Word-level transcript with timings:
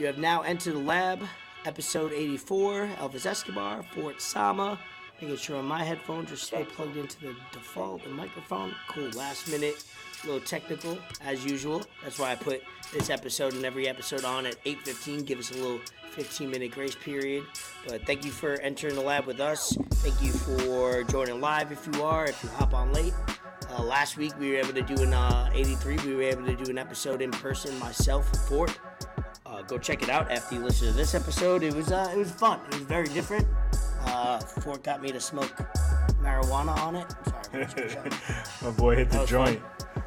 You 0.00 0.06
have 0.06 0.16
now 0.16 0.40
entered 0.40 0.76
the 0.76 0.78
lab, 0.78 1.20
episode 1.66 2.14
84, 2.14 2.88
Elvis 3.00 3.26
Escobar, 3.26 3.82
Fort 3.82 4.22
Sama. 4.22 4.80
Making 5.20 5.36
sure 5.36 5.62
my 5.62 5.84
headphones 5.84 6.32
are 6.32 6.36
still 6.36 6.64
plugged 6.64 6.96
into 6.96 7.20
the 7.20 7.36
default 7.52 8.02
the 8.04 8.08
microphone. 8.08 8.74
Cool, 8.88 9.10
last 9.10 9.50
minute, 9.50 9.84
a 10.24 10.26
little 10.26 10.40
technical 10.40 10.96
as 11.20 11.44
usual. 11.44 11.82
That's 12.02 12.18
why 12.18 12.32
I 12.32 12.36
put 12.36 12.62
this 12.94 13.10
episode 13.10 13.52
and 13.52 13.62
every 13.66 13.88
episode 13.88 14.24
on 14.24 14.46
at 14.46 14.56
8:15. 14.64 15.26
Give 15.26 15.38
us 15.38 15.50
a 15.50 15.56
little 15.56 15.80
15 16.12 16.50
minute 16.50 16.70
grace 16.70 16.94
period. 16.94 17.44
But 17.86 18.06
thank 18.06 18.24
you 18.24 18.30
for 18.30 18.54
entering 18.62 18.94
the 18.94 19.02
lab 19.02 19.26
with 19.26 19.38
us. 19.38 19.76
Thank 19.96 20.22
you 20.22 20.32
for 20.32 21.04
joining 21.04 21.42
live 21.42 21.72
if 21.72 21.86
you 21.86 22.02
are. 22.02 22.24
If 22.24 22.42
you 22.42 22.48
hop 22.48 22.72
on 22.72 22.94
late. 22.94 23.12
Uh, 23.68 23.82
last 23.82 24.16
week 24.16 24.32
we 24.38 24.50
were 24.50 24.56
able 24.56 24.72
to 24.72 24.82
do 24.82 25.02
an 25.02 25.12
uh, 25.12 25.50
83. 25.52 25.98
We 26.06 26.14
were 26.14 26.22
able 26.22 26.46
to 26.46 26.56
do 26.56 26.70
an 26.70 26.78
episode 26.78 27.20
in 27.20 27.30
person 27.30 27.78
myself 27.78 28.26
Fort. 28.48 28.78
Go 29.70 29.78
check 29.78 30.02
it 30.02 30.10
out 30.10 30.28
after 30.32 30.56
you 30.56 30.62
listen 30.62 30.88
to 30.88 30.92
this 30.92 31.14
episode. 31.14 31.62
It 31.62 31.72
was 31.72 31.92
uh, 31.92 32.10
it 32.12 32.18
was 32.18 32.32
fun. 32.32 32.58
It 32.66 32.74
was 32.74 32.82
very 32.82 33.06
different. 33.06 33.46
Uh, 34.00 34.40
Fort 34.40 34.82
got 34.82 35.00
me 35.00 35.12
to 35.12 35.20
smoke 35.20 35.56
marijuana 36.20 36.76
on 36.78 36.96
it. 36.96 37.14
Sorry, 37.70 38.10
My 38.62 38.70
boy 38.76 38.96
hit 38.96 39.10
the 39.10 39.24
joint. 39.26 39.62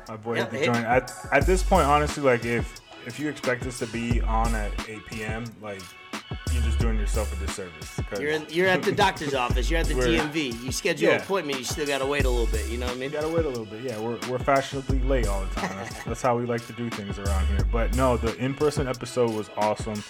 My 0.10 0.18
boy 0.18 0.36
hit 0.36 0.50
the 0.50 0.58
hit- 0.58 0.66
joint. 0.66 0.86
At, 0.86 1.14
at 1.32 1.46
this 1.46 1.64
point, 1.64 1.88
honestly, 1.88 2.22
like 2.22 2.44
if 2.44 2.82
if 3.08 3.18
you 3.22 3.30
expect 3.30 3.64
this 3.64 3.80
to 3.80 3.88
be 3.88 4.20
on 4.20 4.54
at 4.54 4.72
8 4.90 5.06
p.m., 5.06 5.46
like 5.62 5.82
you're 6.54 6.64
just 6.64 6.80
doing 6.80 6.98
yourself 7.00 7.34
a 7.34 7.46
disservice. 7.46 8.00
You're 8.20 8.32
in, 8.32 8.46
you're 8.50 8.68
at 8.68 8.84
the 8.84 8.92
doctor's 9.06 9.34
office. 9.34 9.70
You're 9.70 9.80
at 9.80 9.88
the 9.88 9.94
DMV. 9.96 10.64
You 10.64 10.72
schedule 10.72 11.12
an 11.12 11.22
appointment. 11.22 11.58
You 11.60 11.66
still 11.66 11.86
gotta 11.88 12.06
wait 12.06 12.26
a 12.26 12.30
little 12.30 12.46
bit. 12.52 12.68
You 12.70 12.78
know 12.78 12.86
what 12.86 12.96
I 12.96 13.00
mean? 13.00 13.12
You 13.12 13.18
gotta 13.18 13.30
wait 13.34 13.46
a 13.46 13.50
little 13.50 13.66
bit. 13.66 13.82
Yeah, 13.84 14.00
we're, 14.00 14.18
we're 14.30 14.40
fashionably 14.40 15.00
late 15.00 15.28
all 15.28 15.42
the 15.46 15.56
time. 15.56 15.76
That's, 15.78 16.04
that's 16.04 16.22
how 16.22 16.38
we 16.38 16.46
like 16.46 16.66
to 16.68 16.74
do 16.74 16.90
things 16.90 17.18
around 17.20 17.48
here. 17.48 17.60
But 17.72 17.96
no, 17.96 18.18
the 18.18 18.36
in-person 18.38 18.88
episode 18.88 19.32
was 19.32 19.50
awesome. 19.58 20.04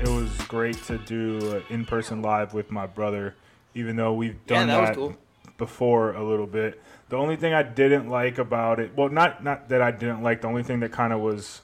It 0.00 0.08
was 0.08 0.30
great 0.48 0.82
to 0.84 0.98
do 0.98 1.56
an 1.56 1.62
in-person 1.70 2.20
live 2.20 2.52
with 2.52 2.70
my 2.70 2.86
brother, 2.86 3.34
even 3.74 3.96
though 3.96 4.12
we've 4.12 4.36
Yeah, 4.46 4.58
done 4.58 4.68
that 4.68 4.80
was 4.80 4.88
that, 4.90 4.96
cool. 4.96 5.16
before 5.56 6.12
a 6.12 6.22
little 6.22 6.46
bit. 6.46 6.80
The 7.08 7.16
only 7.16 7.36
thing 7.36 7.54
I 7.54 7.62
didn't 7.62 8.10
like 8.10 8.36
about 8.38 8.80
it, 8.80 8.90
well, 8.96 9.08
not 9.08 9.42
not 9.42 9.68
that 9.70 9.80
I 9.80 9.92
didn't 9.92 10.22
like. 10.22 10.42
The 10.42 10.48
only 10.48 10.62
thing 10.64 10.80
that 10.80 10.92
kind 10.92 11.12
of 11.12 11.20
was 11.20 11.62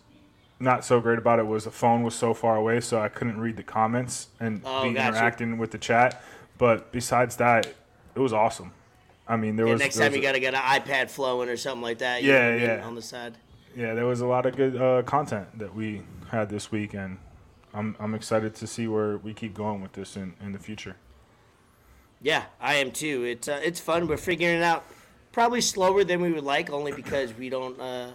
not 0.63 0.85
so 0.85 1.01
great 1.01 1.19
about 1.19 1.39
it 1.39 1.47
was 1.47 1.65
the 1.65 1.71
phone 1.71 2.03
was 2.03 2.15
so 2.15 2.33
far 2.35 2.57
away, 2.57 2.81
so 2.81 3.01
I 3.01 3.09
couldn't 3.09 3.41
read 3.41 3.57
the 3.57 3.63
comments 3.63 4.29
and 4.41 4.63
Oh, 4.65 4.83
be 4.83 4.95
gotcha. 4.95 5.09
interacting 5.09 5.59
with 5.59 5.73
the 5.73 5.79
chat. 5.79 6.23
But 6.59 6.93
besides 6.93 7.37
that, 7.37 7.67
it 8.15 8.21
was 8.21 8.33
awesome. 8.33 8.73
I 9.27 9.37
mean, 9.37 9.57
there 9.57 9.67
Yeah, 9.67 9.73
was 9.73 9.81
next 9.81 9.97
there 9.97 10.05
time 10.05 10.13
was 10.13 10.17
you 10.17 10.23
gotta 10.23 10.41
get 10.41 10.55
an 10.55 10.61
iPad 10.61 11.11
flowing 11.11 11.49
or 11.49 11.57
something 11.57 11.83
like 11.83 11.99
that. 11.99 12.23
You 12.23 12.29
Yeah, 12.31 12.35
know 12.35 12.45
what 12.45 12.53
I 12.53 12.57
mean, 12.57 12.79
yeah. 12.79 12.87
On 12.87 12.95
the 12.95 13.03
side. 13.03 13.35
yeah, 13.77 13.95
there 13.95 14.07
was 14.07 14.21
a 14.21 14.27
lot 14.27 14.47
of 14.47 14.57
good 14.57 14.81
uh, 14.81 15.03
content 15.03 15.59
that 15.59 15.75
we 15.75 16.03
had 16.31 16.49
this 16.49 16.71
week, 16.71 16.95
and 16.95 17.19
I'm 17.75 17.97
I'm 17.99 18.15
excited 18.15 18.55
to 18.57 18.67
see 18.67 18.87
where 18.87 19.17
we 19.19 19.35
keep 19.35 19.55
going 19.55 19.81
with 19.83 19.93
this 19.93 20.17
in, 20.17 20.35
in 20.41 20.53
the 20.53 20.59
future. 20.59 20.97
Yeah, 22.21 22.45
I 22.61 22.75
am 22.75 22.93
too. 22.93 23.25
It's 23.25 23.49
uh, 23.49 23.61
it's 23.65 23.81
fun. 23.81 24.07
We're 24.07 24.17
figuring 24.17 24.57
it 24.59 24.63
out 24.63 24.85
probably 25.33 25.61
slower 25.61 26.05
than 26.05 26.21
we 26.21 26.33
would 26.33 26.45
like, 26.45 26.71
only 26.71 26.93
because 26.93 27.35
we 27.35 27.49
don't 27.49 27.81
uh, 27.81 28.11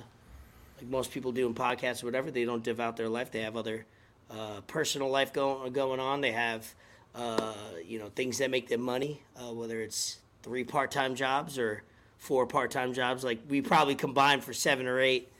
like 0.77 0.87
most 0.87 1.11
people 1.11 1.31
doing 1.31 1.53
podcasts 1.53 2.03
or 2.03 2.07
whatever. 2.07 2.31
They 2.31 2.45
don't 2.45 2.63
devote 2.63 2.97
their 2.97 3.09
life. 3.09 3.31
They 3.31 3.41
have 3.41 3.57
other 3.57 3.85
uh, 4.29 4.61
personal 4.67 5.09
life 5.09 5.33
going 5.33 5.73
going 5.73 5.99
on. 5.99 6.21
They 6.21 6.31
have 6.31 6.73
uh, 7.15 7.53
you 7.85 7.99
know 7.99 8.09
things 8.15 8.37
that 8.39 8.51
make 8.51 8.67
them 8.67 8.81
money, 8.81 9.23
uh, 9.37 9.53
whether 9.53 9.81
it's 9.81 10.19
three 10.43 10.63
part 10.63 10.91
time 10.91 11.15
jobs 11.15 11.57
or 11.57 11.83
four 12.17 12.45
part 12.45 12.71
time 12.71 12.93
jobs. 12.93 13.23
Like 13.23 13.39
we 13.49 13.61
probably 13.61 13.95
combine 13.95 14.41
for 14.41 14.53
seven 14.53 14.87
or 14.87 14.99
eight 14.99 15.31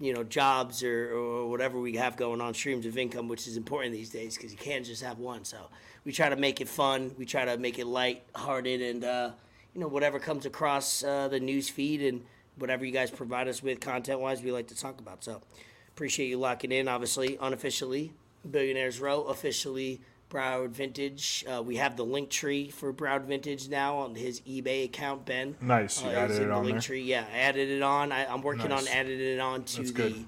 you 0.00 0.12
know 0.12 0.24
jobs 0.24 0.82
or, 0.82 1.12
or 1.14 1.48
whatever 1.48 1.78
we 1.78 1.96
have 1.96 2.16
going 2.16 2.40
on 2.40 2.52
streams 2.52 2.84
of 2.84 2.98
income 2.98 3.28
which 3.28 3.46
is 3.46 3.56
important 3.56 3.92
these 3.92 4.10
days 4.10 4.36
because 4.36 4.50
you 4.50 4.58
can't 4.58 4.84
just 4.84 5.02
have 5.02 5.18
one 5.18 5.44
so 5.44 5.56
we 6.04 6.12
try 6.12 6.28
to 6.28 6.36
make 6.36 6.60
it 6.60 6.68
fun 6.68 7.12
we 7.16 7.24
try 7.24 7.44
to 7.44 7.56
make 7.58 7.78
it 7.78 7.86
light-hearted 7.86 8.82
and 8.82 9.04
uh, 9.04 9.30
you 9.72 9.80
know 9.80 9.86
whatever 9.86 10.18
comes 10.18 10.46
across 10.46 11.04
uh, 11.04 11.28
the 11.28 11.38
news 11.38 11.68
feed 11.68 12.02
and 12.02 12.24
whatever 12.56 12.84
you 12.84 12.92
guys 12.92 13.10
provide 13.10 13.48
us 13.48 13.62
with 13.62 13.80
content 13.80 14.20
wise 14.20 14.42
we 14.42 14.52
like 14.52 14.68
to 14.68 14.76
talk 14.76 15.00
about 15.00 15.22
so 15.24 15.40
appreciate 15.88 16.26
you 16.28 16.38
locking 16.38 16.72
in 16.72 16.88
obviously 16.88 17.36
unofficially 17.40 18.12
billionaires 18.50 19.00
row 19.00 19.22
officially 19.24 20.00
Broward 20.30 20.70
Vintage. 20.70 21.44
Uh, 21.46 21.62
we 21.62 21.76
have 21.76 21.96
the 21.96 22.04
link 22.04 22.28
tree 22.28 22.68
for 22.68 22.92
Broward 22.92 23.22
Vintage 23.26 23.68
now 23.68 23.98
on 23.98 24.16
his 24.16 24.40
eBay 24.40 24.84
account, 24.86 25.24
Ben. 25.24 25.54
Nice, 25.60 26.02
you 26.02 26.08
Uh, 26.08 26.12
added 26.12 26.42
it 26.42 26.46
the 26.46 26.50
on 26.52 26.64
link 26.64 26.74
there. 26.76 26.80
tree. 26.82 27.02
Yeah, 27.02 27.24
I 27.32 27.38
added 27.38 27.68
it 27.68 27.82
on. 27.82 28.10
I, 28.10 28.26
I'm 28.26 28.42
working 28.42 28.72
on 28.72 28.88
adding 28.88 29.20
it 29.20 29.38
on 29.38 29.62
to 29.62 29.76
That's 29.76 29.92
the. 29.92 30.26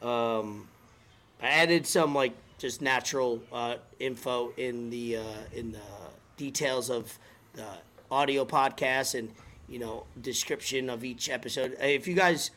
good. 0.00 0.08
Um, 0.08 0.68
I 1.42 1.48
added 1.48 1.86
some 1.86 2.14
like 2.14 2.32
just 2.56 2.80
natural 2.80 3.42
uh, 3.52 3.74
info 3.98 4.52
in 4.56 4.88
the 4.88 5.18
uh, 5.18 5.22
in 5.54 5.72
the 5.72 5.80
details 6.38 6.88
of 6.88 7.18
the 7.52 7.66
audio 8.10 8.46
podcast 8.46 9.18
and 9.18 9.28
you 9.72 9.78
know 9.78 10.04
description 10.20 10.90
of 10.90 11.02
each 11.02 11.30
episode. 11.30 11.76
Uh, 11.82 11.86
If 11.86 12.06
you 12.06 12.14
guys 12.14 12.50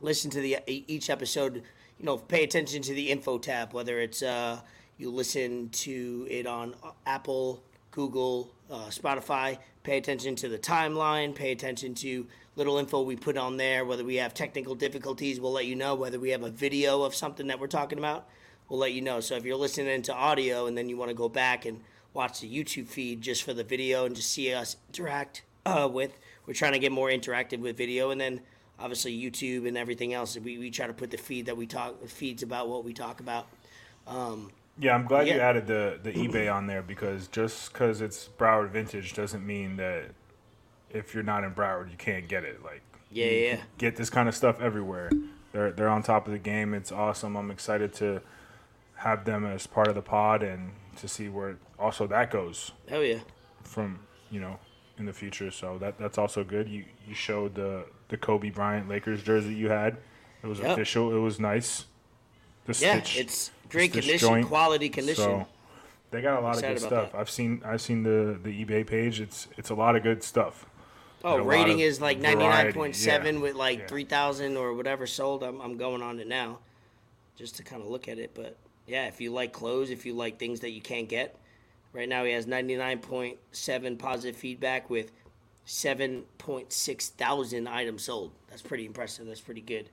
listen 0.00 0.30
to 0.32 0.40
the 0.40 0.58
each 0.66 1.08
episode, 1.08 1.62
you 1.98 2.04
know, 2.04 2.18
pay 2.18 2.42
attention 2.42 2.82
to 2.82 2.94
the 2.94 3.10
info 3.10 3.38
tab. 3.38 3.72
Whether 3.72 4.00
it's 4.00 4.22
uh, 4.22 4.60
you 4.98 5.10
listen 5.10 5.68
to 5.70 6.26
it 6.28 6.46
on 6.46 6.74
Apple, 7.06 7.62
Google, 7.92 8.50
uh, 8.70 8.86
Spotify. 8.86 9.58
Pay 9.84 9.98
attention 9.98 10.34
to 10.36 10.48
the 10.48 10.58
timeline. 10.58 11.34
Pay 11.34 11.52
attention 11.52 11.94
to 11.94 12.26
little 12.56 12.78
info 12.78 13.02
we 13.02 13.16
put 13.16 13.36
on 13.36 13.56
there. 13.56 13.84
Whether 13.84 14.04
we 14.04 14.16
have 14.16 14.34
technical 14.34 14.74
difficulties, 14.74 15.40
we'll 15.40 15.52
let 15.52 15.66
you 15.66 15.76
know. 15.76 15.94
Whether 15.94 16.18
we 16.18 16.30
have 16.30 16.42
a 16.42 16.50
video 16.50 17.02
of 17.02 17.14
something 17.14 17.46
that 17.46 17.60
we're 17.60 17.68
talking 17.68 17.98
about, 17.98 18.28
we'll 18.68 18.80
let 18.80 18.92
you 18.92 19.00
know. 19.00 19.20
So 19.20 19.36
if 19.36 19.44
you're 19.44 19.56
listening 19.56 20.02
to 20.02 20.14
audio 20.14 20.66
and 20.66 20.76
then 20.76 20.88
you 20.88 20.96
want 20.96 21.10
to 21.10 21.14
go 21.16 21.28
back 21.28 21.66
and 21.66 21.80
watch 22.14 22.40
the 22.40 22.48
YouTube 22.48 22.88
feed 22.88 23.22
just 23.22 23.42
for 23.44 23.54
the 23.54 23.64
video 23.64 24.04
and 24.06 24.14
just 24.14 24.30
see 24.30 24.52
us 24.52 24.76
interact 24.88 25.42
uh, 25.64 25.88
with, 25.90 26.18
we're 26.46 26.54
trying 26.54 26.72
to 26.72 26.78
get 26.78 26.92
more 26.92 27.08
interactive 27.08 27.58
with 27.58 27.76
video. 27.76 28.10
And 28.10 28.20
then 28.20 28.40
obviously 28.82 29.18
YouTube 29.18 29.66
and 29.66 29.76
everything 29.76 30.12
else. 30.12 30.36
We, 30.36 30.58
we 30.58 30.70
try 30.70 30.86
to 30.86 30.92
put 30.92 31.10
the 31.10 31.16
feed 31.16 31.46
that 31.46 31.56
we 31.56 31.66
talk 31.66 32.06
feeds 32.08 32.42
about 32.42 32.68
what 32.68 32.84
we 32.84 32.92
talk 32.92 33.20
about. 33.20 33.46
Um, 34.06 34.50
Yeah, 34.78 34.94
I'm 34.94 35.04
glad 35.04 35.28
you 35.28 35.34
added 35.34 35.66
the 35.66 35.98
the 36.02 36.12
eBay 36.12 36.52
on 36.52 36.66
there 36.66 36.82
because 36.82 37.28
just 37.28 37.72
because 37.72 38.00
it's 38.00 38.28
Broward 38.38 38.70
Vintage 38.70 39.14
doesn't 39.14 39.46
mean 39.46 39.76
that 39.76 40.06
if 40.90 41.14
you're 41.14 41.22
not 41.22 41.44
in 41.44 41.54
Broward 41.54 41.90
you 41.90 41.96
can't 41.96 42.28
get 42.28 42.44
it. 42.44 42.62
Like 42.64 42.82
Yeah, 43.10 43.26
yeah. 43.26 43.60
get 43.78 43.96
this 43.96 44.10
kind 44.10 44.28
of 44.28 44.34
stuff 44.34 44.60
everywhere. 44.60 45.10
They're 45.52 45.72
they're 45.72 45.88
on 45.88 46.02
top 46.02 46.26
of 46.26 46.32
the 46.32 46.38
game. 46.38 46.74
It's 46.74 46.90
awesome. 46.90 47.36
I'm 47.36 47.50
excited 47.50 47.92
to 47.94 48.22
have 48.96 49.24
them 49.24 49.44
as 49.44 49.66
part 49.66 49.88
of 49.88 49.94
the 49.94 50.02
pod 50.02 50.42
and 50.42 50.72
to 50.96 51.08
see 51.08 51.28
where 51.28 51.56
also 51.78 52.06
that 52.06 52.30
goes 52.30 52.70
hell 52.88 53.02
yeah. 53.02 53.18
from 53.64 53.98
you 54.30 54.38
know 54.38 54.58
in 54.98 55.06
the 55.06 55.12
future. 55.12 55.50
So 55.50 55.78
that 55.78 55.98
that's 55.98 56.18
also 56.18 56.44
good. 56.44 56.68
You 56.68 56.84
you 57.06 57.14
showed 57.14 57.54
the 57.54 57.84
the 58.08 58.16
Kobe 58.16 58.50
Bryant 58.50 58.88
Lakers 58.88 59.22
jersey 59.22 59.54
you 59.54 59.68
had. 59.68 59.96
It 60.42 60.46
was 60.46 60.58
Yep. 60.58 60.72
official. 60.72 61.14
It 61.14 61.20
was 61.20 61.38
nice. 61.40 61.86
The 62.66 62.76
Yeah, 62.80 63.02
stitch, 63.02 63.18
it's 63.18 63.50
great 63.70 63.92
condition, 63.92 64.18
joint. 64.18 64.46
quality 64.48 64.88
condition. 64.88 65.40
So 65.40 65.46
they 66.10 66.20
got 66.20 66.38
a 66.38 66.42
lot 66.42 66.56
of 66.56 66.62
good 66.62 66.78
stuff. 66.78 67.12
that. 67.12 67.18
I've 67.18 67.30
seen 67.30 67.62
I've 67.64 67.80
seen 67.80 68.02
the 68.02 68.38
the 68.42 68.64
eBay 68.64 68.86
page. 68.86 69.20
It's 69.20 69.48
it's 69.56 69.70
a 69.70 69.74
lot 69.74 69.96
of 69.96 70.02
good 70.02 70.22
stuff. 70.22 70.66
Oh, 71.24 71.38
rating 71.38 71.78
is 71.80 72.00
like 72.00 72.18
ninety 72.18 72.44
nine 72.44 72.72
point 72.72 72.96
seven 72.96 73.36
yeah, 73.36 73.40
with 73.42 73.54
like 73.54 73.80
yeah. 73.80 73.86
three 73.86 74.04
thousand 74.04 74.56
or 74.56 74.74
whatever 74.74 75.06
sold. 75.06 75.42
I'm 75.42 75.60
I'm 75.60 75.76
going 75.76 76.02
on 76.02 76.18
it 76.20 76.26
now, 76.28 76.58
just 77.36 77.56
to 77.56 77.62
kind 77.62 77.82
of 77.82 77.88
look 77.88 78.08
at 78.08 78.18
it. 78.18 78.32
But 78.34 78.56
yeah, 78.86 79.06
if 79.06 79.20
you 79.20 79.32
like 79.32 79.52
clothes, 79.52 79.90
if 79.90 80.04
you 80.06 80.14
like 80.14 80.38
things 80.38 80.60
that 80.60 80.70
you 80.70 80.80
can't 80.80 81.08
get, 81.08 81.36
right 81.92 82.08
now 82.08 82.24
he 82.24 82.32
has 82.32 82.46
ninety 82.46 82.76
nine 82.76 82.98
point 82.98 83.38
seven 83.50 83.96
positive 83.96 84.36
feedback 84.36 84.90
with 84.90 85.12
seven 85.64 86.24
point 86.38 86.72
six 86.72 87.10
thousand 87.10 87.68
items 87.68 88.04
sold. 88.04 88.32
That's 88.48 88.62
pretty 88.62 88.86
impressive. 88.86 89.26
That's 89.26 89.40
pretty 89.40 89.60
good. 89.60 89.88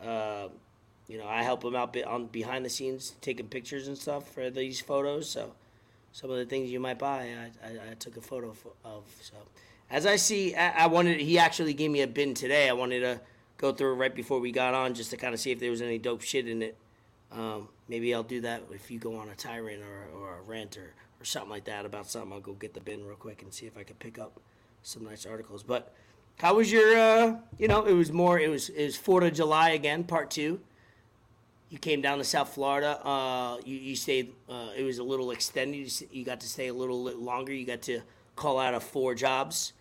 Uh, 0.00 0.48
you 1.08 1.18
know, 1.18 1.26
I 1.26 1.42
help 1.42 1.64
him 1.64 1.76
out 1.76 1.96
on 2.04 2.26
behind 2.26 2.64
the 2.64 2.70
scenes, 2.70 3.14
taking 3.20 3.46
pictures 3.46 3.88
and 3.88 3.96
stuff 3.96 4.32
for 4.32 4.50
these 4.50 4.80
photos. 4.80 5.28
So 5.28 5.52
some 6.12 6.30
of 6.30 6.36
the 6.36 6.46
things 6.46 6.70
you 6.70 6.80
might 6.80 6.98
buy, 6.98 7.28
I, 7.62 7.66
I, 7.66 7.90
I 7.90 7.94
took 7.94 8.16
a 8.16 8.20
photo 8.20 8.54
of. 8.84 9.04
So 9.20 9.34
as 9.90 10.06
I 10.06 10.16
see, 10.16 10.54
I, 10.54 10.84
I 10.84 10.86
wanted. 10.86 11.20
He 11.20 11.38
actually 11.38 11.74
gave 11.74 11.90
me 11.90 12.00
a 12.02 12.06
bin 12.06 12.34
today. 12.34 12.68
I 12.68 12.72
wanted 12.72 13.00
to 13.00 13.20
go 13.58 13.72
through 13.72 13.92
it 13.92 13.96
right 13.96 14.14
before 14.14 14.40
we 14.40 14.50
got 14.50 14.74
on, 14.74 14.94
just 14.94 15.10
to 15.10 15.16
kind 15.16 15.34
of 15.34 15.40
see 15.40 15.50
if 15.52 15.60
there 15.60 15.70
was 15.70 15.82
any 15.82 15.98
dope 15.98 16.22
shit 16.22 16.48
in 16.48 16.62
it. 16.62 16.76
Um, 17.30 17.68
maybe 17.88 18.14
I'll 18.14 18.22
do 18.22 18.40
that 18.42 18.62
if 18.72 18.90
you 18.90 18.98
go 18.98 19.16
on 19.16 19.28
a 19.28 19.34
tirade 19.34 19.80
or, 19.80 20.18
or 20.18 20.38
a 20.38 20.42
rant 20.42 20.76
or, 20.76 20.94
or 21.24 21.26
something 21.26 21.50
like 21.50 21.64
that 21.64 21.86
about 21.86 22.06
something. 22.06 22.32
I'll 22.34 22.40
go 22.40 22.52
get 22.52 22.74
the 22.74 22.80
bin 22.80 23.02
real 23.06 23.16
quick 23.16 23.40
and 23.40 23.52
see 23.52 23.64
if 23.64 23.78
I 23.78 23.82
can 23.82 23.96
pick 23.96 24.18
up 24.18 24.40
some 24.82 25.04
nice 25.04 25.24
articles. 25.24 25.62
But 25.62 25.94
how 26.38 26.54
was 26.54 26.70
your? 26.70 26.94
Uh, 26.98 27.36
you 27.58 27.66
know, 27.66 27.84
it 27.84 27.94
was 27.94 28.12
more. 28.12 28.38
It 28.38 28.50
was 28.50 28.68
it 28.68 28.84
was 28.84 28.96
Fourth 28.96 29.24
of 29.24 29.32
July 29.32 29.70
again, 29.70 30.04
part 30.04 30.30
two. 30.30 30.60
You 31.70 31.78
came 31.78 32.02
down 32.02 32.18
to 32.18 32.24
South 32.24 32.52
Florida. 32.54 33.00
Uh, 33.04 33.56
you, 33.64 33.76
you 33.76 33.96
stayed. 33.96 34.34
Uh, 34.48 34.68
it 34.76 34.82
was 34.82 34.98
a 34.98 35.02
little 35.02 35.30
extended. 35.30 35.90
You, 36.12 36.24
got 36.24 36.40
to 36.40 36.46
stay 36.46 36.68
a 36.68 36.74
little 36.74 37.02
li- 37.02 37.14
longer. 37.14 37.54
You 37.54 37.64
got 37.64 37.80
to 37.82 38.02
call 38.36 38.58
out 38.58 38.74
of 38.74 38.82
four 38.82 39.14
jobs, 39.14 39.72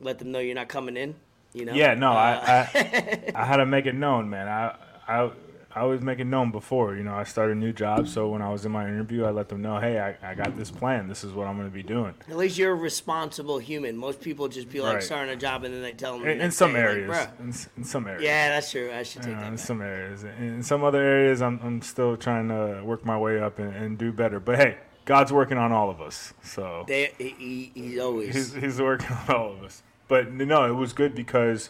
let 0.00 0.18
them 0.18 0.32
know 0.32 0.38
you're 0.38 0.54
not 0.54 0.68
coming 0.68 0.96
in. 0.96 1.14
You 1.52 1.66
know. 1.66 1.74
Yeah, 1.74 1.92
no, 1.94 2.12
Uh, 2.12 2.14
I, 2.14 2.68
I 2.74 3.32
I 3.42 3.44
had 3.44 3.58
to 3.58 3.66
make 3.66 3.84
it 3.84 3.94
known, 3.94 4.30
man. 4.30 4.48
I 4.48 4.76
I 5.06 5.30
I 5.76 5.84
was 5.84 6.00
making 6.00 6.30
known 6.30 6.50
before. 6.52 6.96
You 6.96 7.04
know, 7.04 7.14
I 7.14 7.24
started 7.24 7.56
a 7.56 7.60
new 7.60 7.72
job, 7.72 8.08
so 8.08 8.28
when 8.28 8.40
I 8.40 8.50
was 8.50 8.64
in 8.64 8.72
my 8.72 8.84
interview, 8.88 9.24
I 9.26 9.30
let 9.30 9.50
them 9.50 9.60
know, 9.60 9.78
hey, 9.78 10.00
I, 10.00 10.30
I 10.30 10.34
got 10.34 10.56
this 10.56 10.70
plan. 10.70 11.06
This 11.06 11.22
is 11.22 11.32
what 11.32 11.46
I'm 11.46 11.56
going 11.56 11.68
to 11.68 11.74
be 11.74 11.82
doing. 11.82 12.14
At 12.30 12.36
least 12.38 12.56
you're 12.56 12.72
a 12.72 12.74
responsible 12.74 13.58
human. 13.58 13.94
Most 13.96 14.22
people 14.22 14.48
just 14.48 14.70
be 14.70 14.80
like 14.80 14.94
Right. 14.94 15.02
starting 15.02 15.34
a 15.34 15.36
job 15.36 15.64
and 15.64 15.74
then 15.74 15.82
they 15.82 15.92
tell 15.92 16.14
them. 16.14 16.22
the 16.22 16.32
In, 16.32 16.40
in 16.40 16.50
some 16.50 16.72
day, 16.72 16.78
areas, 16.80 17.10
"Bruh." 17.10 17.40
in, 17.40 17.54
in 17.76 17.84
some 17.84 18.06
areas. 18.06 18.22
yeah, 18.22 18.48
that's 18.48 18.70
true. 18.70 18.90
I 18.90 19.02
should 19.02 19.20
take 19.22 19.28
You 19.32 19.34
know, 19.34 19.40
that. 19.42 19.46
in 19.48 19.54
back. 19.56 19.64
some 19.66 19.82
areas. 19.82 20.24
In 20.24 20.62
some 20.62 20.82
other 20.82 21.02
areas, 21.02 21.42
I'm, 21.42 21.60
I'm 21.62 21.82
still 21.82 22.16
trying 22.16 22.48
to 22.48 22.82
work 22.82 23.04
my 23.04 23.18
way 23.18 23.38
up 23.38 23.58
and, 23.58 23.76
and 23.76 23.98
do 23.98 24.12
better. 24.12 24.40
But 24.40 24.56
hey, 24.56 24.78
God's 25.04 25.30
working 25.32 25.58
on 25.58 25.72
all 25.72 25.90
of 25.90 26.00
us. 26.00 26.32
So 26.42 26.84
They, 26.88 27.12
he, 27.18 27.34
he, 27.38 27.72
he's 27.74 27.98
always. 27.98 28.34
he's, 28.34 28.54
he's 28.54 28.80
working 28.80 29.14
on 29.28 29.34
all 29.36 29.52
of 29.52 29.62
us. 29.62 29.82
But 30.08 30.32
no, 30.32 30.64
it 30.64 30.74
was 30.74 30.94
good 30.94 31.14
because 31.14 31.68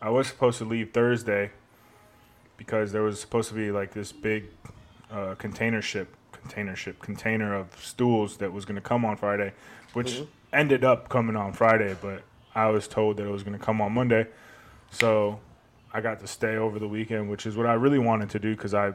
I 0.00 0.10
was 0.10 0.28
supposed 0.28 0.58
to 0.58 0.64
leave 0.64 0.92
Thursday 0.92 1.50
because 2.64 2.92
there 2.92 3.02
was 3.02 3.20
supposed 3.20 3.48
to 3.48 3.56
be 3.56 3.72
like 3.72 3.92
this 3.92 4.12
big 4.12 4.44
uh, 5.10 5.34
container 5.34 5.82
ship, 5.82 6.14
container 6.30 6.76
ship, 6.76 7.00
container 7.00 7.52
of 7.56 7.66
stools 7.82 8.36
that 8.36 8.52
was 8.52 8.64
going 8.64 8.76
to 8.76 8.80
come 8.80 9.04
on 9.04 9.16
Friday, 9.16 9.52
which 9.94 10.22
ended 10.52 10.84
up 10.84 11.08
coming 11.08 11.34
on 11.34 11.52
Friday, 11.52 11.96
but 12.00 12.22
I 12.54 12.68
was 12.68 12.86
told 12.86 13.16
that 13.16 13.24
it 13.24 13.30
was 13.30 13.42
going 13.42 13.58
to 13.58 13.64
come 13.64 13.80
on 13.80 13.90
Monday. 13.92 14.28
So 14.92 15.40
I 15.92 16.00
got 16.00 16.20
to 16.20 16.28
stay 16.28 16.54
over 16.54 16.78
the 16.78 16.86
weekend, 16.86 17.28
which 17.28 17.46
is 17.46 17.56
what 17.56 17.66
I 17.66 17.74
really 17.74 17.98
wanted 17.98 18.30
to 18.30 18.38
do 18.38 18.54
because 18.54 18.74
I. 18.74 18.92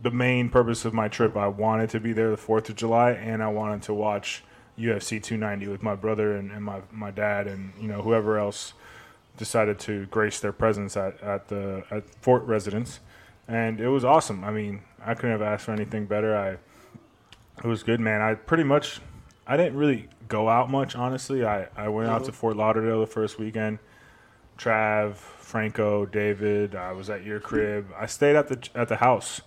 The 0.00 0.12
main 0.12 0.48
purpose 0.48 0.84
of 0.84 0.94
my 0.94 1.08
trip, 1.08 1.36
I 1.36 1.48
wanted 1.48 1.90
to 1.90 1.98
be 1.98 2.12
there 2.12 2.30
the 2.30 2.36
4th 2.36 2.68
of 2.68 2.76
July 2.76 3.10
and 3.10 3.42
I 3.42 3.48
wanted 3.48 3.82
to 3.82 3.94
watch 3.94 4.44
UFC 4.78 5.20
290 5.20 5.66
with 5.66 5.82
my 5.82 5.96
brother 5.96 6.36
and, 6.36 6.52
and 6.52 6.62
my, 6.62 6.82
my 6.92 7.10
dad 7.10 7.48
and 7.48 7.72
you 7.80 7.88
know 7.88 8.00
whoever 8.02 8.38
else 8.38 8.74
decided 9.38 9.78
to 9.80 10.04
grace 10.06 10.40
their 10.40 10.52
presence 10.52 10.96
at, 10.96 11.20
at 11.22 11.48
the 11.48 11.84
at 11.90 12.04
Fort 12.20 12.42
residence, 12.44 13.00
and 13.46 13.80
it 13.80 13.88
was 13.88 14.04
awesome. 14.04 14.44
I 14.44 14.50
mean, 14.50 14.82
I 15.02 15.14
couldn't 15.14 15.30
have 15.30 15.42
asked 15.42 15.64
for 15.64 15.72
anything 15.72 16.04
better. 16.04 16.36
I 16.36 16.58
it 17.64 17.66
was 17.66 17.82
good, 17.82 18.00
man. 18.00 18.20
I 18.20 18.34
pretty 18.34 18.64
much 18.64 19.00
I 19.46 19.56
didn't 19.56 19.78
really 19.78 20.08
go 20.28 20.48
out 20.48 20.70
much, 20.70 20.94
honestly. 20.94 21.44
I, 21.44 21.68
I 21.74 21.88
went 21.88 22.10
out 22.10 22.24
to 22.24 22.30
mm-hmm. 22.30 22.38
Fort 22.38 22.56
Lauderdale 22.56 23.00
the 23.00 23.06
first 23.06 23.38
weekend. 23.38 23.78
Trav, 24.58 25.14
Franco, 25.14 26.04
David. 26.04 26.74
I 26.74 26.92
was 26.92 27.08
at 27.08 27.24
your 27.24 27.38
mm-hmm. 27.38 27.48
crib. 27.48 27.86
I 27.98 28.06
stayed 28.06 28.36
at 28.36 28.48
the 28.48 28.68
at 28.74 28.88
the 28.88 28.96
house 28.96 29.40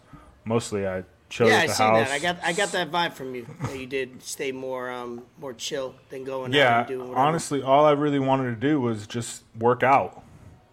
mostly. 0.46 0.88
I 0.88 1.04
yeah, 1.40 1.46
at 1.56 1.64
I 1.64 1.68
the 1.68 1.74
see 1.74 1.84
house. 1.84 2.08
that. 2.10 2.14
I 2.14 2.20
got 2.20 2.38
I 2.44 2.54
got 2.54 2.72
that 2.74 2.92
vibe 2.92 3.14
from 3.14 3.34
you. 3.36 3.48
That 3.64 3.78
you 3.80 3.86
did 3.88 4.22
stay 4.24 4.52
more 4.52 4.90
um 4.92 5.24
more 5.40 5.54
chill 5.54 5.96
than 6.10 6.24
going 6.24 6.52
out 6.54 6.58
Yeah, 6.58 6.80
and 6.80 6.88
doing 6.88 7.00
whatever. 7.10 7.20
honestly, 7.28 7.62
all 7.62 7.86
I 7.86 7.92
really 7.92 8.20
wanted 8.20 8.50
to 8.54 8.56
do 8.68 8.80
was 8.80 9.08
just 9.08 9.44
work 9.58 9.84
out 9.84 10.24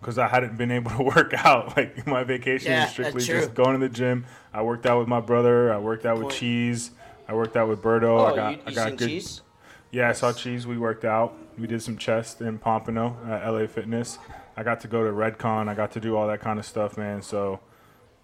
because 0.01 0.19
I 0.19 0.29
hadn't 0.29 0.57
been 0.57 0.71
able 0.71 0.91
to 0.93 1.03
work 1.17 1.33
out. 1.35 1.77
Like 1.77 2.07
my 2.07 2.25
vacation 2.25 2.73
Yeah, 2.73 2.83
was 2.85 2.91
strictly 2.91 3.23
just 3.23 3.55
going 3.55 3.79
to 3.81 3.89
the 3.89 3.93
gym. 3.93 4.27
I 4.53 4.63
worked 4.63 4.87
out 4.87 4.99
with 4.99 5.09
my 5.09 5.21
brother. 5.21 5.73
I 5.73 5.79
worked 5.79 6.05
out 6.07 6.17
with 6.17 6.25
Point. 6.25 6.35
Cheese. 6.35 6.91
I 7.29 7.35
worked 7.35 7.57
out 7.57 7.69
with 7.69 7.83
Berto. 7.83 8.05
Oh, 8.21 8.25
I 8.27 8.35
got, 8.37 8.53
you, 8.53 8.59
I 8.67 8.71
got 8.73 8.89
seen 8.89 8.97
good. 8.97 9.09
cheese? 9.09 9.43
Yeah, 9.91 10.09
I 10.09 10.13
saw 10.13 10.33
Cheese. 10.33 10.67
We 10.67 10.77
worked 10.79 11.05
out. 11.05 11.35
We 11.59 11.67
did 11.67 11.83
some 11.83 11.97
chest 11.99 12.41
in 12.41 12.59
Pompano 12.59 13.17
at 13.29 13.47
LA 13.51 13.67
Fitness. 13.67 14.19
I 14.57 14.63
got 14.63 14.81
to 14.81 14.89
go 14.89 15.05
to 15.05 15.11
Redcon. 15.11 15.69
I 15.69 15.75
got 15.75 15.93
to 15.93 16.01
do 16.01 16.17
all 16.17 16.27
that 16.29 16.41
kind 16.41 16.59
of 16.59 16.67
stuff, 16.67 16.97
man. 16.97 17.21
So, 17.23 17.61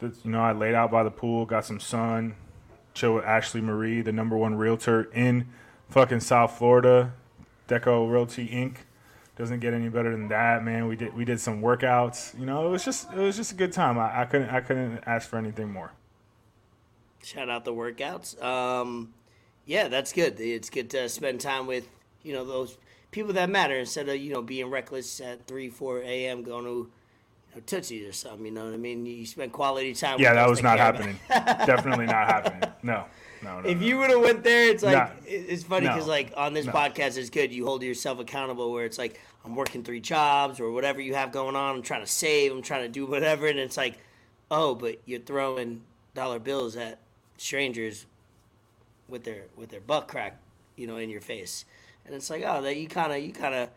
you 0.01 0.31
know, 0.31 0.41
I 0.41 0.53
laid 0.53 0.75
out 0.75 0.91
by 0.91 1.03
the 1.03 1.11
pool, 1.11 1.47
got 1.47 1.65
some 1.65 1.81
sun, 1.81 2.37
chill 2.95 3.15
with 3.15 3.25
Ashley 3.25 3.61
Marie, 3.61 4.01
the 4.03 4.13
number 4.13 4.37
one 4.37 4.55
realtor 4.55 5.05
in 5.13 5.49
fucking 5.89 6.21
South 6.21 6.57
Florida, 6.59 7.13
Deco 7.69 8.11
Realty 8.11 8.49
Inc. 8.49 8.77
Doesn't 9.37 9.61
get 9.61 9.75
any 9.75 9.89
better 9.89 10.13
than 10.13 10.29
that, 10.29 10.63
man. 10.63 10.87
We 10.87 10.95
did 10.95 11.13
we 11.15 11.25
did 11.25 11.41
some 11.41 11.61
workouts. 11.61 12.39
You 12.39 12.47
know, 12.47 12.69
it 12.69 12.71
was 12.71 12.85
just 12.85 13.13
it 13.13 13.19
was 13.19 13.37
just 13.37 13.51
a 13.51 13.57
good 13.57 13.73
time. 13.73 13.99
I, 13.99 14.21
I 14.23 14.25
couldn't 14.27 14.49
I 14.49 14.61
couldn't 14.61 15.03
ask 15.07 15.29
for 15.29 15.39
anything 15.39 15.73
more. 15.73 15.93
Shout 17.23 17.49
out 17.49 17.65
the 17.65 17.73
workouts. 17.73 18.41
Um, 18.43 19.13
yeah, 19.67 19.89
that's 19.89 20.13
good. 20.13 20.39
It's 20.39 20.71
good 20.71 20.89
to 20.91 21.09
spend 21.09 21.41
time 21.41 21.67
with 21.67 21.89
you 22.23 22.33
know 22.33 22.45
those 22.45 22.79
people 23.11 23.33
that 23.33 23.51
matter 23.51 23.77
instead 23.77 24.09
of 24.09 24.17
you 24.17 24.33
know 24.33 24.43
being 24.43 24.71
reckless 24.71 25.21
at 25.21 25.49
three, 25.49 25.69
four 25.69 26.01
a.m. 26.03 26.45
going 26.45 26.65
to 26.65 26.91
know, 27.55 27.63
Tootsie's 27.67 28.09
or 28.09 28.13
something. 28.13 28.47
You 28.47 28.53
know 28.53 28.65
what 28.65 28.75
I 28.75 28.79
mean? 28.79 29.07
You 29.07 29.27
spend 29.27 29.53
quality 29.53 29.95
time. 29.95 30.21
Yeah, 30.21 30.35
that 30.35 30.49
was 30.49 30.63
not 30.63 30.79
happening. 30.79 31.19
Definitely 31.29 32.07
not 32.07 32.27
happening. 32.27 32.71
No, 32.83 33.05
no, 33.43 33.61
no. 33.61 33.69
If 33.69 33.79
no. 33.79 33.87
you 33.87 33.99
would 33.99 34.11
have 34.11 34.21
went 34.21 34.45
there, 34.45 34.69
it's 34.69 34.83
like 34.83 35.11
it's 35.27 35.65
funny 35.65 35.87
because 35.87 36.07
like 36.07 36.33
on 36.37 36.55
this 36.55 36.67
podcast, 36.67 37.17
it's 37.17 37.31
good. 37.31 37.53
You 37.53 37.67
hold 37.67 37.83
yourself 37.83 38.19
accountable 38.19 38.73
where 38.73 38.85
it's 38.85 38.99
like 38.99 39.21
I'm 39.45 39.55
working 39.55 39.83
three 39.83 40.01
jobs 40.01 40.61
or 40.61 40.71
whatever 40.71 41.01
you 41.01 41.15
have 41.15 41.33
going 41.33 41.57
on. 41.57 41.77
I'm 41.77 41.83
trying 41.83 42.03
to 42.03 42.11
save. 42.11 42.53
I'm 42.53 42.63
trying 42.63 42.83
to 42.83 42.89
do 42.89 43.07
whatever, 43.07 43.47
and 43.47 43.59
it's 43.59 43.77
like, 43.77 43.99
oh, 44.51 44.75
but 44.75 45.01
you're 45.05 45.21
throwing 45.21 45.83
dollar 46.15 46.39
bills 46.39 46.77
at 46.77 46.99
strangers 47.37 48.07
with 49.09 49.25
their 49.25 49.45
with 49.57 49.71
their 49.71 49.81
butt 49.81 50.09
crack, 50.09 50.39
you 50.77 50.87
know, 50.87 50.97
in 50.97 51.11
your 51.11 51.21
face, 51.21 51.65
and 52.07 52.15
it's 52.15 52.31
like, 52.31 52.43
oh, 52.47 52.63
that 52.63 52.77
you 52.77 52.89
kind 52.89 53.13
of 53.13 53.23
you 53.23 53.33
kind 53.33 53.55
of 53.55 53.69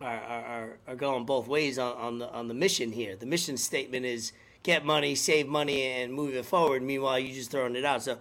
are, 0.00 0.06
are, 0.06 0.44
are, 0.44 0.76
are 0.88 0.96
going 0.96 1.24
both 1.24 1.48
ways 1.48 1.78
on, 1.78 1.96
on 1.96 2.18
the 2.18 2.30
on 2.30 2.48
the 2.48 2.54
mission 2.54 2.92
here. 2.92 3.16
The 3.16 3.26
mission 3.26 3.56
statement 3.56 4.06
is 4.06 4.32
get 4.62 4.84
money, 4.84 5.14
save 5.14 5.48
money, 5.48 5.82
and 5.84 6.12
move 6.12 6.34
it 6.34 6.44
forward. 6.44 6.82
Meanwhile, 6.82 7.18
you 7.20 7.34
just 7.34 7.50
throwing 7.50 7.76
it 7.76 7.84
out. 7.84 8.02
So 8.02 8.18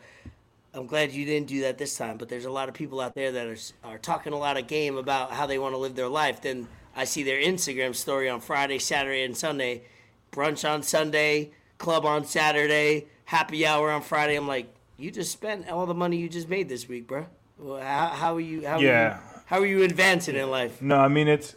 I'm 0.74 0.88
glad 0.88 1.12
you 1.12 1.25
didn't 1.25 1.47
do 1.47 1.62
that 1.62 1.77
this 1.77 1.95
time. 1.97 2.18
But 2.18 2.29
there's 2.29 2.45
a 2.45 2.51
lot 2.51 2.68
of 2.69 2.75
people 2.75 3.00
out 3.00 3.13
there 3.15 3.31
that 3.31 3.47
are 3.47 3.57
are 3.83 3.97
talking 3.97 4.33
a 4.33 4.38
lot 4.38 4.57
of 4.57 4.68
game 4.68 4.97
about 4.97 5.31
how 5.31 5.45
they 5.45 5.59
want 5.59 5.74
to 5.74 5.77
live 5.77 5.95
their 5.95 6.07
life. 6.09 6.41
Then 6.41 6.68
I 6.95 7.03
see 7.06 7.24
their 7.24 7.39
Instagram 7.39 7.95
story 7.95 8.30
on 8.30 8.41
Friday, 8.41 8.80
Saturday, 8.80 9.23
and 9.23 9.38
Sunday, 9.38 9.83
brunch 10.31 10.68
on 10.68 10.81
Sunday, 10.83 11.51
club 11.77 12.06
on 12.06 12.25
Saturday, 12.25 13.06
happy 13.25 13.65
hour 13.68 13.91
on 13.91 14.01
Friday. 14.01 14.35
I'm 14.35 14.47
like, 14.47 14.73
you 14.97 15.12
just 15.12 15.31
spent 15.31 15.69
all 15.69 15.85
the 15.85 15.94
money 15.94 16.18
you 16.18 16.27
just 16.27 16.50
made 16.50 16.69
this 16.69 16.88
week, 16.89 17.06
bro. 17.07 17.27
Well, 17.59 17.81
how, 17.81 18.07
how 18.07 18.35
are 18.35 18.39
you? 18.39 18.65
How 18.68 18.77
Are 18.77 18.81
Yeah. 18.83 19.15
you, 19.15 19.21
how 19.45 19.59
are 19.59 19.65
you 19.65 19.83
advancing 19.83 20.35
in 20.35 20.50
life? 20.50 20.81
No, 20.81 20.97
I 20.97 21.07
mean 21.07 21.27
it's. 21.27 21.56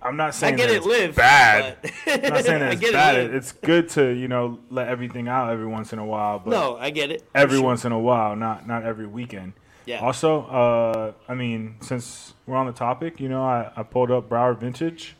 I'm 0.00 0.16
not 0.16 0.34
saying 0.34 0.54
I 0.54 0.56
get 0.56 0.66
that 0.68 0.74
it, 0.74 0.76
it's 0.78 0.86
live. 0.86 1.14
bad. 1.16 1.76
but- 1.82 1.92
I'm 2.24 2.32
not 2.32 2.44
saying 2.44 2.60
that 2.60 2.72
it's 2.74 2.80
get 2.80 2.90
it, 2.90 2.92
bad. 2.92 3.16
live. 3.16 3.34
it's 3.34 3.52
good 3.52 3.88
to 3.90 4.10
you 4.10 4.28
know 4.28 4.58
let 4.70 4.88
everything 4.88 5.28
out 5.28 5.50
every 5.50 5.66
once 5.66 5.92
in 5.92 5.98
a 5.98 6.04
while, 6.06 6.38
but 6.38 6.50
no, 6.50 6.76
I 6.76 6.90
get 6.90 7.10
it. 7.10 7.28
every 7.34 7.56
sure. 7.56 7.64
once 7.64 7.84
in 7.84 7.92
a 7.92 7.98
while, 7.98 8.36
not 8.36 8.66
not 8.66 8.84
every 8.84 9.06
weekend. 9.06 9.54
Yeah. 9.86 10.00
Also, 10.04 10.42
uh, 10.42 11.12
I 11.28 11.34
mean, 11.34 11.76
since 11.80 12.34
we're 12.46 12.56
on 12.56 12.66
the 12.66 12.72
topic, 12.72 13.20
you 13.20 13.28
know, 13.28 13.42
I, 13.42 13.72
I 13.74 13.82
pulled 13.82 14.10
up 14.10 14.28
Broward 14.28 14.58
Vintage. 14.60 15.16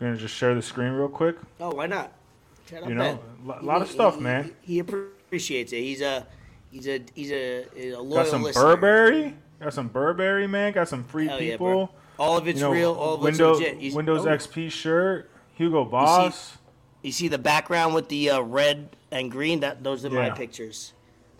I'm 0.00 0.08
gonna 0.08 0.18
just 0.18 0.34
share 0.34 0.54
the 0.54 0.62
screen 0.62 0.92
real 0.92 1.08
quick. 1.08 1.36
Oh, 1.60 1.70
why 1.74 1.86
not? 1.86 2.12
Shout 2.68 2.88
You 2.88 2.94
know, 2.94 3.20
a 3.48 3.64
lot 3.64 3.80
of 3.82 3.88
stuff, 3.88 4.16
he, 4.16 4.20
man. 4.22 4.54
He, 4.60 4.74
he 4.74 4.78
appreciates 4.80 5.72
it. 5.72 5.80
He's 5.80 6.00
a 6.00 6.26
he's 6.70 6.88
a 6.88 7.00
he's 7.14 7.30
a, 7.30 7.64
a 7.76 7.92
loyal 7.96 8.24
Got 8.24 8.26
some 8.26 8.42
listener. 8.42 8.62
Burberry. 8.64 9.34
Got 9.60 9.74
some 9.74 9.88
Burberry, 9.88 10.46
man. 10.46 10.72
Got 10.72 10.88
some 10.88 11.04
free 11.04 11.28
Hell 11.28 11.38
people. 11.38 11.66
bro. 11.66 11.90
All 12.20 12.36
of 12.36 12.46
it's 12.46 12.60
you 12.60 12.66
know, 12.66 12.72
real. 12.72 12.92
All 12.92 13.14
of 13.14 13.22
Windows 13.22 13.58
it's 13.60 13.68
legit. 13.68 13.82
You- 13.82 13.96
Windows 13.96 14.26
oh, 14.26 14.30
XP 14.30 14.70
shirt. 14.70 15.30
Hugo 15.54 15.84
Boss. 15.84 16.58
You 17.02 17.12
see 17.12 17.28
the 17.28 17.38
background 17.38 17.94
with 17.94 18.08
the 18.08 18.30
uh, 18.30 18.40
red 18.40 18.94
and 19.10 19.30
green? 19.30 19.60
That 19.60 19.82
those 19.82 20.04
are 20.04 20.10
my 20.10 20.30
pictures. 20.30 20.92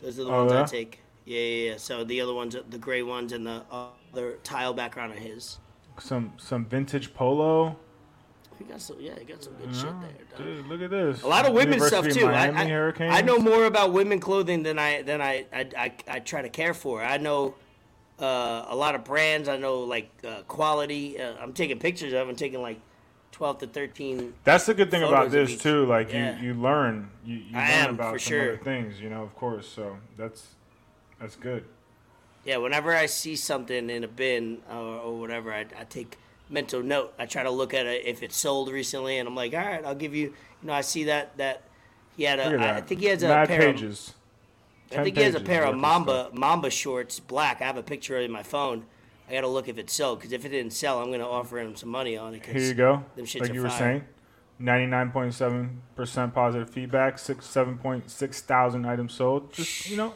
Those 0.03 0.19
are 0.19 0.25
the 0.25 0.31
Oh, 0.31 0.45
ones 0.47 0.53
yeah? 0.53 0.63
I 0.63 0.65
take. 0.65 1.01
Yeah, 1.27 1.39
yeah, 1.39 1.71
yeah. 1.73 1.77
So 1.77 2.03
the 2.03 2.21
other 2.23 2.33
ones, 2.33 2.57
the 2.71 2.79
gray 2.79 3.03
ones, 3.03 3.33
and 3.33 3.47
the 3.47 3.63
other 3.71 4.39
tile 4.43 4.73
background 4.73 5.13
are 5.13 5.17
his. 5.17 5.59
Some 5.99 6.33
some 6.39 6.65
vintage 6.65 7.13
polo. 7.13 7.77
He 8.59 8.65
got 8.65 8.81
some, 8.81 8.97
yeah, 9.01 9.13
he 9.19 9.25
got 9.25 9.43
some 9.43 9.55
good 9.55 9.75
shit 9.75 9.85
there. 9.85 10.11
dog. 10.37 10.39
Dude, 10.39 10.67
look 10.67 10.83
at 10.83 10.91
this. 10.91 11.23
A 11.23 11.27
lot 11.27 11.47
of 11.47 11.55
women's 11.55 11.87
stuff 11.87 12.09
too. 12.09 12.27
I, 12.27 12.49
I. 12.49 13.19
I 13.19 13.23
know 13.23 13.39
more 13.39 13.65
about 13.65 13.93
women 13.93 14.21
clothing 14.21 14.63
than 14.63 14.79
I 14.79 15.03
than 15.03 15.21
I 15.21 15.47
I, 15.53 15.67
I, 15.77 15.93
I 16.09 16.19
try 16.21 16.43
to 16.43 16.49
care 16.51 16.75
for. 16.75 17.03
I 17.03 17.17
know 17.19 17.55
uh, 18.21 18.67
a 18.69 18.77
lot 18.77 18.95
of 18.95 19.05
brands. 19.05 19.49
I 19.49 19.57
know 19.57 19.81
like 19.81 20.11
uh, 20.27 20.43
quality. 20.49 21.21
Uh, 21.21 21.35
I'm 21.41 21.53
taking 21.53 21.79
pictures 21.79 22.13
of. 22.13 22.29
I'm 22.29 22.37
taking 22.37 22.61
like 22.63 22.81
twelve 23.33 23.59
to 23.59 23.67
thirteen. 23.67 24.35
That's 24.45 24.67
the 24.67 24.75
good 24.75 24.91
thing 24.91 25.03
about 25.03 25.31
this 25.31 25.57
too. 25.59 25.87
Like 25.87 26.13
Yeah. 26.13 26.39
you, 26.41 26.49
you 26.49 26.55
learn, 26.55 27.11
you, 27.25 27.37
you 27.37 27.57
I 27.57 27.61
learn 27.61 27.89
am, 27.89 27.95
about 27.95 28.13
for 28.13 28.19
some 28.19 28.31
sure. 28.31 28.43
other 28.55 28.57
things, 28.59 29.01
you 29.01 29.09
know, 29.09 29.23
of 29.23 29.35
course. 29.35 29.69
So 29.69 29.97
that's 30.17 30.49
that's 31.21 31.37
good. 31.37 31.65
Yeah, 32.45 32.57
whenever 32.57 32.95
I 32.95 33.07
see 33.07 33.37
something 33.37 33.91
in 33.91 34.03
a 34.03 34.09
bin 34.09 34.59
or, 34.71 34.77
or 34.77 35.19
whatever, 35.21 35.53
I, 35.53 35.67
I 35.79 35.85
take 35.89 36.17
mental 36.49 36.83
note. 36.83 37.13
I 37.19 37.27
try 37.27 37.43
to 37.43 37.51
look 37.51 37.75
at 37.75 37.85
it 37.87 38.07
if 38.07 38.23
it's 38.23 38.37
sold 38.37 38.71
recently, 38.71 39.19
and 39.19 39.29
I'm 39.29 39.35
like, 39.37 39.53
all 39.53 39.61
right, 39.61 39.85
I'll 39.85 39.95
give 39.95 40.15
you. 40.15 40.29
You 40.63 40.67
know, 40.67 40.73
I 40.73 40.81
see 40.81 41.05
that 41.05 41.37
that 41.39 41.63
he 42.17 42.25
had 42.25 42.39
a. 42.39 42.45
At 42.45 42.61
I 42.61 42.81
think 42.81 43.01
he 43.01 43.07
has 43.07 43.23
a 43.23 43.27
pair 43.29 43.43
of 43.43 43.49
pages. 43.77 44.15
I 44.93 45.05
think 45.05 45.17
he 45.17 45.23
has 45.23 45.35
a 45.35 45.41
pair 45.41 45.65
of 45.65 45.77
Mamba 45.77 46.27
stuff. 46.27 46.35
Mamba 46.35 46.71
shorts, 46.71 47.21
black. 47.21 47.61
I 47.63 47.65
have 47.65 47.77
a 47.77 47.83
picture 47.83 48.17
of 48.17 48.23
it 48.23 48.27
in 48.27 48.33
my 48.33 48.43
phone. 48.43 48.85
I 49.29 49.35
got 49.35 49.43
to 49.43 49.49
look 49.49 49.69
if 49.69 49.79
it 49.79 49.89
sold 49.91 50.19
because 50.19 50.33
if 50.33 50.45
it 50.45 50.49
didn't 50.49 50.73
sell, 50.73 51.01
I'm 51.01 51.11
gonna 51.13 51.29
offer 51.29 51.59
him 51.61 51.77
some 51.77 51.89
money 51.89 52.17
on 52.17 52.35
it. 52.35 52.45
Here 52.45 52.61
you 52.61 52.75
go. 52.75 53.05
Like 53.17 53.55
you 53.55 53.63
were 53.63 53.69
fire. 53.69 53.79
saying, 53.79 54.05
ninety-nine 54.59 55.13
point 55.13 55.35
seven 55.35 55.83
percent 55.95 56.35
positive 56.35 56.69
feedback, 56.69 57.19
six 57.19 57.47
seven 57.47 57.79
point 57.79 58.11
six 58.11 58.41
thousand 58.41 58.87
items 58.87 59.15
sold. 59.15 59.53
Just 59.53 59.89
you 59.89 59.97
know, 59.97 60.15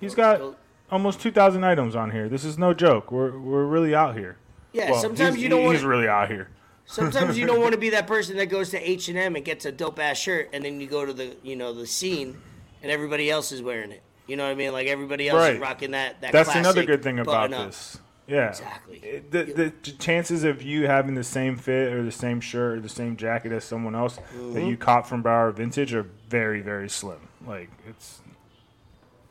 he's 0.00 0.16
got 0.16 0.56
almost 0.90 1.20
two 1.20 1.30
thousand 1.30 1.62
items 1.62 1.94
on 1.94 2.10
here. 2.10 2.28
This 2.28 2.44
is 2.44 2.58
no 2.58 2.74
joke. 2.74 3.12
We're 3.12 3.38
we're 3.38 3.66
really 3.66 3.94
out 3.94 4.16
here. 4.16 4.36
Yeah, 4.72 4.90
Well, 4.92 5.00
sometimes 5.00 5.38
you 5.38 5.48
don't 5.48 5.64
want. 5.64 5.76
He's 5.76 5.84
really 5.84 6.08
out 6.08 6.28
here. 6.28 6.48
Sometimes 6.86 7.38
you 7.38 7.46
don't 7.46 7.60
want 7.62 7.72
to 7.72 7.78
be 7.78 7.90
that 7.90 8.06
person 8.08 8.36
that 8.36 8.46
goes 8.46 8.70
to 8.70 8.78
H 8.90 9.08
and 9.08 9.16
M 9.16 9.36
and 9.36 9.44
gets 9.44 9.64
a 9.64 9.72
dope 9.72 9.98
ass 10.00 10.18
shirt, 10.18 10.50
and 10.52 10.64
then 10.64 10.80
you 10.80 10.88
go 10.88 11.06
to 11.06 11.12
the 11.12 11.36
you 11.42 11.54
know 11.54 11.72
the 11.72 11.86
scene, 11.86 12.40
and 12.82 12.90
everybody 12.90 13.30
else 13.30 13.52
is 13.52 13.62
wearing 13.62 13.92
it. 13.92 14.02
You 14.26 14.36
know 14.36 14.44
what 14.44 14.52
I 14.52 14.54
mean? 14.54 14.72
Like 14.72 14.86
everybody 14.86 15.28
else 15.28 15.38
Right. 15.40 15.54
is 15.54 15.60
rocking 15.60 15.90
that. 15.92 16.20
that 16.20 16.32
That's 16.32 16.54
another 16.54 16.84
good 16.84 17.02
thing 17.02 17.18
about 17.18 17.50
this. 17.50 17.98
Yeah, 18.28 18.50
Exactly. 18.50 19.24
The, 19.30 19.72
the 19.82 19.90
chances 19.98 20.44
of 20.44 20.62
you 20.62 20.86
having 20.86 21.16
the 21.16 21.24
same 21.24 21.56
fit 21.56 21.92
or 21.92 22.04
the 22.04 22.12
same 22.12 22.40
shirt 22.40 22.78
or 22.78 22.80
the 22.80 22.88
same 22.88 23.16
jacket 23.16 23.50
as 23.50 23.64
someone 23.64 23.96
else 23.96 24.14
that 24.16 24.22
Mm-hmm. 24.36 24.66
you 24.68 24.76
caught 24.76 25.08
from 25.08 25.20
Broward 25.24 25.54
Vintage 25.54 25.92
are 25.94 26.06
very, 26.28 26.60
very 26.60 26.88
slim. 26.88 27.18
Like 27.44 27.70
it's 27.88 28.20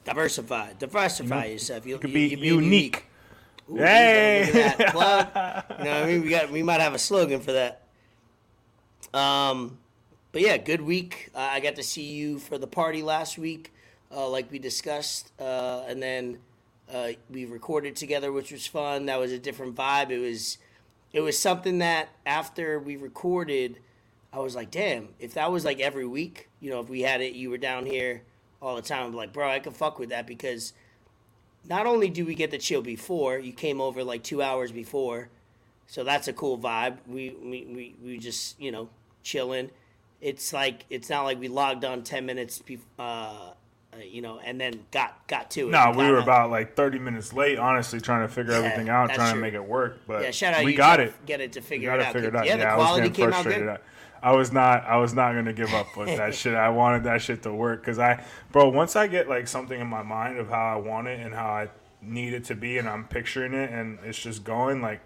Diversify, 0.03 0.73
diversify 0.79 1.45
yourself. 1.45 1.85
You, 1.85 1.95
it 1.95 2.01
could 2.01 2.11
be 2.11 2.27
you're 2.27 2.39
being 2.39 2.63
unique. 2.63 3.05
Ooh, 3.71 3.75
Hey! 3.77 4.49
that 4.51 4.87
plug. 4.91 5.27
You 5.79 5.85
know 5.85 5.91
what 5.91 6.03
I 6.03 6.05
mean? 6.07 6.21
We 6.23 6.29
got 6.29 6.51
we 6.51 6.63
might 6.63 6.81
have 6.81 6.93
a 6.93 6.99
slogan 6.99 7.39
for 7.39 7.53
that. 7.53 7.83
Um, 9.13 9.77
but 10.31 10.41
yeah, 10.41 10.57
good 10.57 10.81
week. 10.81 11.29
Uh, 11.33 11.39
I 11.39 11.59
got 11.59 11.75
to 11.75 11.83
see 11.83 12.03
you 12.03 12.39
for 12.39 12.57
the 12.57 12.67
party 12.67 13.01
last 13.01 13.37
week, 13.37 13.73
uh, 14.11 14.27
like 14.29 14.51
we 14.51 14.59
discussed, 14.59 15.31
uh, 15.39 15.83
and 15.87 16.01
then 16.01 16.39
uh, 16.93 17.09
we 17.29 17.45
recorded 17.45 17.95
together, 17.95 18.31
which 18.31 18.51
was 18.51 18.67
fun. 18.67 19.07
That 19.07 19.19
was 19.19 19.31
a 19.31 19.39
different 19.39 19.75
vibe. 19.75 20.11
It 20.11 20.19
was 20.19 20.57
it 21.11 21.21
was 21.21 21.37
something 21.39 21.79
that 21.79 22.09
after 22.25 22.79
we 22.79 22.95
recorded, 22.95 23.79
I 24.31 24.39
was 24.39 24.55
like, 24.55 24.69
damn, 24.69 25.09
if 25.19 25.33
that 25.33 25.51
was 25.51 25.65
like 25.65 25.79
every 25.79 26.05
week, 26.05 26.49
you 26.59 26.69
know, 26.69 26.79
if 26.79 26.89
we 26.89 27.01
had 27.01 27.21
it, 27.21 27.33
you 27.33 27.49
were 27.49 27.57
down 27.57 27.85
here 27.85 28.21
all 28.61 28.75
the 28.75 28.81
time. 28.83 29.07
I'm 29.07 29.15
like, 29.15 29.33
bro, 29.33 29.49
I 29.49 29.59
could 29.59 29.75
fuck 29.75 29.97
with 29.97 30.09
that 30.09 30.27
because 30.27 30.73
not 31.67 31.87
only 31.87 32.09
do 32.09 32.25
we 32.25 32.35
get 32.35 32.51
the 32.51 32.59
chill 32.59 32.83
before, 32.83 33.39
you 33.39 33.51
came 33.51 33.81
over 33.81 34.03
like 34.03 34.23
two 34.23 34.43
hours 34.43 34.71
before, 34.71 35.29
so 35.87 36.03
that's 36.03 36.27
a 36.27 36.33
cool 36.33 36.59
vibe. 36.59 36.97
We 37.07 37.31
we, 37.31 37.65
we, 37.65 37.95
we 38.03 38.17
just 38.19 38.59
you 38.61 38.71
know 38.71 38.89
chilling. 39.23 39.71
It's 40.21 40.51
like 40.53 40.85
it's 40.89 41.09
not 41.09 41.23
like 41.23 41.39
we 41.39 41.47
logged 41.47 41.85
on 41.85 42.03
ten 42.03 42.25
minutes, 42.25 42.61
uh, 42.97 43.01
uh, 43.01 43.53
you 44.03 44.21
know, 44.21 44.39
and 44.43 44.59
then 44.59 44.81
got 44.91 45.25
got 45.27 45.49
to 45.51 45.67
it. 45.67 45.71
No, 45.71 45.91
we 45.95 46.09
were 46.09 46.17
out. 46.17 46.23
about 46.23 46.49
like 46.51 46.75
30 46.75 46.99
minutes 46.99 47.31
late, 47.33 47.57
honestly, 47.57 47.99
trying 48.01 48.27
to 48.27 48.33
figure 48.33 48.51
Yeah, 48.51 48.59
everything 48.59 48.89
out, 48.89 49.09
trying 49.11 49.31
true. 49.31 49.39
to 49.39 49.41
make 49.41 49.53
it 49.53 49.63
work. 49.63 50.01
But 50.07 50.23
yeah. 50.23 50.31
Shout 50.31 50.53
out 50.53 50.65
we 50.65 50.73
got 50.75 50.99
it. 50.99 51.13
Get 51.25 51.39
it 51.41 51.53
to 51.53 51.59
We 51.61 51.65
figure 51.65 51.89
got 51.89 51.99
it 51.99 52.01
to 52.03 52.07
out. 52.09 52.13
figure 52.13 52.29
it 52.29 52.35
out. 52.35 52.45
Yeah, 52.45 52.57
the 52.57 52.67
I 52.67 52.75
was 52.77 52.85
quality 52.85 53.09
getting 53.09 53.15
came 53.15 53.33
out 53.33 53.43
frustrated. 53.43 53.67
good. 53.67 53.79
I 54.21 54.31
was 54.35 54.51
not. 54.51 54.83
I 54.83 54.97
was 54.97 55.13
not 55.13 55.33
gonna 55.33 55.53
give 55.53 55.73
up 55.73 55.95
with 55.95 56.17
that 56.17 56.35
shit. 56.35 56.53
I 56.53 56.69
wanted 56.69 57.05
that 57.05 57.21
shit 57.21 57.41
to 57.43 57.53
work 57.53 57.79
because 57.81 57.97
I, 57.97 58.21
bro. 58.51 58.67
Once 58.69 58.97
I 58.97 59.07
get 59.07 59.29
like 59.29 59.47
something 59.47 59.79
in 59.79 59.87
my 59.87 60.03
mind 60.03 60.37
of 60.37 60.49
how 60.49 60.73
I 60.73 60.75
want 60.75 61.07
it 61.07 61.21
and 61.21 61.33
how 61.33 61.47
I 61.47 61.69
need 62.01 62.33
it 62.33 62.43
to 62.45 62.55
be, 62.55 62.77
and 62.77 62.89
I'm 62.89 63.05
picturing 63.05 63.53
it, 63.53 63.71
and 63.71 63.97
it's 64.03 64.19
just 64.19 64.43
going 64.43 64.81
like, 64.81 64.99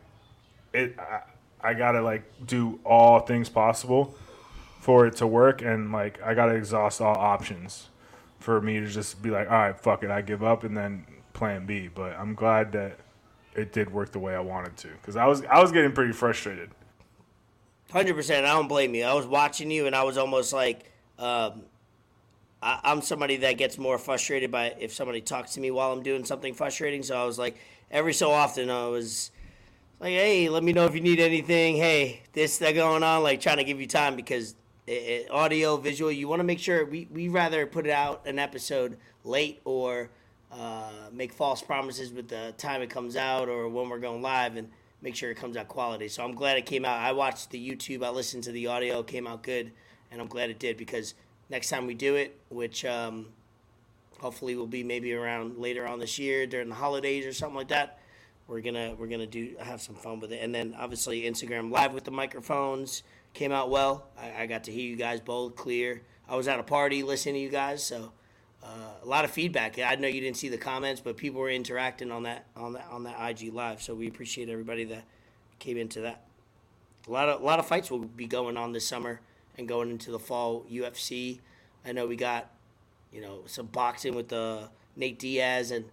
it. 0.74 0.98
I, 1.00 1.22
I 1.66 1.74
gotta 1.76 2.02
like 2.02 2.24
do 2.46 2.80
all 2.84 3.20
things 3.22 3.48
possible 3.48 4.16
for 4.84 5.08
it 5.08 5.16
to 5.16 5.26
work, 5.26 5.62
and 5.62 5.94
like 5.94 6.22
I 6.22 6.34
gotta 6.34 6.56
exhaust 6.56 7.00
all 7.00 7.16
options 7.18 7.88
for 8.40 8.60
me 8.60 8.82
to 8.82 8.88
just 8.88 9.22
be 9.22 9.30
like, 9.30 9.50
all 9.50 9.58
right, 9.58 9.80
fuck 9.80 10.04
it, 10.04 10.12
I 10.12 10.22
give 10.22 10.44
up, 10.44 10.66
and 10.66 10.76
then 10.76 11.06
plan 11.32 11.66
B. 11.66 11.88
But 11.88 12.20
I'm 12.20 12.36
glad 12.36 12.74
that 12.74 13.00
it 13.56 13.72
did 13.72 13.94
work 13.94 14.12
the 14.12 14.20
way 14.20 14.36
I 14.36 14.42
wanted 14.42 14.76
to 14.78 14.90
because 14.90 15.16
I 15.16 15.26
was 15.26 15.42
I 15.46 15.62
was 15.62 15.72
getting 15.72 15.94
pretty 15.94 16.12
frustrated. 16.12 16.70
Hundred 17.94 18.16
percent. 18.16 18.46
I 18.46 18.50
don't 18.50 18.68
blame 18.68 18.94
you. 18.94 19.06
I 19.06 19.14
was 19.14 19.26
watching 19.26 19.72
you, 19.72 19.88
and 19.88 19.96
I 19.96 20.04
was 20.04 20.18
almost 20.18 20.52
like, 20.52 20.92
um, 21.18 21.62
I, 22.62 22.82
I'm 22.84 23.02
somebody 23.02 23.38
that 23.38 23.54
gets 23.54 23.78
more 23.78 23.98
frustrated 23.98 24.52
by 24.52 24.76
if 24.80 24.94
somebody 24.94 25.22
talks 25.22 25.54
to 25.54 25.62
me 25.62 25.72
while 25.72 25.94
I'm 25.94 26.04
doing 26.04 26.26
something 26.26 26.54
frustrating. 26.54 27.04
So 27.04 27.16
I 27.16 27.24
was 27.24 27.40
like, 27.40 27.56
every 27.90 28.14
so 28.14 28.32
often, 28.32 28.70
I 28.70 28.88
was 28.88 29.32
like, 30.02 30.12
hey, 30.12 30.50
let 30.50 30.62
me 30.62 30.74
know 30.74 30.86
if 30.86 30.94
you 30.94 31.00
need 31.00 31.22
anything. 31.22 31.78
Hey, 31.78 32.24
this 32.34 32.58
that 32.58 32.74
going 32.74 33.04
on. 33.04 33.24
Like 33.24 33.40
trying 33.40 33.58
to 33.58 33.64
give 33.64 33.80
you 33.80 33.88
time 33.88 34.18
because 34.18 34.56
it, 34.88 35.30
audio, 35.32 35.78
visual, 35.78 36.12
you 36.12 36.28
want 36.28 36.40
to 36.40 36.44
make 36.44 36.60
sure 36.60 36.86
we 36.86 37.08
we 37.12 37.30
rather 37.30 37.66
put 37.66 37.86
it 37.86 37.92
out 37.92 38.26
an 38.26 38.40
episode 38.40 38.98
late 39.24 39.62
or 39.66 40.10
uh, 40.52 40.90
make 41.12 41.34
false 41.34 41.62
promises 41.62 42.12
with 42.12 42.28
the 42.28 42.54
time 42.58 42.82
it 42.82 42.90
comes 42.90 43.16
out 43.16 43.50
or 43.50 43.68
when 43.70 43.90
we're 43.90 44.00
going 44.00 44.22
live 44.22 44.56
and 44.56 44.70
make 45.02 45.16
sure 45.16 45.32
it 45.32 45.36
comes 45.36 45.58
out 45.58 45.68
quality. 45.68 46.08
So 46.08 46.24
I'm 46.24 46.36
glad 46.36 46.58
it 46.58 46.66
came 46.66 46.86
out. 46.86 47.00
I 47.00 47.12
watched 47.12 47.50
the 47.50 47.70
YouTube, 47.70 48.04
I 48.06 48.10
listened 48.10 48.44
to 48.44 48.52
the 48.52 48.68
audio, 48.68 49.00
it 49.00 49.08
came 49.08 49.28
out 49.28 49.44
good, 49.44 49.72
and 50.12 50.22
I'm 50.22 50.28
glad 50.28 50.50
it 50.50 50.60
did 50.60 50.78
because 50.78 51.14
next 51.50 51.70
time 51.70 51.88
we 51.88 51.94
do 51.94 52.16
it, 52.16 52.40
which 52.50 52.86
um, 52.86 53.28
hopefully 54.20 54.56
will 54.56 54.68
be 54.68 54.84
maybe 54.84 55.14
around 55.14 55.58
later 55.58 55.88
on 55.88 56.00
this 56.00 56.20
year 56.20 56.46
during 56.46 56.70
the 56.70 56.76
holidays 56.76 57.26
or 57.26 57.34
something 57.34 57.58
like 57.58 57.70
that. 57.70 58.00
We're 58.48 58.62
gonna 58.62 58.94
we're 58.98 59.08
gonna 59.08 59.26
do 59.26 59.56
have 59.60 59.82
some 59.82 59.96
fun 59.96 60.20
with 60.20 60.34
it, 60.34 60.40
and 60.44 60.54
then 60.54 60.76
obviously 60.78 61.22
Instagram 61.22 61.72
live 61.72 61.94
with 61.94 62.04
the 62.04 62.12
microphones 62.12 63.04
came 63.34 63.52
out 63.52 63.70
well. 63.70 64.08
I, 64.18 64.44
I 64.44 64.46
got 64.46 64.66
to 64.66 64.72
hear 64.72 64.84
you 64.84 64.96
guys 64.96 65.20
both 65.20 65.56
clear. 65.56 66.02
I 66.28 66.36
was 66.36 66.48
at 66.48 66.60
a 66.60 66.64
party 66.64 67.04
listening 67.04 67.36
to 67.36 67.42
you 67.42 67.50
guys, 67.50 67.84
so 67.84 68.12
uh, 68.64 68.94
a 69.04 69.06
lot 69.06 69.26
of 69.26 69.32
feedback. 69.32 69.78
I 69.80 69.96
know 69.96 70.08
you 70.08 70.22
didn't 70.22 70.38
see 70.38 70.50
the 70.50 70.58
comments, 70.58 71.02
but 71.02 71.18
people 71.18 71.42
were 71.42 71.50
interacting 71.50 72.12
on 72.12 72.24
that 72.24 72.46
on 72.56 72.74
that 72.74 72.88
on 72.90 73.04
that 73.04 73.18
IG 73.30 73.54
live. 73.54 73.82
So 73.82 73.94
we 73.94 74.08
appreciate 74.08 74.50
everybody 74.50 74.86
that 74.86 75.04
came 75.60 75.78
into 75.78 76.02
that. 76.02 76.24
A 77.08 77.12
lot 77.12 77.28
of 77.28 77.42
a 77.42 77.44
lot 77.44 77.60
of 77.60 77.68
fights 77.68 77.92
will 77.92 78.00
be 78.00 78.26
going 78.26 78.56
on 78.56 78.72
this 78.72 78.88
summer 78.88 79.20
and 79.58 79.68
going 79.68 79.90
into 79.90 80.12
the 80.12 80.20
fall 80.20 80.66
UFC. 80.72 81.40
I 81.86 81.92
know 81.92 82.08
we 82.08 82.16
got 82.16 82.50
you 83.12 83.22
know 83.22 83.42
some 83.46 83.66
boxing 83.66 84.16
with 84.16 84.32
uh, 84.32 84.68
Nate 84.96 85.20
Diaz 85.20 85.72
and 85.72 85.86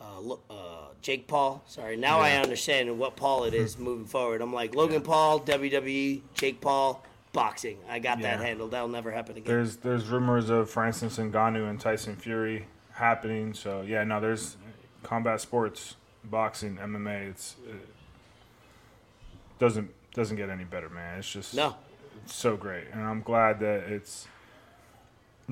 uh, 0.00 0.34
uh, 0.50 0.54
Jake 1.02 1.26
Paul. 1.26 1.62
Sorry, 1.66 1.96
now 1.96 2.20
I 2.20 2.32
understand 2.32 2.98
what 2.98 3.16
Paul 3.16 3.44
it 3.44 3.54
is 3.54 3.78
moving 3.78 4.06
forward. 4.06 4.40
I'm 4.40 4.52
like 4.52 4.74
Logan 4.74 5.02
Paul, 5.02 5.40
WWE, 5.40 6.22
Jake 6.34 6.60
Paul, 6.60 7.02
boxing. 7.32 7.78
I 7.88 7.98
got 7.98 8.20
that 8.22 8.40
handled. 8.40 8.70
That'll 8.70 8.88
never 8.88 9.10
happen 9.10 9.36
again. 9.36 9.46
There's 9.46 9.76
there's 9.76 10.06
rumors 10.06 10.50
of 10.50 10.70
Francis 10.70 11.18
Ngannou 11.18 11.68
and 11.68 11.78
Tyson 11.78 12.16
Fury 12.16 12.66
happening. 12.92 13.54
So 13.54 13.82
yeah, 13.82 14.04
no, 14.04 14.20
there's 14.20 14.56
combat 15.02 15.40
sports, 15.40 15.96
boxing, 16.24 16.76
MMA. 16.76 17.30
It's 17.30 17.56
it 17.68 17.88
doesn't 19.58 19.90
doesn't 20.14 20.36
get 20.36 20.48
any 20.48 20.64
better, 20.64 20.88
man. 20.88 21.18
It's 21.18 21.30
just 21.30 21.54
no, 21.54 21.76
it's 22.24 22.34
so 22.34 22.56
great, 22.56 22.86
and 22.92 23.02
I'm 23.02 23.20
glad 23.20 23.60
that 23.60 23.84
it's 23.90 24.26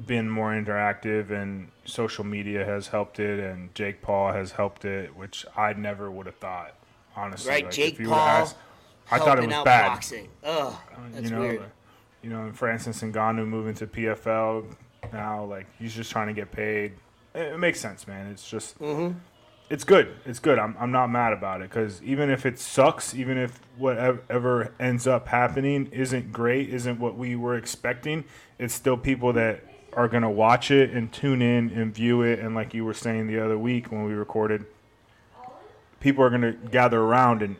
been 0.06 0.28
more 0.30 0.52
interactive 0.52 1.30
and 1.30 1.68
social 1.84 2.25
media 2.25 2.64
has 2.64 2.88
helped 2.88 3.18
it, 3.20 3.40
and 3.40 3.75
Jake 3.75 4.00
Paul 4.02 4.32
has 4.32 4.52
helped 4.52 4.84
it, 4.84 5.14
which 5.16 5.44
I 5.56 5.72
never 5.75 6.11
would 6.11 6.26
have 6.26 6.37
thought. 6.37 6.75
Honestly, 7.14 7.50
Right, 7.50 7.64
Like, 7.64 7.72
Jake 7.75 8.02
Paul 8.04 8.14
asked- 8.14 8.56
I 9.11 9.18
thought 9.18 9.38
it 9.38 9.46
was 9.46 9.64
bad. 9.64 9.88
boxing. 9.88 10.28
Ugh, 10.44 10.75
that's 11.12 11.25
you 11.25 11.30
know, 11.37 11.40
weird. 11.40 11.62
you 12.22 12.30
know, 12.30 12.44
and 12.44 12.56
Francis 12.56 13.02
Ngannou 13.02 13.46
moving 13.46 13.75
to 13.75 13.87
PFL 13.87 14.64
now, 15.12 15.44
like 15.44 15.66
he's 15.78 15.94
just 15.94 16.11
trying 16.11 16.28
to 16.28 16.32
get 16.32 16.50
paid. 16.52 16.92
It, 17.34 17.52
it 17.52 17.58
makes 17.58 17.78
sense, 17.80 18.06
man. 18.06 18.28
It's 18.28 18.49
just, 18.49 18.78
Mm-hmm. 18.78 19.18
it's 19.68 19.84
good. 19.84 20.14
It's 20.25 20.38
good. 20.38 20.58
I'm, 20.58 20.75
I'm 20.80 20.90
not 20.92 21.08
mad 21.08 21.34
about 21.34 21.61
it 21.61 21.68
because 21.68 22.02
even 22.02 22.30
if 22.30 22.46
it 22.46 22.58
sucks, 22.58 23.14
even 23.14 23.37
if 23.37 23.61
whatever 23.76 24.72
ends 24.80 25.06
up 25.06 25.28
happening 25.28 25.88
isn't 25.92 26.32
great, 26.32 26.70
isn't 26.70 26.99
what 26.99 27.16
we 27.18 27.37
were 27.37 27.56
expecting, 27.56 28.25
it's 28.58 28.72
still 28.72 28.96
people 28.96 29.32
that 29.34 29.62
are 29.94 30.08
gonna 30.08 30.30
watch 30.30 30.70
it 30.70 30.90
and 30.90 31.12
tune 31.12 31.42
in 31.42 31.70
and 31.70 31.94
view 31.94 32.22
it. 32.22 32.38
And 32.38 32.54
like 32.54 32.75
you 32.75 32.84
were 32.84 32.94
saying 32.94 33.26
the 33.26 33.38
other 33.38 33.58
week 33.58 33.92
when 33.92 34.04
we 34.04 34.12
recorded, 34.12 34.64
people 36.00 36.25
are 36.25 36.30
gonna 36.30 36.52
gather 36.52 37.00
around 37.00 37.42
and 37.42 37.56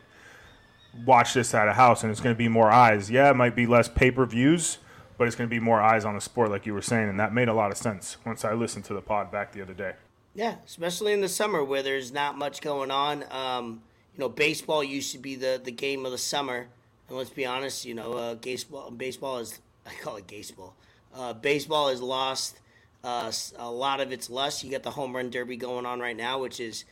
watch 1.05 1.33
this 1.33 1.53
at 1.53 1.67
a 1.67 1.73
house 1.73 2.03
and 2.03 2.11
it's 2.11 2.21
going 2.21 2.35
to 2.35 2.37
be 2.37 2.47
more 2.47 2.71
eyes. 2.71 3.09
Yeah, 3.09 3.29
it 3.29 3.35
might 3.35 3.55
be 3.55 3.65
less 3.65 3.87
pay 3.87 4.11
per 4.11 4.25
views, 4.25 4.77
but 5.17 5.27
it's 5.27 5.35
going 5.35 5.49
to 5.49 5.53
be 5.53 5.59
more 5.59 5.81
eyes 5.81 6.05
on 6.05 6.15
the 6.15 6.21
sport, 6.21 6.49
like 6.49 6.65
you 6.65 6.73
were 6.73 6.81
saying. 6.81 7.09
And 7.09 7.19
that 7.19 7.33
made 7.33 7.47
a 7.47 7.53
lot 7.53 7.71
of 7.71 7.77
sense 7.77 8.17
once 8.25 8.45
I 8.45 8.53
listened 8.53 8.85
to 8.85 8.93
the 8.93 9.01
pod 9.01 9.31
back 9.31 9.51
the 9.51 9.61
other 9.61 9.73
day. 9.73 9.93
Yeah, 10.35 10.55
especially 10.65 11.13
in 11.13 11.21
the 11.21 11.29
summer 11.29 11.63
where 11.63 11.83
there's 11.83 12.11
not 12.11 12.37
much 12.37 12.61
going 12.61 12.91
on. 12.91 13.23
Um, 13.31 13.81
you 14.15 14.19
know, 14.19 14.29
baseball 14.29 14.83
used 14.83 15.11
to 15.11 15.19
be 15.19 15.35
the, 15.35 15.61
the 15.63 15.71
game 15.71 16.05
of 16.05 16.11
the 16.11 16.17
summer, 16.17 16.67
and 17.07 17.17
let's 17.17 17.29
be 17.29 17.45
honest, 17.45 17.85
you 17.85 17.93
know, 17.93 18.13
uh, 18.13 18.35
baseball 18.35 18.89
baseball 18.91 19.39
is 19.39 19.59
I 19.85 19.93
call 20.01 20.15
it 20.17 20.27
baseball. 20.27 20.75
Uh, 21.13 21.33
baseball 21.33 21.89
has 21.89 22.01
lost 22.01 22.59
uh, 23.03 23.31
a 23.57 23.69
lot 23.69 23.99
of 23.99 24.11
its 24.11 24.29
lust. 24.29 24.63
You 24.63 24.71
got 24.71 24.83
the 24.83 24.91
home 24.91 25.15
run 25.15 25.29
derby 25.29 25.57
going 25.57 25.85
on 25.85 25.99
right 25.99 26.15
now, 26.15 26.39
which 26.39 26.59
is 26.59 26.85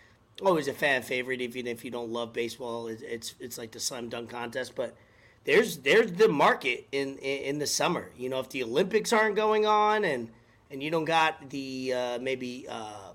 always 0.44 0.68
a 0.68 0.74
fan 0.74 1.02
favorite. 1.02 1.42
Even 1.42 1.68
if 1.68 1.84
you 1.84 1.92
don't 1.92 2.12
love 2.12 2.34
baseball, 2.34 2.88
it's 2.88 3.02
it's, 3.02 3.36
it's 3.40 3.58
like 3.58 3.72
the 3.72 3.80
slam 3.80 4.10
dunk 4.10 4.30
contest, 4.30 4.76
but. 4.76 4.96
There's 5.44 5.78
there's 5.78 6.12
the 6.12 6.28
market 6.28 6.86
in, 6.92 7.18
in 7.18 7.44
in 7.44 7.58
the 7.58 7.66
summer. 7.66 8.12
You 8.16 8.30
know, 8.30 8.40
if 8.42 8.50
the 8.50 8.62
Olympics 8.62 9.12
aren't 9.12 9.36
going 9.36 9.66
on 9.66 10.06
and 10.06 10.30
and 10.70 10.84
you 10.84 10.92
don't 10.92 11.06
got 11.06 11.50
the 11.50 11.94
uh, 11.94 12.20
maybe 12.20 12.68
uh, 12.70 13.12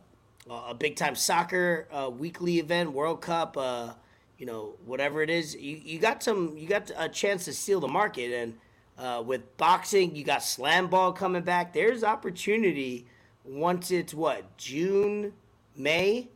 a 0.50 0.74
big 0.74 0.96
time 0.96 1.14
soccer 1.14 1.88
uh, 1.92 2.10
weekly 2.10 2.58
event, 2.58 2.92
World 2.92 3.20
Cup, 3.20 3.56
uh, 3.56 3.92
you 4.38 4.46
know, 4.46 4.74
whatever 4.84 5.22
it 5.22 5.30
is, 5.30 5.54
you, 5.56 5.80
you 5.82 5.98
got 5.98 6.22
some, 6.22 6.56
you 6.56 6.68
got 6.68 6.90
a 6.96 7.08
chance 7.08 7.46
to 7.46 7.52
steal 7.52 7.80
the 7.80 7.88
market. 7.88 8.32
And 8.32 8.54
uh, 8.98 9.22
with 9.24 9.56
boxing, 9.56 10.16
you 10.16 10.24
got 10.24 10.42
slam 10.42 10.88
ball 10.88 11.12
coming 11.12 11.42
back. 11.42 11.72
There's 11.72 12.02
opportunity 12.02 13.06
once 13.44 13.90
it's 13.90 14.14
what 14.14 14.56
June, 14.56 15.32
May. 15.76 16.28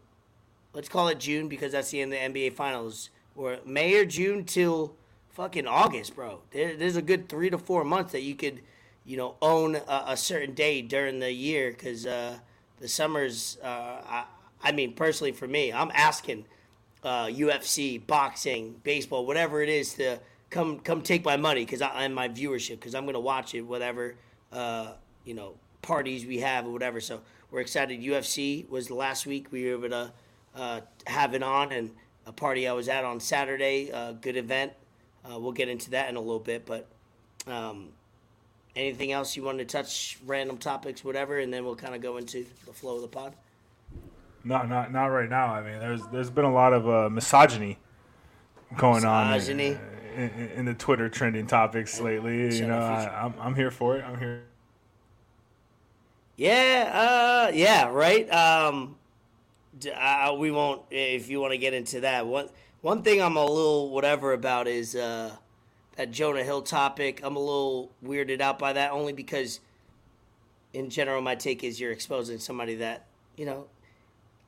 Let's 0.73 0.88
call 0.88 1.09
it 1.09 1.19
June 1.19 1.49
because 1.49 1.73
that's 1.73 1.90
the 1.90 2.00
end 2.00 2.12
of 2.12 2.35
the 2.35 2.40
NBA 2.40 2.52
Finals, 2.52 3.11
or 3.35 3.59
May 3.64 3.95
or 3.95 4.05
June 4.05 4.45
till 4.45 4.95
fucking 5.31 5.67
August, 5.67 6.14
bro. 6.14 6.43
There, 6.50 6.76
there's 6.76 6.97
a 6.97 7.02
good 7.02 7.29
three 7.29 7.50
to 7.50 7.59
four 7.59 7.83
months 7.85 8.12
that 8.12 8.23
you 8.23 8.35
could, 8.35 8.61
you 9.05 9.17
know, 9.17 9.37
own 9.43 9.76
a, 9.76 10.05
a 10.09 10.17
certain 10.17 10.55
day 10.55 10.83
during 10.83 11.19
the 11.19 11.33
year 11.33 11.71
because 11.71 12.07
uh, 12.07 12.38
the 12.79 12.88
summers. 12.88 13.59
Uh, 13.62 13.67
I, 13.67 14.25
I 14.62 14.73
mean, 14.73 14.93
personally 14.93 15.33
for 15.33 15.49
me, 15.49 15.73
I'm 15.73 15.90
asking 15.95 16.45
uh, 17.02 17.26
UFC, 17.26 18.05
boxing, 18.07 18.76
baseball, 18.83 19.25
whatever 19.26 19.62
it 19.62 19.69
is 19.69 19.95
to 19.95 20.19
come 20.50 20.80
come 20.80 21.02
take 21.02 21.25
my 21.25 21.37
money 21.37 21.64
because 21.64 21.80
I 21.80 22.04
and 22.04 22.14
my 22.14 22.28
viewership 22.28 22.71
because 22.76 22.95
I'm 22.95 23.07
gonna 23.07 23.21
watch 23.21 23.54
it 23.54 23.62
whatever 23.62 24.16
uh, 24.52 24.92
you 25.25 25.35
know 25.35 25.54
parties 25.83 26.26
we 26.26 26.38
have 26.38 26.66
or 26.66 26.71
whatever. 26.71 27.00
So 27.00 27.21
we're 27.50 27.61
excited. 27.61 28.00
UFC 28.00 28.69
was 28.69 28.88
the 28.88 28.95
last 28.95 29.26
week 29.26 29.50
we 29.50 29.64
were 29.64 29.73
able 29.78 29.88
to 29.90 30.12
uh, 30.54 30.80
have 31.07 31.35
it 31.35 31.42
on 31.42 31.73
and 31.73 31.90
a 32.26 32.33
party 32.33 32.69
I 32.69 32.73
was 32.73 32.88
at 32.88 33.04
on 33.04 33.19
Saturday. 33.21 33.90
Uh, 33.90 34.12
good 34.12 34.37
event. 34.37 34.73
Uh, 35.25 35.38
we'll 35.38 35.52
get 35.52 35.69
into 35.69 35.90
that 35.90 36.09
in 36.09 36.16
a 36.16 36.21
little 36.21 36.38
bit, 36.38 36.64
but 36.64 36.87
um, 37.47 37.88
anything 38.75 39.12
else 39.12 39.37
you 39.37 39.42
want 39.42 39.59
to 39.59 39.64
touch? 39.64 40.19
Random 40.25 40.57
topics, 40.59 41.04
whatever, 41.04 41.38
and 41.38 41.52
then 41.52 41.64
we'll 41.64 41.76
kind 41.76 41.95
of 41.95 42.00
go 42.00 42.16
into 42.16 42.47
the 42.66 42.73
flow 42.73 42.97
of 42.97 43.02
the 43.02 43.09
pod. 43.09 43.35
No, 44.45 44.62
not 44.62 44.92
not 44.92 45.07
right 45.07 45.28
now. 45.28 45.47
I 45.47 45.62
mean, 45.62 45.78
there's 45.78 46.07
there's 46.09 46.30
been 46.30 46.47
a 46.47 46.52
lot 46.52 46.73
of 46.73 46.88
uh, 46.88 47.11
misogyny 47.11 47.78
going 48.76 49.02
Misogyny. 49.02 49.69
on 49.71 49.75
in, 49.75 49.80
in, 50.14 50.50
in 50.57 50.64
the 50.64 50.75
Twitter 50.75 51.09
trending 51.09 51.47
topics 51.47 52.00
lately. 52.00 52.57
You 52.57 52.67
know, 52.67 52.81
I, 52.81 53.00
Future. 53.00 53.17
I'm 53.17 53.35
I'm 53.40 53.55
here 53.55 53.71
for 53.71 53.97
it. 53.97 54.05
I'm 54.05 54.19
here. 54.19 54.43
Yeah, 56.37 56.90
uh, 56.95 57.52
yeah, 57.52 57.88
right. 57.88 58.31
Um, 58.33 58.97
uh, 59.95 60.35
we 60.38 60.50
won't 60.50 60.83
if 60.90 61.29
you 61.29 61.40
want 61.40 61.52
to 61.52 61.59
get 61.59 61.75
into 61.75 62.00
that. 62.00 62.26
One 62.26 62.49
one 62.81 63.02
thing 63.02 63.21
I'm 63.21 63.37
a 63.37 63.45
little 63.45 63.90
whatever 63.90 64.33
about 64.33 64.67
is 64.67 64.97
uh, 64.97 65.37
that 65.97 66.11
Jonah 66.11 66.43
Hill 66.43 66.62
topic. 66.62 67.21
I'm 67.23 67.37
a 67.37 67.40
little 67.40 67.90
weirded 68.05 68.40
out 68.40 68.59
by 68.59 68.73
that 68.73 68.93
only 68.93 69.12
because, 69.12 69.61
in 70.73 70.88
general, 70.88 71.21
my 71.21 71.35
take 71.35 71.62
is 71.62 71.79
you're 71.79 71.93
exposing 71.93 72.38
somebody 72.38 72.76
that 72.76 73.07
you 73.37 73.45
know. 73.45 73.67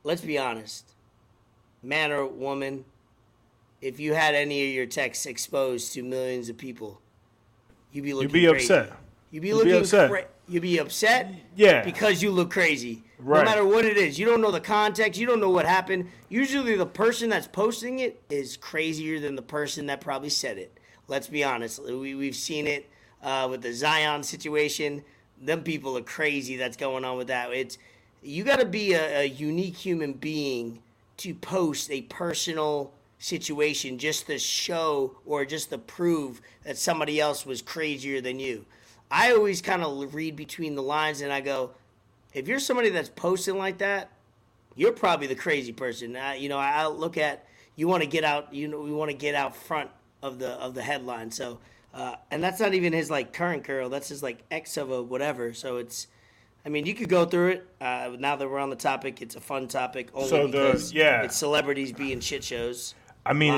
Let's 0.05 0.21
be 0.21 0.37
honest, 0.37 0.91
man 1.81 2.11
or 2.11 2.25
woman, 2.25 2.83
if 3.83 3.99
you 3.99 4.13
had 4.13 4.33
any 4.33 4.67
of 4.67 4.73
your 4.73 4.85
texts 4.85 5.25
exposed 5.25 5.93
to 5.93 6.03
millions 6.03 6.49
of 6.49 6.57
people, 6.57 7.01
you'd 7.91 8.03
be 8.03 8.13
looking. 8.13 8.29
You'd 8.29 8.33
be 8.33 8.47
crazy. 8.47 8.73
upset. 8.73 8.97
You'd 9.31 9.41
be 9.41 9.47
You'd 9.49 9.55
looking 9.55 9.71
be 9.71 9.77
upset. 9.77 10.09
cra- 10.09 10.25
you'd 10.47 10.61
be 10.61 10.77
upset 10.77 11.33
Yeah. 11.55 11.83
because 11.83 12.21
you 12.21 12.31
look 12.31 12.51
crazy. 12.51 13.03
Right. 13.19 13.39
No 13.39 13.45
matter 13.45 13.65
what 13.65 13.83
it 13.85 13.97
is, 13.97 14.19
you 14.19 14.25
don't 14.25 14.41
know 14.41 14.51
the 14.51 14.59
context, 14.61 15.19
you 15.19 15.25
don't 15.25 15.39
know 15.39 15.49
what 15.49 15.65
happened. 15.65 16.09
Usually, 16.29 16.75
the 16.75 16.85
person 16.85 17.29
that's 17.29 17.47
posting 17.47 17.99
it 17.99 18.21
is 18.29 18.57
crazier 18.57 19.19
than 19.19 19.35
the 19.35 19.41
person 19.41 19.85
that 19.87 20.01
probably 20.01 20.29
said 20.29 20.57
it. 20.57 20.77
Let's 21.07 21.27
be 21.27 21.43
honest. 21.43 21.83
We, 21.83 22.15
we've 22.15 22.35
seen 22.35 22.67
it 22.67 22.89
uh, 23.21 23.47
with 23.49 23.61
the 23.61 23.73
Zion 23.73 24.23
situation. 24.23 25.03
Them 25.41 25.63
people 25.63 25.97
are 25.97 26.01
crazy 26.03 26.55
that's 26.55 26.77
going 26.77 27.03
on 27.03 27.17
with 27.17 27.27
that. 27.27 27.51
It's 27.51 27.77
you 28.21 28.43
got 28.43 28.59
to 28.59 28.65
be 28.65 28.93
a, 28.93 29.21
a 29.21 29.25
unique 29.25 29.75
human 29.75 30.13
being 30.13 30.81
to 31.17 31.33
post 31.33 31.91
a 31.91 32.01
personal 32.03 32.93
situation 33.23 33.97
just 33.97 34.27
to 34.27 34.37
show 34.37 35.15
or 35.25 35.45
just 35.45 35.69
to 35.69 35.77
prove 35.77 36.41
that 36.63 36.77
somebody 36.77 37.21
else 37.21 37.45
was 37.45 37.61
crazier 37.61 38.19
than 38.19 38.37
you. 38.37 38.65
I 39.09 39.31
always 39.31 39.61
kind 39.61 39.81
of 39.81 40.13
read 40.13 40.35
between 40.35 40.75
the 40.75 40.83
lines 40.83 41.21
and 41.21 41.31
I 41.31 41.39
go, 41.39 41.71
if 42.33 42.49
you're 42.49 42.59
somebody 42.59 42.89
that's 42.89 43.07
posting 43.07 43.57
like 43.57 43.77
that, 43.77 44.11
you're 44.75 44.91
probably 44.91 45.27
the 45.27 45.35
crazy 45.35 45.71
person. 45.71 46.17
I, 46.17 46.35
you 46.35 46.49
know, 46.49 46.57
I 46.57 46.87
look 46.87 47.17
at 47.17 47.45
you 47.77 47.87
want 47.87 48.03
to 48.03 48.09
get 48.09 48.23
out. 48.25 48.53
You 48.53 48.67
know, 48.67 48.81
we 48.81 48.91
want 48.91 49.09
to 49.11 49.15
get 49.17 49.35
out 49.35 49.55
front 49.55 49.89
of 50.21 50.39
the 50.39 50.49
of 50.53 50.73
the 50.73 50.81
headline. 50.81 51.31
So, 51.31 51.59
uh, 51.93 52.15
and 52.29 52.43
that's 52.43 52.59
not 52.59 52.73
even 52.73 52.91
his 52.91 53.09
like 53.09 53.31
current 53.33 53.63
girl. 53.63 53.87
That's 53.87 54.09
his 54.09 54.21
like 54.21 54.43
ex 54.51 54.75
of 54.77 54.91
a 54.91 55.01
whatever. 55.01 55.53
So 55.53 55.77
it's, 55.77 56.07
I 56.65 56.69
mean, 56.69 56.85
you 56.85 56.93
could 56.95 57.09
go 57.09 57.23
through 57.23 57.49
it. 57.49 57.67
Uh, 57.79 58.15
now 58.19 58.35
that 58.35 58.49
we're 58.49 58.59
on 58.59 58.71
the 58.71 58.75
topic, 58.75 59.21
it's 59.21 59.35
a 59.35 59.41
fun 59.41 59.67
topic 59.67 60.09
only 60.13 60.27
So 60.27 60.47
the- 60.47 60.51
because 60.51 60.91
yeah. 60.91 61.21
it's 61.21 61.37
celebrities 61.37 61.93
being 61.93 62.19
shit 62.19 62.43
shows. 62.43 62.95
I 63.25 63.33
mean, 63.33 63.53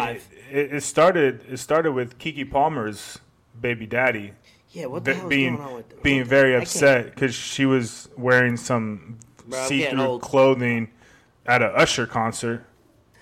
it, 0.52 0.74
it 0.74 0.84
started 0.84 1.42
it 1.50 1.58
started 1.58 1.94
with 1.94 2.18
Keke 2.20 2.50
Palmer's 2.50 3.20
baby 3.60 3.86
daddy 3.88 4.32
Yeah, 4.72 4.86
what 4.88 5.04
the 5.06 5.12
be- 5.14 5.18
hell 5.20 5.30
being 5.30 5.56
going 5.56 5.68
on 5.68 5.76
with 5.76 6.04
being 6.04 6.20
what 6.20 6.28
very 6.28 6.52
can't- 6.52 6.64
upset 6.64 7.06
because 7.16 7.34
she 7.34 7.66
was 7.66 8.10
wearing 8.18 8.58
some 8.58 9.18
Bro, 9.48 9.68
see-through 9.68 10.20
clothing 10.20 10.92
at 11.46 11.62
a 11.62 11.68
Usher 11.68 12.06
concert. 12.08 12.66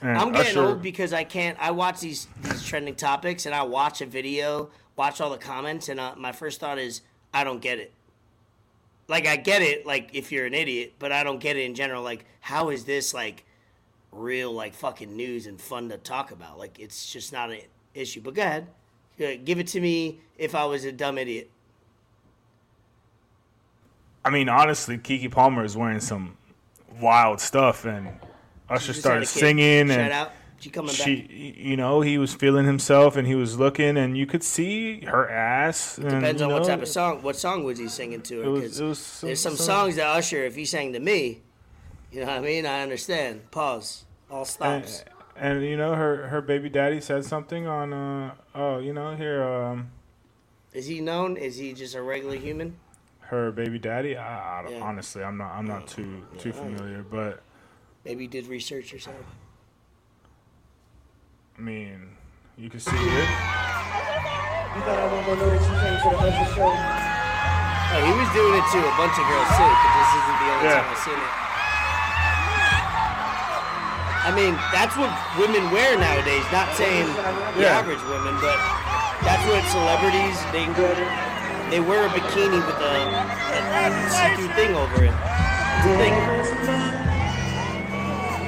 And 0.01 0.17
I'm 0.17 0.31
getting 0.33 0.47
Usher, 0.57 0.61
old 0.61 0.81
because 0.81 1.13
I 1.13 1.23
can't. 1.23 1.57
I 1.61 1.71
watch 1.71 2.01
these 2.01 2.27
these 2.41 2.65
trending 2.65 2.95
topics 2.95 3.45
and 3.45 3.55
I 3.55 3.63
watch 3.63 4.01
a 4.01 4.05
video, 4.05 4.69
watch 4.97 5.21
all 5.21 5.29
the 5.29 5.37
comments, 5.37 5.87
and 5.87 5.97
uh, 5.99 6.13
my 6.17 6.31
first 6.33 6.59
thought 6.59 6.77
is 6.77 7.01
I 7.33 7.43
don't 7.45 7.61
get 7.61 7.79
it. 7.79 7.93
Like 9.07 9.27
I 9.27 9.35
get 9.37 9.61
it, 9.61 9.85
like 9.85 10.09
if 10.13 10.31
you're 10.31 10.45
an 10.45 10.53
idiot, 10.53 10.93
but 10.99 11.11
I 11.13 11.23
don't 11.23 11.39
get 11.39 11.55
it 11.55 11.61
in 11.63 11.73
general. 11.75 12.03
Like 12.03 12.25
how 12.41 12.69
is 12.69 12.83
this 12.85 13.13
like 13.13 13.45
real, 14.15 14.51
like 14.51 14.73
fucking 14.73 15.15
news 15.15 15.47
and 15.47 15.59
fun 15.59 15.89
to 15.89 15.97
talk 15.97 16.31
about? 16.31 16.57
Like 16.59 16.79
it's 16.79 17.11
just 17.11 17.33
not 17.33 17.51
an 17.51 17.61
issue. 17.93 18.21
But 18.21 18.33
go 18.35 18.41
ahead, 18.41 18.67
give 19.45 19.59
it 19.59 19.67
to 19.67 19.79
me 19.81 20.19
if 20.37 20.55
I 20.55 20.65
was 20.65 20.85
a 20.85 20.91
dumb 20.91 21.17
idiot. 21.17 21.49
I 24.25 24.29
mean, 24.29 24.47
honestly, 24.49 24.97
Keke 24.97 25.29
Palmer 25.31 25.63
is 25.65 25.75
wearing 25.75 25.99
some 25.99 26.37
wild 27.01 27.41
stuff, 27.41 27.85
and 27.85 28.09
Usher 28.69 28.93
started 28.93 29.19
had 29.19 29.23
a 29.23 29.31
kid. 29.33 29.39
singing, 29.39 29.87
Shout 29.89 29.99
and 29.99 30.11
out. 30.13 30.31
She 30.59 30.69
coming 30.69 30.87
back. 30.91 30.95
she, 30.95 31.53
you 31.57 31.75
know, 31.75 31.99
he 31.99 32.17
was 32.17 32.33
feeling 32.33 32.65
himself, 32.65 33.17
and 33.17 33.27
he 33.27 33.35
was 33.35 33.59
looking, 33.59 33.97
and 33.97 34.17
you 34.17 34.25
could 34.25 34.43
see 34.43 35.01
her 35.01 35.29
ass. 35.29 35.97
And, 35.97 36.09
Depends 36.09 36.41
on 36.41 36.53
what 36.53 36.63
type 36.63 36.81
of 36.81 36.87
song. 36.87 37.21
What 37.21 37.35
song 37.35 37.65
was 37.65 37.77
he 37.79 37.89
singing 37.89 38.21
to 38.21 38.37
her? 38.37 38.43
It 38.43 38.47
was- 38.47 38.79
it 38.79 38.85
was 38.85 38.99
some- 38.99 39.27
there's 39.27 39.41
some 39.41 39.57
some- 39.57 39.65
songs 39.65 39.95
that 39.97 40.07
Usher, 40.07 40.45
if 40.45 40.55
he 40.55 40.63
sang 40.63 40.93
to 40.93 41.01
me, 41.01 41.41
you 42.13 42.19
know 42.21 42.27
what 42.27 42.37
I 42.37 42.41
mean. 42.41 42.65
I 42.65 42.81
understand. 42.81 43.49
Pause. 43.51 44.05
All 44.29 44.39
And, 44.41 44.47
stops. 44.49 45.03
and 45.35 45.63
you 45.63 45.75
know, 45.75 45.95
her 45.95 46.27
her 46.27 46.41
baby 46.41 46.69
daddy 46.69 47.01
said 47.01 47.25
something 47.25 47.67
on, 47.67 47.91
uh, 47.93 48.33
oh, 48.55 48.77
you 48.79 48.93
know, 48.93 49.15
here, 49.15 49.43
um, 49.43 49.91
Is 50.73 50.85
he 50.87 51.01
known? 51.01 51.37
Is 51.37 51.57
he 51.57 51.73
just 51.73 51.95
a 51.95 52.01
regular 52.01 52.35
human? 52.35 52.77
her 53.27 53.51
baby 53.51 53.79
daddy. 53.79 54.15
I, 54.15 54.61
I 54.61 54.69
Yeah. 54.69 54.83
honestly, 54.83 55.23
I'm 55.23 55.37
not, 55.37 55.53
I'm 55.53 55.65
not 55.65 55.87
too 55.87 56.21
too 56.37 56.49
Yeah, 56.49 56.55
I 56.55 56.59
familiar, 56.59 57.03
but 57.03 57.41
Maybe 58.05 58.25
he 58.25 58.27
did 58.27 58.45
research 58.47 58.93
or 58.93 58.99
something. 58.99 59.25
I 61.57 61.61
mean, 61.61 62.13
you 62.57 62.69
can 62.69 62.79
see 62.79 62.91
it. 62.91 62.99
You 62.99 64.81
thought 64.85 64.99
I 65.01 65.05
wasn't 65.07 65.25
gonna 65.25 65.41
know 65.41 65.49
that 65.49 65.61
you 65.65 65.75
came 65.81 65.97
to 65.97 66.09
the 66.13 66.17
Usher 66.29 66.49
show? 66.53 66.69
Oh, 66.69 68.01
he 68.05 68.13
was 68.21 68.29
doing 68.33 68.53
it 68.53 68.65
to 68.73 68.79
a 68.85 68.93
bunch 69.01 69.15
of 69.17 69.25
girls 69.25 69.49
too, 69.57 69.71
but 69.71 69.91
this 69.97 70.09
isn't 70.13 70.37
the 70.43 70.49
only 70.53 70.65
Yeah. 70.65 70.81
time 70.81 70.89
I've 70.93 70.97
seen 71.01 71.17
it. 71.17 71.42
I 74.25 74.31
mean, 74.35 74.55
that's 74.71 74.95
what 74.95 75.11
women 75.37 75.69
wear 75.71 75.97
nowadays. 75.99 76.45
Not 76.51 76.73
saying 76.75 77.07
the 77.55 77.61
Yeah. 77.67 77.79
average 77.79 78.01
women, 78.07 78.35
but 78.39 78.55
that's 79.23 79.43
what 79.47 79.63
celebrities 79.71 80.37
they 80.55 80.65
they 81.69 81.79
wear 81.79 82.05
a 82.05 82.09
bikini 82.09 82.59
with 82.65 82.75
a, 82.79 82.95
a 83.83 84.09
see-through 84.09 84.53
thing 84.55 84.75
over 84.75 85.03
it. 85.03 85.11
It's 85.11 85.85
a 85.87 85.97
thing. 85.97 86.13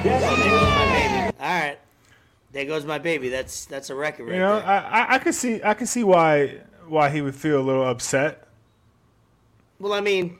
Oh, 0.08 0.36
there 0.36 0.50
goes 0.50 0.68
my 0.70 0.86
baby. 0.92 1.36
All 1.40 1.60
right, 1.60 1.78
there 2.52 2.64
goes 2.64 2.84
my 2.84 2.98
baby. 2.98 3.28
That's 3.28 3.64
that's 3.66 3.90
a 3.90 3.94
record 3.94 4.24
right 4.28 4.34
You 4.34 4.40
know, 4.40 4.56
there. 4.60 4.66
I, 4.66 4.78
I 4.78 5.14
I 5.14 5.18
could 5.18 5.34
see 5.34 5.60
I 5.62 5.74
could 5.74 5.88
see 5.88 6.04
why 6.04 6.58
why 6.88 7.10
he 7.10 7.20
would 7.20 7.34
feel 7.34 7.60
a 7.60 7.62
little 7.64 7.86
upset. 7.86 8.46
Well, 9.78 9.92
I 9.92 10.00
mean, 10.00 10.38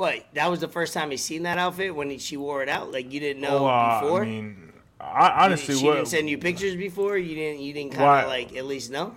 what? 0.00 0.24
That 0.32 0.50
was 0.50 0.60
the 0.60 0.68
first 0.68 0.94
time 0.94 1.10
he 1.10 1.18
seen 1.18 1.42
that 1.42 1.58
outfit 1.58 1.94
when 1.94 2.08
he, 2.08 2.16
she 2.16 2.38
wore 2.38 2.62
it 2.62 2.70
out. 2.70 2.90
Like 2.90 3.12
you 3.12 3.20
didn't 3.20 3.42
know 3.42 3.64
Well, 3.64 4.00
before. 4.00 4.22
I 4.22 4.24
mean, 4.26 4.72
I, 4.98 5.44
honestly, 5.44 5.76
she 5.76 5.84
what 5.84 5.96
didn't 5.96 6.08
send 6.08 6.30
you 6.30 6.38
pictures 6.38 6.74
before. 6.74 7.18
You 7.18 7.34
didn't. 7.34 7.60
You 7.60 7.72
didn't 7.74 7.92
kind 7.92 8.24
of 8.24 8.28
like 8.30 8.56
at 8.56 8.64
least 8.64 8.90
know. 8.90 9.14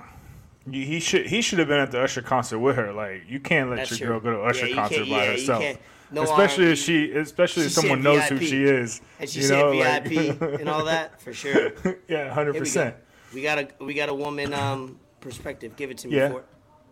he 0.70 1.00
should 1.00 1.26
he 1.28 1.42
should 1.42 1.60
have 1.60 1.70
been 1.70 1.80
at 1.80 1.92
the 1.92 2.02
Usher 2.02 2.22
concert 2.22 2.60
with 2.60 2.76
her. 2.76 2.92
Like 2.92 3.24
you 3.30 3.40
can't 3.40 3.70
let 3.70 3.78
That's 3.78 3.92
your 3.92 4.10
true. 4.10 4.20
girl 4.20 4.34
go 4.36 4.42
to 4.42 4.44
Usher 4.44 4.68
Yeah, 4.68 4.76
concert 4.76 5.00
by 5.10 5.24
yeah, 5.24 5.32
herself. 5.32 5.78
no 6.12 6.24
especially 6.24 6.72
if 6.74 6.80
she 6.80 7.12
especially 7.14 7.66
if 7.68 7.72
someone 7.72 8.04
knows 8.04 8.24
who 8.26 8.38
she 8.40 8.64
is. 8.66 9.00
And 9.22 9.30
she 9.30 9.40
you 9.40 9.46
said 9.46 9.60
know, 9.60 9.72
VIP 9.72 10.42
like- 10.42 10.60
and 10.60 10.68
all 10.70 10.84
that 10.94 11.22
for 11.22 11.34
sure. 11.34 11.72
Yeah, 12.10 12.30
hundred 12.34 12.58
percent. 12.58 12.96
We 13.34 13.42
got 13.42 13.58
a 13.58 13.68
we 13.80 13.94
got 13.94 14.10
a 14.10 14.14
woman 14.14 14.54
um 14.54 15.00
perspective. 15.22 15.78
Give 15.78 15.92
it 15.92 15.98
to 16.00 16.10
me. 16.10 16.18
Yeah. 16.18 16.30
For. 16.30 16.44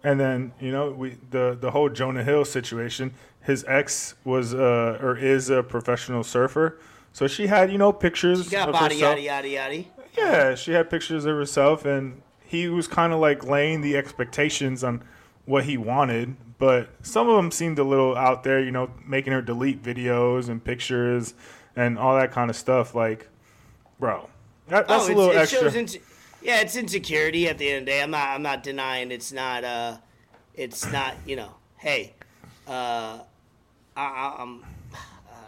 And 0.04 0.20
then 0.20 0.52
you 0.60 0.72
know 0.72 0.92
we 0.92 1.18
the 1.30 1.58
the 1.60 1.72
whole 1.72 1.88
Jonah 1.90 2.24
Hill 2.24 2.44
situation. 2.46 3.14
His 3.44 3.66
ex 3.68 4.16
was 4.24 4.54
uh 4.54 5.00
or 5.02 5.18
is 5.18 5.50
a 5.50 5.64
professional 5.64 6.24
surfer, 6.24 6.80
so 7.14 7.28
she 7.28 7.48
had 7.48 7.72
you 7.72 7.78
know 7.78 7.92
pictures. 7.92 8.46
She 8.46 8.52
got 8.52 8.70
of 8.70 8.74
body 8.74 8.96
herself. 8.96 9.20
yada 9.20 9.48
yada 9.48 9.74
yada. 9.74 9.86
Yeah, 10.18 10.56
she 10.56 10.74
had 10.74 10.90
pictures 10.90 11.26
of 11.26 11.36
herself, 11.36 11.86
and 11.86 12.22
he 12.44 12.68
was 12.68 12.88
kind 12.88 13.14
of 13.14 13.20
like 13.20 13.44
laying 13.44 13.82
the 13.82 13.96
expectations 13.98 14.84
on 14.84 15.04
what 15.46 15.64
he 15.66 15.78
wanted. 15.78 16.36
But 16.58 16.90
some 17.02 17.28
of 17.28 17.36
them 17.38 17.50
seemed 17.50 17.80
a 17.80 17.84
little 17.84 18.16
out 18.16 18.44
there, 18.44 18.60
you 18.64 18.72
know, 18.72 18.92
making 19.08 19.34
her 19.34 19.42
delete 19.42 19.82
videos 19.82 20.48
and 20.48 20.64
pictures 20.64 21.34
and 21.76 21.98
all 21.98 22.16
that 22.16 22.32
kind 22.32 22.50
of 22.50 22.56
stuff. 22.56 22.94
Like, 22.94 23.30
bro, 24.00 24.30
that, 24.68 24.88
that's 24.88 25.10
oh, 25.10 25.14
a 25.14 25.16
little 25.16 25.32
it 25.32 25.38
extra. 25.38 25.72
into. 25.72 26.00
Yeah, 26.44 26.62
it's 26.62 26.76
insecurity 26.76 27.48
at 27.48 27.58
the 27.58 27.70
end 27.70 27.80
of 27.80 27.86
the 27.86 27.92
day. 27.92 28.02
I'm 28.02 28.12
not 28.12 28.28
I'm 28.30 28.42
not 28.42 28.64
denying 28.64 29.12
it's 29.12 29.32
not 29.32 29.64
uh 29.64 29.98
it's 30.56 30.92
not, 30.92 31.16
you 31.26 31.36
know, 31.36 31.56
hey, 31.78 32.14
uh 32.68 33.20
I, 34.02 34.42
I'm 34.42 34.64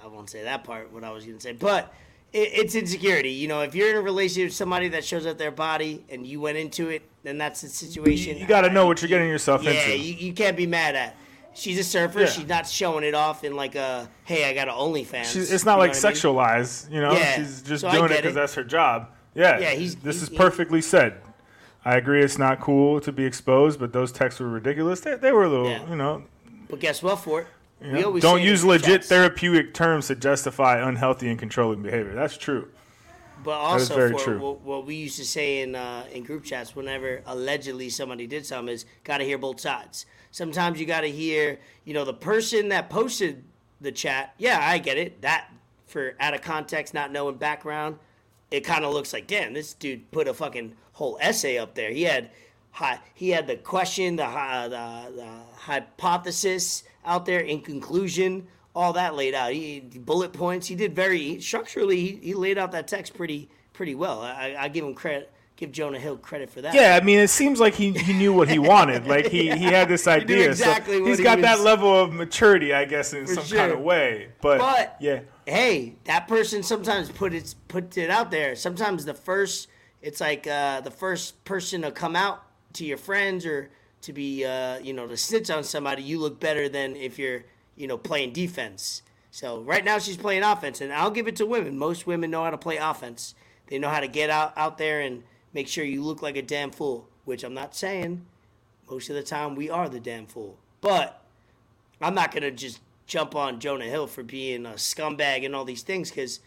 I 0.04 0.08
won't 0.08 0.30
say 0.30 0.44
that 0.44 0.64
part 0.64 0.92
what 0.92 1.04
I 1.04 1.12
was 1.12 1.26
going 1.26 1.38
to 1.38 1.42
say, 1.44 1.54
but 1.54 1.94
it, 2.34 2.50
it's 2.54 2.76
insecurity. 2.76 3.32
You 3.32 3.48
know, 3.48 3.62
if 3.62 3.74
you're 3.76 3.90
in 3.92 3.96
a 3.96 4.02
relationship 4.02 4.48
with 4.50 4.56
somebody 4.56 4.90
that 4.90 5.04
shows 5.06 5.26
up 5.26 5.38
their 5.38 5.52
body 5.52 6.04
and 6.10 6.26
you 6.28 6.42
went 6.42 6.58
into 6.58 6.90
it, 6.90 7.04
then 7.24 7.38
that's 7.38 7.62
the 7.62 7.68
situation. 7.70 8.36
You, 8.36 8.42
you 8.42 8.48
got 8.48 8.62
to 8.62 8.70
know 8.70 8.86
what 8.86 9.02
you're 9.02 9.10
getting 9.10 9.30
yourself 9.30 9.64
yeah, 9.64 9.72
into. 9.72 9.98
you, 9.98 10.14
you 10.16 10.34
can't 10.34 10.58
be 10.58 10.68
mad 10.68 10.96
at. 10.96 11.16
She's 11.56 11.78
a 11.78 11.84
surfer. 11.84 12.22
Yeah. 12.22 12.26
She's 12.26 12.48
not 12.48 12.68
showing 12.68 13.04
it 13.04 13.14
off 13.14 13.44
in 13.44 13.56
like 13.56 13.76
a 13.76 14.10
hey, 14.24 14.50
I 14.50 14.54
got 14.54 14.68
an 14.68 14.74
OnlyFans. 14.74 15.26
She's, 15.26 15.52
it's 15.52 15.64
not 15.66 15.74
You 15.74 15.78
know 15.78 15.82
like 15.82 15.90
what 15.92 16.06
I 16.06 16.08
mean? 16.10 16.16
sexualized, 16.18 16.92
you 16.92 17.02
know. 17.02 17.14
Yeah, 17.14 17.36
She's 17.36 17.62
just 17.62 17.82
so 17.82 17.92
doing 17.92 18.12
it 18.12 18.18
because 18.18 18.34
that's 18.36 18.56
her 18.56 18.64
job. 18.64 19.10
Yeah, 19.36 19.60
Yeah, 19.60 19.70
he's- 19.72 19.96
this 19.96 20.18
he- 20.18 20.24
is 20.24 20.30
perfectly 20.30 20.82
said. 20.82 21.22
I 21.86 21.98
agree, 21.98 22.24
it's 22.24 22.38
not 22.38 22.60
cool 22.62 23.00
to 23.02 23.12
be 23.12 23.26
exposed, 23.26 23.78
but 23.80 23.92
those 23.94 24.12
texts 24.12 24.40
were 24.40 24.48
ridiculous. 24.48 25.02
They, 25.02 25.16
they 25.16 25.32
were 25.34 25.44
a 25.44 25.50
little, 25.50 25.70
Yeah. 25.70 25.88
you 25.90 25.96
know. 25.98 26.24
But 26.70 26.80
guess 26.80 27.04
what? 27.04 27.20
For 27.20 27.42
it, 27.42 27.48
you 27.48 27.50
we 27.92 28.04
always 28.04 28.24
don't 28.24 28.42
use 28.42 28.64
legit 28.64 29.02
chats, 29.02 29.08
therapeutic 29.08 29.74
terms 29.74 30.08
to 30.08 30.16
justify 30.16 30.88
unhealthy 30.88 31.30
and 31.30 31.38
controlling 31.38 31.82
behavior. 31.82 32.14
That's 32.14 32.38
true. 32.38 32.70
But 33.44 33.52
also, 33.52 33.96
very 33.96 34.12
for 34.14 34.20
true. 34.20 34.40
What, 34.40 34.62
what 34.62 34.86
we 34.86 34.96
used 34.96 35.18
to 35.18 35.26
say 35.26 35.62
in 35.62 35.76
uh, 35.76 36.06
in 36.14 36.24
group 36.24 36.44
chats, 36.46 36.76
whenever 36.76 37.22
allegedly 37.26 37.90
somebody 37.90 38.26
did 38.26 38.46
something, 38.46 38.74
is 38.74 38.86
got 39.04 39.18
to 39.18 39.26
hear 39.26 39.38
both 39.38 39.60
sides. 39.60 40.06
Sometimes 40.32 40.80
you 40.80 40.86
got 40.86 41.02
to 41.02 41.12
hear, 41.12 41.60
you 41.84 41.94
know, 41.94 42.06
the 42.06 42.14
person 42.14 42.70
that 42.70 42.90
posted 42.90 43.44
the 43.82 43.92
chat. 43.92 44.34
Yeah, 44.38 44.60
I 44.62 44.78
get 44.78 44.98
it. 44.98 45.22
That 45.22 45.50
for 45.86 46.16
out 46.20 46.34
of 46.34 46.42
context, 46.42 46.94
not 46.94 47.12
knowing 47.12 47.36
background, 47.36 48.00
it 48.50 48.62
kind 48.62 48.86
of 48.86 48.94
looks 48.94 49.14
like, 49.14 49.28
damn, 49.28 49.54
this 49.54 49.74
dude 49.74 50.10
put 50.12 50.28
a 50.28 50.34
fucking 50.34 50.76
whole 50.94 51.18
essay 51.20 51.58
up 51.58 51.76
there. 51.76 51.92
He 51.92 52.04
had, 52.04 52.24
hi, 52.24 52.32
he 53.14 53.30
had 53.30 53.48
the 53.48 53.56
question, 53.58 54.16
the, 54.16 54.26
hy- 54.26 54.68
the 54.68 55.12
the 55.16 55.28
hypothesis 55.56 56.84
out 57.06 57.26
there, 57.26 57.40
in 57.40 57.62
conclusion, 57.62 58.48
all 58.76 58.94
that 58.94 59.16
laid 59.16 59.34
out. 59.34 59.52
He 59.52 59.80
bullet 59.80 60.34
points. 60.34 60.68
He 60.68 60.76
did 60.76 60.96
very 60.96 61.40
structurally. 61.42 62.00
He, 62.00 62.20
he 62.22 62.34
laid 62.34 62.58
out 62.58 62.72
that 62.72 62.88
text 62.88 63.14
pretty 63.14 63.50
pretty 63.74 63.96
well. 63.96 64.22
I, 64.22 64.56
I 64.58 64.68
give 64.70 64.86
him 64.86 64.94
credit. 64.94 65.32
Give 65.56 65.72
Jonah 65.72 66.00
Hill 66.00 66.18
credit 66.18 66.50
for 66.50 66.62
that. 66.62 66.74
Yeah, 66.74 66.98
I 67.00 67.06
mean, 67.06 67.20
it 67.20 67.30
seems 67.30 67.60
like 67.60 67.76
he, 67.76 67.92
he 67.92 68.12
knew 68.12 68.34
what 68.34 68.50
he 68.50 68.58
wanted. 68.58 69.06
Like 69.14 69.28
he, 69.28 69.52
he 69.56 69.66
had 69.66 69.88
this 69.88 70.08
idea. 70.08 70.50
exactly 70.50 70.96
so 70.96 71.02
what 71.02 71.10
he's 71.10 71.20
he 71.20 71.24
got 71.24 71.42
that 71.42 71.60
level 71.60 71.94
of 71.96 72.12
maturity, 72.12 72.74
I 72.74 72.86
guess, 72.86 73.14
in 73.14 73.28
some 73.28 73.46
kind 73.56 73.72
of 73.72 73.80
way. 73.80 74.30
But, 74.42 74.58
But- 74.58 74.98
yeah, 75.00 75.20
hey, 75.46 75.96
that 76.06 76.28
person 76.28 76.64
sometimes 76.64 77.12
put 77.12 77.36
it 77.36 77.54
put 77.68 77.96
it 77.98 78.10
out 78.10 78.32
there. 78.32 78.56
Sometimes 78.56 79.06
the 79.06 79.14
first, 79.14 79.68
it's 80.02 80.20
like 80.20 80.48
uh, 80.48 80.82
the 80.82 80.92
first 80.92 81.44
person 81.46 81.84
to 81.84 81.92
come 81.92 82.16
out 82.16 82.43
to 82.74 82.86
your 82.86 82.98
friends 82.98 83.46
or 83.46 83.70
to 84.02 84.14
be, 84.14 84.46
uh, 84.46 84.80
you 84.80 84.94
know, 84.94 85.08
to 85.08 85.18
snitch 85.18 85.50
on 85.50 85.64
somebody. 85.64 86.04
You 86.04 86.20
look 86.20 86.40
better 86.40 86.68
than 86.70 86.96
if 86.96 87.18
you're, 87.18 87.44
you 87.76 87.88
know, 87.88 87.98
playing 87.98 88.34
defense. 88.34 89.02
So 89.32 89.62
right 89.62 89.84
now 89.84 89.98
she's 89.98 90.18
playing 90.18 90.44
offense, 90.44 90.82
and 90.82 90.94
I'll 90.94 91.10
give 91.10 91.28
it 91.28 91.36
to 91.38 91.46
women. 91.46 91.78
Most 91.78 92.06
women 92.06 92.30
know 92.30 92.44
how 92.44 92.52
to 92.52 92.58
play 92.58 92.78
offense. 92.78 93.34
They 93.68 93.80
know 93.80 93.90
how 93.90 94.00
to 94.00 94.08
get 94.08 94.30
out 94.30 94.54
out 94.56 94.78
there 94.78 95.02
and 95.02 95.24
make 95.54 95.68
sure 95.68 95.84
you 95.84 96.04
look 96.04 96.22
like 96.22 96.36
a 96.36 96.42
damn 96.42 96.72
fool. 96.72 97.08
Which 97.26 97.44
I'm 97.44 97.54
not 97.54 97.76
saying. 97.76 98.26
Most 98.90 99.10
of 99.10 99.16
the 99.16 99.24
time 99.24 99.56
we 99.56 99.70
are 99.70 99.90
the 99.90 100.00
damn 100.00 100.28
fool, 100.28 100.58
but 100.82 101.24
I'm 102.02 102.14
not 102.14 102.32
gonna 102.34 102.52
just 102.52 102.80
jump 103.08 103.34
on 103.36 103.60
Jonah 103.60 103.86
Hill 103.86 104.08
for 104.08 104.24
being 104.24 104.66
a 104.66 104.72
scumbag 104.74 105.46
and 105.46 105.56
all 105.56 105.66
these 105.66 105.84
things 105.84 106.10
because 106.10 106.42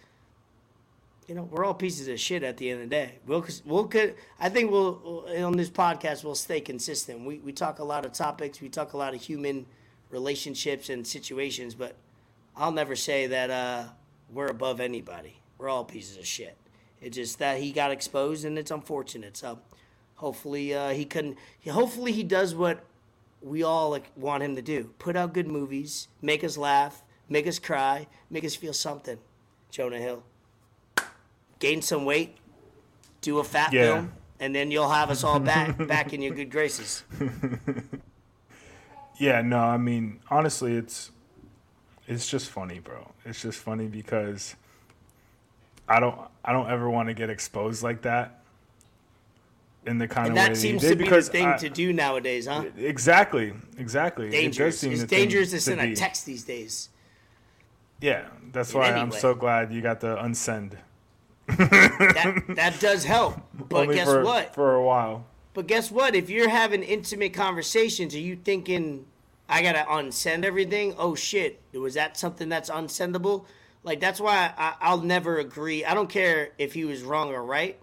you 1.27 1.35
know 1.35 1.43
we're 1.43 1.65
all 1.65 1.75
pieces 1.75 2.09
of 2.09 2.21
shit 2.21 2.43
at 2.43 2.57
the 2.57 2.71
end 2.71 2.83
of 2.83 2.89
the 2.89 2.95
day. 2.95 3.19
We'll 3.27 3.45
we'll 3.65 3.91
I 4.39 4.49
think 4.49 4.71
we'll 4.71 5.27
on 5.39 5.57
this 5.57 5.71
podcast 5.71 6.25
we'll 6.25 6.35
stay 6.35 6.61
consistent. 6.61 7.21
We 7.21 7.39
we 7.39 7.53
talk 7.53 7.79
a 7.79 7.85
lot 7.85 8.07
of 8.07 8.13
topics. 8.13 8.61
We 8.61 8.69
talk 8.69 8.93
a 8.93 8.97
lot 8.97 9.15
of 9.15 9.21
human 9.21 9.67
relationships 10.11 10.89
and 10.89 11.07
situations, 11.07 11.75
but 11.75 11.97
I'll 12.57 12.73
never 12.73 12.95
say 12.95 13.27
that 13.27 13.51
uh, 13.51 13.85
we're 14.33 14.47
above 14.47 14.81
anybody. 14.81 15.41
We're 15.59 15.69
all 15.69 15.85
pieces 15.85 16.17
of 16.17 16.27
shit. 16.27 16.57
It's 17.01 17.17
just 17.17 17.39
that 17.41 17.59
he 17.59 17.73
got 17.73 17.91
exposed 17.91 18.45
and 18.45 18.59
it's 18.59 18.71
unfortunate. 18.71 19.37
So 19.37 19.59
hopefully 20.17 20.75
uh, 20.75 20.91
he 20.91 21.05
couldn't. 21.05 21.39
Hopefully 21.69 22.13
he 22.13 22.23
does 22.23 22.55
what 22.55 22.85
we 23.43 23.63
all 23.63 23.91
like, 23.91 24.11
want 24.17 24.43
him 24.43 24.55
to 24.57 24.63
do: 24.63 24.93
put 24.99 25.17
out 25.17 25.35
good 25.35 25.49
movies, 25.49 26.09
make 26.23 26.45
us 26.45 26.57
laugh, 26.57 27.03
make 27.29 27.47
us 27.47 27.59
cry, 27.59 28.07
make 28.31 28.45
us 28.45 28.55
feel 28.55 28.73
something. 28.73 29.19
Jonah 29.71 29.99
Hill, 29.99 30.23
gain 31.59 31.83
some 31.83 32.05
weight, 32.05 32.37
do 33.21 33.39
a 33.39 33.45
fat 33.45 33.73
Yeah. 33.73 33.83
film, 33.95 34.13
and 34.41 34.55
then 34.55 34.71
you'll 34.71 34.91
have 34.91 35.11
us 35.11 35.25
all 35.25 35.41
back 35.41 35.77
back 35.87 36.13
in 36.13 36.21
your 36.23 36.35
good 36.35 36.51
graces. 36.51 37.05
Yeah, 39.19 39.41
no, 39.41 39.59
I 39.59 39.79
mean, 39.79 40.21
honestly, 40.31 40.75
it's 40.75 41.11
it's 42.07 42.29
just 42.29 42.51
funny, 42.51 42.81
bro. 42.81 43.13
It's 43.25 43.41
just 43.41 43.59
funny 43.59 43.87
because 43.87 44.55
I 45.89 46.01
don't 46.01 46.19
I 46.45 46.53
don't 46.53 46.69
ever 46.71 46.91
want 46.91 47.09
to 47.09 47.15
get 47.15 47.31
exposed 47.31 47.83
like 47.83 48.03
that 48.03 48.41
in 49.87 49.97
the 49.99 50.07
kind 50.07 50.29
And 50.29 50.39
of 50.39 50.45
that 50.45 50.51
he 50.51 50.57
seems 50.57 50.83
to 50.83 50.95
be 50.97 51.09
the 51.09 51.23
thing 51.23 51.47
I- 51.47 51.57
to 51.57 51.71
do 51.71 51.93
nowadays, 51.95 52.47
huh? 52.47 52.65
Exactly, 52.77 53.55
exactly. 53.79 54.29
Dangerous. 54.29 54.83
It's 54.83 55.05
dangerous 55.05 55.49
to 55.51 55.57
to 55.57 55.61
send 55.63 55.81
a 55.81 55.95
text 55.97 56.27
these 56.27 56.45
days. 56.45 56.91
Yeah, 58.03 58.27
that's 58.53 58.73
In 58.75 58.81
why 58.81 58.91
I'm 58.93 59.09
way. 59.09 59.19
so 59.19 59.35
glad 59.35 59.73
you 59.73 59.81
got 59.81 60.01
the 60.01 60.17
unsend. 60.17 60.73
That 61.49 62.45
that 62.57 62.81
does 62.81 63.05
help. 63.05 63.41
But 63.69 63.83
Only 63.83 63.95
guess 63.95 64.09
for, 64.09 64.25
what? 64.25 64.55
For 64.55 64.75
a 64.75 64.83
while. 64.83 65.27
But 65.55 65.67
guess 65.67 65.91
what? 65.91 66.15
If 66.15 66.29
you're 66.29 66.49
having 66.49 66.83
intimate 66.83 67.33
conversations, 67.33 68.15
are 68.15 68.21
you 68.21 68.37
thinking 68.37 69.07
I 69.49 69.63
gotta 69.63 69.85
unsend 69.89 70.45
everything? 70.45 70.95
Oh 70.99 71.15
shit! 71.15 71.61
Was 71.73 71.95
that 71.95 72.17
something 72.17 72.49
that's 72.49 72.71
unsendable? 72.71 73.47
Like 73.83 74.01
that's 74.01 74.21
why 74.21 74.53
I, 74.59 74.75
I'll 74.81 75.01
never 75.01 75.39
agree. 75.39 75.85
I 75.85 75.95
don't 75.95 76.11
care 76.11 76.51
if 76.59 76.75
he 76.75 76.85
was 76.85 77.03
wrong 77.03 77.31
or 77.31 77.43
right, 77.45 77.79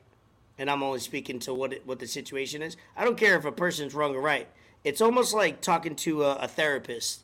and 0.57 0.69
I'm 0.69 0.83
only 0.83 0.99
speaking 0.99 1.39
to 1.39 1.53
what 1.53 1.73
it, 1.73 1.87
what 1.87 1.99
the 1.99 2.07
situation 2.07 2.61
is. 2.61 2.75
I 2.97 3.05
don't 3.05 3.17
care 3.17 3.37
if 3.37 3.45
a 3.45 3.51
person's 3.51 3.95
wrong 3.95 4.13
or 4.13 4.21
right. 4.21 4.47
It's 4.83 5.01
almost 5.01 5.33
like 5.33 5.61
talking 5.61 5.95
to 5.95 6.23
a, 6.23 6.35
a 6.35 6.47
therapist. 6.47 7.21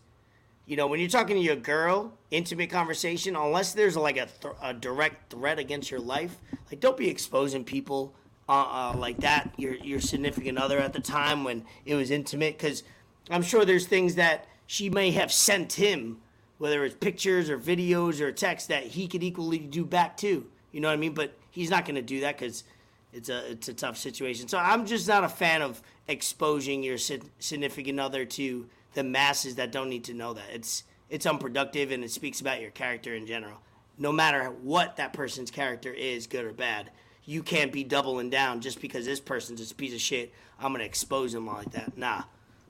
You 0.69 0.75
know, 0.75 0.85
when 0.85 0.99
you're 0.99 1.09
talking 1.09 1.35
to 1.35 1.41
your 1.41 1.55
girl, 1.55 2.13
intimate 2.29 2.69
conversation, 2.69 3.35
unless 3.35 3.73
there's 3.73 3.97
like 3.97 4.17
a, 4.17 4.27
th- 4.27 4.53
a 4.61 4.71
direct 4.71 5.31
threat 5.31 5.57
against 5.57 5.89
your 5.89 5.99
life, 5.99 6.37
like 6.69 6.79
don't 6.79 6.95
be 6.95 7.09
exposing 7.09 7.63
people 7.63 8.13
uh, 8.47 8.91
uh, 8.91 8.95
like 8.95 9.17
that. 9.21 9.51
Your 9.57 9.73
your 9.77 9.99
significant 9.99 10.59
other 10.59 10.77
at 10.77 10.93
the 10.93 10.99
time 10.99 11.43
when 11.43 11.65
it 11.85 11.95
was 11.95 12.11
intimate, 12.11 12.55
because 12.55 12.83
I'm 13.31 13.41
sure 13.41 13.65
there's 13.65 13.87
things 13.87 14.13
that 14.13 14.45
she 14.67 14.91
may 14.91 15.09
have 15.09 15.31
sent 15.31 15.73
him, 15.73 16.19
whether 16.59 16.85
it's 16.85 16.93
pictures 16.93 17.49
or 17.49 17.57
videos 17.57 18.21
or 18.21 18.31
text 18.31 18.67
that 18.67 18.83
he 18.83 19.07
could 19.07 19.23
equally 19.23 19.57
do 19.57 19.83
back 19.83 20.17
too. 20.17 20.45
You 20.71 20.81
know 20.81 20.89
what 20.89 20.93
I 20.93 20.97
mean? 20.97 21.15
But 21.15 21.35
he's 21.49 21.71
not 21.71 21.85
going 21.85 21.95
to 21.95 22.03
do 22.03 22.19
that 22.19 22.37
because 22.37 22.63
it's 23.11 23.29
a 23.29 23.53
it's 23.53 23.69
a 23.69 23.73
tough 23.73 23.97
situation. 23.97 24.47
So 24.47 24.59
I'm 24.59 24.85
just 24.85 25.07
not 25.07 25.23
a 25.23 25.29
fan 25.29 25.63
of 25.63 25.81
exposing 26.07 26.83
your 26.83 26.99
significant 26.99 27.99
other 27.99 28.23
to 28.23 28.69
the 28.93 29.03
masses 29.03 29.55
that 29.55 29.71
don't 29.71 29.89
need 29.89 30.03
to 30.05 30.13
know 30.13 30.33
that. 30.33 30.45
It's 30.53 30.83
it's 31.09 31.25
unproductive 31.25 31.91
and 31.91 32.03
it 32.03 32.11
speaks 32.11 32.39
about 32.39 32.61
your 32.61 32.71
character 32.71 33.15
in 33.15 33.25
general. 33.25 33.57
No 33.97 34.11
matter 34.11 34.45
what 34.61 34.97
that 34.97 35.11
person's 35.13 35.51
character 35.51 35.91
is, 35.91 36.27
good 36.27 36.45
or 36.45 36.53
bad, 36.53 36.91
you 37.25 37.43
can't 37.43 37.71
be 37.71 37.83
doubling 37.83 38.29
down 38.29 38.61
just 38.61 38.79
because 38.81 39.05
this 39.05 39.19
person's 39.19 39.71
a 39.71 39.75
piece 39.75 39.93
of 39.93 39.99
shit. 40.01 40.33
I'm 40.59 40.71
gonna 40.71 40.83
expose 40.85 41.33
him 41.33 41.47
like 41.47 41.71
that. 41.71 41.97
Nah, 41.97 42.23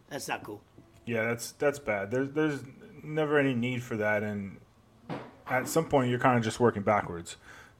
that's 0.09 0.27
not 0.27 0.43
cool. 0.43 0.61
Yeah, 1.05 1.25
that's 1.25 1.51
that's 1.53 1.79
bad. 1.79 2.11
There's 2.11 2.31
there's 2.31 2.59
never 3.03 3.37
any 3.39 3.53
need 3.53 3.81
for 3.83 3.97
that, 3.97 4.23
and 4.23 4.57
at 5.47 5.67
some 5.67 5.85
point 5.85 6.09
you're 6.09 6.19
kind 6.19 6.37
of 6.37 6.43
just 6.43 6.59
working 6.59 6.83
backwards 6.83 7.35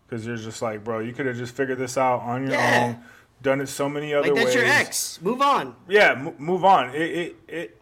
because 0.08 0.26
you're 0.26 0.38
just 0.38 0.62
like, 0.62 0.84
bro, 0.84 1.00
you 1.00 1.14
could 1.14 1.26
have 1.28 1.38
just 1.38 1.54
figured 1.54 1.78
this 1.78 1.98
out 1.98 2.22
on 2.22 2.42
your 2.44 2.54
Yeah. 2.54 2.96
own, 2.98 3.04
done 3.44 3.62
it 3.62 3.68
so 3.68 3.88
many 3.88 4.14
other 4.14 4.28
Like 4.28 4.36
that's 4.36 4.46
ways. 4.48 4.56
your 4.56 4.66
ex. 4.66 5.20
Move 5.22 5.42
on. 5.42 5.76
Yeah, 5.88 6.12
m- 6.14 6.34
move 6.40 6.66
on. 6.66 6.90
It, 6.96 7.02
it 7.02 7.36
it 7.48 7.79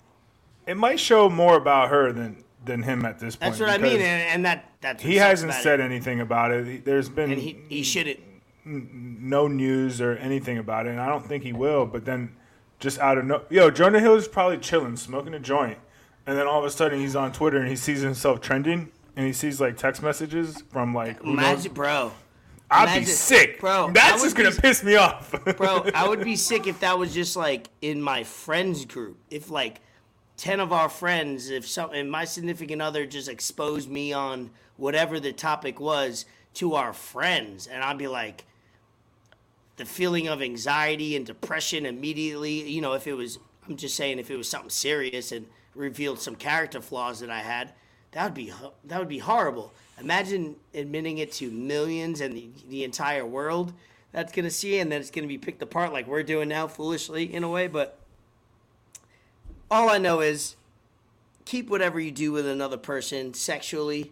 it 0.67 0.77
might 0.77 0.99
show 0.99 1.29
more 1.29 1.55
about 1.57 1.89
her 1.89 2.11
than 2.11 2.43
than 2.65 2.83
him 2.83 3.05
at 3.05 3.17
this 3.19 3.35
point. 3.35 3.51
That's 3.51 3.59
what 3.61 3.69
I 3.69 3.77
mean, 3.77 4.01
and, 4.01 4.03
and 4.29 4.45
that 4.45 4.69
that's 4.81 5.01
He 5.01 5.15
hasn't 5.15 5.53
said 5.53 5.79
it. 5.79 5.83
anything 5.83 6.19
about 6.19 6.51
it. 6.51 6.83
There's 6.85 7.09
been 7.09 7.31
and 7.31 7.41
he 7.41 7.57
he 7.69 7.83
shouldn't. 7.83 8.19
no 8.65 9.47
news 9.47 10.01
or 10.01 10.13
anything 10.17 10.57
about 10.57 10.85
it, 10.85 10.89
and 10.91 10.99
I 10.99 11.07
don't 11.07 11.25
think 11.25 11.43
he 11.43 11.53
will. 11.53 11.85
But 11.85 12.05
then, 12.05 12.35
just 12.79 12.99
out 12.99 13.17
of 13.17 13.25
no, 13.25 13.41
yo, 13.49 13.69
Jonah 13.71 13.99
Hill 13.99 14.15
is 14.15 14.27
probably 14.27 14.57
chilling, 14.57 14.97
smoking 14.97 15.33
a 15.33 15.39
joint, 15.39 15.77
and 16.25 16.37
then 16.37 16.47
all 16.47 16.59
of 16.59 16.65
a 16.65 16.69
sudden 16.69 16.99
he's 16.99 17.15
on 17.15 17.31
Twitter 17.31 17.57
and 17.57 17.67
he 17.69 17.75
sees 17.75 18.01
himself 18.01 18.41
trending, 18.41 18.91
and 19.15 19.25
he 19.25 19.33
sees 19.33 19.61
like 19.61 19.77
text 19.77 20.03
messages 20.03 20.61
from 20.71 20.93
like 20.93 21.19
who 21.19 21.35
knows- 21.35 21.45
Imagine, 21.45 21.73
bro. 21.73 22.11
I'd 22.69 22.99
be 22.99 23.05
sick, 23.05 23.61
bro, 23.61 23.91
That's 23.93 24.21
just 24.21 24.35
gonna 24.35 24.51
be- 24.51 24.57
piss 24.57 24.83
me 24.83 24.97
off, 24.97 25.31
Bro, 25.57 25.89
I 25.95 26.05
would 26.05 26.21
be 26.21 26.35
sick 26.35 26.67
if 26.67 26.81
that 26.81 26.99
was 26.99 27.13
just 27.13 27.37
like 27.37 27.69
in 27.81 28.01
my 28.01 28.25
friends 28.25 28.83
group. 28.83 29.17
If 29.31 29.49
like 29.49 29.79
ten 30.37 30.59
of 30.59 30.71
our 30.71 30.87
friends, 30.87 31.49
if 31.49 31.67
some, 31.67 31.91
and 31.91 32.09
my 32.09 32.23
significant 32.25 32.81
other 32.81 33.05
just 33.05 33.27
exposed 33.27 33.89
me 33.89 34.13
on 34.13 34.51
whatever 34.77 35.19
the 35.19 35.33
topic 35.33 35.79
was 35.79 36.25
to 36.53 36.75
our 36.75 36.93
friends, 36.93 37.67
and 37.67 37.83
I'd 37.83 37.97
be 37.97 38.07
like, 38.07 38.45
the 39.77 39.85
feeling 39.85 40.27
of 40.27 40.41
anxiety 40.41 41.15
and 41.15 41.25
depression 41.25 41.85
immediately. 41.85 42.67
You 42.67 42.81
know, 42.81 42.93
if 42.93 43.07
it 43.07 43.13
was, 43.13 43.39
I'm 43.67 43.77
just 43.77 43.95
saying, 43.95 44.19
if 44.19 44.31
it 44.31 44.37
was 44.37 44.49
something 44.49 44.71
serious 44.71 45.31
and 45.31 45.45
revealed 45.75 46.19
some 46.19 46.35
character 46.35 46.81
flaws 46.81 47.19
that 47.19 47.29
I 47.29 47.39
had, 47.39 47.73
that 48.11 48.23
would 48.23 48.33
be 48.33 48.51
that 48.85 48.99
would 48.99 49.07
be 49.07 49.19
horrible. 49.19 49.73
Imagine 49.99 50.55
admitting 50.73 51.19
it 51.19 51.31
to 51.33 51.51
millions 51.51 52.21
and 52.21 52.35
the, 52.35 52.49
the 52.69 52.83
entire 52.83 53.25
world 53.25 53.73
that's 54.11 54.31
gonna 54.31 54.49
see, 54.49 54.79
and 54.79 54.91
then 54.91 54.99
it's 54.99 55.11
gonna 55.11 55.27
be 55.27 55.37
picked 55.37 55.61
apart 55.61 55.93
like 55.93 56.07
we're 56.07 56.23
doing 56.23 56.49
now, 56.49 56.67
foolishly 56.67 57.31
in 57.31 57.43
a 57.43 57.49
way. 57.49 57.67
But 57.67 57.99
all 59.69 59.89
I 59.89 59.97
know 59.97 60.21
is 60.21 60.55
keep 61.45 61.69
whatever 61.69 61.99
you 61.99 62.11
do 62.11 62.31
with 62.31 62.47
another 62.47 62.77
person 62.77 63.33
sexually, 63.33 64.11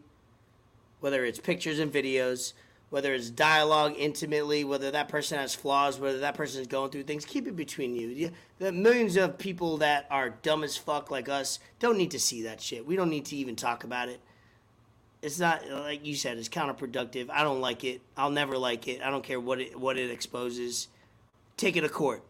whether 1.00 1.26
it's 1.26 1.39
pictures 1.39 1.80
and 1.80 1.91
videos, 1.91 2.54
whether 2.89 3.13
it's 3.13 3.30
dialogue 3.30 3.94
intimately, 3.98 4.63
whether 4.63 4.91
that 4.91 5.10
person 5.10 5.38
has 5.38 5.56
flaws, 5.56 6.00
whether 6.00 6.20
that 6.20 6.36
person 6.36 6.62
is 6.62 6.68
going 6.68 6.91
through 6.91 7.04
things, 7.04 7.26
keep 7.26 7.48
it 7.48 7.56
between 7.56 7.96
you. 7.96 8.32
The 8.60 8.72
millions 8.72 9.18
of 9.18 9.38
people 9.38 9.78
that 9.78 10.08
are 10.10 10.30
dumb 10.30 10.63
as 10.63 10.78
fuck 10.78 11.12
like 11.12 11.28
us 11.28 11.60
don't 11.80 11.98
need 11.98 12.12
to 12.12 12.20
see 12.20 12.44
that 12.44 12.62
shit. 12.62 12.86
We 12.86 12.96
don't 12.96 13.10
need 13.10 13.26
to 13.26 13.36
even 13.36 13.56
talk 13.56 13.84
about 13.84 14.10
it. 14.10 14.22
It's 15.22 15.39
not 15.39 15.68
like 15.70 16.06
you 16.06 16.15
said. 16.15 16.38
It's 16.38 16.50
counterproductive. 16.50 17.30
I 17.32 17.44
don't 17.44 17.60
like 17.60 17.84
it. 17.84 18.02
I'll 18.15 18.30
never 18.30 18.58
like 18.58 18.88
it. 18.88 19.02
I 19.02 19.10
don't 19.10 19.24
care 19.24 19.39
what 19.39 19.60
it 19.60 19.78
what 19.78 19.98
it 19.98 20.12
exposes. 20.12 20.88
Take 21.58 21.76
it 21.76 21.82
to 21.82 21.89
court. 21.89 22.24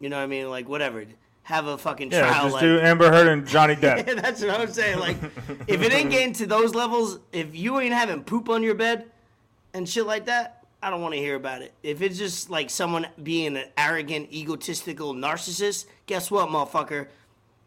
You 0.00 0.08
know 0.08 0.16
what 0.16 0.22
I 0.22 0.28
mean? 0.28 0.48
Like 0.48 0.66
whatever. 0.66 1.04
Have 1.48 1.66
a 1.66 1.78
fucking 1.78 2.10
Yeah, 2.12 2.28
trial. 2.28 2.42
just 2.42 2.52
like, 2.56 2.60
do 2.60 2.78
Amber 2.78 3.10
Heard 3.10 3.26
and 3.26 3.46
Johnny 3.48 3.74
Depp. 3.82 4.06
yeah, 4.06 4.20
That's 4.20 4.42
what 4.42 4.60
I'm 4.60 4.70
saying. 4.70 4.98
Like, 4.98 5.16
if 5.66 5.80
it 5.80 5.94
ain't 5.94 6.10
getting 6.10 6.34
to 6.34 6.46
those 6.46 6.74
levels, 6.74 7.20
if 7.32 7.56
you 7.56 7.80
ain't 7.80 7.94
having 7.94 8.22
poop 8.22 8.50
on 8.50 8.62
your 8.62 8.74
bed 8.74 9.06
and 9.72 9.88
shit 9.88 10.04
like 10.04 10.26
that, 10.26 10.66
I 10.82 10.90
don't 10.90 11.00
want 11.00 11.14
to 11.14 11.18
hear 11.20 11.36
about 11.36 11.62
it. 11.62 11.72
If 11.82 12.02
it's 12.02 12.18
just 12.18 12.50
like 12.50 12.68
someone 12.68 13.06
being 13.22 13.56
an 13.56 13.64
arrogant, 13.78 14.30
egotistical 14.30 15.14
narcissist, 15.14 15.86
guess 16.04 16.30
what, 16.30 16.50
motherfucker? 16.50 17.06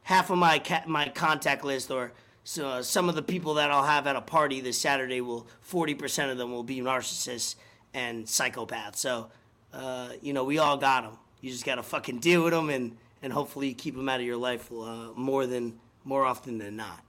Half 0.04 0.30
of 0.30 0.38
my 0.38 0.60
ca- 0.60 0.84
my 0.86 1.10
contact 1.10 1.63
list 1.65 1.89
or 1.89 2.12
so, 2.44 2.67
uh, 2.70 2.82
some 2.84 3.10
of 3.10 3.15
the 3.15 3.24
people 3.24 3.56
that 3.56 3.72
I'll 3.72 3.84
have 3.84 4.06
at 4.06 4.15
a 4.15 4.22
party 4.22 4.62
this 4.62 4.78
Saturday 4.80 5.22
will 5.22 5.48
40% 5.67 6.32
of 6.32 6.38
them 6.38 6.52
will 6.52 6.62
be 6.63 6.82
narcissists 6.82 7.56
and 7.96 8.26
psychopaths. 8.26 8.98
So, 8.98 9.32
uh, 9.74 10.10
you 10.22 10.34
know, 10.34 10.44
we 10.44 10.60
all 10.60 10.78
got 10.78 11.02
them. 11.04 11.17
You 11.41 11.50
just 11.50 11.65
got 11.65 11.76
to 11.76 11.84
fucking 11.84 12.20
deal 12.20 12.44
with 12.44 12.54
them 12.54 12.70
and, 12.70 12.96
and 13.21 13.31
hopefully 13.31 13.67
you 13.69 13.75
keep 13.75 13.95
them 13.95 14.10
out 14.10 14.19
of 14.19 14.25
your 14.25 14.38
life 14.38 14.71
uh, 14.71 15.10
more 15.15 15.45
than 15.45 15.79
more 16.03 16.25
often 16.25 16.57
than 16.57 16.75
not. 16.75 17.03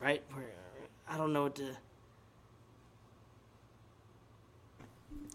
Right? 0.00 0.22
I 1.08 1.16
don't 1.16 1.32
know 1.32 1.44
what 1.44 1.56
to. 1.56 1.76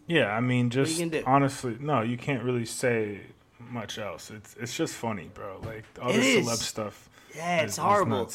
Yeah, 0.08 0.36
I 0.36 0.42
mean, 0.42 0.70
just 0.70 1.00
you 1.00 1.24
honestly, 1.26 1.78
no, 1.80 2.02
you 2.02 2.18
can't 2.18 2.44
really 2.44 2.66
say 2.66 3.22
much 3.60 3.98
else. 3.98 4.32
It's 4.32 4.56
it's 4.60 4.76
just 4.76 4.94
funny, 4.94 5.30
bro. 5.34 5.60
Like 5.64 5.86
all 6.02 6.10
It 6.12 6.18
this 6.18 6.26
is. 6.26 6.48
celeb 6.48 6.58
stuff. 6.58 7.10
Yeah, 7.36 7.62
it's 7.62 7.74
is 7.74 7.78
horrible. 7.78 8.26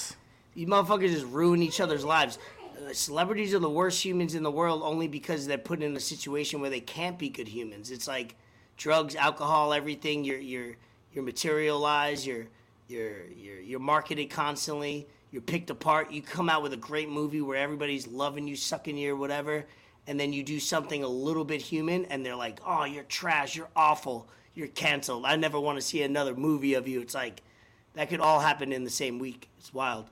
These 0.55 0.67
motherfuckers 0.67 1.11
just 1.11 1.27
ruin 1.27 1.63
each 1.63 1.81
other's 1.81 2.05
lives. 2.05 2.39
Uh, 2.85 2.93
celebrities 2.93 3.55
are 3.55 3.59
the 3.59 3.71
worst 3.71 4.05
humans 4.05 4.35
in 4.35 4.43
the 4.43 4.51
world 4.51 4.83
only 4.83 5.07
because 5.09 5.47
they're 5.47 5.59
put 5.59 5.83
in 5.83 5.97
a 5.97 6.01
situation 6.01 6.61
where 6.61 6.71
they 6.71 6.81
can't 6.81 7.19
be 7.19 7.29
good 7.29 7.49
humans. 7.49 7.91
It's 7.91 8.09
like 8.09 8.35
drugs, 8.77 9.15
alcohol, 9.15 9.73
everything. 9.73 10.25
You're 10.25 10.39
you're 10.39 10.77
you're 11.13 11.25
materialized. 11.25 12.27
You're 12.27 12.47
you're 12.89 13.27
you're 13.37 13.61
you're 13.61 13.81
marketed 13.81 14.31
constantly. 14.31 15.07
You're 15.31 15.43
picked 15.43 15.71
apart. 15.71 16.11
You 16.11 16.23
come 16.23 16.49
out 16.49 16.63
with 16.63 16.73
a 16.73 16.79
great 16.79 17.09
movie 17.11 17.41
where 17.41 17.59
everybody's 17.59 18.07
loving 18.07 18.49
you, 18.49 18.57
sucking 18.57 18.97
you, 18.97 19.13
or 19.13 19.17
whatever, 19.17 19.67
and 20.07 20.19
then 20.19 20.33
you 20.33 20.43
do 20.43 20.59
something 20.59 21.03
a 21.03 21.09
little 21.09 21.45
bit 21.45 21.61
human, 21.61 22.07
and 22.07 22.25
they're 22.25 22.37
like, 22.37 22.61
"Oh, 22.67 22.85
you're 22.85 23.05
trash. 23.05 23.57
You're 23.57 23.69
awful. 23.77 24.29
You're 24.55 24.69
canceled. 24.69 25.25
I 25.27 25.37
never 25.37 25.61
want 25.61 25.77
to 25.77 25.83
see 25.83 26.03
another 26.03 26.35
movie 26.35 26.75
of 26.75 26.89
you." 26.89 27.01
It's 27.01 27.15
like 27.15 27.43
that 27.95 28.09
could 28.09 28.21
all 28.21 28.41
happen 28.41 28.73
in 28.73 28.85
the 28.85 28.91
same 28.91 29.19
week. 29.19 29.49
It's 29.59 29.73
wild. 29.75 30.11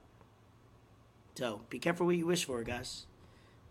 So 1.35 1.61
be 1.71 1.79
careful 1.79 2.07
what 2.07 2.17
you 2.17 2.27
wish 2.27 2.45
for, 2.45 2.63
guys. 2.63 3.07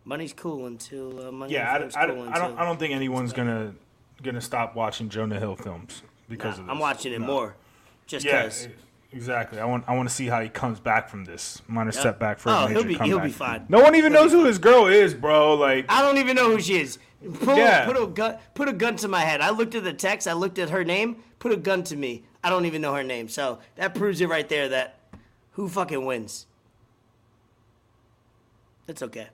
Money's 0.04 0.34
cool 0.34 0.68
until 0.68 1.28
uh, 1.28 1.32
money. 1.32 1.54
Yeah, 1.54 1.72
I, 1.72 2.04
I, 2.04 2.08
cool 2.08 2.30
I 2.30 2.38
don't 2.38 2.58
I 2.58 2.66
don't 2.66 2.78
think 2.80 2.94
anyone's 2.94 3.34
gonna 3.34 3.74
gonna 4.22 4.42
stop 4.42 4.76
watching 4.76 5.10
Jonah 5.10 5.40
Hill 5.40 5.56
films 5.56 6.04
because 6.30 6.56
Nah, 6.58 6.62
of 6.62 6.68
this. 6.68 6.72
I'm 6.74 6.80
watching 6.80 7.14
it 7.14 7.22
No. 7.22 7.28
more, 7.28 7.56
just 8.08 8.26
Yeah, 8.26 8.44
because. 8.44 8.68
exactly. 9.12 9.60
I 9.60 9.66
want 9.66 9.84
I 9.88 9.96
want 9.96 10.10
to 10.10 10.14
see 10.16 10.28
how 10.28 10.42
he 10.42 10.50
comes 10.50 10.80
back 10.80 11.10
from 11.10 11.26
this 11.26 11.62
minor 11.68 11.92
setback 11.92 12.40
for 12.40 12.50
Oh, 12.50 12.54
a 12.54 12.70
major 12.70 12.74
he'll 12.74 12.84
be- 12.88 13.06
he'll 13.06 13.20
be 13.20 13.32
fine. 13.32 13.66
No 13.70 13.82
one 13.82 13.96
even 13.96 14.12
He'll 14.14 14.24
knows 14.24 14.32
who 14.32 14.46
his 14.46 14.58
girl 14.58 14.88
is, 14.88 15.14
bro. 15.14 15.54
Like, 15.56 15.86
I 15.90 16.02
don't 16.02 16.18
even 16.18 16.36
know 16.36 16.50
who 16.52 16.60
she 16.62 16.80
is. 16.80 16.98
Yeah. 17.22 17.86
Put 17.86 17.98
a 18.02 18.06
gun. 18.08 18.38
Put 18.54 18.70
a 18.70 18.74
gun 18.74 18.96
to 18.98 19.08
my 19.08 19.22
head. 19.22 19.42
I 19.42 19.50
looked 19.50 19.74
at 19.76 19.84
the 19.84 19.94
text. 19.94 20.28
I 20.28 20.34
looked 20.34 20.60
at 20.60 20.70
her 20.70 20.84
name. 20.84 21.24
Put 21.40 21.52
a 21.52 21.58
gun 21.58 21.84
to 21.86 21.96
me. 21.96 22.24
I 22.44 22.50
don't 22.52 22.66
even 22.66 22.82
know 22.82 22.94
her 22.94 23.04
name. 23.04 23.28
So 23.30 23.60
that 23.78 23.96
proves 23.96 24.22
it 24.22 24.30
right 24.30 24.48
there. 24.48 24.68
That 24.70 25.00
who 25.54 25.68
fucking 25.68 26.06
wins. 26.06 26.46
That's 28.86 29.02
okay. 29.02 29.30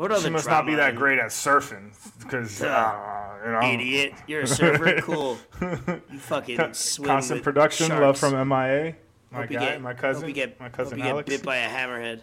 What 0.00 0.12
other 0.12 0.22
she 0.22 0.30
must 0.30 0.48
not 0.48 0.64
be 0.64 0.76
that 0.76 0.96
great 0.96 1.18
at 1.18 1.26
surfing 1.26 1.90
because 2.20 2.62
uh, 2.62 3.38
you 3.44 3.50
know, 3.52 3.60
Idiot. 3.62 4.14
You're 4.26 4.40
a 4.40 4.46
surfer. 4.46 4.98
cool. 5.02 5.36
You 5.60 6.18
fucking 6.18 6.72
swim 6.72 7.06
constant 7.06 7.42
production. 7.42 7.88
sharks. 7.88 8.00
Love 8.00 8.32
from 8.32 8.48
MIA. 8.48 8.94
My 9.30 9.40
Hope 9.42 9.50
guy, 9.50 9.58
get- 9.58 9.82
my 9.82 9.92
cousin, 9.92 10.22
Hope 10.22 10.28
you 10.28 10.34
get, 10.34 10.58
my 10.58 10.70
cousin 10.70 10.98
hope 11.00 11.04
you 11.06 11.12
Alex. 11.12 11.28
get 11.28 11.40
bit 11.40 11.44
by 11.46 11.56
a 11.58 11.68
hammerhead. 11.68 12.22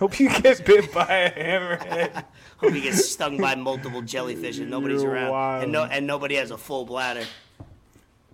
Hope 0.00 0.18
you 0.18 0.28
get 0.40 0.66
bit 0.66 0.92
by 0.92 1.04
a 1.06 1.30
hammerhead. 1.30 2.24
Hope 2.56 2.74
you 2.74 2.80
get 2.80 2.94
stung 2.94 3.38
by 3.38 3.54
multiple 3.54 4.02
jellyfish 4.02 4.58
and 4.58 4.68
nobody's 4.70 5.04
You're 5.04 5.12
around, 5.12 5.62
and 5.62 5.70
no, 5.70 5.84
and 5.84 6.08
nobody 6.08 6.34
has 6.34 6.50
a 6.50 6.58
full 6.58 6.86
bladder. 6.86 7.24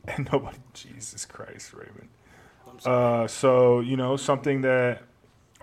and 0.08 0.26
nobody. 0.32 0.56
Jesus 0.72 1.26
Christ, 1.26 1.74
Raymond. 1.74 2.08
Uh, 2.86 3.26
so 3.28 3.80
you 3.80 3.98
know 3.98 4.16
something 4.16 4.62
that 4.62 5.02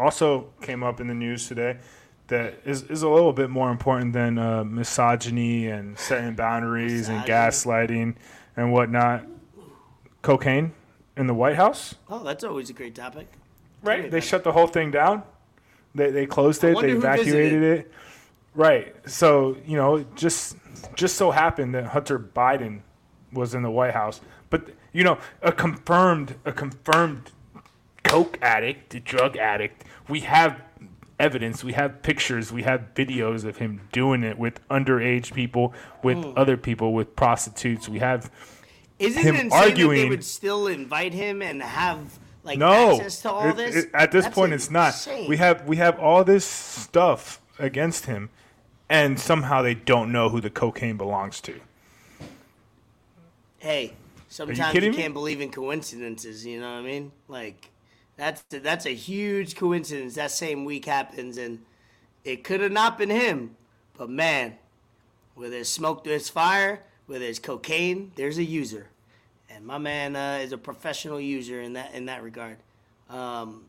also 0.02 0.50
came 0.62 0.84
up 0.84 1.00
in 1.00 1.08
the 1.08 1.14
news 1.14 1.48
today 1.48 1.78
that 2.28 2.56
is, 2.66 2.84
is 2.84 3.02
a 3.04 3.10
little 3.10 3.34
bit 3.34 3.50
more 3.50 3.70
important 3.72 4.14
than 4.14 4.38
uh, 4.38 4.64
misogyny 4.64 5.68
and 5.68 5.98
setting 6.00 6.34
boundaries 6.36 7.10
and 7.10 7.24
gaslighting 7.26 8.16
and 8.56 8.72
whatnot. 8.72 9.26
Cocaine 10.22 10.72
in 11.18 11.28
the 11.28 11.34
White 11.34 11.56
House, 11.56 11.96
Oh, 12.10 12.24
that's 12.24 12.44
always 12.44 12.70
a 12.70 12.74
great 12.74 12.96
topic. 12.96 13.28
right? 13.82 14.10
They 14.10 14.22
shut 14.22 14.44
the 14.44 14.52
whole 14.52 14.68
thing 14.68 14.92
down. 14.92 15.24
They 15.94 16.10
they 16.12 16.26
closed 16.26 16.64
it. 16.64 16.80
They 16.80 16.92
evacuated 16.92 17.64
it. 17.64 17.92
Right. 18.56 18.96
So 19.10 19.58
you 19.66 19.76
know, 19.78 19.98
it 19.98 20.16
just 20.16 20.56
just 20.96 21.16
so 21.16 21.32
happened 21.32 21.76
that 21.76 21.86
Hunter 21.86 22.18
Biden 22.20 22.82
was 23.34 23.54
in 23.54 23.62
the 23.62 23.72
White 23.72 23.94
House, 23.94 24.22
but 24.50 24.70
you 24.94 25.04
know, 25.04 25.18
a 25.42 25.52
confirmed 25.52 26.36
a 26.46 26.52
confirmed 26.52 27.32
coke 28.04 28.38
addict, 28.42 28.94
a 28.96 29.00
drug 29.00 29.38
addict. 29.38 29.84
We 30.08 30.22
have 30.22 30.62
evidence. 31.20 31.64
We 31.64 31.74
have 31.74 32.02
pictures. 32.02 32.52
We 32.52 32.64
have 32.64 32.94
videos 32.96 33.46
of 33.46 33.58
him 33.58 33.82
doing 33.92 34.24
it 34.24 34.38
with 34.38 34.66
underage 34.70 35.34
people, 35.34 35.74
with 36.04 36.18
Hmm. 36.24 36.32
other 36.36 36.58
people, 36.58 36.94
with 36.94 37.16
prostitutes. 37.16 37.88
We 37.88 38.00
have 38.00 38.32
Isn't 39.00 39.24
Him 39.24 39.36
it 39.36 39.46
insane 39.46 39.76
that 39.76 39.88
they 39.96 40.10
would 40.10 40.24
still 40.24 40.68
invite 40.68 41.14
him 41.14 41.42
and 41.42 41.62
have 41.64 42.20
like 42.44 42.60
no. 42.60 42.92
access 42.96 43.22
to 43.24 43.32
all 43.32 43.50
It- 43.50 43.58
this? 43.58 43.76
it- 43.76 43.90
at 43.96 44.12
this 44.12 44.26
That's 44.26 44.36
point, 44.36 44.54
it's 44.54 44.70
not. 44.70 44.94
We 45.28 45.38
have 45.38 45.66
we 45.68 45.78
have 45.78 46.00
all 46.00 46.24
this 46.24 46.46
stuff 46.46 47.42
against 47.58 48.06
him, 48.06 48.30
and 48.90 49.20
somehow 49.20 49.64
they 49.64 49.74
don't 49.74 50.12
know 50.12 50.30
who 50.30 50.40
the 50.40 50.52
cocaine 50.52 50.98
belongs 50.98 51.42
to. 51.42 51.60
Hey, 53.58 53.94
sometimes 54.28 54.72
kidding 54.72 54.92
you, 54.92 54.98
me? 54.98 55.02
can't 55.04 55.14
believe 55.14 55.42
in 55.42 55.52
coincidences. 55.52 56.46
You 56.46 56.60
know 56.62 56.72
what 56.72 56.80
I 56.80 56.82
mean? 56.84 57.12
Like 57.28 57.71
that's 58.22 58.44
that's 58.50 58.86
a 58.86 58.94
huge 58.94 59.56
coincidence. 59.56 60.14
That 60.14 60.30
same 60.30 60.64
week 60.64 60.86
happens, 60.86 61.38
and 61.38 61.60
it 62.24 62.44
could 62.44 62.62
have 62.62 62.72
not 62.72 63.00
been 63.00 63.10
him. 63.10 63.56
But 63.98 64.12
man, 64.12 64.58
where 65.34 65.50
there's 65.50 65.70
smoke, 65.70 66.04
there's 66.04 66.30
fire. 66.30 66.84
Where 67.08 67.18
there's 67.18 67.40
cocaine, 67.40 68.12
there's 68.16 68.38
a 68.38 68.44
user, 68.44 68.88
and 69.50 69.66
my 69.66 69.80
man 69.80 70.16
uh, 70.16 70.40
is 70.42 70.54
a 70.54 70.58
professional 70.58 71.20
user 71.20 71.62
in 71.62 71.74
that 71.74 71.96
in 71.96 72.06
that 72.06 72.22
regard. 72.22 72.58
Um, 73.10 73.66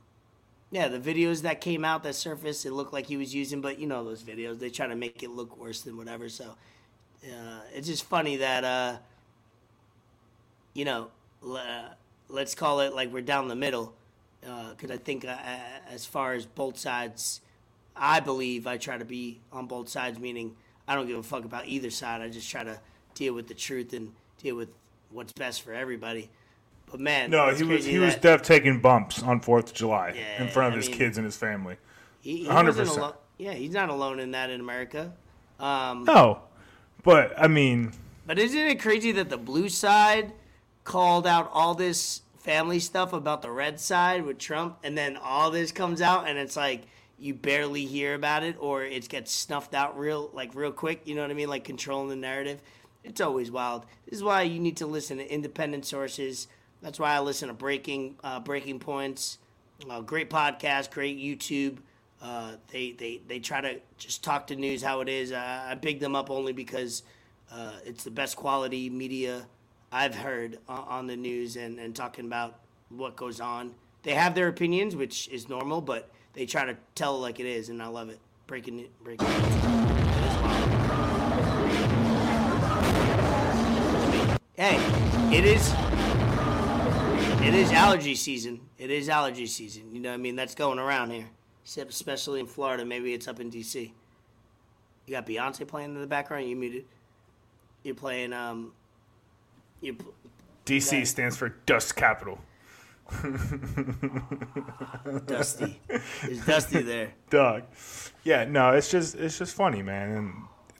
yeah, 0.71 0.89
the 0.89 1.01
videos 1.01 1.43
that 1.43 1.63
came 1.63 1.83
out 1.85 2.03
that 2.03 2.15
surfaced, 2.15 2.67
it 2.67 2.73
looked 2.73 2.93
like 2.93 3.07
he 3.07 3.17
was 3.17 3.35
using, 3.35 3.63
but 3.63 3.79
you 3.79 3.87
know 3.87 4.05
those 4.05 4.23
videos, 4.23 4.59
they 4.59 4.71
try 4.71 4.87
to 4.87 4.95
make 4.95 5.23
it 5.23 5.31
look 5.31 5.57
worse 5.59 5.81
than 5.81 5.97
whatever. 5.97 6.29
So 6.29 6.45
uh, 7.25 7.61
it's 7.75 7.87
just 7.87 8.05
funny 8.05 8.37
that. 8.37 8.65
Uh, 8.65 8.97
you 10.75 10.85
know, 10.87 11.09
uh, 11.47 11.89
let's 12.29 12.55
call 12.55 12.81
it 12.81 12.95
like 12.95 13.13
we're 13.13 13.21
down 13.23 13.49
the 13.49 13.57
middle. 13.57 13.95
Because 14.43 14.91
I 14.91 14.97
think, 14.97 15.25
uh, 15.25 15.29
uh, 15.31 15.59
as 15.91 16.05
far 16.05 16.33
as 16.35 16.47
both 16.47 16.77
sides, 16.79 17.41
I 17.97 18.21
believe 18.21 18.67
I 18.67 18.77
try 18.77 18.99
to 18.99 19.05
be 19.05 19.41
on 19.53 19.67
both 19.67 19.89
sides, 19.89 20.19
meaning 20.19 20.57
I 20.89 20.95
don't 20.97 21.07
give 21.07 21.17
a 21.19 21.23
fuck 21.23 21.45
about 21.45 21.67
either 21.67 21.91
side. 21.91 22.21
I 22.21 22.29
just 22.29 22.51
try 22.51 22.65
to 22.65 22.81
deal 23.15 23.35
with 23.35 23.47
the 23.49 23.55
truth 23.55 23.93
and 23.93 24.13
deal 24.43 24.57
with 24.57 24.69
what's 25.11 25.33
best 25.33 25.63
for 25.63 25.73
everybody. 25.73 26.29
But 26.91 26.99
man, 27.01 27.31
No, 27.31 27.55
he 27.55 27.63
was 27.63 27.85
he 27.87 27.99
was 27.99 28.15
that 28.15 28.23
def 28.23 28.43
taking 28.43 28.81
bumps 28.81 29.23
on 29.23 29.41
Fourth 29.41 29.69
of 29.69 29.75
July 29.75 30.11
in 30.39 30.49
front 30.49 30.69
of 30.69 30.75
I 30.75 30.77
his 30.79 30.89
mean- 30.89 30.99
kids 30.99 31.17
and 31.19 31.25
his 31.25 31.37
family. 31.37 31.77
he 32.21 32.45
100%. 32.47 32.99
alo- 32.99 33.17
Yeah, 33.39 33.53
he's 33.53 33.71
not 33.73 33.89
alone 33.91 34.19
in 34.21 34.33
that 34.33 34.51
in 34.51 34.61
America. 34.61 35.13
Um, 35.61 36.05
No, 36.05 36.41
But 37.05 37.33
I 37.41 37.47
mean, 37.49 37.93
But 38.27 38.39
isn't 38.39 38.59
it 38.59 38.81
crazy 38.81 39.13
that 39.13 39.29
the 39.31 39.37
blue 39.39 39.69
side 39.69 40.33
called 40.85 41.27
out 41.27 41.49
all 41.53 41.75
this 41.75 42.22
family 42.43 42.81
stuff 42.81 43.13
about 43.13 43.41
the 43.41 43.51
red 43.51 43.81
side 43.81 44.25
with 44.25 44.39
Trump, 44.39 44.79
and 44.83 44.99
then 44.99 45.17
all 45.17 45.51
this 45.51 45.73
comes 45.73 46.03
out, 46.03 46.29
and 46.29 46.39
it's 46.39 46.57
like 46.57 46.83
you 47.19 47.35
barely 47.35 47.87
hear 47.87 48.15
about 48.15 48.43
it, 48.43 48.57
or 48.59 48.83
it 48.83 49.09
gets 49.09 49.33
snuffed 49.33 49.75
out 49.75 49.99
real 49.99 50.31
like 50.33 50.55
real 50.55 50.73
quick. 50.73 51.03
You 51.05 51.15
know 51.15 51.23
what 51.23 51.31
I 51.31 51.35
mean? 51.35 51.49
Like 51.49 51.65
controlling 51.65 52.09
the 52.09 52.17
narrative. 52.17 52.61
It's 53.05 53.21
always 53.21 53.51
wild. 53.51 53.87
This 54.07 54.19
is 54.19 54.25
why 54.25 54.43
you 54.43 54.61
need 54.61 54.77
to 54.79 54.87
listen 54.87 55.19
to 55.19 55.33
independent 55.33 55.87
sources. 55.87 56.49
That's 56.83 56.99
why 56.99 57.15
I 57.15 57.21
listen 57.21 57.49
to 57.49 57.55
Breaking 57.55 58.17
uh, 58.23 58.41
Breaking 58.41 58.79
Points. 58.81 59.39
Uh, 59.89 60.01
great 60.01 60.31
podcast, 60.31 60.91
great 60.91 61.19
YouTube. 61.19 61.79
Uh, 62.21 62.53
they, 62.73 62.93
they 62.93 63.21
they 63.27 63.39
try 63.39 63.61
to 63.61 63.81
just 63.99 64.23
talk 64.23 64.49
to 64.49 64.57
news 64.57 64.83
how 64.83 65.01
it 65.01 65.09
is. 65.09 65.33
Uh, 65.33 65.67
I 65.69 65.75
big 65.75 66.01
them 66.01 66.17
up 66.17 66.31
only 66.31 66.53
because 66.53 67.05
uh, 67.53 67.73
it's 67.85 68.05
the 68.05 68.11
best 68.11 68.37
quality 68.37 68.91
media 68.91 69.47
I've 69.95 70.15
heard 70.15 70.59
on, 70.67 71.07
the 71.07 71.17
news 71.17 71.57
and, 71.57 71.79
and 71.79 71.95
talking 71.95 72.25
about 72.25 72.59
what 72.89 73.15
goes 73.15 73.41
on. 73.41 73.75
They 74.05 74.15
have 74.15 74.35
their 74.35 74.49
opinions, 74.49 74.97
which 74.97 75.29
is 75.29 75.51
normal, 75.51 75.83
but 75.83 76.11
they 76.33 76.47
try 76.47 76.65
to 76.65 76.79
tell 76.95 77.21
like 77.21 77.39
it 77.39 77.47
is, 77.47 77.69
and 77.69 77.83
I 77.83 77.89
love 77.89 78.09
it. 78.09 78.19
Breaking 78.47 78.81
it, 78.81 78.91
breaking 79.05 79.29
it. 79.29 79.33
Hey, 84.55 84.77
it 85.37 85.45
is. 85.45 85.75
It 87.47 87.55
is 87.55 87.71
allergy 87.71 88.15
season. 88.15 88.61
It 88.79 88.91
is 88.91 89.11
allergy 89.11 89.47
season. 89.47 89.95
You 89.95 90.01
know 90.01 90.09
what 90.09 90.15
I 90.15 90.19
mean? 90.19 90.37
That's 90.37 90.55
going 90.55 90.79
around 90.79 91.11
here. 91.11 91.29
Except 91.65 91.91
especially 91.91 92.41
in 92.41 92.47
Florida. 92.47 92.87
Maybe 92.87 93.13
it's 93.13 93.29
up 93.29 93.41
in 93.41 93.51
D.C. 93.51 93.93
You 95.07 95.11
got 95.11 95.27
Beyonce 95.27 95.69
playing 95.69 95.95
in 95.95 96.01
the 96.01 96.07
background. 96.07 96.49
You 96.49 96.57
muted. 96.57 96.87
You're 97.83 97.95
playing. 97.95 98.33
Um. 98.33 98.73
You. 99.83 99.97
DC 100.65 100.99
Yeah. 100.99 101.05
stands 101.05 101.37
for 101.37 101.51
Dust 101.67 101.97
Capital. 101.97 102.39
Dusty. 105.27 105.81
Is 106.23 106.47
Dusty 106.47 106.83
there? 106.83 107.13
Dog. 107.31 107.65
Yeah, 108.25 108.45
no, 108.45 108.71
it's 108.73 108.91
just 108.91 109.15
it's 109.17 109.37
just 109.39 109.55
funny, 109.55 109.83
man. 109.83 110.11
And 110.11 110.35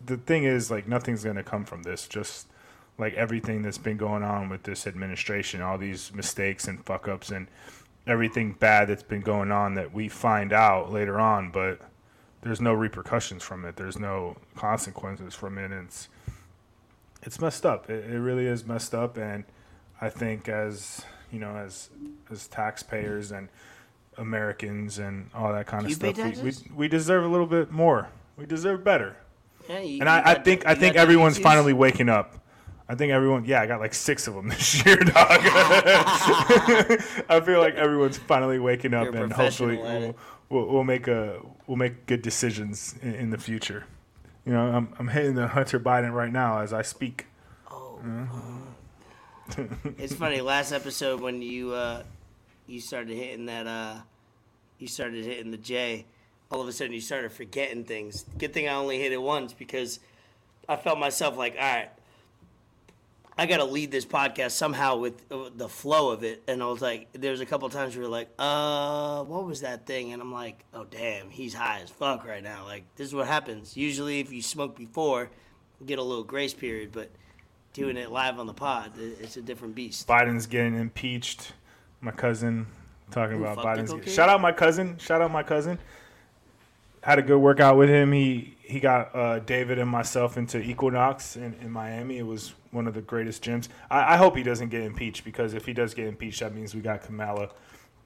the 0.07 0.17
thing 0.17 0.45
is, 0.45 0.71
like, 0.71 0.89
nothing's 0.89 1.25
gonna 1.25 1.43
come 1.43 1.65
from 1.65 1.83
this. 1.83 2.09
Just 2.09 2.47
like 2.99 3.15
everything 3.15 3.63
that's 3.63 3.79
been 3.79 3.97
going 3.97 4.23
on 4.23 4.49
with 4.49 4.63
this 4.63 4.87
administration, 4.87 5.61
all 5.61 5.77
these 5.79 6.13
mistakes 6.15 6.69
and 6.69 6.85
fuck 6.87 7.09
ups 7.09 7.31
and 7.31 7.49
everything 8.07 8.53
bad 8.53 8.89
that's 8.89 9.03
been 9.03 9.21
going 9.21 9.51
on 9.51 9.75
that 9.75 9.93
we 9.93 10.09
find 10.09 10.53
out 10.53 10.93
later 10.93 11.19
on, 11.21 11.51
but 11.51 11.81
there's 12.43 12.61
no 12.61 12.73
repercussions 12.75 13.43
from 13.43 13.65
it. 13.65 13.77
There's 13.77 13.99
no 13.99 14.37
consequences 14.57 15.35
from 15.35 15.59
it. 15.59 15.71
And 15.71 15.87
it's 15.87 16.09
it's 17.23 17.41
messed 17.41 17.65
up. 17.65 17.89
It, 17.89 18.11
it 18.11 18.19
really 18.19 18.47
is 18.47 18.67
messed 18.67 18.95
up. 18.95 19.17
And 19.17 19.45
I 20.01 20.09
think 20.09 20.49
as 20.49 21.03
you 21.31 21.39
know, 21.39 21.57
as 21.57 21.91
as 22.31 22.49
taxpayers 22.49 23.31
and 23.33 23.49
Americans 24.19 24.99
and 24.99 25.31
all 25.35 25.53
that 25.53 25.67
kind 25.67 25.87
of 25.87 25.93
stuff, 25.93 26.17
we, 26.19 26.33
we 26.43 26.53
we 26.75 26.89
deserve 26.89 27.25
a 27.25 27.29
little 27.29 27.47
bit 27.47 27.71
more. 27.71 28.09
We 28.37 28.47
deserve 28.47 28.85
better. 28.85 29.17
Yeah, 29.69 29.81
you, 29.81 30.01
And 30.01 30.09
I, 30.09 30.33
I 30.33 30.35
think 30.35 30.67
I 30.67 30.75
think 30.75 30.97
everyone's 30.97 31.39
finally. 31.39 31.57
finally 31.57 31.73
waking 31.75 32.09
up. 32.09 32.35
I 32.89 32.95
think 32.95 33.13
everyone, 33.13 33.45
yeah, 33.47 33.63
I 33.63 33.67
got 33.67 33.81
like 33.81 33.95
six 33.95 34.27
of 34.27 34.35
them 34.35 34.49
this 34.49 34.85
year, 34.85 34.97
dog. 34.97 35.15
I 35.17 37.41
feel 37.45 37.61
like 37.61 37.77
everyone's 37.77 38.19
finally 38.19 38.59
waking 38.59 38.93
up, 38.93 39.05
You're 39.05 39.23
and 39.23 39.33
hopefully 39.33 39.79
we'll, 39.79 40.17
we'll, 40.51 40.67
we'll 40.67 40.85
make 40.85 41.09
a 41.09 41.41
we'll 41.67 41.79
make 41.79 42.07
good 42.07 42.23
decisions 42.23 42.95
in, 43.01 43.15
in 43.15 43.31
the 43.31 43.39
future. 43.39 43.85
You 44.45 44.53
know, 44.53 44.67
I'm 44.73 44.89
I'm 44.99 45.09
hitting 45.09 45.35
the 45.35 45.49
Hunter 45.49 45.79
Biden 45.79 46.13
right 46.13 46.33
now 46.33 46.61
as 46.61 46.73
I 46.73 46.83
speak. 46.83 47.27
Oh 47.71 48.01
it's 49.99 50.15
funny. 50.15 50.41
Last 50.41 50.73
episode 50.73 51.21
when 51.21 51.43
you 51.43 51.73
uh, 51.73 52.03
you 52.67 52.81
started 52.81 53.17
hitting 53.17 53.47
that 53.47 53.67
uh, 53.67 54.01
you 54.79 54.89
started 54.89 55.25
hitting 55.25 55.51
the 55.51 55.59
J. 55.59 56.07
All 56.51 56.61
of 56.61 56.69
a 56.69 56.73
sudden, 56.73 56.93
you 56.93 57.01
started 57.01 57.33
forgetting 57.33 57.85
things. 57.85 58.25
Good 58.37 58.53
thing 58.53 58.69
I 58.69 58.75
only 58.75 58.99
hit 58.99 59.13
it 59.13 59.23
once 59.23 59.53
because 59.53 60.01
I 60.69 60.77
felt 60.77 60.99
myself 60.99 61.37
like, 61.39 61.55
all 61.55 61.61
right, 61.61 61.91
I 63.43 63.47
got 63.47 63.57
to 63.57 63.65
lead 63.65 63.91
this 63.91 64.07
podcast 64.07 64.53
somehow 64.53 64.99
with 64.99 65.25
uh, 65.29 65.51
the 65.53 65.69
flow 65.69 66.13
of 66.13 66.23
it. 66.23 66.45
And 66.47 66.63
I 66.63 66.67
was 66.67 66.81
like, 66.81 67.09
there's 67.13 67.41
a 67.41 67.47
couple 67.47 67.69
times 67.71 67.97
where 67.97 68.05
you're 68.05 68.13
like, 68.13 68.29
uh, 68.39 69.25
what 69.25 69.45
was 69.47 69.63
that 69.63 69.85
thing? 69.85 70.13
And 70.13 70.23
I'm 70.23 70.31
like, 70.31 70.65
oh 70.73 70.85
damn, 70.89 71.29
he's 71.29 71.53
high 71.53 71.81
as 71.83 71.91
fuck 71.91 72.25
right 72.25 72.45
now. 72.45 72.65
Like 72.65 72.85
this 72.95 73.09
is 73.09 73.15
what 73.17 73.27
happens. 73.27 73.77
Usually, 73.77 74.21
if 74.21 74.31
you 74.31 74.43
smoke 74.43 74.77
before, 74.77 75.29
you 75.81 75.87
get 75.87 75.99
a 75.99 76.03
little 76.05 76.23
grace 76.23 76.55
period, 76.55 76.91
but 76.93 77.11
doing 77.73 77.97
it 77.97 78.13
live 78.13 78.39
on 78.39 78.47
the 78.47 78.55
pod, 78.55 78.93
it's 78.97 79.37
a 79.37 79.43
different 79.43 79.75
beast. 79.75 80.07
Biden's 80.07 80.47
getting 80.47 80.77
impeached. 80.77 81.53
My 82.01 82.13
cousin 82.13 82.69
talking 83.11 83.39
Who, 83.39 83.45
about 83.45 83.59
Biden's. 83.59 83.91
cocaine? 83.91 84.15
Shout 84.15 84.29
out 84.29 84.41
my 84.41 84.53
cousin. 84.53 84.99
Shout 84.99 85.21
out 85.21 85.33
my 85.33 85.43
cousin. 85.43 85.81
Had 87.03 87.19
a 87.19 87.23
good 87.23 87.39
workout 87.39 87.77
with 87.77 87.89
him. 87.89 88.13
He 88.13 88.57
he 88.61 88.79
got 88.79 89.17
uh, 89.17 89.41
David 89.41 89.81
and 89.81 89.91
myself 89.91 90.37
into 90.37 90.61
Equinox 90.61 91.35
in, 91.35 91.55
in 91.55 91.73
Miami. 91.73 92.19
It 92.19 92.27
was 92.27 92.55
one 92.73 92.87
of 92.89 92.95
the 92.95 93.03
greatest 93.03 93.45
gyms. 93.45 93.69
I, 93.91 94.15
I 94.15 94.17
hope 94.17 94.37
he 94.37 94.43
doesn't 94.43 94.71
get 94.71 94.83
impeached 94.83 95.25
because 95.25 95.55
if 95.55 95.65
he 95.67 95.73
does 95.73 95.95
get 95.95 96.07
impeached, 96.09 96.41
that 96.41 96.55
means 96.55 96.75
we 96.75 96.81
got 96.81 97.03
Kamala 97.03 97.51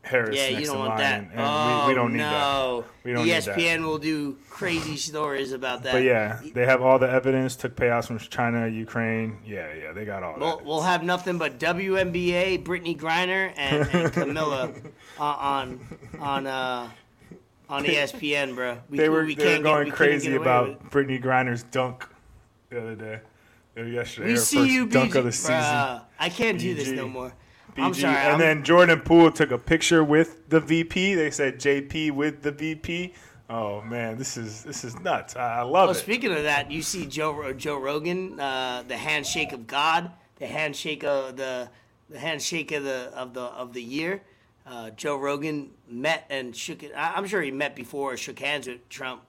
Harris 0.02 0.36
Yeah, 0.36 0.50
next 0.50 0.60
you 0.60 0.66
don't 0.66 0.74
in 0.76 0.80
want 0.80 0.90
line, 0.90 0.98
that. 1.00 1.20
and, 1.22 1.30
and 1.32 1.40
oh, 1.40 1.82
we, 1.82 1.88
we 1.88 1.94
don't 1.94 2.12
need 2.12 2.20
that. 2.20 2.30
no. 2.30 2.84
We 3.04 3.12
don't 3.12 3.24
need 3.24 3.32
that. 3.32 3.56
ESPN 3.58 3.84
will 3.84 3.98
do 3.98 4.36
crazy 4.50 4.96
stories 4.96 5.52
about 5.52 5.82
that. 5.84 5.92
But 5.92 6.02
yeah, 6.02 6.40
they 6.54 6.64
have 6.66 6.82
all 6.82 6.98
the 6.98 7.10
evidence. 7.10 7.56
Took 7.56 7.74
payouts 7.76 8.06
from 8.08 8.18
China, 8.18 8.68
Ukraine. 8.68 9.38
Yeah, 9.46 9.72
yeah, 9.74 9.92
they 9.92 10.04
got 10.04 10.22
all 10.22 10.36
We'll, 10.38 10.56
that. 10.58 10.64
we'll 10.66 10.82
have 10.82 11.02
nothing 11.02 11.38
but 11.38 11.58
WNBA, 11.58 12.62
Brittney 12.64 12.96
Griner, 12.98 13.52
and, 13.56 13.88
and 13.92 14.12
Camilla 14.12 14.70
uh, 15.18 15.22
on 15.22 15.80
on 16.20 16.46
uh, 16.46 16.90
on 17.68 17.84
ESPN, 17.84 18.54
bro. 18.54 18.78
We, 18.88 18.98
they 18.98 19.08
were 19.08 19.24
we 19.24 19.34
they 19.34 19.44
were 19.44 19.50
can't 19.50 19.62
going 19.64 19.84
get, 19.86 19.92
we 19.92 19.96
crazy 19.96 20.28
get 20.30 20.36
away 20.36 20.60
with 20.60 20.68
it. 20.68 20.72
about 20.76 20.90
Brittney 20.92 21.22
Griner's 21.22 21.62
dunk 21.64 22.08
the 22.70 22.80
other 22.80 22.94
day. 22.94 23.20
Yesterday, 23.86 24.30
We 24.30 24.36
see 24.36 24.72
you, 24.72 24.86
dunk 24.86 25.12
BG. 25.12 25.18
of 25.18 25.24
the 25.26 25.32
season. 25.32 25.54
Bruh, 25.54 26.02
I 26.18 26.28
can't 26.30 26.58
do 26.58 26.74
this 26.74 26.88
no 26.88 27.08
more. 27.08 27.32
I'm 27.76 27.92
BG. 27.92 28.00
sorry. 28.00 28.16
And 28.16 28.28
I'm- 28.30 28.38
then 28.38 28.64
Jordan 28.64 29.00
Poole 29.00 29.30
took 29.30 29.50
a 29.50 29.58
picture 29.58 30.02
with 30.02 30.48
the 30.48 30.60
VP. 30.60 31.14
They 31.14 31.30
said 31.30 31.60
JP 31.60 32.10
with 32.12 32.40
the 32.42 32.52
VP. 32.52 33.12
Oh 33.50 33.82
man, 33.82 34.16
this 34.16 34.36
is 34.38 34.62
this 34.64 34.82
is 34.82 34.98
nuts. 35.00 35.36
I, 35.36 35.58
I 35.58 35.62
love 35.62 35.72
Well, 35.72 35.90
it. 35.90 35.94
speaking 35.96 36.32
of 36.32 36.42
that, 36.44 36.70
you 36.70 36.80
see 36.82 37.04
Joe 37.06 37.52
Joe 37.52 37.76
Rogan, 37.78 38.40
uh, 38.40 38.82
the 38.88 38.96
handshake 38.96 39.52
of 39.52 39.66
God, 39.66 40.10
the 40.36 40.46
handshake 40.46 41.04
of 41.04 41.36
the 41.36 41.68
the 42.08 42.18
handshake 42.18 42.72
of 42.72 42.82
the 42.82 43.10
of 43.14 43.34
the 43.34 43.42
of 43.42 43.72
the 43.74 43.82
year. 43.82 44.22
Uh, 44.66 44.90
Joe 44.90 45.16
Rogan 45.16 45.70
met 45.88 46.24
and 46.30 46.56
shook 46.56 46.82
it. 46.82 46.92
I'm 46.96 47.26
sure 47.26 47.40
he 47.42 47.50
met 47.52 47.76
before 47.76 48.14
or 48.14 48.16
shook 48.16 48.38
hands 48.40 48.66
with 48.66 48.88
Trump, 48.88 49.22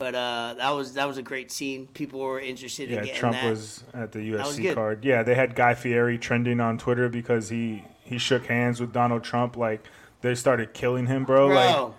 but 0.00 0.14
uh, 0.14 0.54
that 0.56 0.70
was 0.70 0.94
that 0.94 1.06
was 1.06 1.18
a 1.18 1.22
great 1.22 1.52
scene. 1.52 1.86
People 1.88 2.20
were 2.20 2.40
interested 2.40 2.88
in 2.88 2.96
yeah, 2.96 3.04
getting 3.04 3.20
Trump 3.20 3.36
that. 3.36 3.50
was 3.50 3.84
at 3.92 4.12
the 4.12 4.18
UFC 4.18 4.74
card. 4.74 5.04
Yeah, 5.04 5.22
they 5.22 5.34
had 5.34 5.54
Guy 5.54 5.74
Fieri 5.74 6.16
trending 6.16 6.58
on 6.58 6.78
Twitter 6.78 7.10
because 7.10 7.50
he 7.50 7.84
he 8.02 8.16
shook 8.16 8.46
hands 8.46 8.80
with 8.80 8.94
Donald 8.94 9.22
Trump. 9.22 9.58
Like 9.58 9.84
they 10.22 10.34
started 10.34 10.72
killing 10.72 11.06
him, 11.06 11.24
bro. 11.24 11.48
Like 11.48 11.92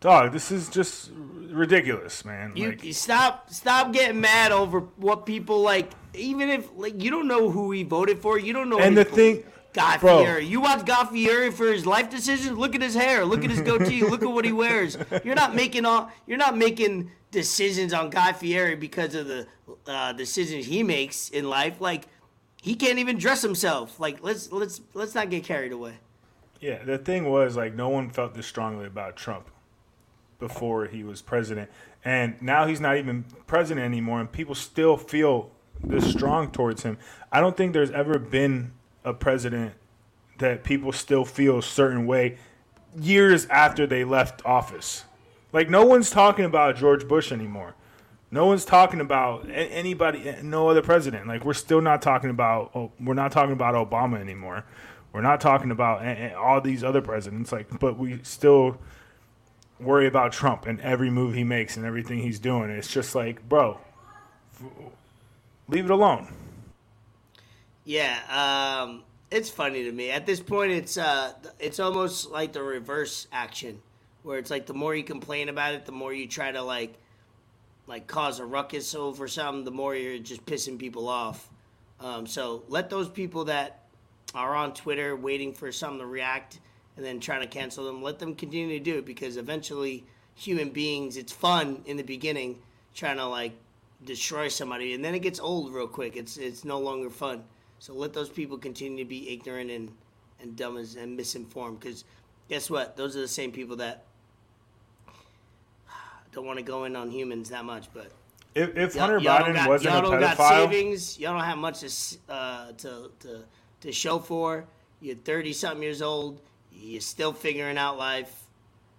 dog, 0.00 0.32
this 0.32 0.50
is 0.50 0.68
just 0.68 1.12
ridiculous, 1.14 2.24
man. 2.24 2.52
you, 2.56 2.70
like, 2.70 2.82
you 2.82 2.92
stop 2.92 3.48
stop 3.50 3.92
getting 3.92 4.20
mad 4.20 4.50
over 4.50 4.80
what 4.80 5.24
people 5.24 5.62
like. 5.62 5.92
Even 6.12 6.48
if 6.48 6.68
like 6.74 7.00
you 7.00 7.12
don't 7.12 7.28
know 7.28 7.50
who 7.50 7.70
he 7.70 7.84
voted 7.84 8.18
for, 8.18 8.36
you 8.36 8.52
don't 8.52 8.68
know. 8.68 8.80
and 8.80 8.96
the 8.96 9.04
thing, 9.04 9.44
Guy 9.74 9.98
Bro. 9.98 10.24
Fieri. 10.24 10.46
You 10.46 10.60
watch 10.60 10.86
Guy 10.86 11.04
Fieri 11.06 11.50
for 11.50 11.70
his 11.70 11.84
life 11.84 12.08
decisions. 12.08 12.56
Look 12.56 12.74
at 12.74 12.80
his 12.80 12.94
hair. 12.94 13.24
Look 13.24 13.44
at 13.44 13.50
his 13.50 13.60
goatee. 13.60 14.02
look 14.04 14.22
at 14.22 14.30
what 14.30 14.44
he 14.44 14.52
wears. 14.52 14.96
You're 15.24 15.34
not 15.34 15.54
making 15.54 15.84
all. 15.84 16.10
You're 16.26 16.38
not 16.38 16.56
making 16.56 17.10
decisions 17.32 17.92
on 17.92 18.08
Guy 18.08 18.32
Fieri 18.32 18.76
because 18.76 19.14
of 19.14 19.26
the 19.26 19.46
uh, 19.86 20.12
decisions 20.12 20.64
he 20.66 20.82
makes 20.82 21.28
in 21.28 21.50
life. 21.50 21.80
Like 21.80 22.06
he 22.62 22.76
can't 22.76 22.98
even 22.98 23.18
dress 23.18 23.42
himself. 23.42 23.98
Like 23.98 24.22
let's 24.22 24.50
let's 24.52 24.80
let's 24.94 25.14
not 25.14 25.28
get 25.28 25.44
carried 25.44 25.72
away. 25.72 25.94
Yeah, 26.60 26.82
the 26.82 26.96
thing 26.96 27.28
was 27.30 27.56
like 27.56 27.74
no 27.74 27.88
one 27.88 28.08
felt 28.10 28.34
this 28.34 28.46
strongly 28.46 28.86
about 28.86 29.16
Trump 29.16 29.50
before 30.38 30.86
he 30.86 31.02
was 31.02 31.20
president, 31.20 31.68
and 32.04 32.40
now 32.40 32.66
he's 32.66 32.80
not 32.80 32.96
even 32.96 33.24
president 33.48 33.84
anymore, 33.84 34.20
and 34.20 34.30
people 34.30 34.54
still 34.54 34.96
feel 34.96 35.50
this 35.82 36.08
strong 36.08 36.50
towards 36.50 36.84
him. 36.84 36.96
I 37.32 37.40
don't 37.40 37.56
think 37.56 37.72
there's 37.72 37.90
ever 37.90 38.18
been 38.18 38.72
a 39.04 39.12
president 39.12 39.74
that 40.38 40.64
people 40.64 40.92
still 40.92 41.24
feel 41.24 41.58
a 41.58 41.62
certain 41.62 42.06
way 42.06 42.38
years 42.98 43.46
after 43.46 43.86
they 43.86 44.04
left 44.04 44.44
office. 44.44 45.04
Like 45.52 45.70
no 45.70 45.84
one's 45.84 46.10
talking 46.10 46.44
about 46.44 46.76
George 46.76 47.06
Bush 47.06 47.30
anymore. 47.30 47.74
No 48.30 48.46
one's 48.46 48.64
talking 48.64 49.00
about 49.00 49.48
anybody, 49.48 50.34
no 50.42 50.68
other 50.68 50.82
president. 50.82 51.28
Like 51.28 51.44
we're 51.44 51.54
still 51.54 51.80
not 51.80 52.02
talking 52.02 52.30
about. 52.30 52.72
oh, 52.74 52.90
We're 52.98 53.14
not 53.14 53.30
talking 53.30 53.52
about 53.52 53.74
Obama 53.74 54.18
anymore. 54.18 54.64
We're 55.12 55.20
not 55.20 55.40
talking 55.40 55.70
about 55.70 56.34
all 56.34 56.60
these 56.60 56.82
other 56.82 57.00
presidents. 57.00 57.52
Like, 57.52 57.78
but 57.78 57.96
we 57.96 58.18
still 58.24 58.78
worry 59.78 60.08
about 60.08 60.32
Trump 60.32 60.66
and 60.66 60.80
every 60.80 61.10
move 61.10 61.34
he 61.34 61.44
makes 61.44 61.76
and 61.76 61.86
everything 61.86 62.18
he's 62.18 62.40
doing. 62.40 62.70
It's 62.70 62.92
just 62.92 63.14
like, 63.14 63.48
bro, 63.48 63.78
leave 65.68 65.84
it 65.84 65.90
alone. 65.92 66.34
Yeah, 67.84 68.18
um, 68.30 69.02
it's 69.30 69.50
funny 69.50 69.84
to 69.84 69.92
me. 69.92 70.10
At 70.10 70.26
this 70.26 70.40
point, 70.40 70.72
it's 70.72 70.96
uh, 70.96 71.34
it's 71.58 71.80
almost 71.80 72.30
like 72.30 72.52
the 72.52 72.62
reverse 72.62 73.26
action, 73.32 73.80
where 74.22 74.38
it's 74.38 74.50
like 74.50 74.66
the 74.66 74.74
more 74.74 74.94
you 74.94 75.04
complain 75.04 75.48
about 75.48 75.74
it, 75.74 75.84
the 75.84 75.92
more 75.92 76.12
you 76.12 76.26
try 76.26 76.50
to 76.50 76.62
like, 76.62 76.94
like 77.86 78.06
cause 78.06 78.40
a 78.40 78.44
ruckus 78.46 78.94
over 78.94 79.28
something, 79.28 79.64
the 79.64 79.70
more 79.70 79.94
you're 79.94 80.18
just 80.18 80.46
pissing 80.46 80.78
people 80.78 81.08
off. 81.08 81.50
Um, 82.00 82.26
so 82.26 82.64
let 82.68 82.88
those 82.88 83.08
people 83.08 83.44
that 83.46 83.84
are 84.34 84.54
on 84.54 84.72
Twitter 84.74 85.14
waiting 85.14 85.52
for 85.52 85.70
something 85.70 86.00
to 86.00 86.06
react 86.06 86.58
and 86.96 87.04
then 87.04 87.20
trying 87.20 87.40
to 87.40 87.46
cancel 87.46 87.84
them, 87.84 88.02
let 88.02 88.18
them 88.18 88.34
continue 88.34 88.78
to 88.78 88.84
do 88.84 88.98
it 88.98 89.04
because 89.04 89.36
eventually, 89.36 90.04
human 90.34 90.70
beings, 90.70 91.16
it's 91.16 91.32
fun 91.32 91.82
in 91.86 91.96
the 91.96 92.02
beginning 92.02 92.58
trying 92.94 93.16
to 93.16 93.26
like 93.26 93.52
destroy 94.04 94.48
somebody, 94.48 94.94
and 94.94 95.04
then 95.04 95.14
it 95.14 95.20
gets 95.20 95.38
old 95.38 95.72
real 95.74 95.86
quick. 95.86 96.16
It's 96.16 96.38
it's 96.38 96.64
no 96.64 96.78
longer 96.78 97.10
fun. 97.10 97.42
So 97.78 97.92
let 97.94 98.12
those 98.12 98.28
people 98.28 98.56
continue 98.58 99.04
to 99.04 99.08
be 99.08 99.30
ignorant 99.32 99.70
and, 99.70 99.92
and 100.40 100.56
dumb 100.56 100.76
as, 100.78 100.96
and 100.96 101.16
misinformed. 101.16 101.80
Because 101.80 102.04
guess 102.48 102.70
what? 102.70 102.96
Those 102.96 103.16
are 103.16 103.20
the 103.20 103.28
same 103.28 103.52
people 103.52 103.76
that 103.76 104.04
don't 106.32 106.46
want 106.46 106.58
to 106.58 106.64
go 106.64 106.84
in 106.84 106.96
on 106.96 107.10
humans 107.10 107.50
that 107.50 107.64
much. 107.64 107.88
But 107.92 108.10
If, 108.54 108.76
if 108.76 108.94
y'all, 108.94 109.06
Hunter 109.06 109.18
y'all 109.18 109.40
Biden 109.42 109.54
got, 109.54 109.68
wasn't 109.68 109.92
y'all 109.94 110.02
don't 110.02 110.20
got 110.20 110.36
pedophile, 110.36 110.70
savings. 110.70 111.18
Y'all 111.18 111.34
don't 111.34 111.44
have 111.44 111.58
much 111.58 111.80
to, 111.80 112.32
uh, 112.32 112.72
to 112.72 113.10
to 113.20 113.44
to 113.80 113.92
show 113.92 114.18
for. 114.18 114.64
You're 115.00 115.16
thirty 115.16 115.52
something 115.52 115.82
years 115.82 116.02
old. 116.02 116.40
You're 116.72 117.00
still 117.00 117.32
figuring 117.32 117.78
out 117.78 117.98
life. 117.98 118.44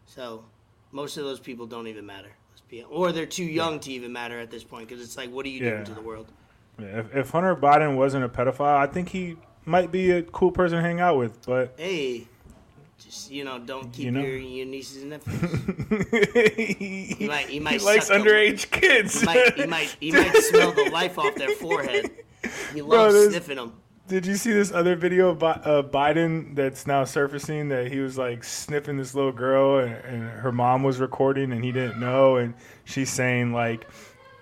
So 0.06 0.46
most 0.92 1.18
of 1.18 1.24
those 1.26 1.40
people 1.40 1.66
don't 1.66 1.88
even 1.88 2.06
matter. 2.06 2.30
Let's 2.52 2.62
be, 2.70 2.84
or 2.84 3.12
they're 3.12 3.26
too 3.26 3.44
young 3.44 3.80
to 3.82 3.92
even 3.92 4.14
matter 4.14 4.40
at 4.40 4.50
this 4.52 4.64
point. 4.64 4.88
Because 4.88 5.04
it's 5.04 5.18
like, 5.18 5.32
what 5.32 5.46
are 5.46 5.50
you 5.50 5.64
Yeah. 5.64 5.72
doing 5.72 5.86
to 5.86 5.94
the 5.94 6.02
world? 6.02 6.28
Yeah, 6.80 7.00
if, 7.00 7.16
if 7.16 7.30
Hunter 7.30 7.56
Biden 7.56 7.96
wasn't 7.96 8.26
a 8.26 8.30
pedophile, 8.30 8.78
I 8.78 8.88
think 8.88 9.10
he 9.10 9.38
might 9.66 9.92
be 9.92 10.12
a 10.12 10.22
cool 10.24 10.52
person 10.52 10.78
to 10.78 10.82
hang 10.82 11.00
out 11.00 11.18
with. 11.18 11.46
But 11.46 11.74
Hey, 11.78 12.28
just 13.00 13.32
you 13.32 13.44
know, 13.44 13.60
don't 13.60 13.92
keep 13.94 14.06
You 14.06 14.12
know? 14.12 14.22
your, 14.22 14.38
your 14.38 14.66
nieces 14.66 15.02
and 15.04 15.12
nephews. 15.12 16.06
he, 17.18 17.28
might- 17.28 17.48
he 17.50 17.60
might 17.60 17.82
likes 17.82 18.08
suck 18.08 18.24
the- 18.24 18.30
underage 18.30 18.72
kids. 18.72 19.20
He 19.20 19.26
might, 19.26 19.54
he 19.56 19.66
might, 19.66 19.98
he 20.00 20.12
might 20.12 20.36
smell 20.44 20.72
the 20.72 20.90
life 20.92 21.18
off 21.18 21.36
their 21.36 21.50
forehead. 21.50 22.12
He 22.74 22.82
loves 22.82 23.14
there's- 23.14 23.32
sniffing 23.32 23.58
them. 23.58 23.74
Did 24.08 24.28
you 24.28 24.36
see 24.36 24.52
this 24.52 24.72
other 24.72 24.96
video 24.96 25.30
of 25.30 25.42
uh, 25.42 25.82
Biden 25.92 26.56
that's 26.56 26.86
now 26.86 27.06
surfacing 27.06 27.70
that 27.70 27.92
he 27.92 28.02
was 28.02 28.20
like 28.20 28.44
sniffing 28.44 28.98
this 28.98 29.16
little 29.16 29.32
girl 29.32 29.80
and, 29.80 29.96
and 30.06 30.30
her 30.30 30.52
mom 30.52 30.84
was 30.84 31.00
recording 31.00 31.52
and 31.52 31.66
he 31.66 31.72
didn't 31.72 32.00
know 32.00 32.36
and 32.36 32.54
she's 32.84 33.10
saying 33.10 33.52
like 33.52 33.88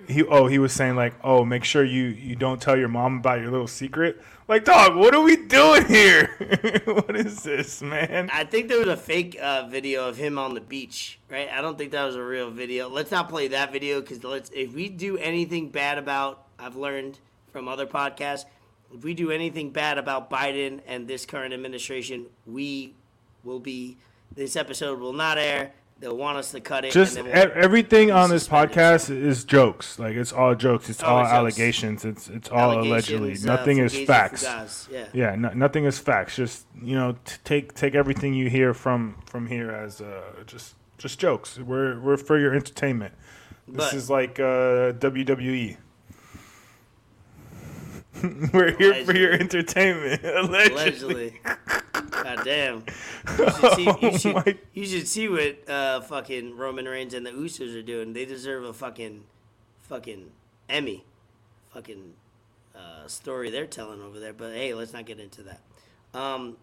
he 0.08 0.24
oh 0.24 0.48
he 0.48 0.60
was 0.60 0.74
saying 0.74 0.96
like 0.96 1.14
oh 1.24 1.46
make 1.46 1.64
sure 1.64 1.84
you 1.84 2.04
you 2.06 2.36
don't 2.36 2.62
tell 2.62 2.78
your 2.78 2.88
mom 2.88 3.18
about 3.18 3.40
your 3.40 3.52
little 3.52 3.68
secret 3.68 4.22
like 4.48 4.66
dog 4.66 4.96
what 4.96 5.16
are 5.16 5.22
we 5.22 5.36
doing 5.36 5.86
here 5.86 6.82
what 6.86 7.16
is 7.16 7.44
this 7.44 7.82
man 7.82 8.30
I 8.32 8.44
think 8.46 8.68
there 8.68 8.80
was 8.80 8.88
a 8.88 8.98
fake 8.98 9.38
uh, 9.42 9.68
video 9.68 10.08
of 10.10 10.18
him 10.18 10.38
on 10.38 10.54
the 10.54 10.62
beach, 10.62 11.20
right? 11.30 11.50
I 11.50 11.62
don't 11.62 11.78
think 11.78 11.92
that 11.92 12.04
was 12.04 12.16
a 12.16 12.24
real 12.24 12.50
video. 12.50 12.90
Let's 12.90 13.12
not 13.12 13.30
play 13.30 13.48
that 13.50 13.72
video 13.72 14.02
because 14.02 14.24
let's. 14.24 14.50
If 14.50 14.74
we 14.74 14.90
do 14.90 15.18
anything 15.18 15.70
bad 15.70 15.98
about, 15.98 16.46
I've 16.58 16.76
learned 16.76 17.20
from 17.52 17.68
other 17.68 17.86
podcasts, 17.86 18.46
if 18.94 19.04
we 19.04 19.14
do 19.14 19.32
anything 19.32 19.70
bad 19.70 19.98
about 19.98 20.30
Biden 20.30 20.82
and 20.88 21.08
this 21.08 21.26
current 21.26 21.54
administration, 21.54 22.26
we 22.46 22.96
will 23.44 23.60
be. 23.60 23.98
This 24.36 24.56
episode 24.56 25.00
will 25.00 25.14
not 25.14 25.38
air. 25.38 25.74
They'll 26.04 26.18
want 26.18 26.38
us 26.38 26.52
to 26.52 26.60
cut 26.60 26.84
it. 26.84 26.92
just 26.92 27.16
we'll- 27.16 27.32
everything 27.34 28.12
on 28.12 28.30
this 28.30 28.46
podcast 28.46 29.10
is 29.10 29.46
jokes 29.46 29.98
like 29.98 30.16
it's 30.18 30.34
all 30.34 30.54
jokes 30.54 30.90
it's 30.90 31.02
Oh, 31.02 31.06
all 31.08 31.22
it's 31.22 31.30
jokes. 31.30 31.38
allegations 31.38 32.04
it's 32.06 32.28
it's 32.28 32.50
all 32.50 32.78
allegedly 32.82 33.16
allegations, 33.30 33.48
uh, 33.48 33.56
nothing 33.56 33.78
is 33.78 34.00
facts 34.06 34.90
Yeah. 34.92 35.06
Yeah, 35.14 35.36
no, 35.36 35.50
nothing 35.54 35.86
is 35.86 36.00
facts. 36.00 36.36
Just 36.36 36.66
you 36.82 36.96
know, 36.98 37.14
t- 37.24 37.36
take 37.46 37.74
take 37.74 37.96
everything 37.96 38.34
you 38.34 38.50
hear 38.50 38.74
from 38.74 39.16
from 39.26 39.48
here 39.48 39.72
as 39.72 40.02
uh, 40.02 40.22
just 40.46 40.76
just 40.98 41.20
jokes. 41.20 41.58
We're 41.58 41.98
we're 42.02 42.18
for 42.18 42.38
your 42.38 42.54
entertainment. 42.54 43.14
This 43.66 43.78
But- 43.78 43.94
is 43.94 44.10
like 44.10 44.40
uh, 44.42 44.92
WWE. 45.00 45.78
we're 48.54 48.76
here 48.78 49.06
for 49.06 49.16
your 49.16 49.32
entertainment. 49.34 50.22
Allegedly. 50.26 51.40
Allegedly. 51.40 51.40
God 52.22 52.42
damn. 52.44 52.84
You 53.38 53.50
should 53.50 53.74
see, 53.74 53.84
you 53.84 53.96
Oh 54.02 54.18
should, 54.18 54.60
you 54.74 54.86
should 54.86 55.08
see 55.08 55.28
what 55.28 55.70
uh, 55.70 56.02
fucking 56.02 56.56
Roman 56.58 56.86
Reigns 56.86 57.14
and 57.14 57.26
the 57.26 57.32
Usos 57.32 57.78
are 57.78 57.82
doing. 57.82 58.14
They 58.14 58.26
deserve 58.26 58.64
a 58.64 58.74
fucking 58.74 59.24
fucking 59.82 60.32
Emmy. 60.70 61.06
Fucking 61.74 62.14
uh, 62.76 63.08
story 63.08 63.50
they're 63.50 63.66
telling 63.66 64.02
over 64.02 64.20
there. 64.20 64.34
But 64.34 64.54
hey, 64.54 64.74
let's 64.74 64.94
not 64.94 65.06
get 65.06 65.20
into 65.20 65.44
that. 65.44 65.62
Um, 66.14 66.58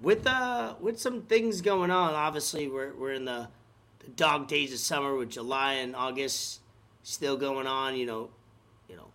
with 0.00 0.26
uh 0.26 0.74
with 0.80 1.00
some 1.00 1.22
things 1.22 1.60
going 1.60 1.90
on, 1.90 2.14
obviously 2.14 2.68
we're 2.68 2.94
we're 2.94 3.12
in 3.12 3.24
the, 3.24 3.48
the 4.00 4.10
dog 4.10 4.48
days 4.48 4.72
of 4.72 4.78
summer 4.78 5.14
with 5.16 5.30
July 5.30 5.74
and 5.74 5.96
August 5.96 6.60
still 7.02 7.36
going 7.36 7.66
on, 7.66 7.96
you 7.96 8.06
know, 8.06 8.30
you 8.88 8.96
know, 8.96 9.08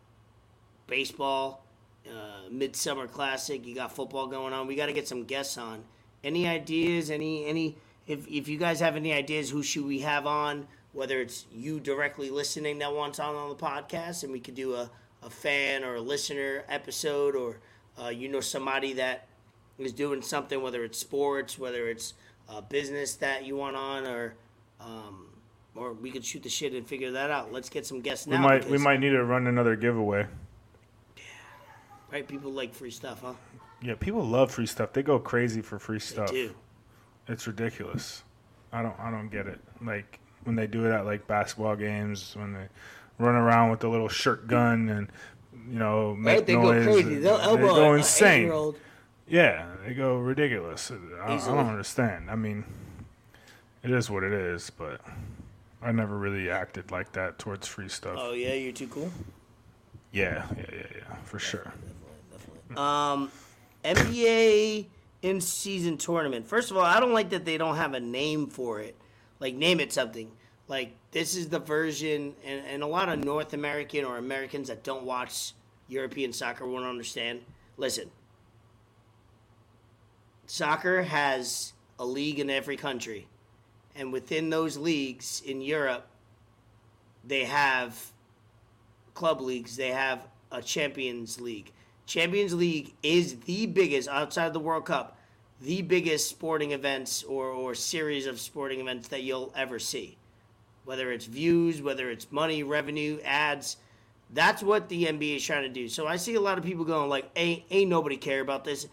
baseball, 0.88 1.64
uh, 2.10 2.50
midsummer 2.50 3.08
classic. 3.08 3.66
You 3.66 3.76
got 3.76 3.92
football 3.92 4.28
going 4.28 4.54
on. 4.54 4.68
We 4.68 4.76
got 4.76 4.88
to 4.88 4.94
get 4.94 5.08
some 5.08 5.24
guests 5.24 5.58
on. 5.58 5.84
Any 6.24 6.48
ideas? 6.48 7.10
Any 7.10 7.46
any? 7.46 7.78
If 8.08 8.28
if 8.28 8.48
you 8.48 8.58
guys 8.58 8.80
have 8.80 8.96
any 8.96 9.14
ideas, 9.14 9.50
who 9.50 9.64
should 9.64 9.86
we 9.86 10.00
have 10.00 10.26
on? 10.26 10.68
Whether 10.94 11.22
it's 11.22 11.46
you 11.52 11.80
directly 11.80 12.30
listening 12.30 12.80
that 12.80 12.94
wants 12.94 13.20
on 13.20 13.36
on 13.36 13.50
the 13.50 13.56
podcast, 13.56 14.24
and 14.24 14.32
we 14.32 14.40
could 14.40 14.56
do 14.56 14.74
a, 14.74 14.90
a 15.24 15.30
fan 15.30 15.84
or 15.84 15.96
a 15.96 16.02
listener 16.02 16.64
episode, 16.68 17.36
or 17.36 17.60
uh, 18.02 18.10
you 18.10 18.28
know 18.28 18.42
somebody 18.42 18.94
that 18.94 19.28
is 19.78 19.94
doing 19.94 20.22
something, 20.22 20.62
whether 20.62 20.84
it's 20.84 20.98
sports, 20.98 21.58
whether 21.58 21.88
it's 21.88 22.16
uh, 22.50 22.62
business 22.62 23.16
that 23.16 23.46
you 23.46 23.56
want 23.56 23.76
on, 23.76 24.06
or 24.06 24.34
um, 24.82 25.28
or 25.76 25.94
we 25.94 26.12
could 26.12 26.26
shoot 26.26 26.44
the 26.44 26.50
shit 26.50 26.74
and 26.74 26.86
figure 26.86 27.12
that 27.12 27.30
out. 27.30 27.54
Let's 27.54 27.70
get 27.70 27.86
some 27.86 28.02
guests 28.02 28.28
now. 28.28 28.42
We 28.42 28.48
might 28.48 28.70
we 28.70 28.78
might 28.78 29.00
need 29.00 29.12
to 29.12 29.24
run 29.24 29.48
another 29.48 29.76
giveaway. 29.76 30.28
Right. 32.12 32.28
People 32.28 32.52
like 32.52 32.74
free 32.74 32.92
stuff, 32.92 33.22
huh? 33.22 33.34
Yeah, 33.82 33.96
people 33.96 34.24
love 34.24 34.52
free 34.52 34.66
stuff. 34.66 34.94
They 34.94 35.04
go 35.04 35.20
crazy 35.20 35.62
for 35.62 35.80
free 35.80 36.00
stuff. 36.00 36.28
They 36.32 36.48
do. 36.48 36.56
It's 37.28 37.48
ridiculous. 37.48 38.24
I 38.74 38.82
don't 38.82 39.00
I 39.00 39.10
don't 39.12 39.30
get 39.30 39.48
it. 39.48 39.60
Like 39.82 40.20
when 40.44 40.56
they 40.56 40.68
do 40.68 40.86
it 40.86 40.92
at 40.92 41.06
like 41.06 41.28
basketball 41.28 41.76
games, 41.76 42.36
when 42.36 42.54
they 42.54 42.68
run 43.18 43.36
around 43.36 43.72
with 43.72 43.80
the 43.80 43.88
little 43.90 44.10
shirt 44.10 44.48
gun 44.48 44.90
and 44.90 45.08
you 45.72 45.80
know 45.80 46.16
make 46.16 46.38
Right, 46.38 46.46
they 46.48 46.56
noise. 46.56 46.86
go 46.86 46.94
crazy. 46.94 47.16
They'll 47.16 47.56
they 47.58 47.62
go 47.62 47.92
an 47.94 48.00
insane. 48.00 48.74
Yeah, 49.28 49.68
they 49.86 49.94
go 49.94 50.18
ridiculous. 50.18 50.92
I, 51.22 51.34
I 51.36 51.38
don't 51.38 51.68
understand. 51.68 52.32
I 52.32 52.36
mean, 52.36 52.64
it 53.84 53.92
is 53.92 54.10
what 54.10 54.24
it 54.24 54.34
is, 54.34 54.72
but 54.72 55.02
I 55.84 55.92
never 55.92 56.18
really 56.18 56.50
acted 56.50 56.90
like 56.92 57.12
that 57.14 57.38
towards 57.38 57.68
free 57.68 57.90
stuff. 57.90 58.16
Oh 58.18 58.34
yeah, 58.34 58.54
you're 58.54 58.74
too 58.74 58.88
cool. 58.88 59.12
Yeah, 60.12 60.48
yeah, 60.58 60.66
yeah, 60.74 60.84
yeah, 60.96 61.16
for 61.26 61.38
sure. 61.38 61.72
Um, 62.76 63.32
NBA 63.84 64.86
in 65.22 65.42
season 65.42 65.98
tournament. 65.98 66.48
First 66.48 66.72
of 66.72 66.78
all, 66.78 66.84
I 66.84 67.00
don't 67.00 67.14
like 67.14 67.30
that 67.32 67.46
they 67.46 67.58
don't 67.58 67.76
have 67.76 67.94
a 67.94 68.00
name 68.00 68.48
for 68.48 68.80
it. 68.80 68.96
Like 69.40 69.56
name 69.56 69.80
it 69.80 69.92
something. 69.92 70.32
Like 70.68 70.94
this 71.12 71.36
is 71.36 71.50
the 71.50 71.60
version, 71.60 72.36
and, 72.46 72.66
and 72.66 72.84
a 72.84 72.88
lot 72.88 73.10
of 73.10 73.24
North 73.24 73.54
American 73.54 74.06
or 74.06 74.18
Americans 74.18 74.68
that 74.68 74.84
don't 74.84 75.04
watch 75.04 75.54
European 75.88 76.32
soccer 76.32 76.68
won't 76.68 76.86
understand. 76.86 77.42
Listen, 77.78 78.12
soccer 80.46 81.02
has 81.02 81.74
a 81.98 82.06
league 82.06 82.40
in 82.40 82.50
every 82.50 82.78
country, 82.78 83.28
and 83.96 84.14
within 84.14 84.50
those 84.50 84.78
leagues 84.78 85.42
in 85.46 85.62
Europe, 85.62 86.08
they 87.26 87.46
have 87.46 88.12
club 89.16 89.42
leagues. 89.42 89.76
They 89.76 89.90
have 89.90 90.28
a 90.52 90.62
Champions 90.62 91.42
League. 91.42 91.72
Champions 92.10 92.56
League 92.56 92.96
is 93.04 93.36
the 93.42 93.68
biggest 93.68 94.10
outside 94.10 94.48
of 94.48 94.54
the 94.54 94.60
World 94.60 94.84
Cup, 94.84 95.20
the 95.62 95.84
biggest 95.84 96.28
sporting 96.28 96.72
events 96.72 97.22
or, 97.22 97.46
or 97.50 97.76
series 97.76 98.26
of 98.26 98.40
sporting 98.40 98.80
events 98.80 99.10
that 99.10 99.22
you'll 99.22 99.54
ever 99.56 99.78
see. 99.78 100.18
Whether 100.86 101.12
it's 101.12 101.26
views, 101.26 101.84
whether 101.84 102.10
it's 102.10 102.32
money, 102.32 102.64
revenue, 102.64 103.20
ads, 103.24 103.78
that's 104.32 104.64
what 104.64 104.90
the 104.90 105.06
NBA 105.06 105.36
is 105.36 105.46
trying 105.46 105.62
to 105.62 105.70
do. 105.70 105.88
So 105.88 106.08
I 106.08 106.16
see 106.16 106.34
a 106.34 106.42
lot 106.42 106.58
of 106.58 106.64
people 106.64 106.84
going 106.84 107.12
like, 107.12 107.30
"Ain't 107.36 107.62
ain't 107.70 107.92
nobody 107.92 108.18
care 108.18 108.42
about 108.42 108.64
this." 108.64 108.88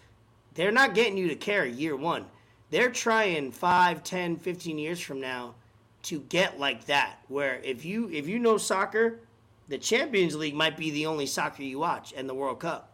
They're 0.52 0.70
not 0.70 0.94
getting 0.94 1.16
you 1.16 1.28
to 1.28 1.36
care 1.36 1.64
year 1.64 1.96
one. 1.96 2.26
They're 2.68 2.90
trying 2.90 3.50
5, 3.50 4.04
10, 4.04 4.36
15 4.36 4.78
years 4.78 5.00
from 5.00 5.20
now 5.20 5.54
to 6.02 6.20
get 6.20 6.60
like 6.60 6.84
that. 6.84 7.20
Where 7.28 7.62
if 7.64 7.82
you 7.82 8.10
if 8.10 8.28
you 8.28 8.38
know 8.38 8.58
soccer, 8.58 9.20
the 9.68 9.78
Champions 9.78 10.36
League 10.36 10.54
might 10.54 10.76
be 10.76 10.90
the 10.90 11.06
only 11.06 11.24
soccer 11.24 11.62
you 11.62 11.78
watch 11.78 12.12
and 12.14 12.28
the 12.28 12.34
World 12.34 12.60
Cup. 12.60 12.92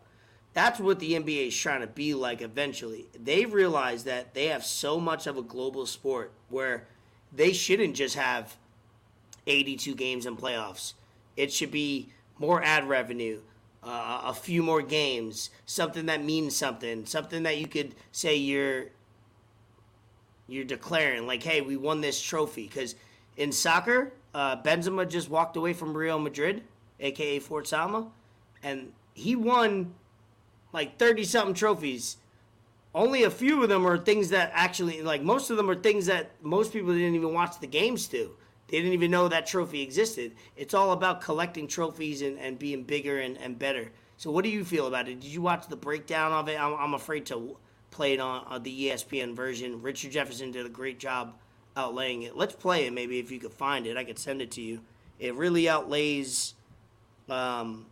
That's 0.55 0.79
what 0.79 0.99
the 0.99 1.13
NBA 1.13 1.49
is 1.49 1.57
trying 1.57 1.81
to 1.81 1.87
be 1.87 2.15
like 2.15 2.43
eventually. 2.43 3.07
They 3.19 3.47
realize 3.47 4.05
that 4.05 4.35
they 4.35 4.47
have 4.47 4.65
so 4.65 5.01
much 5.01 5.27
of 5.27 5.39
a 5.39 5.43
global 5.43 5.87
sport 5.87 6.33
where 6.51 6.87
they 7.33 7.53
shouldn't 7.53 7.97
just 7.97 8.17
have 8.17 8.57
82 9.47 9.95
games 9.95 10.27
in 10.27 10.37
playoffs. 10.37 10.93
It 11.37 11.53
should 11.53 11.71
be 11.71 12.11
more 12.39 12.63
ad 12.63 12.87
revenue, 12.87 13.41
uh, 13.83 14.23
a 14.25 14.35
few 14.35 14.63
more 14.63 14.83
games, 14.83 15.51
something 15.65 16.07
that 16.07 16.23
means 16.23 16.55
something, 16.55 17.07
something 17.07 17.43
that 17.45 17.57
you 17.57 17.67
could 17.67 17.95
say 18.13 18.37
you're 18.37 18.87
you're 20.49 20.65
declaring 20.65 21.27
like, 21.27 21.43
hey, 21.43 21.63
we 21.63 21.77
won 21.77 22.03
this 22.03 22.21
trophy. 22.21 22.67
Because 22.67 22.95
in 23.39 23.53
soccer, 23.53 24.13
uh, 24.35 24.61
Benzema 24.61 25.09
just 25.09 25.31
walked 25.31 25.57
away 25.57 25.73
from 25.73 25.97
Real 25.97 26.19
Madrid, 26.19 26.63
aka 27.01 27.41
Salma, 27.41 28.09
and 28.63 28.93
he 29.15 29.35
won 29.35 29.95
like 30.73 30.99
thirty 30.99 31.25
something 31.25 31.55
trophies. 31.55 32.17
Only 32.95 33.23
a 33.23 33.31
few 33.31 33.63
of 33.63 33.71
them 33.71 33.87
are 33.87 33.97
things 33.97 34.31
that 34.31 34.51
actually, 34.53 35.03
like 35.03 35.23
most 35.23 35.51
of 35.51 35.57
them 35.57 35.71
are 35.71 35.75
things 35.75 36.07
that 36.07 36.33
most 36.43 36.73
people 36.73 36.93
didn't 36.93 37.15
even 37.15 37.33
watch 37.33 37.59
the 37.59 37.67
games 37.67 38.07
to. 38.09 38.37
They 38.69 38.79
didn't 38.79 38.93
even 38.93 39.11
know 39.11 39.29
that 39.29 39.47
trophy 39.47 39.83
existed. 39.83 40.33
It's 40.57 40.75
all 40.75 40.93
about 40.93 41.21
collecting 41.21 41.69
trophies 41.69 42.23
and, 42.23 42.39
and 42.39 42.59
being 42.59 42.85
bigger 42.85 43.21
and, 43.21 43.37
and 43.39 43.59
better. 43.59 43.93
So, 44.17 44.31
what 44.31 44.45
do 44.45 44.51
you 44.51 44.65
feel 44.65 44.87
about 44.87 45.09
it? 45.09 45.21
Did 45.21 45.31
you 45.31 45.43
watch 45.43 45.69
the 45.69 45.77
breakdown 45.77 46.33
of 46.33 46.49
it? 46.49 46.59
I'm, 46.61 46.75
I'm 46.75 46.95
afraid 46.95 47.27
to 47.27 47.57
play 47.91 48.15
it 48.15 48.21
on, 48.21 48.45
on 48.47 48.63
the 48.63 48.89
ESPN 48.89 49.35
version. 49.35 49.83
Richard 49.83 50.13
Jefferson 50.13 50.51
did 50.53 50.65
a 50.65 50.71
great 50.71 50.99
job 50.99 51.35
outlaying 51.77 52.25
it. 52.25 52.37
Let's 52.37 52.55
play 52.55 52.87
it, 52.87 52.93
maybe 52.93 53.19
if 53.19 53.31
you 53.31 53.39
could 53.39 53.53
find 53.53 53.87
it. 53.87 53.97
I 53.97 54.05
could 54.05 54.19
send 54.19 54.41
it 54.43 54.51
to 54.53 54.63
you. 54.63 54.81
It 55.19 55.35
really 55.35 55.69
outlays 55.69 56.55
um, 57.29 57.87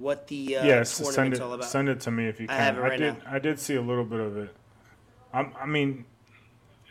what 0.00 0.26
the 0.28 0.56
uh, 0.56 0.64
yes, 0.64 0.90
send 0.90 1.34
it. 1.34 1.40
all 1.40 1.52
about. 1.52 1.68
Send 1.68 1.88
it 1.88 2.00
to 2.00 2.10
me 2.10 2.26
if 2.26 2.40
you 2.40 2.46
I 2.48 2.56
can. 2.56 2.60
have 2.60 2.78
it 2.78 2.80
right 2.80 2.98
did. 2.98 3.18
now. 3.18 3.30
I 3.30 3.38
did 3.38 3.60
see 3.60 3.76
a 3.76 3.82
little 3.82 4.04
bit 4.04 4.20
of 4.20 4.36
it. 4.36 4.54
I'm, 5.32 5.52
I 5.60 5.66
mean, 5.66 6.06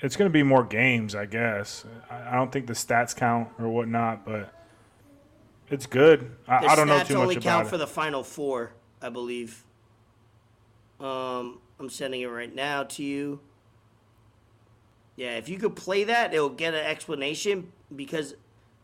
it's 0.01 0.15
going 0.15 0.29
to 0.29 0.33
be 0.33 0.43
more 0.43 0.63
games, 0.63 1.15
I 1.15 1.25
guess. 1.25 1.85
I, 2.09 2.29
I 2.29 2.35
don't 2.35 2.51
think 2.51 2.67
the 2.67 2.73
stats 2.73 3.15
count 3.15 3.49
or 3.59 3.67
whatnot, 3.67 4.25
but 4.25 4.53
it's 5.69 5.87
good. 5.87 6.31
I, 6.47 6.67
I 6.67 6.75
don't 6.75 6.87
know 6.87 7.03
too 7.03 7.15
only 7.15 7.35
much 7.35 7.43
count 7.43 7.61
about 7.61 7.69
for 7.69 7.75
it. 7.75 7.79
the 7.79 7.87
final 7.87 8.23
four, 8.23 8.73
I 9.01 9.09
believe. 9.09 9.65
Um, 10.99 11.59
I'm 11.79 11.89
sending 11.89 12.21
it 12.21 12.27
right 12.27 12.53
now 12.53 12.83
to 12.83 13.03
you. 13.03 13.39
Yeah, 15.15 15.35
if 15.37 15.49
you 15.49 15.57
could 15.57 15.75
play 15.75 16.05
that, 16.05 16.33
it'll 16.33 16.49
get 16.49 16.73
an 16.73 16.85
explanation 16.85 17.71
because 17.93 18.35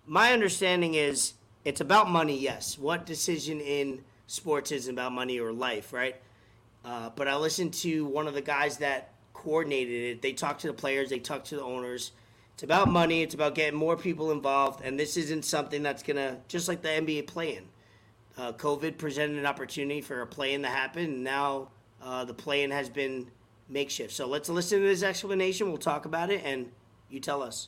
my 0.06 0.34
understanding 0.34 0.96
is 0.96 1.34
it's 1.64 1.82
about 1.82 2.10
money. 2.10 2.38
Yes, 2.38 2.78
what 2.78 3.06
decision 3.06 3.62
in 3.62 4.04
sports 4.28 4.72
isn't 4.72 4.94
about 4.94 5.12
money 5.12 5.40
or 5.40 5.52
life, 5.54 5.94
right? 5.94 6.16
Uh, 6.84 7.10
but 7.16 7.28
I 7.28 7.36
listened 7.36 7.74
to 7.76 8.06
one 8.06 8.28
of 8.28 8.34
the 8.34 8.42
guys 8.42 8.78
that 8.78 9.14
coordinated 9.34 10.18
it. 10.18 10.22
They 10.22 10.34
talked 10.34 10.62
to 10.62 10.68
the 10.68 10.74
players, 10.74 11.10
they 11.10 11.20
talked 11.20 11.48
to 11.48 11.56
the 11.56 11.64
owners. 11.64 12.12
It's 12.56 12.64
about 12.64 12.88
money. 12.88 13.22
It's 13.22 13.36
about 13.36 13.54
getting 13.54 13.78
more 13.78 13.98
people 13.98 14.32
involved, 14.32 14.80
and 14.82 14.98
this 14.98 15.18
isn't 15.18 15.44
something 15.44 15.84
that's 15.84 16.04
gonna 16.04 16.38
just 16.48 16.70
like 16.70 16.82
the 16.82 16.88
NBA 16.88 17.28
play-in. 17.28 17.66
Uh, 18.38 18.54
COVID 18.54 18.98
presented 18.98 19.38
an 19.38 19.46
opportunity 19.46 20.00
for 20.00 20.22
a 20.22 20.26
play-in 20.26 20.62
to 20.62 20.70
happen, 20.70 21.04
and 21.04 21.24
now 21.24 21.68
uh, 22.02 22.24
the 22.24 22.34
play-in 22.34 22.72
has 22.72 22.88
been 22.90 23.30
makeshift. 23.68 24.14
So 24.14 24.26
let's 24.26 24.48
listen 24.48 24.80
to 24.80 24.86
this 24.86 25.04
explanation. 25.04 25.68
We'll 25.68 25.78
talk 25.80 26.06
about 26.06 26.30
it, 26.30 26.44
and 26.46 26.72
you 27.10 27.20
tell 27.20 27.44
us 27.44 27.68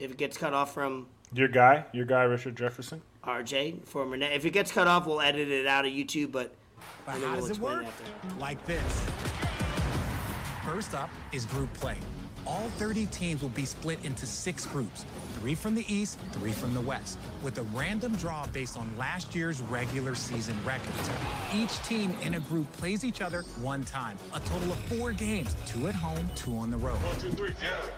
if 0.00 0.10
it 0.10 0.16
gets 0.16 0.36
cut 0.36 0.52
off 0.52 0.74
from 0.74 1.06
Your 1.32 1.46
guy, 1.46 1.84
your 1.92 2.06
guy, 2.06 2.24
Richard 2.24 2.56
Jefferson. 2.56 3.02
RJ 3.24 3.86
former 3.86 4.16
net. 4.16 4.32
If 4.32 4.44
it 4.44 4.50
gets 4.50 4.72
cut 4.72 4.86
off, 4.88 5.06
we'll 5.06 5.20
edit 5.20 5.48
it 5.48 5.66
out 5.66 5.84
of 5.84 5.92
YouTube. 5.92 6.32
But 6.32 6.54
But 7.04 7.12
how 7.12 7.36
we'll 7.36 7.46
does 7.48 7.50
it 7.50 7.58
work? 7.58 7.84
after. 7.84 8.04
Like 8.38 8.64
this. 8.66 8.82
First 10.64 10.94
up 10.94 11.10
is 11.32 11.46
group 11.46 11.72
play. 11.74 11.96
All 12.46 12.68
30 12.78 13.06
teams 13.06 13.42
will 13.42 13.48
be 13.50 13.64
split 13.64 13.98
into 14.04 14.26
six 14.26 14.66
groups 14.66 15.04
three 15.40 15.54
from 15.54 15.74
the 15.74 15.84
East, 15.92 16.18
three 16.32 16.52
from 16.52 16.74
the 16.74 16.80
West, 16.80 17.18
with 17.42 17.56
a 17.58 17.62
random 17.74 18.14
draw 18.16 18.46
based 18.48 18.76
on 18.76 18.90
last 18.98 19.34
year's 19.34 19.60
regular 19.62 20.14
season 20.14 20.56
records. 20.64 21.10
Each 21.54 21.82
team 21.82 22.14
in 22.22 22.34
a 22.34 22.40
group 22.40 22.70
plays 22.74 23.04
each 23.04 23.22
other 23.22 23.42
one 23.60 23.84
time, 23.84 24.18
a 24.34 24.40
total 24.40 24.72
of 24.72 24.78
four 24.80 25.12
games 25.12 25.56
two 25.66 25.88
at 25.88 25.94
home, 25.94 26.28
two 26.36 26.54
on 26.56 26.70
the 26.70 26.76
road. 26.76 26.98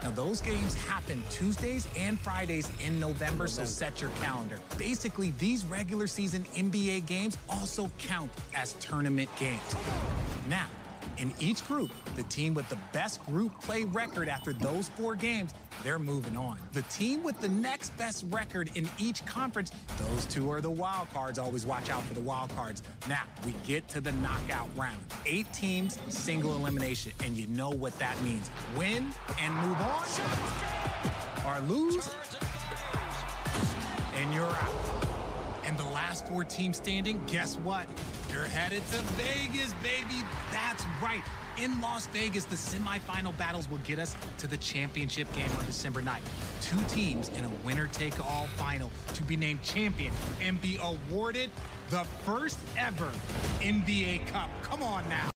Now, 0.02 0.10
those 0.10 0.40
games 0.40 0.74
happen 0.74 1.22
Tuesdays 1.30 1.88
and 1.98 2.18
Fridays 2.20 2.70
in 2.84 3.00
November, 3.00 3.48
so 3.48 3.64
set 3.64 4.00
your 4.00 4.10
calendar. 4.20 4.58
Basically, 4.78 5.32
these 5.38 5.64
regular 5.64 6.06
season 6.06 6.46
NBA 6.54 7.06
games 7.06 7.38
also 7.48 7.90
count 7.98 8.30
as 8.54 8.74
tournament 8.74 9.28
games. 9.36 9.60
Now, 10.48 10.66
in 11.18 11.32
each 11.38 11.66
group, 11.66 11.90
the 12.16 12.22
team 12.24 12.54
with 12.54 12.68
the 12.68 12.78
best 12.92 13.24
group 13.26 13.60
play 13.60 13.84
record 13.84 14.28
after 14.28 14.52
those 14.52 14.88
four 14.90 15.14
games, 15.14 15.52
they're 15.82 15.98
moving 15.98 16.36
on. 16.36 16.58
The 16.72 16.82
team 16.82 17.22
with 17.22 17.40
the 17.40 17.48
next 17.48 17.96
best 17.96 18.24
record 18.30 18.70
in 18.74 18.88
each 18.98 19.24
conference, 19.24 19.72
those 19.98 20.26
two 20.26 20.50
are 20.50 20.60
the 20.60 20.70
wild 20.70 21.10
cards. 21.10 21.38
Always 21.38 21.66
watch 21.66 21.90
out 21.90 22.02
for 22.04 22.14
the 22.14 22.20
wild 22.20 22.54
cards. 22.54 22.82
Now, 23.08 23.22
we 23.44 23.54
get 23.66 23.88
to 23.88 24.00
the 24.00 24.12
knockout 24.12 24.68
round. 24.76 25.00
Eight 25.26 25.52
teams, 25.52 25.98
single 26.08 26.54
elimination, 26.54 27.12
and 27.24 27.36
you 27.36 27.46
know 27.48 27.70
what 27.70 27.98
that 27.98 28.20
means. 28.22 28.50
Win 28.76 29.12
and 29.40 29.54
move 29.54 29.80
on, 29.80 30.04
or 31.46 31.60
lose, 31.68 32.10
and 34.16 34.32
you're 34.32 34.46
out. 34.46 35.01
And 35.72 35.80
the 35.80 35.90
last 35.94 36.28
four 36.28 36.44
teams 36.44 36.76
standing, 36.76 37.18
guess 37.26 37.56
what? 37.56 37.86
You're 38.30 38.44
headed 38.44 38.82
to 38.88 38.98
Vegas, 39.14 39.72
baby. 39.82 40.22
That's 40.52 40.84
right. 41.02 41.22
In 41.56 41.80
Las 41.80 42.08
Vegas, 42.08 42.44
the 42.44 42.56
semifinal 42.56 43.34
battles 43.38 43.70
will 43.70 43.78
get 43.78 43.98
us 43.98 44.14
to 44.36 44.46
the 44.46 44.58
championship 44.58 45.32
game 45.32 45.48
on 45.58 45.64
December 45.64 46.02
9th. 46.02 46.18
Two 46.60 46.78
teams 46.94 47.30
in 47.30 47.46
a 47.46 47.50
winner 47.64 47.88
take 47.90 48.20
all 48.22 48.48
final 48.58 48.90
to 49.14 49.22
be 49.22 49.34
named 49.34 49.62
champion 49.62 50.12
and 50.42 50.60
be 50.60 50.78
awarded 50.82 51.50
the 51.88 52.04
first 52.26 52.58
ever 52.76 53.10
NBA 53.60 54.26
Cup. 54.26 54.50
Come 54.62 54.82
on 54.82 55.08
now. 55.08 55.30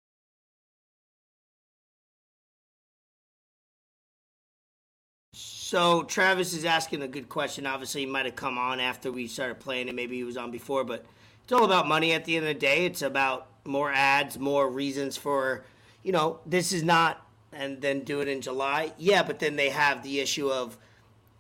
So 5.69 6.05
Travis 6.05 6.55
is 6.55 6.65
asking 6.65 7.03
a 7.03 7.09
good 7.09 7.29
question. 7.29 7.67
Obviously, 7.67 8.03
he 8.03 8.07
might 8.07 8.25
have 8.25 8.37
come 8.37 8.57
on 8.57 8.79
after 8.79 9.11
we 9.11 9.27
started 9.27 9.59
playing, 9.59 9.89
and 9.89 9.97
maybe 9.97 10.15
he 10.15 10.23
was 10.23 10.37
on 10.37 10.53
before. 10.53 10.85
But 10.85 11.05
it's 11.43 11.53
all 11.53 11.65
about 11.65 11.89
money. 11.89 12.13
At 12.13 12.25
the 12.25 12.37
end 12.37 12.47
of 12.47 12.55
the 12.55 12.61
day, 12.61 12.87
it's 12.87 13.03
about 13.03 13.49
more 13.65 13.91
ads, 13.91 14.39
more 14.39 14.71
reasons 14.71 15.17
for, 15.17 15.65
you 16.05 16.13
know, 16.13 16.39
this 16.47 16.73
is 16.73 16.85
not, 16.85 17.27
and 17.53 17.81
then 17.81 18.05
do 18.05 18.21
it 18.21 18.29
in 18.29 18.43
July. 18.43 18.93
Yeah, 18.97 19.25
but 19.25 19.41
then 19.41 19.57
they 19.57 19.71
have 19.71 20.05
the 20.05 20.21
issue 20.21 20.49
of 20.49 20.79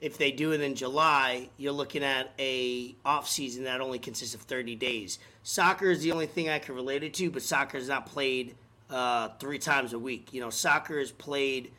if 0.00 0.18
they 0.18 0.32
do 0.32 0.50
it 0.50 0.60
in 0.60 0.74
July, 0.74 1.48
you're 1.56 1.70
looking 1.70 2.02
at 2.02 2.32
a 2.40 2.96
off 3.04 3.28
season 3.28 3.62
that 3.62 3.80
only 3.80 4.00
consists 4.00 4.34
of 4.34 4.40
30 4.40 4.74
days. 4.74 5.20
Soccer 5.44 5.88
is 5.88 6.02
the 6.02 6.10
only 6.10 6.26
thing 6.26 6.48
I 6.48 6.58
can 6.58 6.74
relate 6.74 7.04
it 7.04 7.14
to, 7.14 7.30
but 7.30 7.42
soccer 7.42 7.78
is 7.78 7.88
not 7.88 8.06
played 8.06 8.56
uh, 8.90 9.28
three 9.38 9.60
times 9.60 9.92
a 9.92 10.00
week. 10.00 10.34
You 10.34 10.40
know, 10.40 10.50
soccer 10.50 10.98
is 10.98 11.12
played 11.12 11.70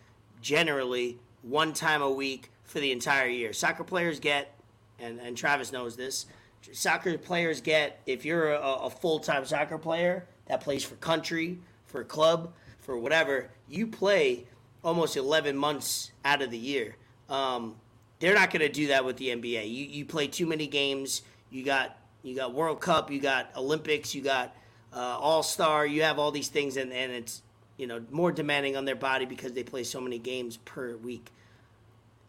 generally 0.42 1.20
one 1.50 1.74
time 1.74 2.02
a 2.02 2.10
week 2.10 2.52
for 2.64 2.80
the 2.80 2.92
entire 2.92 3.28
year. 3.28 3.54
Soccer 3.54 3.84
players 3.84 4.20
get, 4.20 4.54
and, 5.00 5.20
and 5.20 5.38
Travis 5.38 5.72
knows 5.72 5.96
this, 5.96 6.26
soccer 6.72 7.18
players 7.18 7.62
get, 7.62 8.02
if 8.06 8.26
you're 8.26 8.54
a, 8.54 8.60
a 8.60 8.90
full 8.90 9.20
time 9.20 9.46
soccer 9.46 9.78
player 9.78 10.26
that 10.48 10.62
plays 10.62 10.84
for 10.84 10.96
country, 10.96 11.60
for 11.86 12.04
club, 12.04 12.54
for 12.80 12.98
whatever, 12.98 13.50
you 13.68 13.88
play 13.88 14.46
almost 14.84 15.18
11 15.18 15.56
months 15.56 16.12
out 16.24 16.42
of 16.42 16.52
the 16.52 16.58
year. 16.58 16.96
Um, 17.30 17.76
they're 18.20 18.34
not 18.34 18.52
going 18.52 18.62
to 18.62 18.70
do 18.70 18.88
that 18.88 19.06
with 19.06 19.18
the 19.18 19.28
NBA. 19.30 19.66
You, 19.66 19.86
you 19.86 20.06
play 20.06 20.28
too 20.28 20.46
many 20.46 20.68
games. 20.68 21.22
You 21.50 21.64
got 21.64 21.98
you 22.24 22.36
got 22.36 22.54
World 22.54 22.82
Cup, 22.82 23.10
you 23.10 23.22
got 23.22 23.52
Olympics, 23.56 24.14
you 24.14 24.22
got 24.22 24.56
uh, 24.94 25.18
All 25.20 25.44
Star. 25.44 25.86
You 25.86 26.04
have 26.04 26.20
all 26.20 26.32
these 26.32 26.50
things, 26.50 26.76
and, 26.76 26.92
and 26.92 27.12
it's 27.12 27.42
you 27.78 27.88
know 27.88 28.04
more 28.12 28.32
demanding 28.32 28.76
on 28.76 28.86
their 28.86 28.96
body 28.96 29.26
because 29.26 29.54
they 29.54 29.64
play 29.64 29.84
so 29.84 30.02
many 30.02 30.20
games 30.20 30.58
per 30.58 30.96
week. 30.98 31.32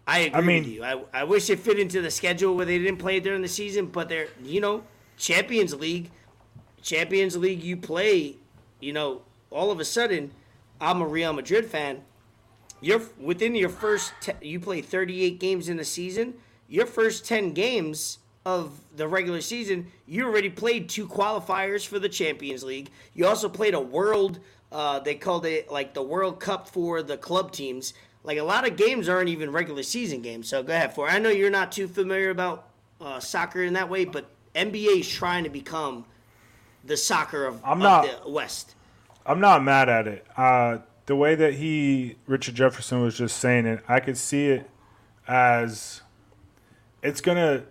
I 0.07 0.21
agree 0.21 0.43
mean- 0.43 0.63
with 0.65 0.73
you. 0.73 0.85
I, 0.85 1.03
I 1.13 1.25
wish 1.25 1.51
it 1.51 1.59
fit 1.59 1.79
into 1.79 2.01
the 2.01 2.11
schedule 2.11 2.55
where 2.57 2.65
they 2.67 2.79
didn't 2.79 2.99
play 2.99 3.17
it 3.17 3.25
during 3.25 3.43
the 3.43 3.49
season, 3.49 3.87
but 3.87 4.09
they're 4.09 4.29
you 4.43 4.61
know 4.61 4.85
Champions 5.17 5.75
League, 5.75 6.11
Champions 6.83 7.37
League. 7.37 7.63
You 7.63 7.77
play, 7.77 8.37
you 8.81 8.93
know, 8.93 9.23
all 9.51 9.71
of 9.71 9.81
a 9.81 9.85
sudden, 9.85 10.31
I'm 10.81 11.01
a 11.03 11.07
Real 11.07 11.33
Madrid 11.33 11.67
fan 11.67 12.03
you're 12.81 13.03
within 13.19 13.55
your 13.55 13.69
first 13.69 14.13
te- 14.21 14.33
you 14.41 14.61
play 14.61 14.81
38 14.81 15.41
games 15.41 15.69
in 15.69 15.81
a 15.81 15.85
season 15.85 16.35
your 16.69 16.87
first 16.87 17.25
10 17.27 17.53
games 17.53 18.19
of 18.47 18.81
the 18.97 19.09
regular 19.09 19.41
season 19.41 19.87
you 20.07 20.25
already 20.25 20.49
played 20.49 20.89
two 20.89 21.07
qualifiers 21.07 21.87
for 21.87 21.99
the 21.99 22.09
champions 22.09 22.63
league 22.63 22.89
you 23.15 23.27
also 23.27 23.49
played 23.49 23.75
a 23.75 23.81
world 23.81 24.39
uh, 24.73 24.99
they 25.01 25.15
called 25.15 25.47
it 25.47 25.71
like 25.71 25.95
the 25.95 26.03
world 26.03 26.41
cup 26.41 26.69
for 26.69 27.03
the 27.03 27.17
club 27.17 27.53
teams 27.53 27.95
like 28.25 28.39
a 28.39 28.43
lot 28.43 28.67
of 28.69 28.77
games 28.77 29.09
aren't 29.09 29.29
even 29.29 29.51
regular 29.51 29.83
season 29.83 30.21
games 30.21 30.49
so 30.49 30.63
go 30.63 30.73
ahead 30.73 30.95
for 30.95 31.09
i 31.09 31.19
know 31.19 31.31
you're 31.31 31.51
not 31.51 31.73
too 31.73 31.89
familiar 31.89 32.31
about 32.31 32.69
uh, 33.01 33.19
soccer 33.21 33.63
in 33.63 33.73
that 33.75 33.89
way 33.89 34.05
but 34.05 34.29
nba 34.55 35.01
is 35.01 35.09
trying 35.09 35.45
to 35.45 35.51
become 35.51 36.05
the 36.85 36.97
soccer 36.97 37.47
of, 37.47 37.61
I'm 37.65 37.79
of 37.79 37.79
not- 37.79 38.25
the 38.25 38.31
west 38.31 38.75
I'm 39.27 39.41
not 39.41 39.63
mad 39.63 39.91
at 39.91 40.09
it. 40.09 40.27
Uh, 40.39 40.79
the 41.05 41.15
way 41.15 41.35
that 41.35 41.53
he, 41.55 42.17
Richard 42.27 42.55
Jefferson, 42.55 43.03
was 43.03 43.19
just 43.19 43.37
saying 43.37 43.67
it, 43.67 43.85
I 43.87 44.01
could 44.01 44.17
see 44.17 44.47
it 44.47 44.71
as 45.27 46.01
it's 47.03 47.21
gonna 47.21 47.65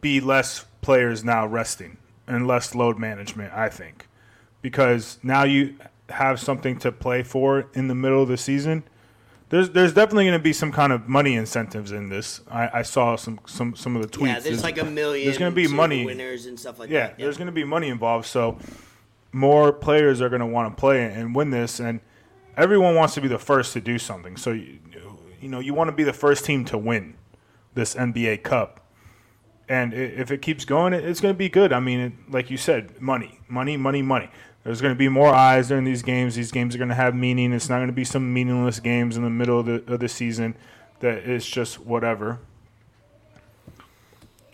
be 0.00 0.20
less 0.20 0.64
players 0.80 1.24
now 1.24 1.46
resting 1.46 1.98
and 2.26 2.46
less 2.46 2.74
load 2.74 2.98
management. 2.98 3.52
I 3.52 3.68
think 3.68 4.06
because 4.64 5.18
now 5.22 5.44
you 5.44 5.74
have 6.08 6.40
something 6.40 6.78
to 6.78 6.90
play 6.90 7.22
for 7.22 7.66
in 7.74 7.86
the 7.86 7.94
middle 7.94 8.22
of 8.22 8.28
the 8.28 8.38
season. 8.38 8.82
There's 9.50 9.68
there's 9.70 9.92
definitely 9.92 10.24
going 10.24 10.38
to 10.38 10.42
be 10.42 10.54
some 10.54 10.72
kind 10.72 10.90
of 10.90 11.06
money 11.06 11.34
incentives 11.34 11.92
in 11.92 12.08
this. 12.08 12.40
I, 12.50 12.78
I 12.78 12.82
saw 12.82 13.14
some 13.16 13.40
some 13.44 13.76
some 13.76 13.94
of 13.94 14.00
the 14.00 14.08
tweets. 14.08 14.26
Yeah, 14.26 14.40
there's 14.40 14.62
like 14.62 14.78
a 14.78 14.84
million. 14.84 15.26
There's 15.26 15.36
going 15.36 15.52
to 15.52 15.54
be 15.54 15.68
money 15.68 16.06
winners 16.06 16.46
and 16.46 16.58
stuff 16.58 16.78
like 16.78 16.88
yeah, 16.88 17.08
that. 17.08 17.18
there's 17.18 17.36
going 17.36 17.46
to 17.46 17.52
be 17.52 17.62
money 17.62 17.88
involved. 17.88 18.24
So 18.24 18.58
more 19.32 19.70
players 19.70 20.22
are 20.22 20.30
going 20.30 20.40
to 20.40 20.46
want 20.46 20.74
to 20.74 20.80
play 20.80 21.04
and 21.04 21.34
win 21.34 21.50
this, 21.50 21.78
and 21.78 22.00
everyone 22.56 22.94
wants 22.94 23.12
to 23.14 23.20
be 23.20 23.28
the 23.28 23.38
first 23.38 23.74
to 23.74 23.82
do 23.82 23.98
something. 23.98 24.38
So 24.38 24.52
you, 24.52 24.78
you 25.42 25.48
know 25.50 25.60
you 25.60 25.74
want 25.74 25.88
to 25.88 25.94
be 25.94 26.04
the 26.04 26.14
first 26.14 26.46
team 26.46 26.64
to 26.66 26.78
win 26.78 27.16
this 27.74 27.94
NBA 27.94 28.44
Cup. 28.44 28.80
And 29.68 29.92
if 29.94 30.30
it 30.30 30.42
keeps 30.42 30.64
going, 30.64 30.92
it's 30.92 31.20
going 31.20 31.34
to 31.34 31.38
be 31.38 31.48
good. 31.48 31.72
I 31.72 31.80
mean, 31.80 32.24
like 32.30 32.50
you 32.50 32.56
said, 32.58 33.00
money, 33.00 33.40
money, 33.48 33.76
money, 33.76 34.02
money. 34.02 34.30
There's 34.64 34.80
going 34.80 34.94
to 34.94 34.98
be 34.98 35.08
more 35.10 35.28
eyes 35.28 35.68
during 35.68 35.84
these 35.84 36.02
games. 36.02 36.34
These 36.36 36.50
games 36.50 36.74
are 36.74 36.78
going 36.78 36.88
to 36.88 36.94
have 36.94 37.14
meaning. 37.14 37.52
It's 37.52 37.68
not 37.68 37.76
going 37.76 37.88
to 37.88 37.92
be 37.92 38.04
some 38.04 38.32
meaningless 38.32 38.80
games 38.80 39.16
in 39.16 39.22
the 39.22 39.30
middle 39.30 39.60
of 39.60 39.66
the 39.66 39.84
of 39.92 40.00
the 40.00 40.08
season 40.08 40.56
that 41.00 41.18
it's 41.28 41.46
just 41.46 41.80
whatever. 41.80 42.38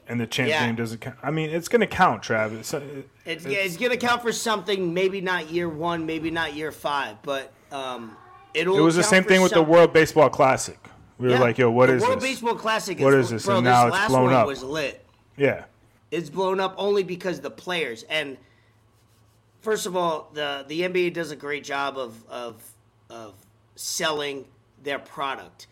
And 0.08 0.18
the 0.18 0.26
champ 0.26 0.48
Yeah. 0.48 0.66
game 0.66 0.74
doesn't 0.74 1.00
count. 1.00 1.16
I 1.22 1.30
mean, 1.30 1.50
it's 1.50 1.68
going 1.68 1.80
to 1.82 1.86
count, 1.86 2.22
Travis. 2.24 2.74
It's, 2.74 2.84
It's, 3.24 3.46
yeah, 3.46 3.58
it's 3.58 3.76
going 3.76 3.92
to 3.92 3.96
count 3.96 4.22
for 4.22 4.32
something. 4.32 4.92
Maybe 4.92 5.20
not 5.20 5.50
year 5.50 5.68
one, 5.68 6.04
maybe 6.04 6.32
not 6.32 6.54
year 6.54 6.72
five, 6.72 7.22
but 7.22 7.52
um, 7.70 8.16
it'll. 8.52 8.76
It 8.76 8.80
was 8.80 8.96
the 8.96 9.04
same 9.04 9.22
thing 9.22 9.40
with 9.42 9.52
the. 9.52 9.62
World 9.62 9.92
Baseball 9.92 10.28
Classic. 10.28 10.78
We 11.18 11.28
were 11.28 11.34
Yeah. 11.34 11.40
like, 11.40 11.58
"Yo, 11.58 11.70
what 11.70 11.86
the 11.86 11.94
is 11.96 12.02
World 12.02 12.20
this?" 12.20 12.30
Baseball 12.30 12.54
Classic. 12.56 12.98
What 12.98 13.14
is, 13.14 13.26
is 13.26 13.30
this? 13.30 13.46
Bro, 13.46 13.58
And 13.58 13.66
this 13.66 13.70
now 13.72 13.86
it's 13.86 13.92
last 13.94 14.08
blown 14.08 14.24
one 14.24 14.32
up. 14.34 14.46
was 14.48 14.64
lit. 14.64 15.04
Yeah, 15.36 15.64
It's 16.11 16.28
blown 16.30 16.58
up 16.58 16.74
only 16.76 17.04
because 17.04 17.40
the 17.40 17.50
players. 17.50 18.02
And 18.04 18.36
first 19.61 19.86
of 19.86 19.96
all, 19.96 20.30
the 20.32 20.64
the 20.66 20.82
NBA 20.82 21.14
does 21.14 21.30
a 21.30 21.36
great 21.36 21.64
job 21.64 21.96
of 21.98 22.24
of 22.28 22.62
of 23.08 23.34
selling 23.76 24.44
their 24.82 24.98
product. 24.98 25.66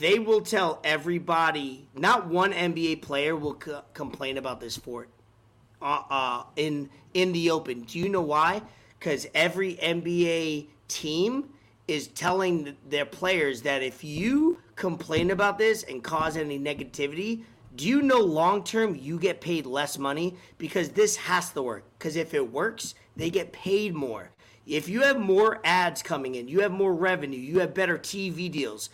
They 0.00 0.18
will 0.18 0.40
tell 0.40 0.80
everybody. 0.84 1.88
Not 1.94 2.28
one 2.28 2.52
NBA 2.52 3.02
player 3.02 3.34
will 3.34 3.54
co- 3.54 3.82
complain 3.94 4.38
about 4.38 4.60
this 4.60 4.74
sport 4.74 5.08
uh, 5.80 6.02
uh, 6.08 6.42
in 6.56 6.88
in 7.14 7.32
the 7.32 7.50
open. 7.50 7.82
Do 7.82 7.98
you 7.98 8.08
know 8.08 8.22
why? 8.22 8.62
Because 8.98 9.26
every 9.34 9.74
NBA 9.76 10.68
team 10.88 11.48
is 11.88 12.06
telling 12.08 12.64
th- 12.64 12.76
their 12.88 13.04
players 13.04 13.62
that 13.62 13.82
if 13.82 14.04
you 14.04 14.58
complain 14.76 15.32
about 15.32 15.58
this 15.58 15.82
and 15.82 16.02
cause 16.02 16.36
any 16.36 16.58
negativity, 16.58 17.42
do 17.74 17.88
you 17.88 18.02
know 18.02 18.20
long 18.20 18.62
term 18.62 18.94
you 18.94 19.18
get 19.18 19.40
paid 19.40 19.66
less 19.66 19.98
money? 19.98 20.36
Because 20.58 20.90
this 20.90 21.16
has 21.16 21.50
to 21.52 21.62
work. 21.62 21.84
Because 21.98 22.16
if 22.16 22.34
it 22.34 22.52
works, 22.52 22.94
they 23.16 23.30
get 23.30 23.52
paid 23.52 23.94
more. 23.94 24.30
If 24.66 24.88
you 24.88 25.02
have 25.02 25.18
more 25.18 25.60
ads 25.64 26.02
coming 26.02 26.34
in, 26.34 26.48
you 26.48 26.60
have 26.60 26.70
more 26.70 26.94
revenue, 26.94 27.38
you 27.38 27.60
have 27.60 27.74
better 27.74 27.98
TV 27.98 28.50
deals. 28.50 28.90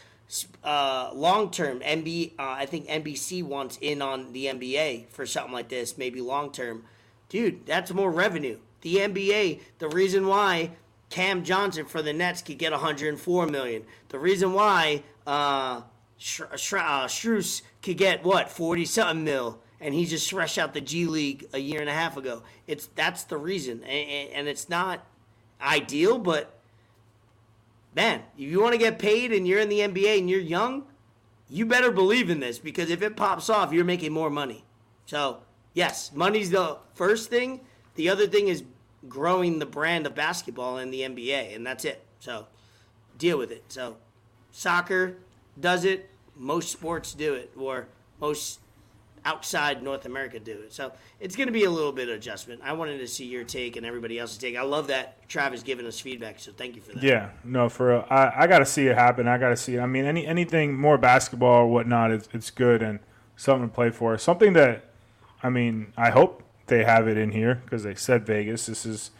Uh, 0.62 1.10
long 1.14 1.50
term, 1.50 1.80
NB, 1.80 2.32
uh, 2.38 2.42
I 2.42 2.66
think 2.66 2.86
NBC 2.86 3.42
wants 3.42 3.78
in 3.80 4.02
on 4.02 4.32
the 4.32 4.46
NBA 4.46 5.08
for 5.08 5.24
something 5.24 5.52
like 5.52 5.68
this, 5.68 5.96
maybe 5.96 6.20
long 6.20 6.52
term. 6.52 6.84
Dude, 7.28 7.66
that's 7.66 7.92
more 7.92 8.10
revenue. 8.10 8.58
The 8.82 8.96
NBA, 8.96 9.60
the 9.78 9.88
reason 9.88 10.26
why 10.26 10.72
Cam 11.10 11.44
Johnson 11.44 11.86
for 11.86 12.02
the 12.02 12.12
Nets 12.12 12.42
could 12.42 12.58
get 12.58 12.72
104 12.72 13.46
million. 13.46 13.84
The 14.10 14.18
reason 14.18 14.52
why 14.52 15.02
uh, 15.26 15.82
Sh- 16.18 16.42
Sh- 16.56 16.74
uh, 16.74 17.08
could 17.82 17.96
get 17.96 18.24
what 18.24 18.50
40 18.50 18.84
something 18.84 19.24
mil, 19.24 19.60
and 19.80 19.94
he 19.94 20.04
just 20.04 20.30
fresh 20.30 20.58
out 20.58 20.74
the 20.74 20.80
G 20.80 21.06
League 21.06 21.46
a 21.52 21.58
year 21.58 21.80
and 21.80 21.88
a 21.88 21.94
half 21.94 22.16
ago. 22.16 22.42
It's 22.66 22.88
that's 22.94 23.24
the 23.24 23.36
reason, 23.36 23.82
and, 23.84 24.30
and 24.32 24.48
it's 24.48 24.68
not 24.68 25.06
ideal, 25.60 26.18
but 26.18 26.58
man, 27.94 28.22
if 28.36 28.44
you 28.50 28.60
want 28.60 28.72
to 28.72 28.78
get 28.78 28.98
paid 28.98 29.32
and 29.32 29.46
you're 29.46 29.60
in 29.60 29.68
the 29.68 29.80
NBA 29.80 30.18
and 30.18 30.30
you're 30.30 30.40
young, 30.40 30.84
you 31.48 31.66
better 31.66 31.90
believe 31.90 32.30
in 32.30 32.40
this 32.40 32.58
because 32.58 32.90
if 32.90 33.02
it 33.02 33.16
pops 33.16 33.48
off, 33.48 33.72
you're 33.72 33.84
making 33.84 34.12
more 34.12 34.30
money. 34.30 34.64
So, 35.06 35.38
yes, 35.74 36.12
money's 36.14 36.50
the 36.50 36.78
first 36.94 37.30
thing. 37.30 37.60
The 37.94 38.08
other 38.08 38.26
thing 38.26 38.48
is 38.48 38.62
growing 39.08 39.58
the 39.58 39.66
brand 39.66 40.06
of 40.06 40.14
basketball 40.14 40.78
in 40.78 40.90
the 40.90 41.00
NBA, 41.00 41.56
and 41.56 41.66
that's 41.66 41.84
it. 41.84 42.04
So, 42.20 42.46
deal 43.16 43.38
with 43.38 43.50
it. 43.50 43.64
So, 43.68 43.96
soccer 44.52 45.16
does 45.58 45.84
it. 45.84 46.10
Most 46.36 46.70
sports 46.70 47.14
do 47.14 47.34
it, 47.34 47.52
or 47.56 47.88
most 48.20 48.60
outside 49.28 49.82
North 49.82 50.06
America 50.06 50.40
do 50.40 50.52
it. 50.52 50.72
So 50.72 50.90
it's 51.20 51.36
going 51.36 51.48
to 51.48 51.52
be 51.52 51.64
a 51.64 51.70
little 51.70 51.92
bit 51.92 52.08
of 52.08 52.14
adjustment. 52.14 52.62
I 52.64 52.72
wanted 52.72 52.96
to 52.98 53.06
see 53.06 53.26
your 53.26 53.44
take 53.44 53.76
and 53.76 53.84
everybody 53.84 54.18
else's 54.18 54.38
take. 54.38 54.56
I 54.56 54.62
love 54.62 54.86
that 54.86 55.28
Travis 55.28 55.62
giving 55.62 55.86
us 55.86 56.00
feedback, 56.00 56.38
so 56.38 56.50
thank 56.50 56.76
you 56.76 56.80
for 56.80 56.94
that. 56.94 57.02
yeah, 57.02 57.30
no, 57.44 57.68
for 57.68 57.88
real. 57.88 58.06
I, 58.08 58.32
I 58.34 58.46
got 58.46 58.60
to 58.60 58.66
see 58.66 58.86
it 58.86 58.96
happen. 58.96 59.28
I 59.28 59.36
got 59.36 59.50
to 59.50 59.56
see. 59.56 59.76
It. 59.76 59.80
I 59.80 59.86
mean, 59.86 60.06
any 60.06 60.26
anything 60.26 60.74
more 60.74 60.96
basketball 60.96 61.64
or 61.64 61.66
whatnot, 61.66 62.10
it's 62.10 62.28
it's 62.32 62.50
good 62.50 62.82
and 62.82 63.00
something 63.36 63.68
to 63.68 63.74
play 63.74 63.90
for. 63.90 64.16
Something 64.16 64.54
that, 64.54 64.86
I 65.42 65.50
mean, 65.50 65.92
I 65.96 66.08
hope 66.10 66.42
they 66.66 66.84
have 66.84 67.06
it 67.06 67.18
in 67.18 67.30
here 67.32 67.60
because 67.64 67.82
they 67.82 67.94
said 67.94 68.24
Vegas. 68.24 68.64
This 68.64 68.86
is 68.86 69.10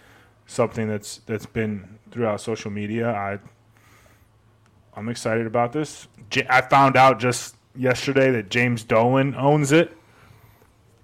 something 0.47 0.89
that's 0.89 1.19
that's 1.27 1.47
been 1.47 1.99
throughout 2.11 2.41
social 2.41 2.71
media. 2.71 3.13
I 3.13 3.39
I'm 4.97 5.11
excited 5.11 5.47
about 5.47 5.73
this. 5.73 6.09
I 6.49 6.63
found 6.63 6.97
out 6.97 7.21
just 7.21 7.57
yesterday 7.77 8.31
that 8.31 8.49
James 8.49 8.83
Dolan 8.83 9.35
owns 9.35 9.71
it. 9.71 9.98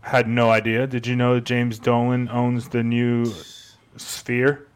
Had 0.04 0.28
no 0.28 0.50
idea. 0.50 0.86
Did 0.86 1.06
you 1.06 1.16
know 1.16 1.34
that 1.34 1.44
James 1.44 1.78
Dolan 1.78 2.28
owns 2.28 2.68
the 2.68 2.82
new 2.82 3.32
Sphere? 3.96 4.66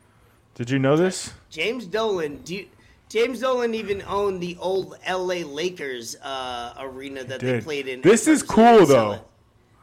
Did 0.55 0.71
you 0.71 0.79
know 0.79 0.97
this? 0.97 1.35
James 1.51 1.87
Dolan, 1.87 2.39
do 2.39 2.57
you, 2.57 2.67
James 3.11 3.41
Dolan 3.41 3.75
even 3.75 4.03
owned 4.07 4.43
the 4.43 4.57
old 4.59 4.97
LA 5.09 5.45
Lakers 5.47 6.17
uh, 6.17 6.75
arena 6.79 7.25
that 7.25 7.41
they 7.41 7.61
played 7.61 7.89
in. 7.89 8.01
This 8.01 8.27
is 8.27 8.43
cool, 8.43 8.87
though. 8.87 9.21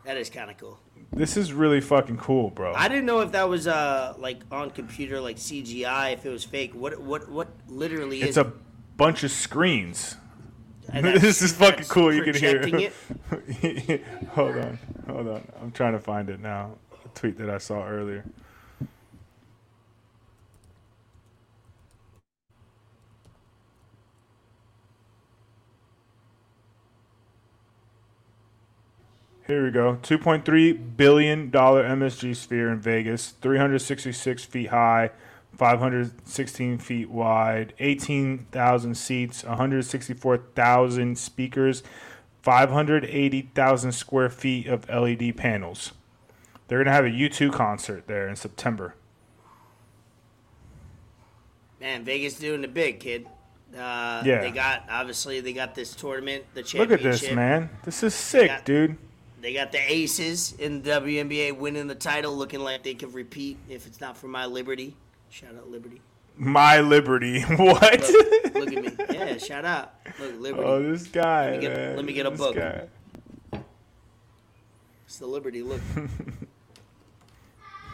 That 0.03 0.17
is 0.17 0.29
kind 0.29 0.49
of 0.49 0.57
cool. 0.57 0.79
This 1.11 1.37
is 1.37 1.53
really 1.53 1.79
fucking 1.79 2.17
cool, 2.17 2.49
bro. 2.49 2.73
I 2.73 2.87
didn't 2.87 3.05
know 3.05 3.21
if 3.21 3.31
that 3.31 3.47
was 3.47 3.67
uh 3.67 4.15
like 4.17 4.41
on 4.51 4.71
computer 4.71 5.21
like 5.21 5.37
CGI 5.37 6.13
if 6.13 6.25
it 6.25 6.29
was 6.29 6.43
fake. 6.43 6.73
What 6.73 6.99
what 6.99 7.29
what 7.29 7.47
literally 7.69 8.21
It's 8.21 8.31
is 8.31 8.37
a 8.37 8.51
bunch 8.97 9.23
of 9.23 9.31
screens. 9.31 10.17
this 11.01 11.41
is 11.41 11.51
fucking 11.51 11.85
cool. 11.85 12.13
You 12.13 12.23
can 12.23 12.35
hear 12.35 12.61
it. 12.61 14.01
hold 14.29 14.55
on, 14.55 14.79
hold 15.07 15.27
on. 15.27 15.47
I'm 15.61 15.71
trying 15.71 15.91
to 15.91 15.99
find 15.99 16.29
it 16.29 16.39
now. 16.39 16.75
A 17.03 17.07
tweet 17.09 17.37
that 17.37 17.49
I 17.49 17.57
saw 17.57 17.85
earlier. 17.85 18.23
Here 29.47 29.63
we 29.63 29.69
go. 29.69 29.99
$2.3 30.01 30.97
billion 30.97 31.51
MSG 31.51 32.35
sphere 32.35 32.71
in 32.71 32.79
Vegas, 32.79 33.31
366 33.41 34.45
feet 34.45 34.69
high, 34.69 35.11
516 35.57 36.77
feet 36.79 37.09
wide, 37.09 37.73
18,000 37.79 38.95
seats, 38.95 39.43
164,000 39.43 41.17
speakers, 41.17 41.83
580,000 42.41 43.91
square 43.91 44.29
feet 44.29 44.67
of 44.67 44.87
LED 44.89 45.35
panels. 45.37 45.93
They're 46.67 46.79
going 46.79 46.87
to 46.87 46.91
have 46.91 47.05
a 47.05 47.09
U2 47.09 47.51
concert 47.53 48.07
there 48.07 48.27
in 48.27 48.35
September. 48.35 48.95
Man, 51.79 52.03
Vegas 52.03 52.39
doing 52.39 52.61
the 52.61 52.67
big, 52.67 52.99
kid. 52.99 53.27
Uh, 53.75 54.21
Yeah. 54.25 54.41
They 54.41 54.51
got 54.51 54.83
obviously 54.89 55.41
they 55.41 55.53
got 55.53 55.75
this 55.75 55.93
tournament, 55.93 56.45
the 56.53 56.63
championship. 56.63 57.03
Look 57.03 57.13
at 57.13 57.21
this, 57.21 57.31
man. 57.31 57.69
This 57.83 58.03
is 58.03 58.15
sick, 58.15 58.47
Yeah. 58.47 58.61
dude. 58.63 58.97
They 59.41 59.53
got 59.53 59.71
the 59.71 59.79
Aces 59.91 60.53
in 60.53 60.81
the 60.81 60.89
WNBA 60.91 61.51
winning 61.51 61.87
the 61.87 61.93
title, 61.95 62.35
looking 62.35 62.61
like 62.61 62.83
they 62.83 62.95
could 62.95 63.13
repeat 63.13 63.57
if 63.69 63.85
it's 63.85 64.01
not 64.01 64.17
for 64.17 64.27
my 64.27 64.45
Liberty. 64.45 64.95
Shout 65.35 65.53
out 65.53 65.69
Liberty. 65.69 66.01
My 66.37 66.79
Liberty. 66.79 67.41
What? 67.57 68.09
Look, 68.09 68.53
look 68.55 68.71
at 68.73 68.83
me. 68.85 68.95
Yeah, 69.13 69.37
shout 69.37 69.65
out. 69.65 69.95
Look, 70.17 70.39
Liberty. 70.39 70.63
oh, 70.65 70.81
this 70.81 71.07
guy. 71.07 71.51
Let 71.51 71.55
me 71.55 71.59
get- 71.61 71.75
man. 71.75 71.95
let 71.97 72.05
me 72.05 72.13
get 72.13 72.25
a 72.25 72.29
This 72.29 72.39
book. 72.39 72.55
guy. 72.55 72.87
It's 75.05 75.17
the 75.17 75.27
Liberty. 75.27 75.61
Look. 75.61 75.81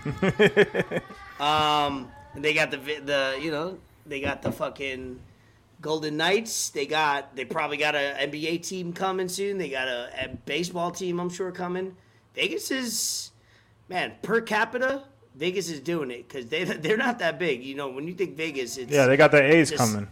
um, 1.40 2.12
they 2.36 2.54
got 2.54 2.70
the 2.70 2.78
the 2.78 3.40
you 3.42 3.50
know 3.50 3.80
they 4.06 4.22
got 4.22 4.44
the 4.44 4.52
fucking 4.52 5.20
Golden 5.82 6.18
Knights. 6.18 6.70
They 6.70 6.86
got 6.86 7.36
they 7.36 7.46
probably 7.46 7.78
got 7.78 7.96
a 7.96 8.18
NBA 8.20 8.68
team 8.68 8.94
coming 8.94 9.28
soon. 9.28 9.58
They 9.58 9.70
got 9.70 9.88
a, 9.88 10.12
a 10.26 10.28
baseball 10.46 10.92
team 10.92 11.20
I'm 11.20 11.32
sure 11.32 11.52
coming. 11.52 11.96
Vegas 12.36 12.70
is 12.70 13.32
man 13.90 14.14
per 14.22 14.42
capita. 14.42 15.06
Vegas 15.36 15.70
is 15.70 15.80
doing 15.80 16.12
it 16.12 16.28
because 16.28 16.48
they 16.48 16.64
they're 16.86 16.98
not 16.98 17.20
that 17.20 17.40
big. 17.40 17.64
You 17.64 17.76
know 17.76 17.90
when 17.90 18.08
you 18.08 18.14
think 18.14 18.36
Vegas, 18.36 18.78
it's 18.78 18.92
Yeah, 18.92 19.08
they 19.08 19.18
got 19.18 19.32
the 19.32 19.42
A's 19.42 19.70
Just- 19.72 19.82
coming. 19.82 20.08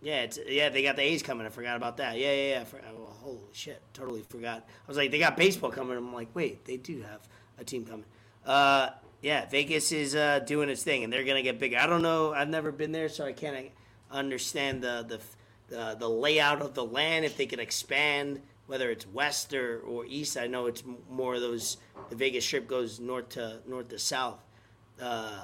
Yeah, 0.00 0.22
it's 0.22 0.38
yeah. 0.46 0.68
They 0.68 0.82
got 0.82 0.94
the 0.94 1.02
A's 1.02 1.22
coming. 1.24 1.44
I 1.44 1.50
forgot 1.50 1.76
about 1.76 1.96
that. 1.96 2.16
Yeah, 2.18 2.32
yeah, 2.32 2.48
yeah. 2.50 2.64
For- 2.64 2.80
oh, 2.88 3.12
holy 3.20 3.38
shit, 3.52 3.82
totally 3.92 4.22
forgot. 4.28 4.58
I 4.68 4.86
was 4.86 4.96
like, 4.96 5.10
they 5.10 5.18
got 5.18 5.36
baseball 5.36 5.70
coming. 5.70 5.96
I'm 5.96 6.14
like, 6.14 6.28
wait, 6.34 6.64
they 6.64 6.76
do 6.76 7.02
have 7.02 7.20
a 7.58 7.64
team 7.64 7.84
coming. 7.84 8.04
Uh, 8.46 8.90
yeah, 9.22 9.46
Vegas 9.46 9.90
is 9.90 10.14
uh, 10.14 10.38
doing 10.38 10.68
its 10.68 10.84
thing, 10.84 11.02
and 11.02 11.12
they're 11.12 11.24
gonna 11.24 11.42
get 11.42 11.58
bigger. 11.58 11.78
I 11.78 11.86
don't 11.88 12.02
know. 12.02 12.32
I've 12.32 12.48
never 12.48 12.70
been 12.70 12.92
there, 12.92 13.08
so 13.08 13.24
I 13.24 13.32
can't 13.32 13.70
understand 14.12 14.82
the 14.82 15.04
the 15.08 15.20
the, 15.74 15.96
the 15.98 16.08
layout 16.08 16.62
of 16.62 16.74
the 16.74 16.84
land. 16.84 17.24
If 17.24 17.36
they 17.36 17.46
can 17.46 17.58
expand, 17.58 18.40
whether 18.68 18.90
it's 18.90 19.06
west 19.08 19.52
or, 19.52 19.80
or 19.80 20.06
east. 20.06 20.36
I 20.38 20.46
know 20.46 20.66
it's 20.66 20.84
more 21.10 21.34
of 21.34 21.40
those. 21.40 21.78
The 22.10 22.16
Vegas 22.16 22.44
Strip 22.44 22.68
goes 22.68 23.00
north 23.00 23.30
to 23.30 23.60
north 23.66 23.88
to 23.88 23.98
south. 23.98 24.38
Uh, 25.00 25.40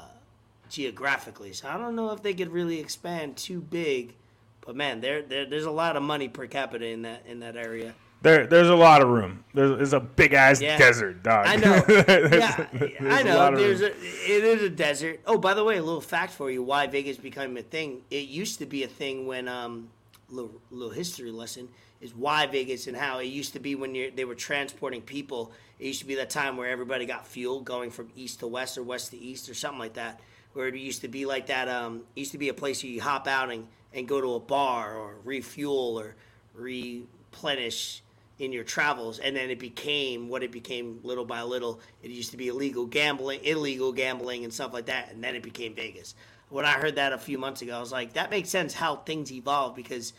geographically. 0.68 1.52
So 1.52 1.68
I 1.68 1.76
don't 1.78 1.94
know 1.94 2.10
if 2.10 2.22
they 2.22 2.34
could 2.34 2.50
really 2.50 2.80
expand 2.80 3.36
too 3.36 3.60
big. 3.60 4.14
But 4.60 4.76
man, 4.76 5.00
there, 5.00 5.22
there 5.22 5.46
there's 5.46 5.66
a 5.66 5.70
lot 5.70 5.96
of 5.96 6.02
money 6.02 6.28
per 6.28 6.46
capita 6.46 6.86
in 6.86 7.02
that 7.02 7.24
in 7.26 7.40
that 7.40 7.56
area. 7.56 7.94
There, 8.22 8.46
there's 8.46 8.70
a 8.70 8.74
lot 8.74 9.02
of 9.02 9.08
room. 9.10 9.44
There's, 9.52 9.76
there's 9.76 9.92
a 9.92 10.00
big 10.00 10.32
ass 10.32 10.58
Yeah. 10.58 10.78
desert, 10.78 11.22
dog. 11.22 11.46
I 11.46 11.56
know. 11.56 11.84
Yeah, 11.88 12.66
I 13.02 13.22
know. 13.22 13.54
There's 13.54 13.82
a, 13.82 13.88
it 13.88 14.44
is 14.44 14.62
a 14.62 14.70
desert. 14.70 15.20
Oh, 15.26 15.36
by 15.36 15.52
the 15.52 15.62
way, 15.62 15.76
a 15.76 15.82
little 15.82 16.00
fact 16.00 16.32
for 16.32 16.50
you: 16.50 16.62
why 16.62 16.86
Vegas 16.86 17.18
became 17.18 17.56
a 17.58 17.62
thing. 17.62 18.00
It 18.10 18.28
used 18.28 18.58
to 18.60 18.66
be 18.66 18.82
a 18.82 18.88
thing 18.88 19.26
when 19.26 19.46
um, 19.46 19.90
little, 20.30 20.52
little 20.70 20.94
history 20.94 21.30
lesson 21.30 21.68
is 22.05 22.14
why 22.14 22.46
Vegas 22.46 22.86
and 22.86 22.94
how 22.94 23.18
it 23.18 23.24
used 23.24 23.55
to 23.55 23.59
be 23.59 23.74
when 23.74 23.94
they 24.14 24.26
were 24.26 24.34
transporting 24.34 25.00
people. 25.00 25.52
It 25.78 25.86
used 25.86 26.00
to 26.00 26.07
be 26.07 26.14
that 26.16 26.28
time 26.28 26.59
where 26.59 26.68
everybody 26.68 27.07
got 27.07 27.26
fuel 27.26 27.61
going 27.61 27.90
from 27.90 28.11
east 28.14 28.40
to 28.40 28.46
west 28.46 28.76
or 28.76 28.82
west 28.82 29.11
to 29.12 29.18
east 29.18 29.48
or 29.48 29.55
something 29.55 29.78
like 29.78 29.94
that. 29.94 30.20
Where 30.52 30.68
it 30.68 30.76
used 30.76 31.00
to 31.00 31.09
be 31.09 31.24
like 31.24 31.46
that. 31.46 31.66
Um, 31.66 32.02
used 32.14 32.32
to 32.32 32.38
be 32.38 32.50
a 32.50 32.55
place 32.55 32.82
where 32.82 32.92
you 32.92 33.00
hop 33.00 33.26
out 33.26 33.50
and, 33.50 33.66
and 33.94 34.07
go 34.07 34.20
to 34.20 34.34
a 34.34 34.40
bar 34.40 34.96
or 34.98 35.14
refuel 35.24 35.98
or 35.98 36.14
replenish 36.55 38.02
in 38.38 38.52
your 38.52 38.64
travels 38.64 39.20
and 39.20 39.34
then 39.34 39.48
it 39.48 39.61
became 39.61 40.28
what 40.28 40.42
it 40.42 40.50
became 40.50 40.98
little 41.05 41.24
by 41.24 41.40
little 41.40 41.78
it 42.02 42.11
used 42.11 42.32
to 42.32 42.36
be 42.36 42.48
illegal 42.48 42.84
gambling 42.84 43.38
illegal 43.44 43.92
gambling 43.92 44.42
and 44.42 44.52
stuff 44.52 44.72
like 44.72 44.86
that 44.86 45.09
and 45.12 45.22
then 45.22 45.36
it 45.36 45.42
became 45.42 45.72
vegas 45.72 46.16
when 46.48 46.64
i 46.64 46.72
heard 46.72 46.96
that 46.96 47.12
a 47.12 47.18
few 47.18 47.38
months 47.38 47.62
ago 47.62 47.76
i 47.76 47.78
was 47.78 47.92
like 47.92 48.12
that 48.14 48.30
makes 48.30 48.48
sense 48.48 48.74
how 48.74 48.96
things 48.96 49.30
evolve 49.30 49.76
because 49.76 50.14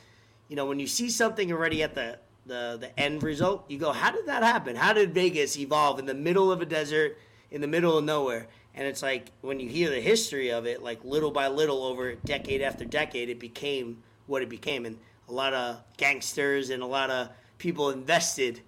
you 0.47 0.55
know 0.55 0.65
when 0.65 0.79
you 0.79 0.87
see 0.87 1.09
something 1.09 1.51
already 1.51 1.83
at 1.83 1.95
the 1.95 2.19
the, 2.45 2.77
the 2.79 2.99
end 2.99 3.23
result 3.23 3.65
you 3.69 3.79
go 3.79 3.91
how 3.91 4.11
did 4.11 4.27
that 4.27 4.43
happen? 4.43 4.75
How 4.75 4.93
did 4.93 5.13
vegas 5.13 5.57
evolve 5.57 5.99
in 5.99 6.05
the 6.05 6.13
middle 6.13 6.51
of 6.51 6.61
a 6.61 6.65
desert 6.65 7.17
in 7.51 7.61
the 7.61 7.67
middle 7.67 7.97
of 7.97 8.03
nowhere? 8.03 8.47
And 8.75 8.87
it's 8.87 9.01
like 9.01 9.31
when 9.41 9.59
you 9.59 9.69
hear 9.69 9.89
the 9.89 10.01
history 10.01 10.51
of 10.51 10.65
it 10.65 10.83
like 10.83 11.03
little 11.03 11.31
by 11.31 11.47
little 11.47 11.83
over 11.83 12.15
decade 12.15 12.61
after 12.61 12.85
decade 12.85 13.29
it 13.29 13.39
became 13.39 14.03
what 14.27 14.41
it 14.41 14.49
became. 14.49 14.85
And 14.85 14.97
a 15.27 15.33
lot 15.33 15.53
of 15.53 15.77
gangsters 15.97 16.69
and 16.69 16.83
a 16.83 16.85
lot 16.85 17.09
of 17.09 17.29
people 17.57 17.89
invested 17.89 18.61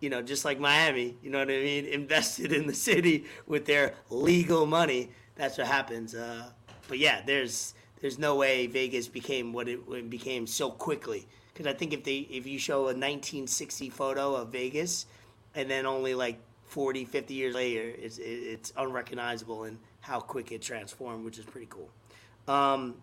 you 0.00 0.08
know 0.08 0.22
just 0.22 0.44
like 0.44 0.60
miami 0.60 1.16
you 1.22 1.30
know 1.30 1.40
what 1.40 1.48
i 1.48 1.60
mean? 1.60 1.84
Invested 2.00 2.52
in 2.52 2.66
the 2.66 2.74
city 2.74 3.26
with 3.46 3.66
their 3.66 3.94
legal 4.10 4.64
money. 4.64 5.10
That's 5.34 5.58
what 5.58 5.66
happens 5.66 6.14
uh, 6.14 6.50
but 6.88 6.98
yeah 6.98 7.20
there's 7.26 7.74
there's 8.00 8.18
no 8.18 8.36
way 8.36 8.66
vegas 8.66 9.08
became 9.08 9.52
what 9.52 9.68
it, 9.68 9.86
what 9.88 9.98
it 9.98 10.10
became 10.10 10.46
so 10.46 10.70
quickly 10.70 11.26
because 11.52 11.66
i 11.66 11.72
think 11.72 11.92
if 11.92 12.04
they 12.04 12.18
if 12.30 12.46
you 12.46 12.58
show 12.58 12.80
a 12.80 12.94
1960 12.94 13.90
photo 13.90 14.34
of 14.34 14.48
vegas 14.48 15.06
and 15.54 15.70
then 15.70 15.86
only 15.86 16.14
like 16.14 16.38
40 16.66 17.04
50 17.04 17.34
years 17.34 17.54
later 17.54 17.92
it's, 17.98 18.18
it's 18.18 18.72
unrecognizable 18.76 19.64
in 19.64 19.78
how 20.00 20.20
quick 20.20 20.52
it 20.52 20.62
transformed 20.62 21.24
which 21.24 21.38
is 21.38 21.44
pretty 21.44 21.68
cool 21.70 21.90
um, 22.48 22.94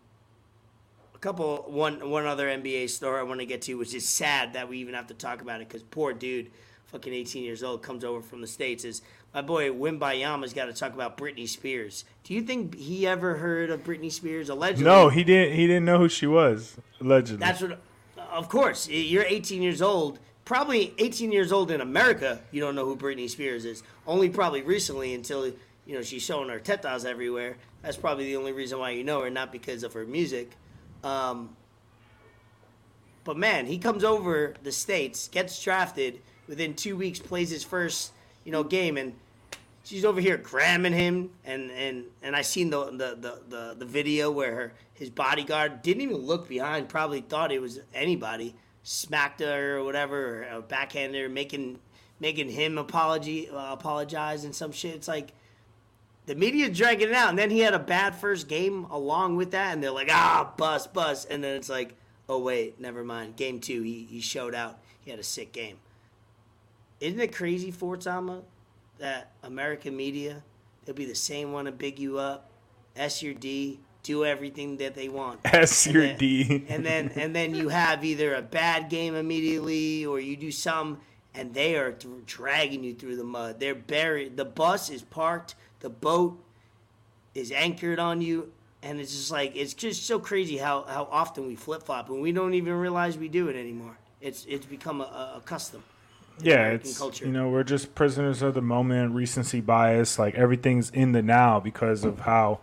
a 1.13 1.17
couple 1.19 1.65
one 1.67 2.09
one 2.09 2.25
other 2.25 2.47
NBA 2.47 2.89
story 2.89 3.19
I 3.19 3.23
want 3.23 3.39
to 3.39 3.45
get 3.45 3.61
to, 3.63 3.75
which 3.75 3.93
is 3.93 4.07
sad 4.07 4.53
that 4.53 4.67
we 4.67 4.79
even 4.79 4.95
have 4.95 5.07
to 5.07 5.13
talk 5.13 5.41
about 5.41 5.61
it 5.61 5.67
because 5.67 5.83
poor 5.83 6.13
dude, 6.13 6.51
fucking 6.87 7.13
18 7.13 7.43
years 7.43 7.63
old, 7.63 7.83
comes 7.83 8.03
over 8.03 8.21
from 8.21 8.41
the 8.41 8.47
states. 8.47 8.83
Is 8.83 9.01
my 9.35 9.41
boy 9.41 9.69
Wimbayama's 9.69 10.53
got 10.53 10.67
to 10.67 10.73
talk 10.73 10.93
about 10.93 11.17
Britney 11.17 11.47
Spears. 11.47 12.05
Do 12.23 12.33
you 12.33 12.41
think 12.41 12.73
he 12.73 13.05
ever 13.05 13.35
heard 13.35 13.69
of 13.69 13.83
Britney 13.83 14.09
Spears? 14.09 14.47
Allegedly, 14.47 14.85
No, 14.85 15.09
he 15.09 15.25
didn't. 15.25 15.57
He 15.57 15.67
didn't 15.67 15.83
know 15.83 15.97
who 15.97 16.07
she 16.07 16.25
was. 16.25 16.77
Allegedly. 17.01 17.45
That's 17.45 17.61
what. 17.61 17.81
Of 18.31 18.47
course, 18.47 18.87
you're 18.87 19.25
18 19.25 19.61
years 19.61 19.81
old. 19.81 20.19
Probably 20.45 20.93
18 20.99 21.33
years 21.33 21.51
old 21.51 21.69
in 21.69 21.81
America. 21.81 22.39
You 22.51 22.61
don't 22.61 22.75
know 22.75 22.85
who 22.85 22.95
Britney 22.95 23.29
Spears 23.29 23.65
is. 23.65 23.83
Only 24.07 24.29
probably 24.29 24.61
recently, 24.61 25.13
until 25.13 25.47
you 25.47 25.95
know 25.95 26.01
she's 26.01 26.23
showing 26.23 26.47
her 26.47 26.59
tetas 26.59 27.03
everywhere. 27.03 27.57
That's 27.81 27.97
probably 27.97 28.25
the 28.27 28.37
only 28.37 28.53
reason 28.53 28.79
why 28.79 28.91
you 28.91 29.03
know 29.03 29.21
her, 29.21 29.29
not 29.29 29.51
because 29.51 29.83
of 29.83 29.91
her 29.93 30.05
music. 30.05 30.51
Um, 31.03 31.57
but 33.25 33.35
man, 33.35 33.65
he 33.65 33.79
comes 33.79 34.05
over 34.05 34.53
the 34.63 34.71
states, 34.71 35.27
gets 35.27 35.61
drafted 35.61 36.21
within 36.47 36.73
two 36.73 36.95
weeks, 36.95 37.19
plays 37.19 37.49
his 37.49 37.65
first 37.65 38.13
you 38.45 38.53
know 38.53 38.63
game, 38.63 38.95
and 38.95 39.13
she's 39.85 40.03
over 40.03 40.19
here 40.19 40.37
grabbing 40.37 40.93
him, 40.93 41.29
and 41.45 41.71
and 41.71 42.05
and 42.21 42.35
I 42.35 42.41
seen 42.41 42.69
the 42.69 42.85
the 42.85 43.15
the 43.15 43.41
the, 43.47 43.75
the 43.79 43.85
video 43.85 44.31
where 44.31 44.55
her 44.55 44.73
his 44.93 45.09
bodyguard 45.09 45.81
didn't 45.81 46.01
even 46.01 46.17
look 46.17 46.49
behind, 46.49 46.89
probably 46.89 47.21
thought 47.21 47.51
it 47.51 47.61
was 47.61 47.79
anybody, 47.93 48.55
smacked 48.83 49.41
her 49.41 49.77
or 49.77 49.83
whatever, 49.83 50.45
or 50.51 50.61
backhanded 50.61 51.21
her, 51.21 51.29
making 51.29 51.79
making 52.19 52.49
him 52.49 52.77
apology 52.77 53.49
uh, 53.49 53.73
apologize 53.73 54.43
and 54.43 54.53
some 54.53 54.71
shit. 54.71 54.95
It's 54.95 55.07
like 55.07 55.33
the 56.25 56.35
media 56.35 56.69
dragging 56.69 57.09
it 57.09 57.13
out, 57.13 57.29
and 57.29 57.37
then 57.37 57.51
he 57.51 57.59
had 57.59 57.73
a 57.73 57.79
bad 57.79 58.15
first 58.15 58.47
game 58.47 58.85
along 58.85 59.35
with 59.35 59.51
that, 59.51 59.73
and 59.73 59.83
they're 59.83 59.91
like, 59.91 60.09
ah, 60.11 60.51
bust, 60.57 60.93
bust, 60.93 61.27
and 61.29 61.43
then 61.43 61.55
it's 61.55 61.69
like, 61.69 61.95
oh 62.27 62.39
wait, 62.39 62.79
never 62.79 63.03
mind. 63.03 63.35
Game 63.35 63.59
two, 63.59 63.83
he 63.83 64.07
he 64.09 64.19
showed 64.19 64.55
out. 64.55 64.79
He 65.03 65.11
had 65.11 65.19
a 65.19 65.23
sick 65.23 65.51
game. 65.51 65.77
Isn't 66.99 67.19
it 67.19 67.35
crazy, 67.35 67.69
Fort 67.69 68.01
Sama, 68.01 68.41
that 68.99 69.31
American 69.43 69.95
media, 69.95 70.43
they'll 70.85 70.95
be 70.95 71.05
the 71.05 71.15
same 71.15 71.51
one 71.51 71.65
to 71.65 71.71
big 71.71 71.99
you 71.99 72.17
up, 72.17 72.49
S 72.95 73.21
your 73.21 73.33
D, 73.33 73.79
do 74.03 74.23
everything 74.23 74.77
that 74.77 74.93
they 74.95 75.09
want. 75.09 75.39
S 75.45 75.87
your 75.87 76.03
And 76.03 76.11
then- 76.11 76.17
D. 76.17 76.65
and 76.69 76.85
then 76.85 77.11
and 77.15 77.35
then 77.35 77.55
you 77.55 77.69
have 77.69 78.03
either 78.05 78.35
a 78.35 78.41
bad 78.41 78.89
game 78.89 79.15
immediately 79.15 80.05
or 80.05 80.19
you 80.19 80.35
do 80.37 80.51
some 80.51 80.99
and 81.33 81.53
they 81.53 81.75
are 81.75 81.91
th- 81.91 82.13
dragging 82.25 82.83
you 82.83 82.93
through 82.93 83.17
the 83.17 83.23
mud 83.23 83.59
they're 83.59 83.75
buried 83.75 84.37
the 84.37 84.45
bus 84.45 84.89
is 84.89 85.01
parked 85.01 85.55
the 85.81 85.89
boat 85.89 86.39
is 87.33 87.51
anchored 87.51 87.99
on 87.99 88.21
you 88.21 88.51
and 88.83 88.99
it's 89.01 89.11
just 89.11 89.31
like 89.31 89.53
it's 89.55 89.73
just 89.73 90.05
so 90.05 90.17
crazy 90.19 90.55
how, 90.57 90.83
how 90.83 91.07
often 91.11 91.45
we 91.47 91.55
flip-flop 91.55 92.07
and 92.09 92.21
we 92.21 92.31
don't 92.31 92.53
even 92.53 92.73
realize 92.73 93.17
we 93.17 93.27
do 93.27 93.49
it 93.49 93.55
anymore 93.57 93.97
it's 94.21 94.45
it's 94.47 94.65
become 94.65 95.01
a, 95.01 95.33
a, 95.35 95.41
custom 95.43 95.83
yeah, 96.41 96.53
American 96.55 96.87
it's 96.89 96.97
culture. 96.97 97.25
you 97.25 97.31
know 97.31 97.49
we're 97.49 97.63
just 97.63 97.95
prisoners 97.95 98.41
of 98.41 98.53
the 98.53 98.61
moment, 98.61 99.13
recency 99.13 99.61
bias. 99.61 100.17
Like 100.19 100.35
everything's 100.35 100.89
in 100.89 101.11
the 101.13 101.21
now 101.21 101.59
because 101.59 102.03
of 102.03 102.19
how 102.21 102.59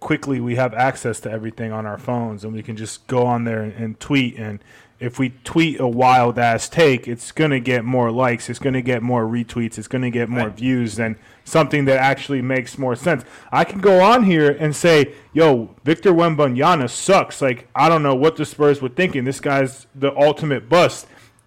quickly 0.00 0.40
we 0.40 0.56
have 0.56 0.74
access 0.74 1.20
to 1.20 1.30
everything 1.30 1.72
on 1.72 1.86
our 1.86 1.98
phones, 1.98 2.44
and 2.44 2.52
we 2.52 2.62
can 2.62 2.76
just 2.76 3.06
go 3.06 3.26
on 3.26 3.44
there 3.44 3.62
and, 3.62 3.72
and 3.74 4.00
tweet. 4.00 4.36
And 4.38 4.60
if 5.00 5.18
we 5.18 5.30
tweet 5.44 5.78
a 5.80 5.86
wild 5.88 6.38
ass 6.38 6.68
take, 6.68 7.06
it's 7.08 7.32
gonna 7.32 7.60
get 7.60 7.84
more 7.84 8.10
likes, 8.10 8.48
it's 8.48 8.58
gonna 8.58 8.82
get 8.82 9.02
more 9.02 9.24
retweets, 9.26 9.78
it's 9.78 9.88
gonna 9.88 10.10
get 10.10 10.28
more 10.28 10.48
Right. 10.48 10.56
views 10.56 10.96
than 10.96 11.16
something 11.44 11.84
that 11.86 11.98
actually 11.98 12.42
makes 12.42 12.78
more 12.78 12.96
sense. 12.96 13.24
I 13.52 13.64
can 13.64 13.80
go 13.80 14.00
on 14.02 14.24
here 14.24 14.50
and 14.58 14.74
say, 14.76 15.12
"Yo, 15.32 15.70
Victor 15.84 16.12
Wembanyama 16.12 16.88
sucks." 16.90 17.40
Like 17.42 17.68
I 17.74 17.88
don't 17.88 18.02
know 18.02 18.14
what 18.14 18.36
the 18.36 18.44
Spurs 18.44 18.80
were 18.80 18.88
thinking. 18.88 19.24
This 19.24 19.40
guy's 19.40 19.86
the 19.94 20.14
ultimate 20.16 20.68
bust 20.68 21.06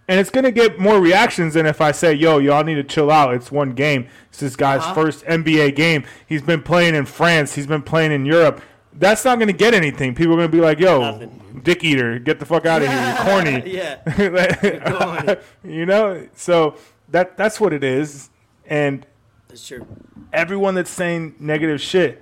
and 0.10 0.20
it's 0.20 0.30
gonna 0.30 0.52
get 0.52 0.78
more 0.80 1.00
reactions 1.00 1.54
than 1.54 1.66
if 1.66 1.80
I 1.80 1.92
say, 1.94 2.14
"Yo, 2.14 2.40
y'all 2.40 2.64
need 2.66 2.76
to 2.76 2.84
chill 2.84 3.10
out. 3.10 3.34
It's 3.34 3.50
one 3.52 3.72
game. 3.72 4.08
It's 4.30 4.40
this 4.40 4.58
guy's 4.58 4.82
Uh-huh. 4.82 4.94
first 4.96 5.24
NBA 5.26 5.72
game. 5.76 6.04
He's 6.28 6.42
been 6.42 6.62
playing 6.62 6.96
in 6.96 7.06
France. 7.06 7.56
He's 7.56 7.68
been 7.68 7.82
playing 7.84 8.12
in 8.12 8.26
Europe." 8.26 8.62
That's 8.92 9.24
not 9.24 9.40
gonna 9.40 9.54
get 9.54 9.74
anything. 9.74 10.16
People 10.16 10.34
are 10.34 10.38
gonna 10.38 10.50
be 10.50 10.60
like, 10.60 10.80
"Yo, 10.80 11.00
Nothing. 11.00 11.62
dick 11.64 11.84
eater, 11.86 12.20
get 12.20 12.40
the 12.40 12.46
fuck 12.46 12.66
out 12.66 12.82
of 12.82 12.90
here. 12.90 12.98
You're 12.98 13.16
corny." 13.24 13.64
yeah 13.72 15.36
you 15.64 15.86
know. 15.86 16.28
So 16.36 16.76
that 17.10 17.38
that's 17.38 17.60
what 17.62 17.72
it 17.72 17.84
is. 17.84 18.30
And 18.66 19.06
that's 19.48 19.66
true 19.68 19.86
everyone 20.32 20.76
that's 20.76 20.92
saying 20.92 21.34
negative 21.40 21.82
shit 21.82 22.22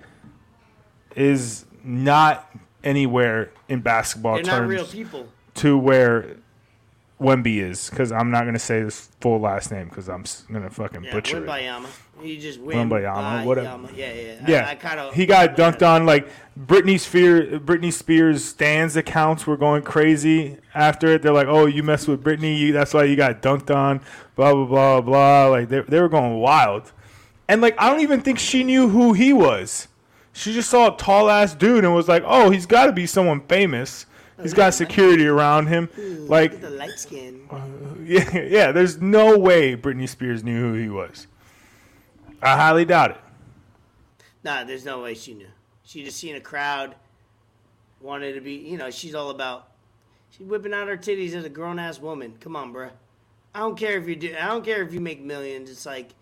is 1.15 1.65
not 1.83 2.49
anywhere 2.83 3.51
in 3.67 3.81
basketball 3.81 4.35
they're 4.35 4.43
terms 4.43 4.61
not 4.61 4.69
real 4.69 4.85
people 4.85 5.27
to 5.55 5.77
where 5.77 6.37
Wemby 7.19 7.61
is, 7.63 7.89
because 7.89 8.11
I'm 8.11 8.29
not 8.29 8.45
gonna 8.45 8.59
say 8.59 8.81
his 8.81 9.09
full 9.21 9.39
last 9.39 9.71
name 9.71 9.89
because 9.89 10.07
I'm 10.07 10.23
gonna 10.51 10.69
fucking 10.69 11.03
yeah 11.03 11.13
butcher 11.13 11.43
it. 11.43 11.47
Wimbayama. 11.47 11.87
you 12.23 12.37
just 12.37 12.59
win 12.59 12.89
Wimbayama, 12.89 13.43
whatever. 13.43 13.89
yeah 13.95 14.13
yeah 14.13 14.45
Yeah, 14.47 14.67
I, 14.67 14.71
I 14.71 14.75
kind 14.75 14.99
of 14.99 15.13
he 15.15 15.25
got 15.25 15.55
dunked 15.55 15.81
on. 15.87 16.05
Like 16.05 16.27
Britney 16.59 16.99
Spears, 16.99 17.59
Britney 17.61 17.91
Spears 17.91 18.43
stands 18.45 18.95
accounts 18.95 19.47
were 19.47 19.57
going 19.57 19.81
crazy 19.81 20.57
after 20.75 21.07
it. 21.07 21.23
They're 21.23 21.33
like, 21.33 21.47
"Oh, 21.47 21.65
you 21.65 21.81
messed 21.81 22.07
with 22.07 22.23
Britney, 22.23 22.57
you, 22.57 22.71
that's 22.71 22.93
why 22.93 23.05
you 23.05 23.15
got 23.15 23.41
dunked 23.41 23.75
on." 23.75 23.99
Blah 24.35 24.53
blah 24.53 24.65
blah 24.65 25.01
blah. 25.01 25.47
Like 25.47 25.69
they 25.69 25.81
they 25.81 25.99
were 25.99 26.09
going 26.09 26.39
wild, 26.39 26.91
and 27.47 27.61
like 27.61 27.75
I 27.79 27.89
don't 27.89 28.01
even 28.01 28.21
think 28.21 28.37
she 28.37 28.63
knew 28.63 28.89
who 28.89 29.13
he 29.13 29.33
was. 29.33 29.87
She 30.33 30.53
just 30.53 30.69
saw 30.69 30.93
a 30.93 30.97
tall 30.97 31.31
ass 31.31 31.55
dude 31.55 31.83
and 31.83 31.95
was 31.95 32.07
like, 32.07 32.21
"Oh, 32.27 32.51
he's 32.51 32.67
got 32.67 32.85
to 32.85 32.91
be 32.91 33.07
someone 33.07 33.41
famous." 33.47 34.05
He's 34.41 34.53
got 34.53 34.73
security 34.73 35.25
around 35.25 35.67
him. 35.67 35.89
Like, 36.27 36.61
the 36.61 36.69
light 36.69 36.99
skin. 36.99 37.47
yeah, 38.03 38.37
yeah. 38.37 38.71
There's 38.71 39.01
no 39.01 39.37
way 39.37 39.75
Britney 39.75 40.07
Spears 40.07 40.43
knew 40.43 40.59
who 40.59 40.73
he 40.73 40.89
was. 40.89 41.27
I 42.41 42.55
highly 42.55 42.85
doubt 42.85 43.11
it. 43.11 43.17
Nah, 44.43 44.63
there's 44.63 44.85
no 44.85 45.01
way 45.01 45.15
she 45.15 45.33
knew. 45.33 45.47
She 45.83 46.03
just 46.03 46.17
seen 46.17 46.35
a 46.35 46.41
crowd, 46.41 46.95
wanted 47.99 48.33
to 48.33 48.41
be. 48.41 48.53
You 48.53 48.77
know, 48.77 48.91
she's 48.91 49.15
all 49.15 49.29
about. 49.29 49.69
She's 50.29 50.45
whipping 50.45 50.73
out 50.73 50.87
her 50.87 50.97
titties 50.97 51.33
as 51.33 51.45
a 51.45 51.49
grown 51.49 51.79
ass 51.79 51.99
woman. 51.99 52.35
Come 52.39 52.55
on, 52.55 52.73
bruh. 52.73 52.91
I 53.55 53.59
don't 53.59 53.77
care 53.77 53.97
if 53.97 54.07
you 54.07 54.15
do. 54.15 54.35
I 54.39 54.47
don't 54.47 54.63
care 54.63 54.83
if 54.83 54.93
you 54.93 54.99
make 54.99 55.21
millions. 55.21 55.71
It's 55.71 55.85
like, 55.85 56.13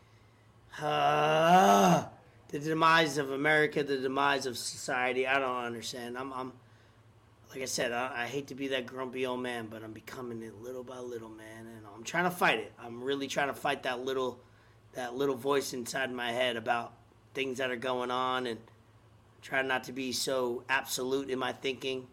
uh, 0.81 2.05
the 2.49 2.59
demise 2.59 3.17
of 3.17 3.31
America, 3.31 3.83
the 3.83 3.97
demise 3.97 4.45
of 4.45 4.57
society. 4.57 5.27
I 5.27 5.39
don't 5.39 5.65
understand. 5.65 6.17
I'm, 6.17 6.31
I'm 6.31 6.53
like 7.55 7.63
I 7.63 7.67
said, 7.67 7.93
I, 7.93 8.23
I 8.23 8.25
hate 8.25 8.47
to 8.47 8.55
be 8.55 8.67
that 8.69 8.85
grumpy 8.85 9.25
old 9.25 9.39
man, 9.39 9.67
but 9.69 9.81
I'm 9.81 9.93
becoming 9.93 10.43
it 10.43 10.61
little 10.61 10.83
by 10.83 10.99
little, 10.99 11.29
man, 11.29 11.67
and 11.67 11.85
I'm 11.95 12.03
trying 12.03 12.25
to 12.25 12.31
fight 12.31 12.59
it. 12.59 12.73
I'm 12.77 13.01
really 13.01 13.27
trying 13.27 13.47
to 13.47 13.53
fight 13.53 13.83
that 13.83 14.03
little, 14.03 14.41
that 14.93 15.15
little 15.15 15.35
voice 15.35 15.73
inside 15.73 16.11
my 16.11 16.33
head 16.33 16.57
about 16.57 16.91
things 17.33 17.59
that 17.59 17.71
are 17.71 17.77
going 17.77 18.11
on, 18.11 18.45
and 18.45 18.59
try 19.41 19.61
not 19.61 19.85
to 19.85 19.93
be 19.93 20.11
so 20.11 20.63
absolute 20.67 21.29
in 21.29 21.39
my 21.39 21.53
thinking, 21.53 22.07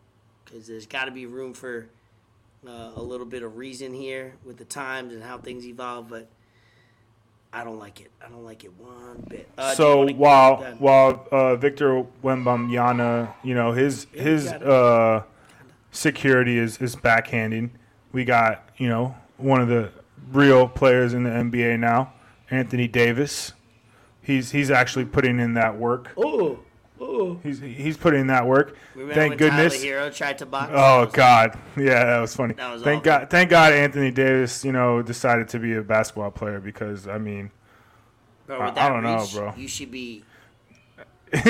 because 0.44 0.68
there's 0.68 0.86
got 0.86 1.06
to 1.06 1.10
be 1.10 1.26
room 1.26 1.54
for 1.54 1.88
uh, 2.64 2.92
a 2.94 3.02
little 3.02 3.26
bit 3.26 3.42
of 3.42 3.56
reason 3.56 3.92
here 3.92 4.34
with 4.44 4.58
the 4.58 4.64
times 4.64 5.12
and 5.12 5.24
how 5.24 5.38
things 5.38 5.66
evolve, 5.66 6.08
but. 6.08 6.28
I 7.54 7.64
don't 7.64 7.78
like 7.78 8.00
it. 8.00 8.10
I 8.24 8.30
don't 8.30 8.44
like 8.44 8.64
it 8.64 8.72
one 8.78 9.26
bit. 9.28 9.46
Uh, 9.58 9.74
so 9.74 10.08
while 10.14 10.56
while 10.78 11.28
uh, 11.30 11.54
Victor 11.56 12.06
Wembanyama, 12.24 13.34
you 13.44 13.54
know 13.54 13.72
his 13.72 14.06
his 14.10 14.46
uh, 14.46 15.24
security 15.92 16.58
is 16.58 16.78
is 16.78 16.96
backhanding. 16.96 17.70
We 18.10 18.24
got 18.24 18.68
you 18.76 18.88
know 18.88 19.14
one 19.36 19.60
of 19.60 19.68
the 19.68 19.90
real 20.32 20.66
players 20.66 21.14
in 21.14 21.22
the 21.22 21.30
NBA 21.30 21.78
now, 21.78 22.12
Anthony 22.50 22.88
Davis. 22.88 23.52
He's 24.20 24.50
he's 24.50 24.70
actually 24.70 25.04
putting 25.04 25.38
in 25.38 25.54
that 25.54 25.78
work. 25.78 26.10
Oh, 26.16 26.58
oh. 27.00 27.38
He's 27.42 27.60
he's 27.60 27.96
putting 27.96 28.20
in 28.22 28.26
that 28.28 28.46
work. 28.46 28.76
Remember 28.94 29.14
Thank 29.14 29.38
goodness. 29.38 29.80
Tyler 29.80 30.08
Herro 30.08 30.14
tried 30.14 30.38
to 30.38 30.46
box? 30.46 30.72
Oh 30.74 31.06
God, 31.06 31.58
yeah, 31.76 32.04
that 32.04 32.20
was 32.20 32.34
funny. 32.34 32.54
That 32.54 32.72
was 32.72 32.82
thank 32.82 33.06
awful. 33.06 33.20
God, 33.20 33.30
thank 33.30 33.50
God, 33.50 33.72
Anthony 33.72 34.10
Davis, 34.10 34.64
you 34.64 34.72
know, 34.72 35.02
decided 35.02 35.48
to 35.50 35.58
be 35.58 35.74
a 35.74 35.82
basketball 35.82 36.30
player 36.30 36.60
because 36.60 37.06
I 37.08 37.18
mean, 37.18 37.50
Bro, 38.46 38.60
I- 38.60 38.86
I 38.86 38.88
don't 38.88 39.02
know, 39.02 39.26
bro. 39.32 39.54
You 39.56 39.68
should 39.68 39.90
be. 39.90 40.24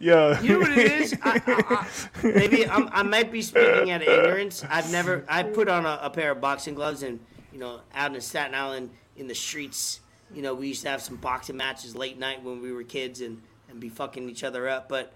yeah, 0.00 0.40
You 0.40 0.54
know 0.54 0.58
what 0.58 0.76
it 0.76 0.90
is? 0.90 1.16
I, 1.22 1.40
I, 1.46 1.64
I, 1.76 1.86
maybe 2.26 2.66
I'm, 2.66 2.88
I 2.92 3.04
might 3.04 3.30
be 3.30 3.42
speaking 3.42 3.92
out 3.92 4.02
of 4.02 4.08
ignorance. 4.08 4.64
I've 4.68 4.90
never. 4.90 5.24
I 5.28 5.44
put 5.44 5.68
on 5.68 5.86
a, 5.86 6.00
a 6.02 6.10
pair 6.10 6.32
of 6.32 6.40
boxing 6.40 6.74
gloves 6.74 7.04
and 7.04 7.20
you 7.52 7.60
know 7.60 7.80
out 7.94 8.12
in 8.12 8.20
Staten 8.20 8.56
Island 8.56 8.90
in 9.16 9.28
the 9.28 9.36
streets. 9.36 10.00
You 10.34 10.42
know 10.42 10.52
we 10.52 10.66
used 10.68 10.82
to 10.82 10.88
have 10.88 11.00
some 11.00 11.14
boxing 11.14 11.56
matches 11.56 11.94
late 11.94 12.18
night 12.18 12.42
when 12.42 12.60
we 12.60 12.72
were 12.72 12.82
kids 12.82 13.20
and 13.20 13.40
and 13.68 13.78
be 13.78 13.88
fucking 13.88 14.28
each 14.28 14.42
other 14.42 14.68
up. 14.68 14.88
But 14.88 15.12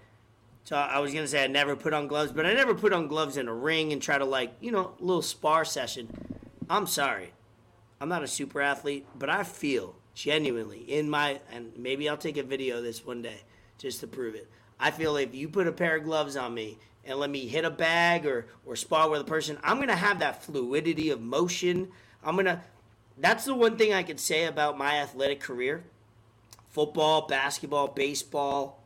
so 0.63 0.77
I 0.77 0.99
was 0.99 1.13
gonna 1.13 1.27
say 1.27 1.43
I 1.43 1.47
never 1.47 1.75
put 1.75 1.93
on 1.93 2.07
gloves, 2.07 2.31
but 2.31 2.45
I 2.45 2.53
never 2.53 2.73
put 2.73 2.93
on 2.93 3.09
gloves 3.09 3.35
in 3.35 3.49
a 3.49 3.53
ring 3.53 3.91
and 3.91 4.01
try 4.01 4.17
to 4.17 4.23
like 4.23 4.53
you 4.61 4.71
know 4.71 4.93
a 4.97 5.03
little 5.03 5.21
spar 5.21 5.65
session. 5.65 6.07
I'm 6.69 6.87
sorry. 6.87 7.33
I'm 7.99 8.07
not 8.07 8.23
a 8.23 8.27
super 8.27 8.61
athlete, 8.61 9.05
but 9.19 9.29
I 9.29 9.43
feel 9.43 9.96
genuinely 10.17 10.79
in 10.79 11.07
my 11.07 11.39
and 11.51 11.71
maybe 11.77 12.09
I'll 12.09 12.17
take 12.17 12.37
a 12.37 12.43
video 12.43 12.79
of 12.79 12.83
this 12.83 13.05
one 13.05 13.21
day 13.21 13.41
just 13.77 13.99
to 13.99 14.07
prove 14.07 14.33
it. 14.33 14.49
I 14.79 14.89
feel 14.89 15.15
if 15.15 15.35
you 15.35 15.47
put 15.47 15.67
a 15.67 15.71
pair 15.71 15.95
of 15.95 16.05
gloves 16.05 16.35
on 16.35 16.55
me 16.55 16.79
and 17.05 17.19
let 17.19 17.29
me 17.29 17.47
hit 17.47 17.63
a 17.63 17.69
bag 17.69 18.25
or 18.25 18.47
or 18.65 18.75
spar 18.75 19.11
with 19.11 19.21
a 19.21 19.25
person, 19.25 19.59
I'm 19.63 19.79
gonna 19.79 19.95
have 19.95 20.17
that 20.19 20.43
fluidity 20.43 21.11
of 21.11 21.21
motion. 21.21 21.89
I'm 22.23 22.35
gonna. 22.35 22.63
That's 23.19 23.45
the 23.45 23.53
one 23.53 23.77
thing 23.77 23.93
I 23.93 24.01
could 24.01 24.19
say 24.19 24.45
about 24.45 24.75
my 24.75 24.95
athletic 24.95 25.39
career: 25.39 25.83
football, 26.69 27.27
basketball, 27.27 27.89
baseball, 27.89 28.81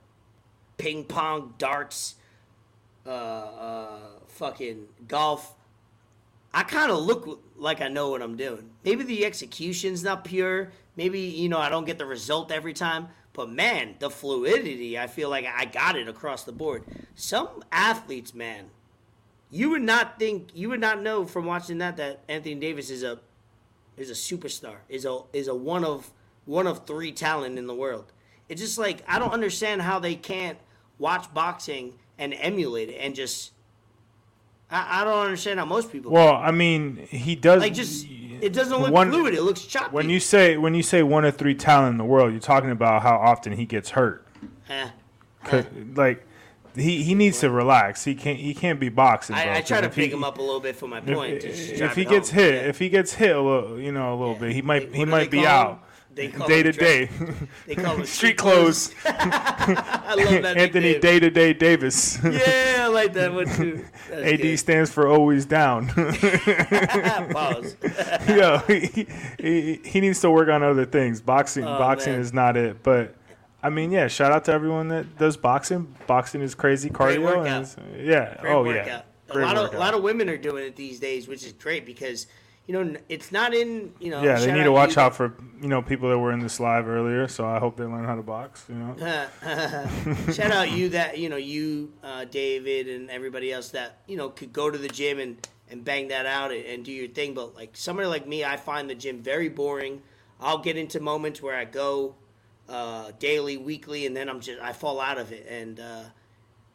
ping 0.77 1.05
pong, 1.05 1.53
darts, 1.57 2.15
uh, 3.05 3.09
uh, 3.09 3.99
fucking 4.27 4.87
golf. 5.07 5.55
I 6.53 6.63
kind 6.63 6.91
of 6.91 6.99
look 6.99 7.41
like 7.55 7.79
I 7.79 7.87
know 7.87 8.09
what 8.09 8.21
I'm 8.21 8.35
doing. 8.35 8.71
Maybe 8.83 9.03
the 9.03 9.25
execution's 9.25 10.03
not 10.03 10.25
pure. 10.25 10.73
Maybe, 10.95 11.19
you 11.19 11.49
know, 11.49 11.59
I 11.59 11.69
don't 11.69 11.85
get 11.85 11.97
the 11.97 12.05
result 12.05 12.51
every 12.51 12.73
time. 12.73 13.09
But 13.33 13.49
man, 13.49 13.95
the 13.99 14.09
fluidity, 14.09 14.99
I 14.99 15.07
feel 15.07 15.29
like 15.29 15.45
I 15.45 15.65
got 15.65 15.95
it 15.95 16.07
across 16.09 16.43
the 16.43 16.51
board. 16.51 16.83
Some 17.15 17.63
athletes, 17.71 18.33
man, 18.33 18.65
you 19.49 19.69
would 19.69 19.81
not 19.81 20.19
think, 20.19 20.49
you 20.53 20.69
would 20.69 20.81
not 20.81 21.01
know 21.01 21.25
from 21.25 21.45
watching 21.45 21.77
that 21.77 21.95
that 21.97 22.23
Anthony 22.27 22.55
Davis 22.55 22.89
is 22.89 23.03
a 23.03 23.19
is 23.95 24.09
a 24.09 24.13
superstar, 24.13 24.77
is 24.89 25.05
a 25.05 25.21
is 25.31 25.47
a 25.47 25.55
one 25.55 25.85
of 25.85 26.11
one 26.45 26.67
of 26.67 26.85
three 26.85 27.11
talent 27.13 27.57
in 27.57 27.67
the 27.67 27.75
world. 27.75 28.11
It's 28.49 28.61
just 28.61 28.77
like 28.77 29.01
I 29.07 29.17
don't 29.17 29.31
understand 29.31 29.81
how 29.81 29.99
they 29.99 30.15
can't 30.15 30.57
watch 30.99 31.33
boxing 31.33 31.93
and 32.17 32.33
emulate 32.33 32.89
it 32.89 32.97
and 32.99 33.15
just 33.15 33.51
I, 34.69 35.01
I 35.01 35.03
don't 35.03 35.23
understand 35.23 35.59
how 35.59 35.65
most 35.65 35.91
people 35.91 36.11
Well, 36.11 36.35
I 36.35 36.51
mean, 36.51 36.97
he 37.09 37.35
does. 37.35 37.61
like 37.61 37.73
just 37.73 38.05
it 38.41 38.53
doesn't 38.53 38.77
look 38.79 38.91
One- 38.91 39.09
fluid. 39.11 39.33
It 39.33 39.41
looks 39.43 39.61
choppy. 39.65 39.91
when 39.91 40.09
you 40.09 40.19
say 40.19 40.57
when 40.57 40.73
you 40.75 40.83
say 40.83 41.03
one 41.03 41.25
of 41.25 41.37
three 41.37 41.55
talent 41.55 41.93
in 41.93 41.97
the 41.97 42.03
world, 42.05 42.31
you're 42.31 42.39
talking 42.41 42.71
about 42.71 43.01
how 43.03 43.15
often 43.17 43.53
he 43.53 43.65
gets 43.65 43.91
hurt. 43.91 44.25
Eh. 44.69 44.89
'Cause, 45.43 45.65
Like 45.95 46.25
he, 46.75 47.03
he 47.03 47.15
needs 47.15 47.39
to 47.41 47.49
relax. 47.49 48.03
He 48.05 48.15
can't 48.15 48.37
he 48.39 48.53
can't 48.53 48.79
be 48.79 48.89
boxing. 48.89 49.35
bro, 49.35 49.43
I, 49.43 49.57
I 49.57 49.61
try 49.61 49.81
to 49.81 49.87
if 49.87 49.95
he- 49.95 50.03
pick 50.03 50.11
him 50.13 50.23
up 50.23 50.37
a 50.37 50.41
little 50.41 50.59
bit 50.59 50.75
for 50.75 50.87
my 50.87 51.01
point. 51.01 51.43
If, 51.43 51.81
if 51.81 51.95
he 51.95 52.05
gets 52.05 52.29
home. 52.29 52.39
hit, 52.39 52.53
Yeah. 52.53 52.69
if 52.69 52.79
he 52.79 52.89
gets 52.89 53.13
hit 53.13 53.35
a 53.35 53.41
little, 53.41 53.79
you 53.79 53.91
know, 53.91 54.13
a 54.13 54.17
little 54.17 54.33
Yeah. 54.35 54.39
bit, 54.39 54.51
he 54.53 54.61
might 54.61 54.93
he 54.95 55.05
might 55.05 55.29
be 55.31 55.45
out 55.45 55.71
him? 55.71 55.77
They 56.15 56.27
call 56.27 56.47
day 56.47 56.61
to 56.61 56.71
day. 56.73 57.09
They 57.67 57.75
call 57.75 57.95
him 57.95 58.05
Street 58.05 58.37
clothes. 58.37 58.93
I 59.05 60.13
love 60.17 60.41
that. 60.43 60.57
Anthony. 60.57 60.99
Day 60.99 61.19
to 61.21 61.29
Day 61.29 61.53
Davis. 61.53 62.19
Yeah, 62.23 62.79
I 62.81 62.87
like 62.87 63.13
that 63.13 63.33
one 63.33 63.47
too. 63.47 63.85
That's 64.09 64.33
AD 64.33 64.41
good. 64.41 64.57
stands 64.57 64.91
for 64.91 65.07
always 65.07 65.45
down. 65.45 65.87
Pause. 65.87 67.77
Yo, 68.27 68.57
he, 68.67 69.07
he, 69.39 69.79
he 69.85 70.01
needs 70.01 70.19
to 70.21 70.29
work 70.31 70.49
on 70.49 70.63
other 70.63 70.85
things. 70.85 71.21
Boxing, 71.21 71.63
Oh, 71.63 71.77
boxing 71.77 72.13
man. 72.13 72.21
is 72.21 72.33
not 72.33 72.57
it. 72.57 72.83
But 72.83 73.15
I 73.63 73.69
mean, 73.69 73.91
yeah, 73.91 74.07
shout 74.07 74.31
out 74.31 74.45
to 74.45 74.51
everyone 74.51 74.89
that 74.89 75.17
does 75.17 75.37
boxing. 75.37 75.95
Boxing 76.07 76.41
is 76.41 76.55
crazy 76.55 76.89
cardio. 76.89 77.77
yeah. 77.97 78.37
Great 78.41 78.51
oh 78.51 78.63
workout. 78.63 78.85
yeah. 78.87 79.01
A 79.29 79.37
lot 79.39 79.55
of 79.55 79.73
a 79.73 79.77
lot 79.77 79.93
of 79.93 80.03
women 80.03 80.29
are 80.29 80.37
doing 80.37 80.65
it 80.65 80.75
these 80.75 80.99
days, 80.99 81.27
which 81.27 81.45
is 81.45 81.53
great 81.53 81.85
because 81.85 82.27
you 82.71 82.83
know 82.85 82.95
it's 83.09 83.33
not 83.33 83.53
in 83.53 83.91
you 83.99 84.11
know. 84.11 84.23
yeah, 84.23 84.39
they 84.39 84.49
need 84.53 84.63
to 84.63 84.71
watch 84.71 84.97
out 84.97 85.13
for 85.13 85.33
you 85.61 85.67
know 85.67 85.81
people 85.81 86.07
that 86.09 86.17
were 86.17 86.31
in 86.31 86.39
this 86.39 86.57
live 86.57 86.87
earlier. 86.87 87.27
So 87.27 87.45
I 87.45 87.59
hope 87.59 87.75
they 87.75 87.83
learn 87.83 88.05
how 88.05 88.15
to 88.15 88.21
box. 88.21 88.65
You 88.69 88.75
know. 88.75 88.95
Shout 90.31 90.51
out 90.51 90.71
you 90.71 90.87
that 90.89 91.17
you 91.17 91.27
know 91.27 91.35
you, 91.35 91.91
uh, 92.01 92.23
David, 92.23 92.87
and 92.87 93.09
everybody 93.09 93.51
else 93.51 93.71
that 93.71 93.97
you 94.07 94.15
know 94.15 94.29
could 94.29 94.53
go 94.53 94.71
to 94.71 94.77
the 94.77 94.87
gym 94.87 95.19
and 95.19 95.45
and 95.69 95.83
bang 95.83 96.07
that 96.07 96.25
out 96.25 96.51
and, 96.51 96.65
and 96.65 96.85
do 96.85 96.93
your 96.93 97.09
thing. 97.09 97.33
But 97.33 97.55
like 97.55 97.71
somebody 97.73 98.07
like 98.07 98.25
me, 98.25 98.45
I 98.45 98.55
find 98.55 98.89
the 98.89 98.95
gym 98.95 99.21
very 99.21 99.49
boring. 99.49 100.01
I'll 100.39 100.59
get 100.59 100.77
into 100.77 101.01
moments 101.01 101.41
where 101.41 101.57
I 101.57 101.65
go 101.65 102.15
uh, 102.69 103.11
daily, 103.19 103.57
weekly, 103.57 104.05
and 104.05 104.15
then 104.15 104.29
I'm 104.29 104.39
just 104.39 104.61
I 104.61 104.71
fall 104.71 105.01
out 105.01 105.17
of 105.17 105.33
it. 105.33 105.45
And 105.49 105.77
uh, 105.77 106.03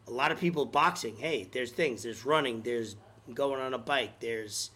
a 0.06 0.10
lot 0.10 0.30
of 0.30 0.38
people 0.38 0.66
boxing. 0.66 1.16
Hey, 1.16 1.48
there's 1.50 1.72
things. 1.72 2.02
There's 2.02 2.26
running. 2.26 2.60
There's 2.60 2.96
going 3.32 3.62
on 3.62 3.72
a 3.72 3.78
bike. 3.78 4.20
There's 4.20 4.72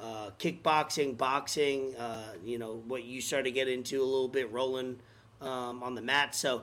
uh, 0.00 0.30
kickboxing, 0.38 1.16
boxing. 1.16 1.94
Uh, 1.96 2.34
you 2.44 2.58
know 2.58 2.82
what 2.86 3.04
you 3.04 3.20
start 3.20 3.44
to 3.44 3.50
get 3.50 3.68
into 3.68 4.02
a 4.02 4.04
little 4.04 4.28
bit, 4.28 4.50
rolling 4.52 4.98
um, 5.40 5.82
on 5.82 5.94
the 5.94 6.02
mat. 6.02 6.34
So 6.34 6.62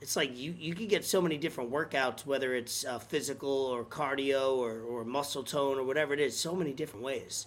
it's 0.00 0.16
like 0.16 0.36
you 0.36 0.54
you 0.58 0.74
can 0.74 0.88
get 0.88 1.04
so 1.04 1.22
many 1.22 1.36
different 1.38 1.70
workouts, 1.70 2.26
whether 2.26 2.54
it's 2.54 2.84
uh, 2.84 2.98
physical 2.98 3.48
or 3.48 3.84
cardio 3.84 4.56
or, 4.56 4.80
or 4.80 5.04
muscle 5.04 5.44
tone 5.44 5.78
or 5.78 5.84
whatever 5.84 6.12
it 6.12 6.20
is. 6.20 6.36
So 6.36 6.54
many 6.54 6.72
different 6.72 7.04
ways. 7.04 7.46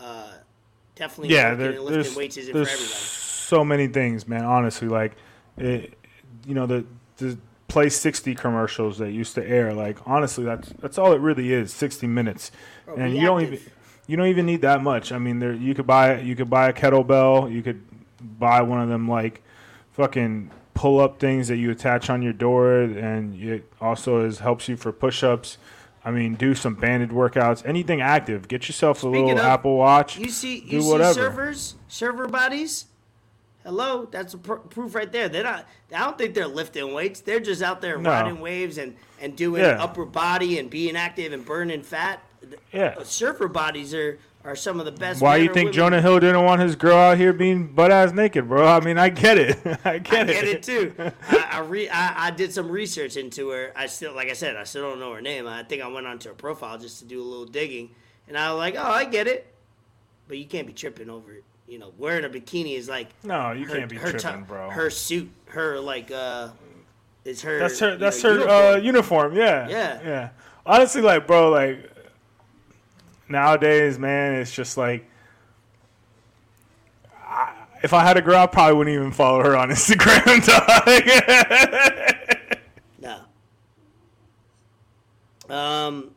Uh, 0.00 0.32
definitely, 0.94 1.34
yeah, 1.34 1.54
there, 1.54 1.72
lifting 1.72 1.92
there's 1.92 2.16
weights 2.16 2.36
isn't 2.38 2.54
there's 2.54 2.68
for 2.68 2.74
everybody. 2.74 2.94
so 2.94 3.64
many 3.64 3.86
things, 3.86 4.26
man. 4.26 4.44
Honestly, 4.44 4.88
like, 4.88 5.12
it, 5.58 5.94
you 6.46 6.54
know, 6.54 6.66
the 6.66 6.84
the 7.18 7.38
Play 7.68 7.88
60 7.88 8.34
commercials 8.34 8.98
that 8.98 9.12
used 9.12 9.36
to 9.36 9.46
air. 9.46 9.72
Like, 9.72 9.98
honestly, 10.04 10.44
that's 10.44 10.70
that's 10.80 10.98
all 10.98 11.12
it 11.12 11.20
really 11.20 11.52
is. 11.52 11.72
60 11.72 12.08
minutes, 12.08 12.50
Bro, 12.84 12.96
and 12.96 13.12
be 13.12 13.20
you 13.20 13.26
don't 13.26 13.42
even 13.42 13.60
you 14.06 14.16
don't 14.16 14.26
even 14.26 14.46
need 14.46 14.62
that 14.62 14.82
much. 14.82 15.12
I 15.12 15.18
mean, 15.18 15.38
there 15.38 15.52
you 15.52 15.74
could 15.74 15.86
buy 15.86 16.20
you 16.20 16.34
could 16.36 16.50
buy 16.50 16.68
a 16.68 16.72
kettlebell. 16.72 17.50
You 17.52 17.62
could 17.62 17.82
buy 18.38 18.62
one 18.62 18.80
of 18.80 18.88
them 18.88 19.08
like 19.08 19.42
fucking 19.92 20.50
pull 20.74 21.00
up 21.00 21.18
things 21.18 21.48
that 21.48 21.56
you 21.56 21.70
attach 21.70 22.08
on 22.10 22.22
your 22.22 22.32
door, 22.32 22.80
and 22.80 23.40
it 23.42 23.70
also 23.80 24.24
is 24.24 24.38
helps 24.40 24.68
you 24.68 24.76
for 24.76 24.92
push 24.92 25.22
ups. 25.22 25.58
I 26.04 26.10
mean, 26.10 26.34
do 26.34 26.54
some 26.54 26.74
banded 26.76 27.10
workouts, 27.10 27.62
anything 27.66 28.00
active. 28.00 28.48
Get 28.48 28.68
yourself 28.68 28.98
a 28.98 29.00
Speaking 29.00 29.26
little 29.26 29.40
of, 29.40 29.44
Apple 29.44 29.76
Watch. 29.76 30.18
You 30.18 30.30
see, 30.30 30.60
you 30.60 30.80
see 30.80 30.88
whatever. 30.88 31.12
servers, 31.12 31.74
server 31.88 32.26
bodies. 32.26 32.86
Hello, 33.64 34.06
that's 34.10 34.32
a 34.32 34.38
pr- 34.38 34.54
proof 34.54 34.94
right 34.94 35.12
there. 35.12 35.28
They're 35.28 35.44
not. 35.44 35.66
I 35.94 35.98
don't 35.98 36.16
think 36.16 36.32
they're 36.34 36.46
lifting 36.48 36.94
weights. 36.94 37.20
They're 37.20 37.40
just 37.40 37.60
out 37.60 37.82
there 37.82 37.98
No. 37.98 38.08
riding 38.10 38.40
waves 38.40 38.78
and 38.78 38.96
and 39.20 39.36
doing 39.36 39.62
Yeah. 39.62 39.82
upper 39.82 40.06
body 40.06 40.58
and 40.58 40.70
being 40.70 40.96
active 40.96 41.34
and 41.34 41.44
burning 41.44 41.82
fat. 41.82 42.22
Yeah. 42.72 43.02
surfer 43.02 43.48
bodies 43.48 43.94
are 43.94 44.18
are 44.42 44.56
some 44.56 44.78
of 44.80 44.86
the 44.86 44.92
best. 44.92 45.20
Why 45.20 45.36
you 45.36 45.48
think 45.48 45.56
women. 45.66 45.72
Jonah 45.74 46.00
Hill 46.00 46.18
didn't 46.20 46.42
want 46.44 46.62
his 46.62 46.74
girl 46.74 46.96
out 46.96 47.18
here 47.18 47.34
being 47.34 47.66
butt 47.66 47.92
ass 47.92 48.12
naked, 48.12 48.48
bro? 48.48 48.66
I 48.66 48.80
mean, 48.80 48.96
I 48.96 49.10
get 49.10 49.36
it. 49.36 49.58
I 49.84 49.98
get 49.98 50.28
I 50.28 50.32
it. 50.32 50.34
get 50.34 50.44
it 50.44 50.62
too. 50.62 50.94
I 51.28 51.48
I, 51.52 51.58
re- 51.60 51.90
I 51.90 52.28
I 52.28 52.30
did 52.30 52.50
some 52.52 52.70
research 52.70 53.16
into 53.18 53.50
her. 53.50 53.72
I 53.76 53.86
still, 53.86 54.14
like 54.14 54.30
I 54.30 54.32
said, 54.32 54.56
I 54.56 54.64
still 54.64 54.82
don't 54.88 54.98
know 54.98 55.12
her 55.12 55.20
name. 55.20 55.46
I 55.46 55.62
think 55.64 55.82
I 55.82 55.88
went 55.88 56.06
onto 56.06 56.30
her 56.30 56.34
profile 56.34 56.78
just 56.78 57.00
to 57.00 57.04
do 57.04 57.20
a 57.20 57.24
little 57.24 57.44
digging, 57.44 57.90
and 58.28 58.38
I 58.38 58.50
was 58.52 58.58
like, 58.58 58.76
oh, 58.78 58.82
I 58.90 59.04
get 59.04 59.26
it, 59.26 59.46
but 60.26 60.38
you 60.38 60.46
can't 60.46 60.66
be 60.66 60.72
tripping 60.72 61.10
over 61.10 61.32
it. 61.34 61.44
You 61.68 61.78
know, 61.78 61.92
wearing 61.98 62.24
a 62.24 62.30
bikini 62.30 62.76
is 62.78 62.88
like 62.88 63.08
No, 63.22 63.52
you 63.52 63.66
her, 63.66 63.76
can't 63.76 63.90
be 63.90 63.96
her 63.96 64.10
tripping, 64.12 64.40
to- 64.40 64.46
bro. 64.46 64.70
Her 64.70 64.88
suit, 64.88 65.30
her 65.48 65.78
like 65.78 66.10
uh, 66.10 66.48
is 67.26 67.42
her. 67.42 67.58
That's 67.58 67.78
her. 67.80 67.96
That's 67.96 68.24
know, 68.24 68.30
her 68.30 68.36
uniform. 68.38 68.50
uh, 68.74 68.76
uniform. 68.78 69.36
Yeah. 69.36 69.68
Yeah. 69.68 70.00
Yeah. 70.02 70.28
Honestly, 70.64 71.02
like, 71.02 71.26
bro, 71.26 71.50
like 71.50 71.89
nowadays, 73.30 73.98
man, 73.98 74.34
it's 74.34 74.52
just 74.52 74.76
like. 74.76 75.08
I, 77.26 77.54
if 77.82 77.94
I 77.94 78.02
had 78.02 78.16
a 78.16 78.22
girl, 78.22 78.36
I 78.36 78.46
probably 78.46 78.76
wouldn't 78.76 78.94
even 78.94 79.12
follow 79.12 79.42
her 79.42 79.56
on 79.56 79.70
Instagram. 79.70 80.40
No. 83.00 83.20
Um, 85.54 86.10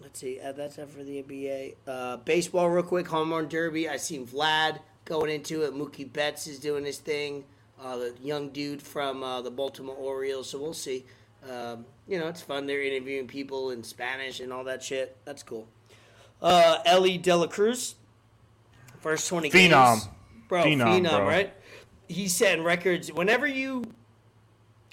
let's 0.00 0.20
see. 0.20 0.38
Uh, 0.40 0.52
that's 0.52 0.78
it 0.78 0.88
for 0.88 1.02
the 1.02 1.22
NBA. 1.22 1.74
Uh, 1.86 2.16
baseball, 2.18 2.70
real 2.70 2.82
quick. 2.82 3.08
Home 3.08 3.32
run 3.32 3.48
derby. 3.48 3.88
I 3.88 3.96
seen 3.96 4.26
Vlad 4.26 4.80
going 5.04 5.30
into 5.30 5.62
it. 5.62 5.74
Mookie 5.74 6.10
Betts 6.10 6.46
is 6.46 6.58
doing 6.58 6.84
his 6.84 6.98
thing. 6.98 7.44
Uh, 7.82 7.96
the 7.96 8.14
young 8.22 8.50
dude 8.50 8.82
from 8.82 9.22
uh, 9.22 9.42
the 9.42 9.50
Baltimore 9.50 9.96
Orioles. 9.96 10.50
So 10.50 10.58
we'll 10.58 10.74
see. 10.74 11.04
Um, 11.48 11.86
you 12.06 12.18
know, 12.18 12.28
it's 12.28 12.42
fun. 12.42 12.66
They're 12.66 12.82
interviewing 12.82 13.26
people 13.26 13.70
in 13.70 13.82
Spanish 13.82 14.40
and 14.40 14.52
all 14.52 14.64
that 14.64 14.82
shit. 14.82 15.16
That's 15.24 15.42
cool. 15.42 15.66
Uh, 16.42 16.78
Elly 16.84 17.18
De 17.18 17.34
La 17.36 17.46
Cruz. 17.46 17.96
First 19.00 19.28
20 19.28 19.50
Phenom. 19.50 19.94
games. 19.94 20.08
Bro, 20.48 20.64
Phenom, 20.64 20.86
phenom, 21.02 21.10
bro. 21.10 21.26
right? 21.26 21.54
He's 22.08 22.34
setting 22.34 22.64
records. 22.64 23.12
Whenever 23.12 23.46
you 23.46 23.84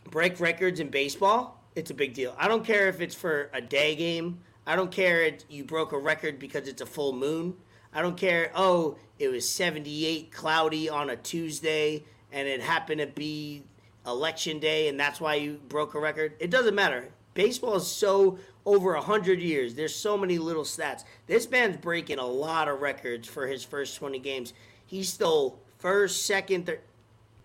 break 0.09 0.39
records 0.39 0.79
in 0.79 0.89
baseball, 0.89 1.61
it's 1.75 1.89
a 1.91 1.93
big 1.93 2.13
deal. 2.13 2.35
I 2.37 2.47
don't 2.47 2.63
care 2.65 2.87
if 2.89 3.01
it's 3.01 3.15
for 3.15 3.49
a 3.53 3.61
day 3.61 3.95
game. 3.95 4.39
I 4.65 4.75
don't 4.75 4.91
care 4.91 5.21
if 5.23 5.43
you 5.49 5.63
broke 5.63 5.93
a 5.93 5.97
record 5.97 6.39
because 6.39 6.67
it's 6.67 6.81
a 6.81 6.85
full 6.85 7.13
moon. 7.13 7.55
I 7.93 8.01
don't 8.01 8.17
care. 8.17 8.51
Oh, 8.53 8.97
it 9.17 9.29
was 9.29 9.47
78 9.49 10.31
cloudy 10.31 10.89
on 10.89 11.09
a 11.09 11.15
Tuesday 11.15 12.03
and 12.31 12.47
it 12.47 12.61
happened 12.61 12.99
to 13.01 13.07
be 13.07 13.63
election 14.05 14.59
day 14.59 14.87
and 14.89 14.99
that's 14.99 15.19
why 15.19 15.35
you 15.35 15.59
broke 15.69 15.95
a 15.95 15.99
record. 15.99 16.33
It 16.39 16.49
doesn't 16.49 16.75
matter. 16.75 17.09
Baseball 17.33 17.75
is 17.75 17.87
so 17.87 18.37
over 18.67 18.93
100 18.93 19.39
years. 19.39 19.73
There's 19.73 19.95
so 19.95 20.17
many 20.17 20.37
little 20.37 20.65
stats. 20.65 21.05
This 21.25 21.49
man's 21.49 21.77
breaking 21.77 22.19
a 22.19 22.25
lot 22.25 22.67
of 22.67 22.81
records 22.81 23.27
for 23.27 23.47
his 23.47 23.63
first 23.63 23.95
20 23.95 24.19
games. 24.19 24.53
He 24.85 25.03
stole 25.03 25.57
first, 25.79 26.25
second, 26.25 26.65
third. 26.65 26.81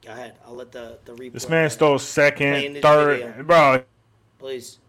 Go 0.05 0.11
ahead. 0.11 0.35
I'll 0.45 0.55
let 0.55 0.73
the 0.73 0.99
the 1.05 1.13
replay. 1.13 1.33
this 1.33 1.49
man 1.49 1.71
stole 1.71 1.99
second, 2.01 2.83
third, 2.83 3.21
video. 3.21 3.43
bro. 3.45 3.85
Please. 4.41 4.81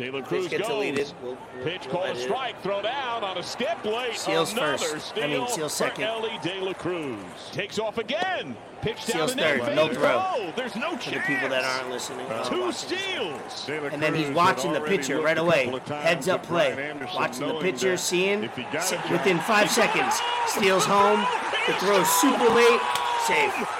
De 0.00 0.10
La 0.10 0.22
Cruz 0.22 0.48
gets 0.48 0.66
goes. 0.66 1.14
We'll, 1.22 1.36
we'll, 1.54 1.64
Pitch 1.64 1.82
we'll 1.84 1.92
called 1.94 2.06
a 2.06 2.08
edit 2.08 2.22
it. 2.22 2.24
strike, 2.24 2.62
throw 2.62 2.80
down 2.80 3.22
on 3.22 3.36
a 3.36 3.42
skip 3.42 3.84
late. 3.84 4.16
Seals 4.16 4.52
Another 4.54 4.78
first. 4.78 5.08
Steal 5.08 5.24
I 5.24 5.26
mean, 5.26 5.46
Seals 5.48 5.74
second. 5.74 6.04
For 6.06 6.10
Elly 6.10 6.38
De 6.42 6.58
La 6.60 6.72
Cruz 6.72 7.18
takes 7.52 7.78
off 7.78 7.98
again. 7.98 8.56
Pitch 8.80 8.96
down 9.04 9.28
Seals 9.28 9.34
the 9.34 9.42
third. 9.42 9.76
No 9.76 9.88
throw. 9.92 10.24
Oh, 10.34 10.52
there's 10.56 10.74
no 10.74 10.96
For 10.96 11.02
chance. 11.02 11.26
the 11.26 11.34
people 11.34 11.48
that 11.50 11.64
aren't 11.64 11.90
listening. 11.90 12.26
uh, 12.28 12.44
Two 12.48 12.72
steals. 12.72 13.68
And 13.68 14.02
then 14.02 14.14
he's 14.14 14.30
watching 14.30 14.72
the 14.72 14.80
pitcher 14.80 15.20
right 15.20 15.36
away. 15.36 15.66
Heads 15.86 16.28
up 16.28 16.44
play. 16.44 16.94
Watching 17.14 17.48
the 17.48 17.58
pitcher, 17.60 17.98
seeing 17.98 18.40
within 19.10 19.38
five 19.40 19.70
seconds. 19.70 20.18
Steals 20.46 20.86
home. 20.86 21.20
The 21.66 21.74
throw 21.74 22.02
super 22.04 22.48
late. 22.54 22.80
Safe. 23.26 23.79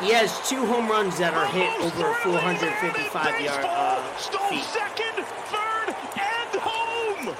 He 0.00 0.12
has 0.12 0.48
two 0.48 0.64
home 0.64 0.88
runs 0.88 1.18
that 1.18 1.34
are 1.34 1.46
hit 1.46 1.70
over 1.80 2.14
455 2.14 3.40
yard 3.42 3.64
uh, 3.68 4.02
feet. 4.48 4.64
second, 4.64 5.24
third, 5.26 5.94
and 6.16 6.60
home. 6.60 7.36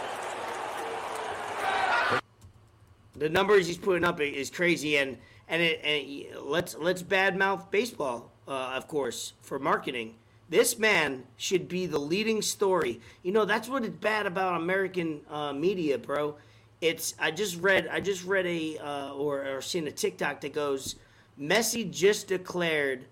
The 3.16 3.28
numbers 3.30 3.66
he's 3.66 3.78
putting 3.78 4.04
up 4.04 4.20
is 4.20 4.50
crazy, 4.50 4.98
and 4.98 5.16
and 5.48 5.62
it 5.62 5.80
and 5.82 6.06
it- 6.06 6.44
let's 6.44 6.76
let's 6.76 7.02
badmouth 7.02 7.70
baseball, 7.70 8.30
uh, 8.46 8.74
of 8.76 8.86
course, 8.88 9.32
for 9.40 9.58
marketing. 9.58 10.16
This 10.50 10.78
man 10.78 11.24
should 11.36 11.66
be 11.68 11.86
the 11.86 11.98
leading 11.98 12.42
story. 12.42 13.00
You 13.22 13.32
know 13.32 13.46
that's 13.46 13.68
what 13.70 13.84
is 13.84 13.90
bad 13.90 14.26
about 14.26 14.60
American 14.60 15.20
uh, 15.30 15.54
media, 15.54 15.96
bro. 15.96 16.36
It's 16.82 17.14
I 17.18 17.30
just 17.30 17.56
read 17.60 17.88
I 17.88 18.00
just 18.00 18.24
read 18.24 18.46
a 18.46 18.76
uh, 18.78 19.12
or 19.14 19.46
or 19.56 19.62
seen 19.62 19.86
a 19.86 19.92
TikTok 19.92 20.40
that 20.42 20.52
goes, 20.52 20.96
Messi 21.40 21.90
just 21.90 22.28
declared 22.28 23.06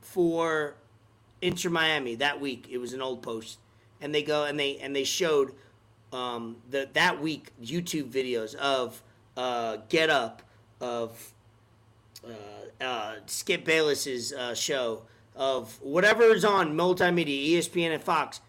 for 0.00 0.76
Inter 1.42 1.68
Miami 1.68 2.14
that 2.14 2.40
week. 2.40 2.66
It 2.70 2.78
was 2.78 2.94
an 2.94 3.02
old 3.02 3.22
post, 3.22 3.58
and 4.00 4.14
they 4.14 4.22
go 4.22 4.44
and 4.44 4.58
they 4.58 4.78
and 4.78 4.96
they 4.96 5.04
showed 5.04 5.52
um, 6.12 6.56
the 6.70 6.88
that 6.94 7.20
week 7.20 7.52
YouTube 7.62 8.10
videos 8.10 8.54
of 8.54 9.02
uh, 9.36 9.78
Get 9.88 10.08
Up 10.08 10.42
of 10.80 11.32
uh, 12.26 12.84
uh, 12.84 13.14
Skip 13.26 13.64
Bayless's 13.64 14.32
uh, 14.32 14.54
show 14.54 15.02
of 15.34 15.78
whatever 15.82 16.22
is 16.24 16.44
on 16.44 16.74
multimedia, 16.74 17.52
ESPN 17.52 17.92
and 17.92 18.02
Fox. 18.02 18.40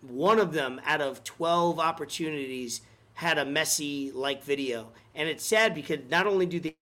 One 0.00 0.38
of 0.38 0.52
them 0.52 0.80
out 0.86 1.02
of 1.02 1.22
twelve 1.24 1.78
opportunities 1.78 2.80
had 3.14 3.36
a 3.36 3.44
Messi 3.44 4.14
like 4.14 4.42
video, 4.42 4.88
and 5.14 5.28
it's 5.28 5.44
sad 5.44 5.74
because 5.74 5.98
not 6.08 6.26
only 6.26 6.46
do 6.46 6.58
the 6.58 6.74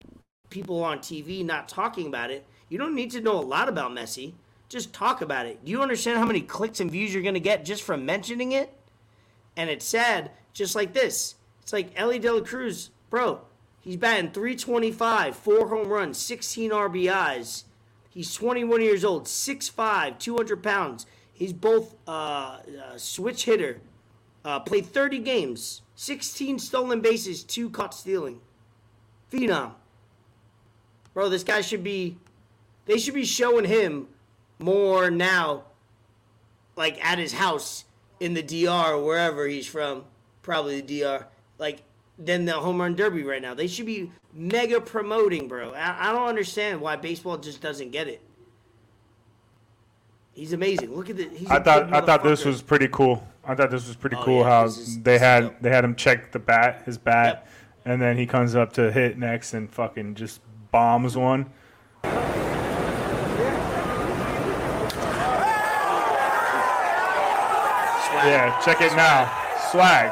people 0.53 0.85
on 0.85 0.99
TV 0.99 1.45
not 1.45 1.69
talking 1.69 2.07
about 2.07 2.31
it, 2.31 2.47
you 2.69 2.79
don't 2.79 2.95
need 2.95 3.11
to 3.13 3.21
know 3.21 3.39
a 3.39 3.41
lot 3.41 3.69
about 3.69 3.91
Messi. 3.91 4.35
Just 4.69 4.93
talk 4.93 5.23
about 5.23 5.47
it. 5.47 5.65
Do 5.65 5.71
you 5.73 5.83
understand 5.83 6.19
how 6.19 6.27
many 6.27 6.43
clicks 6.43 6.81
and 6.81 6.91
views 6.91 7.13
you're 7.13 7.23
going 7.23 7.35
to 7.35 7.41
get 7.41 7.65
just 7.65 7.83
from 7.83 8.07
mentioning 8.07 8.53
it? 8.53 8.73
And 9.57 9.69
it's 9.69 9.85
sad, 9.85 10.31
just 10.53 10.75
like 10.75 10.93
this. 10.93 11.35
It's 11.63 11.73
like 11.73 11.91
Elly 11.97 12.19
De 12.19 12.33
La 12.33 12.41
Cruz, 12.41 12.91
bro. 13.11 13.41
He's 13.81 13.97
batting 13.97 14.31
325, 14.31 15.35
four 15.37 15.69
home 15.69 15.89
runs, 15.89 16.19
16 16.19 16.71
RBIs. 16.71 17.65
He's 18.11 18.33
21 18.35 18.81
years 18.83 19.05
old, 19.05 19.25
6'5, 19.25 20.19
200 20.19 20.63
pounds. 20.63 21.07
He's 21.33 21.53
both 21.53 21.97
uh, 22.07 22.11
uh, 22.11 22.59
switch 22.97 23.47
hitter. 23.47 23.81
Uh, 24.45 24.61
played 24.61 24.87
30 24.87 25.19
games, 25.21 25.83
16 25.95 26.59
stolen 26.59 27.01
bases, 27.01 27.43
two 27.43 27.71
caught 27.71 27.95
stealing. 27.95 28.41
Phenom. 29.33 29.73
Bro, 31.15 31.29
this 31.29 31.45
guy 31.45 31.61
should 31.61 31.85
be. 31.85 32.17
They 32.87 32.99
should 32.99 33.15
be 33.15 33.25
showing 33.25 33.65
him 33.65 34.09
more 34.59 35.11
now, 35.11 35.65
like 36.77 37.05
at 37.05 37.19
his 37.19 37.33
house 37.33 37.85
in 38.21 38.35
the 38.35 38.43
DR 38.43 38.93
or 38.95 39.05
wherever 39.05 39.47
he's 39.47 39.67
from, 39.67 40.05
probably 40.43 40.81
the 40.81 41.01
DR, 41.01 41.27
like 41.59 41.83
than 42.19 42.45
the 42.45 42.53
home 42.53 42.81
run 42.81 42.95
derby 42.95 43.23
right 43.23 43.43
now. 43.43 43.55
They 43.55 43.67
should 43.67 43.87
be 43.87 44.11
mega 44.33 44.81
promoting, 44.81 45.49
bro. 45.49 45.73
I, 45.73 46.09
I 46.09 46.13
don't 46.13 46.29
understand 46.29 46.81
why 46.81 46.97
baseball 46.97 47.37
just 47.39 47.61
doesn't 47.61 47.91
get 47.91 48.09
it. 48.09 48.21
He's 50.35 50.53
amazing. 50.53 50.95
Look 50.95 51.11
at 51.11 51.17
the. 51.17 51.29
He's 51.29 51.51
I 51.51 51.61
thought 51.61 51.93
I 51.93 52.01
thought 52.01 52.25
this 52.25 52.45
was 52.45 52.63
pretty 52.63 52.89
cool. 52.89 53.27
I 53.45 53.55
thought 53.55 53.71
this 53.71 53.87
was 53.87 53.97
pretty 53.97 54.17
Oh, 54.17 54.25
cool 54.25 54.39
yeah, 54.41 54.45
how 54.65 54.69
they 55.03 55.19
had 55.19 55.41
dope. 55.41 55.61
they 55.61 55.71
had 55.71 55.85
him 55.85 55.95
check 55.95 56.33
the 56.33 56.39
bat, 56.39 56.83
his 56.87 56.97
bat, 56.97 57.47
Yep. 57.85 57.93
and 57.93 58.03
then 58.03 58.17
he 58.17 58.25
comes 58.27 58.55
up 58.55 58.73
to 58.75 58.91
hit 58.91 59.19
next 59.19 59.53
and 59.53 59.71
fucking 59.71 60.15
just 60.15 60.41
bombs 60.73 61.17
one. 61.17 61.47
swag. 66.93 68.27
Yeah, 68.27 68.61
check 68.65 68.81
it 68.81 68.95
now. 68.97 69.27
Swag. 69.71 70.11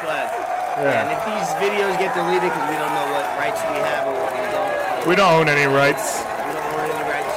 Swag. 0.00 0.28
Yeah. 0.76 1.08
And 1.08 1.10
if 1.16 1.20
these 1.24 1.48
videos 1.56 1.98
get 1.98 2.14
deleted 2.14 2.42
because 2.42 2.68
we 2.68 2.76
don't 2.76 2.92
know 2.92 3.08
what 3.12 3.24
rights 3.38 3.60
we 3.62 3.78
have 3.80 4.06
or 4.06 4.12
what 4.12 4.32
we 4.32 4.38
don't, 4.52 5.08
We 5.08 5.16
don't 5.16 5.32
own 5.32 5.48
any 5.48 5.66
rights. 5.72 6.20
we 6.20 6.52
don't 6.52 6.74
own 6.74 6.90
any 6.90 7.08
rights. 7.08 7.36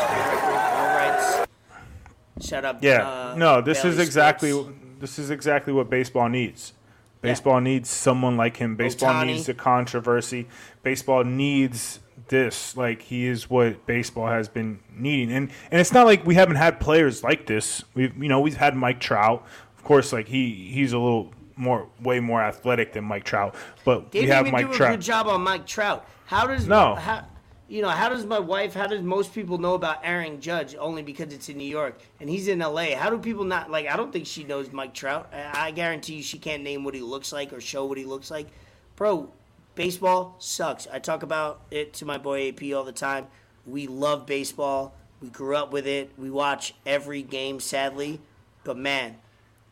No 0.76 0.86
rights. 0.98 2.48
Shut 2.48 2.66
up. 2.66 2.84
Yeah. 2.84 3.08
uh, 3.08 3.36
no, 3.38 3.62
this 3.62 3.82
Bailey 3.82 3.94
is 3.96 4.00
exactly 4.00 4.52
Sports. 4.52 4.78
this 5.00 5.20
is 5.20 5.30
exactly 5.30 5.72
what 5.74 5.90
baseball 5.90 6.28
needs. 6.30 6.74
Baseball 7.22 7.60
needs 7.60 7.90
someone 7.90 8.38
like 8.38 8.58
him. 8.58 8.78
Baseball 8.78 9.14
Ohtani. 9.14 9.28
needs 9.28 9.46
the 9.46 9.54
controversy. 9.54 10.48
Baseball 10.84 11.26
needs 11.26 12.00
this. 12.28 12.76
Like 12.78 13.02
he 13.02 13.26
is 13.26 13.50
what 13.50 13.86
baseball 13.86 14.28
has 14.28 14.48
been 14.50 14.80
needing. 14.96 15.34
And 15.36 15.52
and 15.72 15.80
it's 15.80 15.92
not 15.94 16.06
like 16.06 16.26
we 16.26 16.36
haven't 16.36 16.58
had 16.58 16.80
players 16.80 17.24
like 17.24 17.46
this. 17.48 17.84
We've 17.94 18.16
you 18.22 18.30
know, 18.30 18.40
we've 18.40 18.58
had 18.58 18.76
Mike 18.76 19.00
Trout. 19.00 19.46
Of 19.78 19.84
course, 19.84 20.12
like 20.14 20.28
he 20.28 20.70
he's 20.72 20.94
a 20.94 21.00
little 21.00 21.32
more, 21.56 21.88
way 22.02 22.20
more 22.20 22.42
athletic 22.42 22.94
than 22.94 23.04
Mike 23.04 23.24
Trout. 23.26 23.54
But 23.84 24.12
They 24.12 24.22
we 24.22 24.28
have 24.28 24.48
Mike 24.52 24.68
do 24.68 24.72
a 24.74 24.76
Trout. 24.76 24.92
good 24.92 25.02
job 25.02 25.28
on 25.28 25.42
Mike 25.42 25.66
Trout. 25.66 26.06
How 26.26 26.48
does 26.48 26.68
No. 26.68 26.96
How, 26.96 27.26
you 27.68 27.82
know 27.84 27.90
how 27.90 28.10
does 28.10 28.26
my 28.26 28.40
wife? 28.40 28.74
How 28.74 28.88
does 28.88 29.02
most 29.04 29.34
people 29.34 29.58
know 29.60 29.76
about 29.76 30.00
Aaron 30.04 30.42
Judge 30.42 30.76
only 30.80 31.04
because 31.04 31.32
it's 31.34 31.50
in 31.50 31.58
New 31.58 31.70
York 31.70 32.02
and 32.20 32.28
he's 32.30 32.48
in 32.48 32.62
L.A. 32.62 32.92
How 32.94 33.10
do 33.12 33.18
people 33.20 33.44
not 33.44 33.70
like? 33.70 33.88
I 33.88 33.96
don't 33.96 34.12
think 34.12 34.26
she 34.26 34.44
knows 34.44 34.72
Mike 34.72 34.94
Trout. 34.94 35.32
I, 35.34 35.68
I 35.68 35.72
guarantee 35.72 36.16
you 36.16 36.24
she 36.24 36.40
can't 36.40 36.64
name 36.64 36.84
what 36.84 36.96
he 36.96 37.02
looks 37.02 37.32
like 37.32 37.54
or 37.54 37.62
show 37.62 37.86
what 37.86 37.98
he 37.98 38.06
looks 38.06 38.32
like, 38.32 38.48
bro. 38.96 39.32
Baseball 39.80 40.36
sucks. 40.40 40.88
I 40.92 41.00
talk 41.00 41.24
about 41.24 41.62
it 41.72 41.94
to 41.94 42.06
my 42.06 42.18
boy 42.18 42.50
AP 42.50 42.74
all 42.76 42.84
the 42.84 42.92
time. 42.92 43.28
We 43.66 43.88
love 43.88 44.26
baseball. 44.26 44.94
We 45.22 45.30
grew 45.30 45.56
up 45.56 45.72
with 45.72 45.88
it. 45.88 46.12
We 46.18 46.30
watch 46.30 46.74
every 46.86 47.22
game, 47.22 47.62
sadly. 47.62 48.20
But 48.66 48.76
man, 48.76 49.16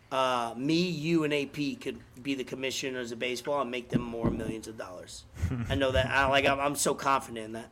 uh, 0.09 0.53
me, 0.55 0.87
you, 0.87 1.25
and 1.25 1.33
AP 1.33 1.81
could 1.81 1.99
be 2.23 2.35
the 2.35 2.45
commissioners 2.45 3.11
of 3.11 3.19
baseball 3.19 3.59
and 3.59 3.69
make 3.69 3.89
them 3.89 4.01
more 4.01 4.31
millions 4.31 4.69
of 4.69 4.77
dollars. 4.77 5.25
I 5.69 5.75
know 5.75 5.91
that. 5.91 6.05
I 6.05 6.25
like. 6.29 6.45
I'm, 6.45 6.61
I'm 6.61 6.75
so 6.75 6.95
confident 6.95 7.45
in 7.45 7.51
that. 7.51 7.69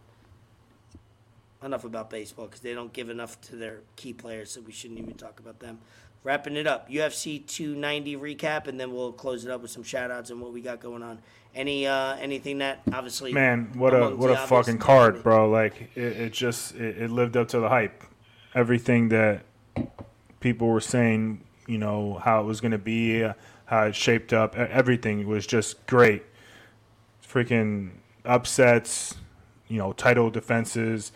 Enough 1.64 1.86
about 1.86 2.10
baseball 2.10 2.48
because 2.48 2.60
they 2.60 2.74
don't 2.74 2.92
give 2.92 3.10
enough 3.10 3.40
to 3.44 3.56
their 3.56 3.80
key 3.96 4.12
players, 4.12 4.52
so 4.52 4.60
we 4.60 4.74
shouldn't 4.74 5.00
even 5.00 5.14
talk 5.14 5.40
about 5.40 5.60
them. 5.60 5.80
Wrapping 6.26 6.56
it 6.56 6.66
up, 6.66 6.90
UFC 6.90 7.46
290 7.46 8.18
recap, 8.18 8.66
and 8.66 8.80
then 8.80 8.92
we'll 8.92 9.12
close 9.12 9.46
it 9.46 9.52
up 9.52 9.62
with 9.62 9.70
some 9.70 9.84
shout 9.84 10.10
outs 10.10 10.32
and 10.32 10.42
what 10.42 10.52
we 10.52 10.60
got 10.60 10.80
going 10.80 11.04
on. 11.04 11.20
Any 11.54 11.86
uh, 11.86 12.16
anything 12.16 12.58
that 12.58 12.82
obviously 12.92 13.32
Man, 13.32 13.70
what 13.76 13.94
a 13.94 14.16
what 14.16 14.32
a 14.32 14.38
fucking 14.38 14.80
card, 14.80 15.22
bro! 15.22 15.48
Like 15.48 15.92
it, 15.94 16.02
it 16.02 16.34
just 16.34 16.74
it, 16.74 17.04
it 17.04 17.12
lived 17.12 17.38
up 17.38 17.50
to 17.50 17.60
the 17.60 17.70
hype. 17.70 18.04
Everything 18.56 19.10
that 19.10 19.46
people 20.40 20.68
were 20.68 20.82
saying, 20.82 21.42
you 21.68 21.78
know, 21.78 22.16
how 22.16 22.42
it 22.42 22.46
was 22.46 22.60
going 22.60 22.72
to 22.72 22.80
be, 22.80 23.24
uh, 23.24 23.34
how 23.66 23.84
it 23.84 23.96
shaped 23.96 24.34
up, 24.34 24.56
everything 24.56 25.28
was 25.28 25.46
just 25.46 25.86
great. 25.86 26.24
Freaking 27.24 27.92
upsets, 28.26 29.14
you 29.68 29.78
know, 29.78 29.94
title 29.94 30.32
defenses, 30.32 31.12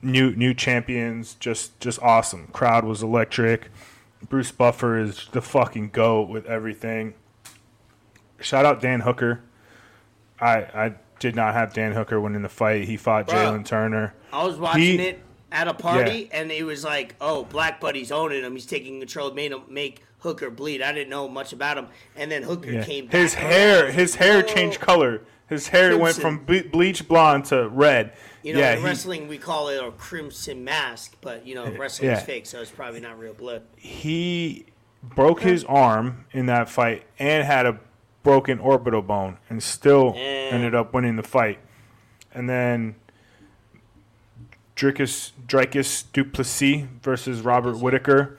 new 0.00 0.34
new 0.34 0.54
champions, 0.54 1.34
just 1.34 1.78
just 1.80 2.00
awesome. 2.00 2.46
Crowd 2.46 2.86
was 2.86 3.02
electric. 3.02 3.68
Bruce 4.28 4.50
Buffer 4.52 4.98
is 4.98 5.28
the 5.32 5.42
fucking 5.42 5.90
goat 5.90 6.28
with 6.28 6.46
everything. 6.46 7.14
Shout 8.40 8.64
out 8.64 8.80
Dan 8.80 9.00
Hooker. 9.00 9.40
I 10.40 10.56
I 10.58 10.94
did 11.18 11.34
not 11.34 11.54
have 11.54 11.72
Dan 11.72 11.92
Hooker 11.92 12.20
winning 12.20 12.42
the 12.42 12.48
fight. 12.48 12.84
He 12.84 12.96
fought. 12.96 13.28
Jalen 13.28 13.64
Turner. 13.64 14.14
I 14.32 14.44
was 14.44 14.56
watching 14.58 14.82
He- 14.82 14.96
it 15.00 15.20
at 15.52 15.68
a 15.68 15.74
party, 15.74 16.28
and 16.32 16.50
it 16.50 16.64
was 16.64 16.84
like, 16.84 17.14
"Oh, 17.20 17.44
Black 17.44 17.80
Buddy's 17.80 18.10
owning 18.12 18.42
him. 18.42 18.52
He's 18.52 18.66
taking 18.66 18.98
control. 19.00 19.32
Made 19.32 19.52
him 19.52 19.62
make 19.68 20.02
Hooker 20.20 20.50
bleed." 20.50 20.82
I 20.82 20.92
didn't 20.92 21.08
know 21.10 21.28
much 21.28 21.52
about 21.52 21.78
him, 21.78 21.86
and 22.16 22.30
then 22.30 22.42
Hooker 22.42 22.70
Yeah. 22.70 22.84
came. 22.84 23.08
His 23.08 23.34
back 23.34 23.44
hair, 23.44 23.90
his 23.90 24.16
hair 24.16 24.38
Oh. 24.38 24.42
changed 24.42 24.80
color. 24.80 25.22
His 25.48 25.68
hair 25.68 25.96
went 25.96 26.16
from 26.16 26.44
ble- 26.44 26.64
bleach 26.70 27.06
blonde 27.06 27.44
to 27.46 27.68
red. 27.68 28.12
You 28.46 28.52
know, 28.54 28.60
yeah, 28.60 28.72
in 28.74 28.78
he- 28.78 28.84
wrestling 28.84 29.26
we 29.28 29.38
call 29.38 29.68
it 29.70 29.82
a 29.82 29.90
crimson 29.90 30.62
mask, 30.64 31.16
but 31.20 31.46
you 31.46 31.54
know, 31.56 31.68
wrestling 31.76 32.10
is 32.10 32.22
fake, 32.22 32.46
so 32.46 32.60
it's 32.60 32.70
probably 32.70 33.00
not 33.00 33.18
real 33.18 33.34
blood. 33.34 33.62
he 33.76 34.66
broke 35.02 35.40
his 35.42 35.64
arm 35.64 36.24
in 36.32 36.46
that 36.46 36.68
fight 36.68 37.04
and 37.18 37.44
had 37.44 37.66
a 37.66 37.78
broken 38.22 38.58
orbital 38.58 39.02
bone 39.02 39.38
and 39.50 39.62
still 39.62 40.12
Yeah. 40.16 40.22
ended 40.22 40.74
up 40.74 40.92
winning 40.94 41.16
the 41.16 41.22
fight. 41.22 41.58
And 42.32 42.48
then 42.48 42.96
Dricus 44.76 45.32
Dricus 45.46 46.04
du 46.12 46.24
Plessis 46.24 46.86
versus 47.02 47.40
Robert 47.40 47.78
Whitaker. 47.78 48.38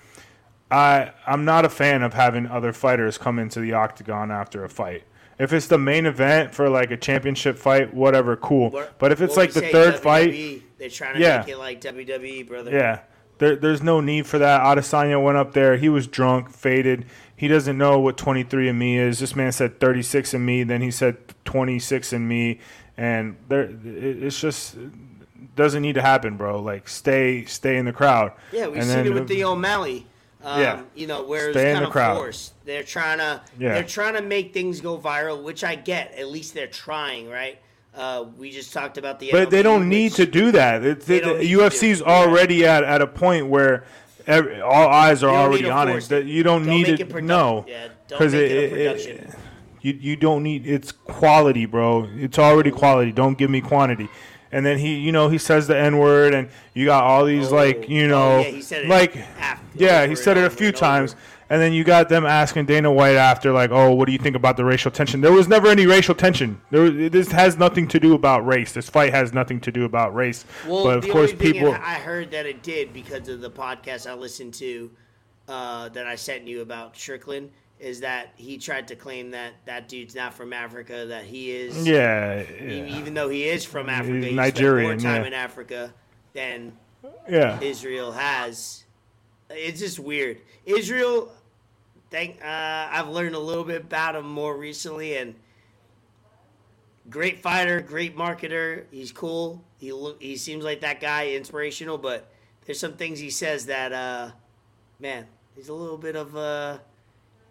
I 0.70 1.12
I'm 1.26 1.45
not 1.45 1.66
a 1.66 1.70
fan 1.70 2.03
of 2.03 2.14
having 2.14 2.45
other 2.47 2.74
fighters 2.74 3.18
come 3.18 3.39
into 3.39 3.60
the 3.60 3.74
octagon 3.74 4.30
after 4.32 4.64
a 4.64 4.70
fight. 4.70 5.03
If 5.40 5.54
it's 5.54 5.68
the 5.68 5.78
main 5.78 6.06
event 6.08 6.54
for 6.56 6.70
like 6.70 6.90
a 6.92 6.98
championship 6.98 7.58
fight, 7.58 7.94
whatever, 7.94 8.36
cool. 8.36 8.72
What- 8.72 8.98
But 8.98 9.12
if 9.12 9.22
it's 9.22 9.38
like 9.38 9.54
the 9.54 9.62
third 9.62 9.96
WWE, 9.96 10.00
fight, 10.00 10.62
they're 10.80 10.90
trying 10.90 11.16
to 11.16 11.20
Yeah. 11.20 11.40
make 11.40 11.50
it 11.50 11.58
like 11.58 11.80
WWE, 11.82 12.44
brother. 12.48 12.72
yeah. 12.72 13.00
There, 13.40 13.56
there's 13.56 13.84
no 13.84 14.02
need 14.02 14.26
for 14.26 14.40
that. 14.40 14.62
Adesanya 14.62 15.22
went 15.22 15.38
up 15.38 15.54
there. 15.54 15.78
He 15.78 15.90
was 15.90 16.08
drunk, 16.08 16.50
faded. 16.50 17.06
He 17.36 17.48
doesn't 17.48 17.78
know 17.78 18.00
what 18.00 18.18
23 18.18 18.68
and 18.68 18.80
me 18.80 18.98
is. 18.98 19.20
This 19.20 19.36
man 19.36 19.52
said 19.52 19.80
36 19.80 20.34
and 20.34 20.44
me. 20.44 20.64
Then 20.64 20.82
he 20.82 20.90
said 20.90 21.18
26 21.46 22.14
and 22.14 22.28
me. 22.28 22.60
And 22.98 23.36
there, 23.48 23.62
it, 23.66 24.24
it's 24.24 24.42
just 24.42 24.76
doesn't 25.56 25.84
need 25.84 25.94
to 25.94 26.02
happen, 26.02 26.36
bro. 26.36 26.60
Like 26.60 26.88
stay, 26.90 27.46
stay 27.46 27.78
in 27.78 27.86
the 27.86 27.94
crowd. 27.94 28.32
Yeah, 28.52 28.68
we've 28.68 28.78
And 28.78 28.86
seen 28.86 28.96
then- 29.04 29.06
it 29.08 29.14
with 29.14 29.28
the 29.28 29.44
O'Malley. 29.44 30.08
Um, 30.48 30.62
Yeah. 30.62 30.82
you 30.95 31.08
know, 31.08 31.24
where 31.24 31.50
it's 31.50 31.58
kind 31.62 31.84
of 31.84 31.91
crowd. 31.91 32.18
forced. 32.18 32.54
They're 32.66 32.84
trying 32.84 33.18
to, 33.18 33.41
Yeah. 33.60 33.74
they're 33.74 33.84
trying 33.84 34.14
to 34.14 34.22
make 34.22 34.54
things 34.54 34.80
go 34.80 34.98
viral, 34.98 35.43
which 35.43 35.64
I 35.64 35.76
get. 35.76 36.14
At 36.18 36.30
least 36.30 36.54
they're 36.54 36.68
trying, 36.68 37.30
right? 37.30 37.58
Uh, 37.95 38.26
we 38.38 38.52
just 38.52 38.72
talked 38.72 38.98
about 38.98 39.20
the. 39.20 39.30
But 39.32 39.50
they 39.50 39.62
don't 39.62 39.89
need 39.89 40.14
to 40.14 40.26
do 40.26 40.52
that. 40.54 40.86
It, 40.86 41.02
the 41.02 41.20
don't 41.20 41.39
need 41.39 41.48
to 41.50 41.58
UFC's 41.60 42.00
it. 42.02 42.08
already 42.08 42.66
at, 42.66 42.84
at 42.84 43.02
a 43.02 43.08
point 43.08 43.48
where 43.48 43.84
every, 44.26 44.62
all 44.62 44.88
eyes 44.88 45.22
are 45.24 45.36
already 45.36 45.70
on 45.70 45.89
it. 45.89 46.04
That 46.06 46.22
it. 46.22 46.28
you 46.28 46.43
don't, 46.43 46.62
Don't 46.66 46.70
need 46.70 46.88
it. 46.88 47.00
it 47.02 47.10
produ- 47.10 47.24
no, 47.24 47.66
yeah, 47.68 47.88
don't 48.08 48.22
make 48.22 48.34
it 48.34 49.30
you 49.82 49.98
you 50.00 50.16
don't 50.16 50.43
need. 50.43 50.66
It's 50.68 50.91
quality, 50.91 51.66
bro. 51.66 52.08
It's 52.16 52.39
already 52.39 52.72
quality. 52.72 53.12
Don't 53.12 53.38
give 53.38 53.50
me 53.50 53.62
quantity. 53.62 54.10
And 54.52 54.66
then 54.66 54.78
he, 54.78 54.95
you 54.95 55.12
know, 55.12 55.30
he 55.30 55.38
says 55.38 55.68
the 55.68 55.78
N 55.78 55.98
word, 55.98 56.34
and 56.34 56.50
you 56.74 56.86
got 56.86 57.04
all 57.04 57.26
these 57.26 57.52
Oh, 57.52 57.56
like, 57.56 57.89
you 57.89 58.06
oh, 58.06 58.08
know, 58.08 58.39
yeah, 58.39 58.50
he 58.50 58.62
said 58.62 58.84
it 58.84 58.89
like, 58.89 59.16
yeah, 59.76 60.06
he 60.06 60.16
said 60.16 60.38
it 60.38 60.45
a 60.45 60.50
few 60.50 60.68
and 60.68 60.76
over. 60.76 60.86
times. 60.86 61.16
And 61.50 61.62
then 61.62 61.72
you 61.72 61.86
got 61.86 62.10
them 62.10 62.26
asking 62.26 62.66
Dana 62.66 62.91
White 62.91 63.16
after, 63.16 63.54
like, 63.54 63.72
"Oh, 63.72 63.93
what 63.93 64.06
do 64.06 64.12
you 64.12 64.18
think 64.18 64.36
about 64.36 64.58
the 64.58 64.66
racial 64.66 64.91
tension?" 64.91 65.22
There 65.22 65.32
was 65.32 65.48
never 65.48 65.70
any 65.70 65.86
racial 65.86 66.14
tension. 66.14 66.60
There, 66.72 66.82
was, 66.82 67.10
this 67.10 67.32
has 67.32 67.58
nothing 67.58 67.88
to 67.88 68.02
do 68.02 68.14
about 68.16 68.45
race. 68.45 68.74
This 68.74 68.89
fight 68.89 69.14
has 69.14 69.34
nothing 69.34 69.62
to 69.62 69.72
do 69.72 69.86
about 69.86 70.14
race. 70.14 70.43
Well, 70.68 70.84
but 70.84 70.98
of 70.98 71.10
course, 71.10 71.32
people. 71.32 71.72
I 71.72 71.95
heard 71.95 72.32
that 72.32 72.45
it 72.45 72.64
did 72.64 72.91
because 72.91 73.30
of 73.30 73.39
the 73.39 73.50
podcast 73.50 74.10
I 74.10 74.14
listened 74.14 74.56
to 74.56 74.91
uh, 75.48 75.88
that 75.89 76.06
I 76.06 76.16
sent 76.16 76.48
you 76.48 76.62
about 76.62 76.98
Strickland 76.98 77.52
is 77.80 78.00
that 78.00 78.34
he 78.36 78.58
tried 78.58 78.88
to 78.88 78.96
claim 78.96 79.32
that 79.32 79.54
that 79.66 79.88
dude's 79.88 80.16
not 80.16 80.34
from 80.34 80.52
Africa, 80.52 81.06
that 81.08 81.26
he 81.26 81.52
is. 81.52 81.88
yeah, 81.88 82.44
yeah, 82.60 82.98
Even 82.98 83.14
though 83.14 83.30
he 83.30 83.44
is 83.44 83.64
from 83.64 83.90
Africa, 83.90 84.28
he 84.28 84.36
Nigerian, 84.36 85.00
spent 85.00 85.04
more 85.04 85.14
time 85.14 85.22
yeah. 85.22 85.28
in 85.28 85.34
Africa 85.34 85.94
than 86.34 86.74
yeah. 87.30 87.60
Israel 87.62 88.12
has. 88.12 88.84
It's 89.50 89.80
just 89.80 90.00
weird. 90.00 90.42
Israel, 90.66 91.32
thank. 92.10 92.44
Uh, 92.44 92.88
I've 92.92 93.10
learned 93.10 93.36
a 93.36 93.40
little 93.40 93.64
bit 93.64 93.82
about 93.82 94.16
him 94.16 94.28
more 94.28 94.58
recently, 94.58 95.18
and 95.18 95.36
great 97.10 97.42
fighter, 97.42 97.80
great 97.82 98.18
marketer. 98.18 98.86
He's 98.92 99.12
cool. 99.12 99.64
He 99.78 99.92
look. 99.92 100.22
He 100.22 100.36
seems 100.36 100.64
like 100.64 100.82
that 100.82 101.00
guy, 101.00 101.30
inspirational. 101.30 101.98
But 101.98 102.30
there's 102.66 102.80
some 102.80 102.94
things 102.94 103.20
he 103.20 103.30
says 103.30 103.68
that, 103.68 103.94
uh, 103.94 104.32
man, 105.00 105.28
he's 105.56 105.70
a 105.70 105.74
little 105.74 105.98
bit 105.98 106.16
of 106.16 106.36
a, 106.36 106.82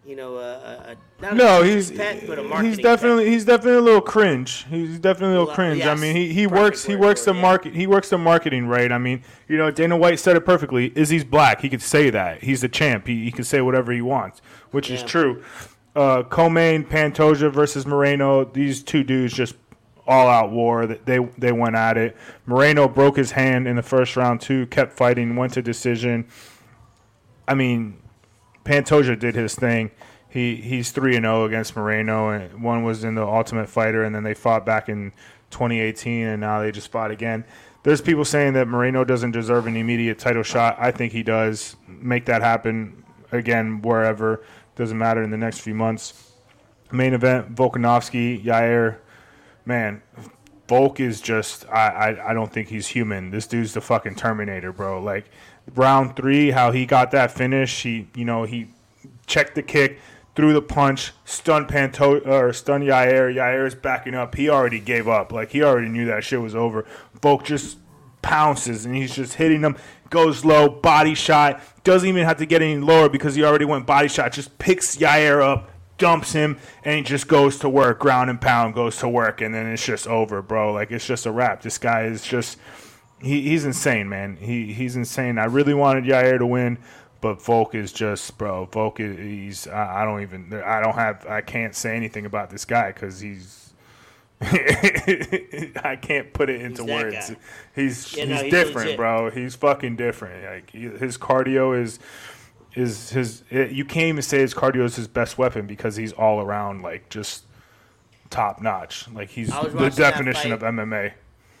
you 0.07 0.15
know, 0.15 0.37
a, 0.37 0.95
a, 1.21 1.35
No, 1.35 1.61
a 1.61 1.65
he's 1.65 1.91
pet, 1.91 2.25
but 2.25 2.39
a 2.39 2.43
marketing 2.43 2.71
he's 2.71 2.79
definitely 2.79 3.25
pet. 3.25 3.33
he's 3.33 3.45
definitely 3.45 3.79
a 3.79 3.81
little 3.81 4.01
cringe. 4.01 4.65
He's 4.69 4.99
definitely 4.99 5.35
a 5.35 5.39
little 5.39 5.53
cringe. 5.53 5.83
I 5.83 5.95
mean, 5.95 6.15
he, 6.15 6.33
he 6.33 6.47
works 6.47 6.85
he 6.85 6.95
works 6.95 7.25
the 7.25 7.31
it, 7.31 7.35
yeah. 7.35 7.41
market 7.41 7.75
he 7.75 7.87
works 7.87 8.09
the 8.09 8.17
marketing 8.17 8.67
right. 8.67 8.89
I 8.89 8.99
mean, 8.99 9.21
you 9.49 9.57
know, 9.57 9.69
Dana 9.69 9.97
White 9.97 10.21
said 10.21 10.37
it 10.37 10.45
perfectly. 10.45 10.93
Izzy's 10.95 11.25
black. 11.25 11.59
He 11.59 11.67
could 11.67 11.81
say 11.81 12.09
that. 12.09 12.41
He's 12.41 12.61
the 12.61 12.69
champ. 12.69 13.05
He 13.05 13.25
he 13.25 13.31
can 13.31 13.43
say 13.43 13.59
whatever 13.59 13.91
he 13.91 14.01
wants, 14.01 14.41
which 14.71 14.89
is 14.89 15.03
true. 15.03 15.43
Uh, 15.93 16.23
Comain, 16.23 16.85
Pantoja 16.85 17.51
versus 17.51 17.85
Moreno. 17.85 18.45
These 18.45 18.83
two 18.83 19.03
dudes 19.03 19.33
just 19.33 19.55
all 20.07 20.29
out 20.29 20.51
war. 20.51 20.87
They 20.87 21.19
they 21.37 21.51
went 21.51 21.75
at 21.75 21.97
it. 21.97 22.15
Moreno 22.45 22.87
broke 22.87 23.17
his 23.17 23.31
hand 23.31 23.67
in 23.67 23.75
the 23.75 23.83
first 23.83 24.15
round 24.15 24.39
too. 24.39 24.67
Kept 24.67 24.93
fighting. 24.93 25.35
Went 25.35 25.51
to 25.53 25.61
decision. 25.61 26.29
I 27.45 27.55
mean, 27.55 27.96
Pantoja 28.67 29.17
did 29.17 29.33
his 29.33 29.55
thing. 29.55 29.91
He 30.29 30.57
he's 30.57 30.91
three 30.91 31.15
and 31.15 31.23
zero 31.23 31.45
against 31.45 31.75
Moreno, 31.75 32.29
and 32.29 32.61
one 32.61 32.83
was 32.83 33.03
in 33.03 33.15
the 33.15 33.25
Ultimate 33.25 33.69
Fighter, 33.69 34.03
and 34.03 34.13
then 34.13 34.23
they 34.23 34.33
fought 34.33 34.65
back 34.65 34.89
in 34.89 35.13
2018, 35.51 36.27
and 36.27 36.41
now 36.41 36.61
they 36.61 36.71
just 36.71 36.91
fought 36.91 37.09
again. 37.09 37.45
There's 37.83 38.01
people 38.01 38.25
saying 38.25 38.53
that 38.53 38.67
Moreno 38.67 39.05
doesn't 39.05 39.31
deserve 39.31 39.67
an 39.67 39.77
immediate 39.77 40.19
title 40.19 40.43
shot. 40.43 40.75
I 40.77 40.91
think 40.91 41.13
he 41.13 41.23
does. 41.23 41.77
Make 41.87 42.25
that 42.25 42.41
happen 42.41 43.05
again 43.31 43.81
wherever 43.81 44.43
doesn't 44.75 44.97
matter 44.97 45.23
in 45.23 45.31
the 45.31 45.37
next 45.37 45.61
few 45.61 45.73
months. 45.73 46.33
Main 46.91 47.13
event: 47.13 47.55
Volkanovski, 47.55 48.43
Yair. 48.43 48.97
Man, 49.65 50.01
Volk 50.67 50.99
is 50.99 51.21
just 51.21 51.65
I, 51.69 51.87
I 51.87 52.31
I 52.31 52.33
don't 52.33 52.51
think 52.51 52.67
he's 52.67 52.87
human. 52.87 53.31
This 53.31 53.47
dude's 53.47 53.73
the 53.73 53.81
fucking 53.81 54.15
Terminator, 54.15 54.73
bro. 54.73 55.01
Like 55.01 55.29
round 55.75 56.15
three, 56.15 56.51
how 56.51 56.71
he 56.71 56.85
got 56.85 57.11
that 57.11 57.31
finish. 57.31 57.83
He 57.83 58.07
you 58.15 58.25
know 58.25 58.43
he 58.43 58.69
checked 59.25 59.55
the 59.55 59.63
kick, 59.63 59.99
threw 60.35 60.53
the 60.53 60.61
punch, 60.61 61.11
stunned 61.25 61.67
Panto 61.67 62.19
or 62.19 62.53
stunned 62.53 62.83
Yair. 62.83 63.33
Yair 63.33 63.65
is 63.67 63.75
backing 63.75 64.15
up. 64.15 64.35
He 64.35 64.49
already 64.49 64.79
gave 64.79 65.07
up. 65.07 65.31
Like 65.31 65.51
he 65.51 65.63
already 65.63 65.89
knew 65.89 66.05
that 66.05 66.23
shit 66.23 66.41
was 66.41 66.55
over. 66.55 66.85
Volk 67.21 67.43
just 67.43 67.77
pounces 68.21 68.85
and 68.85 68.95
he's 68.95 69.15
just 69.15 69.35
hitting 69.35 69.61
them. 69.61 69.77
Goes 70.09 70.45
low, 70.45 70.69
body 70.69 71.15
shot. 71.15 71.61
Doesn't 71.83 72.07
even 72.07 72.23
have 72.23 72.37
to 72.37 72.45
get 72.45 72.61
any 72.61 72.77
lower 72.77 73.09
because 73.09 73.35
he 73.35 73.43
already 73.43 73.65
went 73.65 73.85
body 73.85 74.07
shot. 74.07 74.31
Just 74.31 74.57
picks 74.57 74.97
Yair 74.97 75.41
up, 75.41 75.69
dumps 75.97 76.33
him 76.33 76.57
and 76.83 76.97
he 76.97 77.01
just 77.03 77.27
goes 77.27 77.59
to 77.59 77.69
work, 77.69 77.99
ground 77.99 78.29
and 78.29 78.39
pound, 78.39 78.73
goes 78.73 78.97
to 78.97 79.09
work, 79.09 79.41
and 79.41 79.53
then 79.53 79.65
it's 79.65 79.85
just 79.85 80.07
over, 80.07 80.41
bro. 80.41 80.71
Like 80.73 80.91
it's 80.91 81.05
just 81.05 81.25
a 81.25 81.31
wrap. 81.31 81.61
This 81.61 81.77
guy 81.77 82.03
is 82.03 82.23
just 82.23 82.57
he, 83.21 83.41
he's 83.41 83.65
insane, 83.65 84.09
man. 84.09 84.37
He 84.37 84.73
he's 84.73 84.95
insane. 84.95 85.37
I 85.37 85.45
really 85.45 85.73
wanted 85.73 86.05
Yair 86.05 86.37
to 86.39 86.45
win, 86.45 86.77
but 87.21 87.41
Volk 87.41 87.75
is 87.75 87.91
just, 87.91 88.37
bro. 88.37 88.65
Volk 88.65 88.99
is 88.99 89.17
he's 89.17 89.67
I, 89.67 90.01
I 90.01 90.05
don't 90.05 90.21
even 90.21 90.53
I 90.53 90.81
don't 90.81 90.95
have 90.95 91.25
I 91.27 91.41
can't 91.41 91.75
say 91.75 91.95
anything 91.95 92.25
about 92.25 92.49
this 92.49 92.65
guy 92.65 92.91
because 92.91 93.19
he's. 93.19 93.63
I 94.41 95.97
can't 95.99 96.31
put 96.31 96.47
it 96.51 96.61
into 96.61 96.83
He's 96.83 96.91
words. 96.91 97.31
He's 97.73 98.13
Yeah, 98.15 98.25
he's 98.25 98.29
no, 98.29 98.43
he's 98.43 98.51
different, 98.51 98.75
legit. 98.75 98.97
bro. 98.97 99.31
He's 99.31 99.55
fucking 99.55 99.95
different. 99.95 100.43
Like 100.43 100.69
he, 100.69 100.81
his 100.81 101.17
cardio 101.17 101.79
is 101.79 101.97
is 102.75 103.09
his. 103.09 103.43
It, 103.49 103.71
you 103.71 103.83
can't 103.83 104.09
even 104.09 104.21
say 104.21 104.37
his 104.37 104.53
cardio 104.53 104.83
is 104.83 104.95
his 104.95 105.07
best 105.07 105.39
weapon 105.39 105.65
because 105.65 105.95
he's 105.95 106.13
all 106.13 106.39
around 106.39 106.83
like 106.83 107.09
just 107.09 107.45
top 108.29 108.61
notch. 108.61 109.09
Like 109.11 109.29
he's 109.29 109.49
the 109.49 109.89
definition 109.89 110.51
of 110.51 110.61
MMA. 110.61 111.13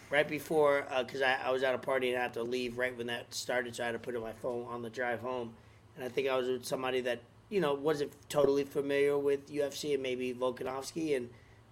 Right 0.09 0.27
before 0.27 0.85
because 0.99 1.21
I, 1.21 1.37
I 1.45 1.51
was 1.51 1.63
at 1.63 1.75
a 1.75 1.77
party 1.77 2.09
and 2.09 2.19
I 2.19 2.23
had 2.23 2.33
to 2.33 2.43
leave 2.43 2.77
right 2.77 2.95
when 2.97 3.07
that 3.07 3.33
started, 3.33 3.75
so 3.75 3.83
I 3.83 3.87
had 3.87 3.91
to 3.93 3.99
put 3.99 4.15
in 4.15 4.21
my 4.21 4.33
phone 4.33 4.65
on 4.67 4.81
the 4.81 4.89
drive 4.89 5.19
home. 5.19 5.53
And 5.95 6.05
I 6.05 6.09
think 6.09 6.27
I 6.27 6.37
was 6.37 6.47
with 6.47 6.65
somebody 6.65 7.01
that 7.01 7.21
you 7.49 7.59
know 7.59 7.73
wasn't 7.73 8.11
totally 8.29 8.63
familiar 8.63 9.17
with 9.17 9.51
UFC 9.51 9.93
and 9.93 10.03
maybe 10.03 10.33
Volkanovski, 10.33 11.15
and 11.15 11.29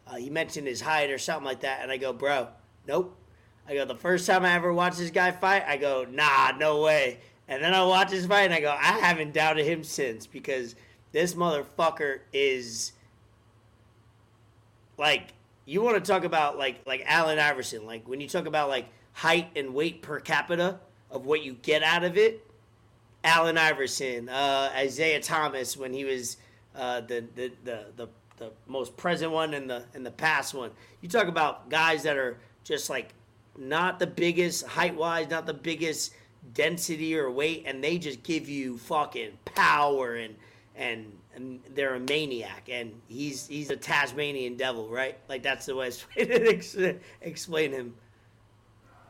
uh, 0.08 0.16
he 0.16 0.30
mentioned 0.30 0.68
his 0.68 0.82
height 0.82 1.10
or 1.10 1.18
something 1.18 1.46
like 1.46 1.62
that, 1.62 1.82
and 1.82 1.92
I 1.92 1.98
go, 1.98 2.14
bro, 2.14 2.48
nope. 2.88 3.16
I 3.68 3.74
go, 3.74 3.84
the 3.84 3.96
first 3.96 4.28
time 4.28 4.46
I 4.46 4.54
ever 4.54 4.72
watched 4.72 5.00
this 5.00 5.10
guy 5.10 5.32
fight, 5.32 5.64
I 5.68 5.78
go, 5.78 6.06
nah, 6.08 6.52
no 6.52 6.82
way. 6.82 7.20
And 7.48 7.64
then 7.64 7.74
I 7.74 7.84
watch 7.84 8.12
his 8.12 8.26
fight 8.26 8.44
and 8.44 8.54
I 8.54 8.60
go, 8.60 8.70
I 8.70 9.00
haven't 9.00 9.34
doubted 9.34 9.66
him 9.66 9.84
since 9.84 10.28
because 10.28 10.76
this 11.12 11.34
motherfucker 11.34 12.20
is 12.34 12.92
like 14.98 15.35
you 15.66 15.82
want 15.82 16.04
to 16.04 16.12
talk 16.12 16.24
about 16.24 16.58
like 16.58 16.82
like 16.86 17.04
Allen 17.06 17.40
Iverson, 17.40 17.86
like 17.86 18.08
when 18.08 18.22
you 18.22 18.28
talk 18.28 18.46
about 18.46 18.70
like 18.70 18.88
height 19.14 19.50
and 19.56 19.74
weight 19.74 20.02
per 20.02 20.20
capita 20.20 20.80
of 21.10 21.26
what 21.26 21.44
you 21.44 21.54
get 21.54 21.84
out 21.84 22.04
of 22.04 22.18
it. 22.18 22.46
Allen 23.24 23.58
Iverson, 23.58 24.30
uh, 24.30 24.72
Isaiah 24.76 25.20
Thomas 25.20 25.76
when 25.76 25.94
he 25.94 26.06
was 26.06 26.38
uh, 26.76 27.02
the, 27.02 27.26
the, 27.36 27.52
the 27.64 27.86
the 27.96 28.08
the 28.38 28.52
most 28.68 28.96
present 28.98 29.32
one 29.32 29.54
and 29.54 29.70
the 29.70 29.84
and 29.94 30.06
the 30.06 30.12
past 30.12 30.54
one. 30.54 30.72
You 31.02 31.10
talk 31.10 31.28
about 31.28 31.70
guys 31.70 32.04
that 32.04 32.18
are 32.18 32.38
just 32.64 32.90
like 32.90 33.14
not 33.58 34.00
the 34.00 34.08
biggest 34.08 34.68
height 34.68 34.96
wise, 34.96 35.30
not 35.30 35.46
the 35.46 35.54
biggest 35.54 36.14
density 36.54 37.18
or 37.18 37.32
weight, 37.32 37.64
and 37.66 37.84
they 37.84 37.98
just 37.98 38.24
give 38.24 38.48
you 38.50 38.78
fucking 38.78 39.32
power 39.46 40.16
and 40.16 40.36
and 40.76 41.06
and 41.06 41.14
they're 41.74 41.96
a 41.96 42.00
maniac, 42.00 42.68
and 42.72 42.92
he's 43.08 43.48
he's 43.48 43.70
a 43.70 43.76
Tasmanian 43.78 44.56
devil, 44.56 44.88
right? 44.90 45.18
Like 45.28 45.44
that's 45.44 45.66
the 45.66 45.76
best 45.76 46.06
way 46.16 46.26
to 46.26 46.50
ex- 46.50 46.78
explain 47.22 47.72
him. 47.72 47.96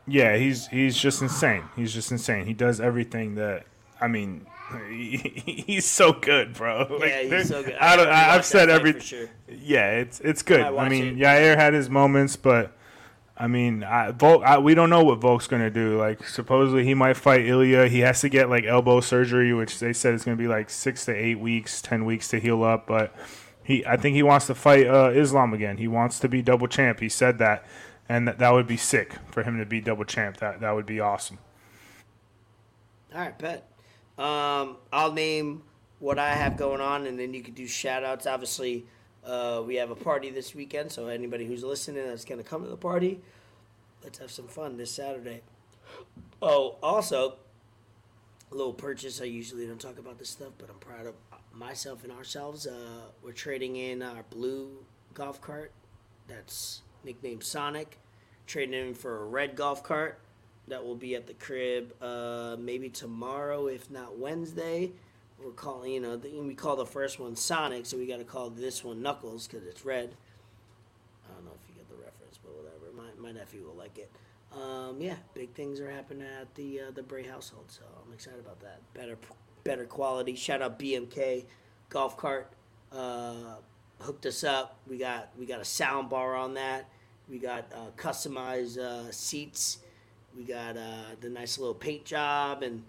Yeah, 0.06 0.36
he's 0.36 0.66
he's 0.68 0.96
just 0.96 1.22
insane. 1.22 1.64
He's 1.74 1.92
just 1.92 2.12
insane. 2.12 2.46
He 2.46 2.52
does 2.54 2.80
everything 2.80 3.34
that 3.36 3.66
I 4.00 4.08
mean. 4.08 4.46
He, 4.88 5.16
he's 5.66 5.86
so 5.86 6.12
good, 6.12 6.54
bro. 6.54 6.86
Like, 6.90 7.08
Yeah, 7.08 7.22
he's 7.38 7.48
so 7.48 7.62
good. 7.62 7.76
I 7.76 7.94
don't, 7.94 8.08
I, 8.08 8.34
I've 8.34 8.44
said 8.44 8.68
that 8.68 8.82
fight 8.82 8.96
every. 8.96 9.00
sure. 9.00 9.28
Yeah, 9.48 9.92
it's 9.92 10.18
it's 10.20 10.42
good. 10.42 10.60
I 10.60 10.76
I, 10.76 10.88
mean, 10.88 11.04
it. 11.06 11.16
Yair 11.18 11.56
had 11.56 11.72
his 11.72 11.88
moments, 11.88 12.34
but 12.36 12.76
I 13.38 13.48
mean, 13.48 13.84
I, 13.84 14.12
Volk, 14.12 14.42
I, 14.44 14.58
we 14.58 14.74
don't 14.74 14.88
know 14.88 15.04
what 15.04 15.20
Volk's 15.20 15.46
gonna 15.46 15.70
do. 15.70 15.98
Like, 15.98 16.26
supposedly 16.26 16.84
he 16.84 16.94
might 16.94 17.16
fight 17.18 17.46
Ilya. 17.46 17.88
He 17.88 18.00
has 18.00 18.22
to 18.22 18.28
get 18.28 18.48
like 18.48 18.64
elbow 18.64 19.00
surgery, 19.00 19.52
which 19.52 19.78
they 19.78 19.92
said 19.92 20.14
is 20.14 20.24
gonna 20.24 20.36
be 20.36 20.48
like 20.48 20.70
six 20.70 21.04
to 21.04 21.14
eight 21.14 21.38
weeks, 21.38 21.82
ten 21.82 22.04
weeks 22.06 22.28
to 22.28 22.40
heal 22.40 22.64
up. 22.64 22.86
But 22.86 23.14
he, 23.62 23.84
I 23.84 23.96
think 23.96 24.16
he 24.16 24.22
wants 24.22 24.46
to 24.46 24.54
fight 24.54 24.86
uh, 24.86 25.10
Islam 25.10 25.52
again. 25.52 25.76
He 25.76 25.88
wants 25.88 26.18
to 26.20 26.28
be 26.28 26.40
double 26.40 26.66
champ. 26.66 27.00
He 27.00 27.08
said 27.10 27.38
that, 27.38 27.66
and 28.08 28.26
that, 28.26 28.38
that 28.38 28.52
would 28.52 28.66
be 28.66 28.78
sick 28.78 29.16
for 29.30 29.42
him 29.42 29.58
to 29.58 29.66
be 29.66 29.80
double 29.80 30.04
champ. 30.04 30.38
That 30.38 30.60
that 30.60 30.70
would 30.74 30.86
be 30.86 31.00
awesome. 31.00 31.38
All 33.14 33.20
right, 33.20 33.38
bet. 33.38 33.68
Um, 34.18 34.76
I'll 34.92 35.12
name 35.12 35.62
what 35.98 36.18
I 36.18 36.30
have 36.30 36.56
going 36.56 36.80
on, 36.80 37.06
and 37.06 37.18
then 37.18 37.34
you 37.34 37.42
can 37.42 37.54
do 37.54 37.66
shout 37.66 38.02
outs. 38.02 38.26
Obviously, 38.26 38.86
uh, 39.26 39.62
we 39.66 39.74
have 39.76 39.90
a 39.90 39.96
party 39.96 40.30
this 40.30 40.54
weekend, 40.54 40.90
so 40.92 41.08
anybody 41.08 41.44
who's 41.44 41.64
listening 41.64 42.06
that's 42.06 42.24
going 42.24 42.42
to 42.42 42.48
come 42.48 42.62
to 42.62 42.68
the 42.68 42.76
party, 42.76 43.20
let's 44.02 44.18
have 44.18 44.30
some 44.30 44.46
fun 44.46 44.76
this 44.76 44.90
Saturday. 44.90 45.42
Oh, 46.40 46.76
also, 46.82 47.34
a 48.52 48.54
little 48.54 48.72
purchase. 48.72 49.20
I 49.20 49.24
usually 49.24 49.66
don't 49.66 49.80
talk 49.80 49.98
about 49.98 50.18
this 50.18 50.30
stuff, 50.30 50.52
but 50.58 50.70
I'm 50.70 50.78
proud 50.78 51.06
of 51.06 51.14
myself 51.52 52.04
and 52.04 52.12
ourselves. 52.12 52.66
Uh, 52.66 53.06
we're 53.22 53.32
trading 53.32 53.76
in 53.76 54.02
our 54.02 54.22
blue 54.30 54.70
golf 55.14 55.40
cart 55.40 55.72
that's 56.28 56.82
nicknamed 57.04 57.42
Sonic, 57.42 57.98
trading 58.46 58.88
in 58.88 58.94
for 58.94 59.22
a 59.22 59.24
red 59.24 59.56
golf 59.56 59.82
cart 59.82 60.20
that 60.68 60.84
will 60.84 60.96
be 60.96 61.14
at 61.14 61.26
the 61.26 61.34
crib 61.34 61.94
uh, 62.02 62.56
maybe 62.58 62.88
tomorrow, 62.88 63.66
if 63.66 63.90
not 63.90 64.18
Wednesday. 64.18 64.92
We're 65.42 65.52
calling, 65.52 65.92
you 65.92 66.00
know, 66.00 66.16
the, 66.16 66.30
we 66.40 66.54
call 66.54 66.76
the 66.76 66.86
first 66.86 67.20
one 67.20 67.36
Sonic, 67.36 67.86
so 67.86 67.96
we 67.96 68.06
got 68.06 68.18
to 68.18 68.24
call 68.24 68.50
this 68.50 68.82
one 68.82 69.02
Knuckles 69.02 69.46
because 69.46 69.66
it's 69.66 69.84
red. 69.84 70.14
I 71.28 71.34
don't 71.34 71.44
know 71.44 71.52
if 71.62 71.68
you 71.68 71.74
get 71.74 71.88
the 71.88 71.96
reference, 71.96 72.38
but 72.42 72.52
whatever. 72.56 72.92
My, 72.96 73.30
my 73.30 73.38
nephew 73.38 73.64
will 73.66 73.76
like 73.76 73.98
it. 73.98 74.10
Um, 74.52 75.00
yeah, 75.00 75.16
big 75.34 75.52
things 75.52 75.80
are 75.80 75.90
happening 75.90 76.26
at 76.40 76.54
the 76.54 76.80
uh, 76.80 76.90
the 76.94 77.02
Bray 77.02 77.24
household, 77.24 77.66
so 77.68 77.82
I'm 78.06 78.12
excited 78.14 78.40
about 78.40 78.60
that. 78.60 78.80
Better 78.94 79.18
better 79.64 79.84
quality. 79.84 80.34
Shout 80.34 80.62
out 80.62 80.78
BMK 80.78 81.44
golf 81.90 82.16
cart. 82.16 82.50
Uh, 82.90 83.56
hooked 84.00 84.24
us 84.24 84.44
up. 84.44 84.78
We 84.88 84.96
got 84.96 85.30
we 85.38 85.44
got 85.44 85.60
a 85.60 85.64
sound 85.64 86.08
bar 86.08 86.36
on 86.36 86.54
that. 86.54 86.88
We 87.28 87.38
got 87.38 87.70
uh, 87.74 87.90
customized 87.96 88.78
uh, 88.78 89.10
seats. 89.10 89.78
We 90.36 90.44
got 90.44 90.76
uh, 90.76 91.16
the 91.20 91.28
nice 91.28 91.58
little 91.58 91.74
paint 91.74 92.04
job 92.04 92.62
and 92.62 92.84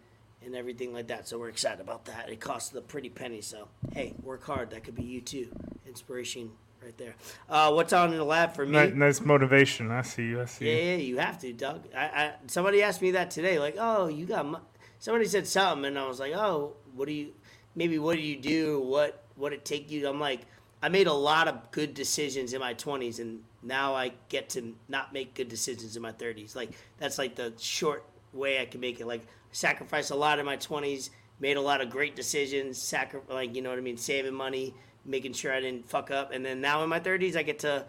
and 0.45 0.55
everything 0.55 0.93
like 0.93 1.07
that. 1.07 1.27
So 1.27 1.38
we're 1.39 1.49
excited 1.49 1.81
about 1.81 2.05
that. 2.05 2.30
It 2.30 2.39
costs 2.39 2.73
a 2.76 2.81
pretty 2.81 3.09
penny. 3.09 3.41
So 3.41 3.68
hey, 3.93 4.14
work 4.23 4.43
hard. 4.43 4.72
That 4.72 4.84
could 4.84 4.95
be 4.95 5.03
you 5.03 5.22
too. 5.22 5.49
Inspiration 5.88 6.51
right 6.84 6.97
there. 6.97 7.15
Uh, 7.49 7.72
what's 7.72 7.93
on 7.93 8.11
in 8.11 8.18
the 8.18 8.23
lab 8.23 8.53
for 8.55 8.65
me? 8.65 8.72
Nice, 8.73 8.93
nice 8.93 9.22
motivation. 9.22 9.91
I 9.91 10.01
see 10.03 10.27
you. 10.27 10.41
I 10.41 10.45
see 10.45 10.65
Yeah, 10.68 10.76
you. 10.77 10.89
yeah, 10.91 10.97
you 10.97 11.18
have 11.18 11.39
to, 11.39 11.53
Doug. 11.53 11.85
I, 11.95 12.05
I 12.05 12.34
somebody 12.47 12.81
asked 12.84 13.01
me 13.01 13.11
that 13.11 13.31
today, 13.31 13.59
like, 13.59 13.76
oh, 13.80 14.07
you 14.07 14.26
got. 14.26 14.45
Mo-. 14.45 14.61
Somebody 14.99 15.26
said 15.26 15.45
something, 15.47 15.85
and 15.85 15.99
I 15.99 16.07
was 16.07 16.19
like, 16.19 16.34
oh, 16.34 16.73
what 16.95 17.07
do 17.07 17.14
you? 17.14 17.34
Maybe 17.76 17.99
what 17.99 18.15
do 18.15 18.22
you 18.22 18.38
do? 18.38 18.80
What 18.81 19.23
what 19.35 19.53
it 19.53 19.65
take 19.65 19.91
you? 19.91 20.07
I'm 20.07 20.19
like, 20.19 20.41
I 20.81 20.89
made 20.89 21.07
a 21.07 21.14
lot 21.14 21.47
of 21.47 21.72
good 21.72 21.93
decisions 21.93 22.53
in 22.53 22.59
my 22.59 22.73
20s, 22.73 23.19
and 23.19 23.41
now 23.61 23.93
I 23.95 24.14
get 24.30 24.49
to 24.49 24.73
not 24.88 25.14
make 25.14 25.34
good 25.35 25.49
decisions 25.49 25.95
in 25.95 26.01
my 26.01 26.11
30s. 26.11 26.55
Like 26.55 26.72
that's 26.97 27.18
like 27.18 27.35
the 27.35 27.53
short 27.59 28.03
way 28.34 28.62
I 28.62 28.66
can 28.66 28.82
make 28.82 28.99
it. 28.99 29.08
Like 29.08 29.28
sacrifice 29.52 30.10
a 30.10 30.16
lot 30.16 30.40
in 30.40 30.45
my 30.45 30.58
20s, 30.58 31.10
made 31.40 31.58
a 31.58 31.62
lot 31.62 31.82
of 31.82 31.90
great 31.90 32.16
decisions, 32.16 32.82
sacri- 32.82 33.22
like 33.30 33.56
you 33.56 33.62
know 33.62 33.70
what 33.70 33.78
I 33.80 33.82
mean, 33.82 33.98
saving 33.98 34.34
money, 34.34 34.74
making 35.06 35.34
sure 35.34 35.54
I 35.54 35.60
didn't 35.60 35.88
fuck 35.90 36.12
up, 36.12 36.32
and 36.32 36.45
then 36.45 36.62
now 36.62 36.84
in 36.84 36.90
my 36.90 36.99
30s, 36.99 37.36
I 37.36 37.44
get 37.44 37.60
to 37.60 37.86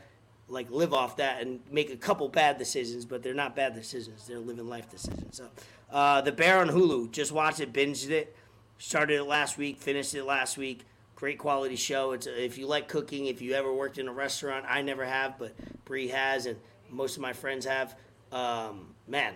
like 0.48 0.70
live 0.70 0.94
off 0.94 1.16
that 1.16 1.43
and 1.43 1.60
make 1.70 1.90
a 1.90 1.97
couple 1.97 2.28
bad 2.28 2.59
decisions, 2.59 3.05
but 3.05 3.23
they're 3.23 3.35
not 3.35 3.55
bad 3.55 3.74
decisions. 3.74 4.27
They're 4.27 4.39
living 4.39 4.69
life 4.69 4.89
decisions. 4.90 5.36
So, 5.36 5.48
uh, 5.90 6.23
the 6.23 6.32
Bear 6.32 6.60
on 6.60 6.69
Hulu, 6.69 7.10
just 7.10 7.32
watched 7.32 7.60
it, 7.60 7.73
binged 7.73 8.10
it, 8.10 8.35
started 8.78 9.16
it 9.16 9.24
last 9.24 9.59
week, 9.59 9.78
finished 9.78 10.15
it 10.15 10.24
last 10.24 10.56
week. 10.56 10.85
Great 11.16 11.39
quality 11.39 11.77
show. 11.77 12.12
It's 12.12 12.27
if 12.27 12.56
you 12.59 12.66
like 12.66 12.89
cooking, 12.89 13.27
if 13.27 13.43
you 13.43 13.52
ever 13.55 13.73
worked 13.73 13.98
in 13.98 14.09
a 14.09 14.12
restaurant, 14.12 14.65
I 14.69 14.82
never 14.82 15.05
have, 15.05 15.39
but 15.39 15.52
Bree 15.85 16.09
has, 16.09 16.47
and 16.47 16.56
most 16.89 17.16
of 17.16 17.23
my 17.23 17.32
friends 17.32 17.66
have. 17.66 17.97
Um, 18.31 18.94
man, 19.06 19.35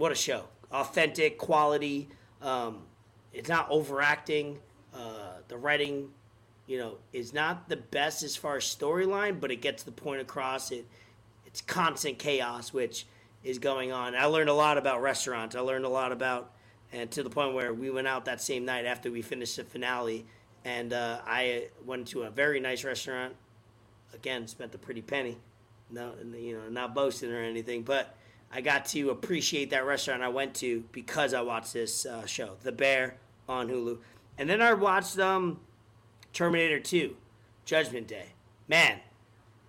what 0.00 0.12
a 0.12 0.16
show! 0.16 0.44
Authentic, 0.72 1.38
quality. 1.38 2.08
Um, 2.42 2.82
it's 3.32 3.48
not 3.48 3.68
overacting. 3.70 4.58
Uh, 4.94 5.34
the 5.48 5.56
writing 5.56 6.10
you 6.70 6.78
know, 6.78 6.98
is 7.12 7.34
not 7.34 7.68
the 7.68 7.76
best 7.76 8.22
as 8.22 8.36
far 8.36 8.58
as 8.58 8.62
storyline, 8.62 9.40
but 9.40 9.50
it 9.50 9.60
gets 9.60 9.82
the 9.82 9.90
point 9.90 10.20
across. 10.20 10.70
It 10.70 10.86
it's 11.44 11.60
constant 11.60 12.20
chaos, 12.20 12.72
which 12.72 13.06
is 13.42 13.58
going 13.58 13.90
on. 13.90 14.14
I 14.14 14.26
learned 14.26 14.50
a 14.50 14.54
lot 14.54 14.78
about 14.78 15.02
restaurants. 15.02 15.56
I 15.56 15.60
learned 15.60 15.84
a 15.84 15.88
lot 15.88 16.12
about, 16.12 16.52
and 16.92 17.10
to 17.10 17.24
the 17.24 17.28
point 17.28 17.54
where 17.54 17.74
we 17.74 17.90
went 17.90 18.06
out 18.06 18.26
that 18.26 18.40
same 18.40 18.64
night 18.64 18.84
after 18.84 19.10
we 19.10 19.20
finished 19.20 19.56
the 19.56 19.64
finale, 19.64 20.24
and 20.64 20.92
uh, 20.92 21.18
I 21.26 21.70
went 21.84 22.06
to 22.08 22.22
a 22.22 22.30
very 22.30 22.60
nice 22.60 22.84
restaurant. 22.84 23.34
Again, 24.14 24.46
spent 24.46 24.72
a 24.72 24.78
pretty 24.78 25.02
penny. 25.02 25.38
No, 25.90 26.12
you 26.38 26.56
know, 26.56 26.68
not 26.68 26.94
boasting 26.94 27.32
or 27.32 27.42
anything, 27.42 27.82
but 27.82 28.14
I 28.52 28.60
got 28.60 28.84
to 28.86 29.10
appreciate 29.10 29.70
that 29.70 29.86
restaurant 29.86 30.22
I 30.22 30.28
went 30.28 30.54
to 30.56 30.84
because 30.92 31.34
I 31.34 31.40
watched 31.40 31.72
this 31.72 32.04
uh, 32.04 32.26
show, 32.26 32.56
The 32.62 32.72
Bear, 32.72 33.16
on 33.48 33.68
Hulu, 33.68 33.98
and 34.38 34.48
then 34.48 34.60
I 34.60 34.74
watched 34.74 35.18
um. 35.18 35.60
Terminator 36.32 36.80
2, 36.80 37.16
Judgment 37.64 38.06
Day. 38.06 38.26
Man, 38.68 38.98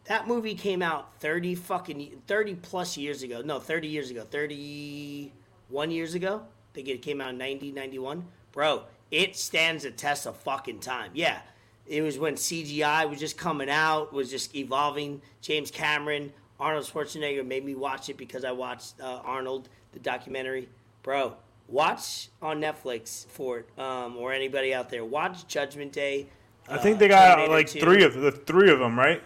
that 0.05 0.27
movie 0.27 0.55
came 0.55 0.81
out 0.81 1.19
30 1.19 1.55
fucking 1.55 2.21
30 2.27 2.55
plus 2.55 2.97
years 2.97 3.23
ago. 3.23 3.41
No, 3.43 3.59
30 3.59 3.87
years 3.87 4.11
ago. 4.11 4.25
31 4.29 5.91
years 5.91 6.13
ago. 6.13 6.41
I 6.43 6.73
think 6.73 6.87
it 6.87 7.01
came 7.01 7.19
out 7.19 7.31
in 7.31 7.37
90, 7.37 7.71
91. 7.71 8.25
Bro, 8.51 8.83
it 9.09 9.35
stands 9.35 9.83
the 9.83 9.91
test 9.91 10.27
of 10.27 10.37
fucking 10.37 10.79
time. 10.79 11.11
Yeah. 11.13 11.41
It 11.87 12.01
was 12.03 12.17
when 12.17 12.35
CGI 12.35 13.09
was 13.09 13.19
just 13.19 13.37
coming 13.37 13.69
out, 13.69 14.13
was 14.13 14.29
just 14.29 14.55
evolving. 14.55 15.21
James 15.41 15.71
Cameron, 15.71 16.31
Arnold 16.61 16.85
Schwarzenegger 16.85 17.45
made 17.45 17.65
me 17.65 17.73
watch 17.73 18.07
it 18.09 18.17
because 18.17 18.45
I 18.45 18.51
watched 18.51 19.01
uh, 19.01 19.19
Arnold, 19.25 19.67
the 19.93 19.99
documentary. 19.99 20.69
Bro, 21.01 21.35
watch 21.67 22.29
on 22.39 22.61
Netflix 22.61 23.25
for 23.25 23.59
it, 23.59 23.79
um, 23.79 24.15
or 24.15 24.31
anybody 24.31 24.71
out 24.71 24.89
there. 24.89 25.03
Watch 25.03 25.47
Judgment 25.47 25.91
Day. 25.91 26.27
I 26.69 26.77
think 26.77 26.99
they 26.99 27.07
got 27.07 27.35
Terminator 27.35 27.51
like 27.51 27.67
2. 27.67 27.79
three 27.79 28.03
of 28.03 28.13
the 28.13 28.31
three 28.31 28.69
of 28.69 28.77
them, 28.77 28.97
right? 28.97 29.23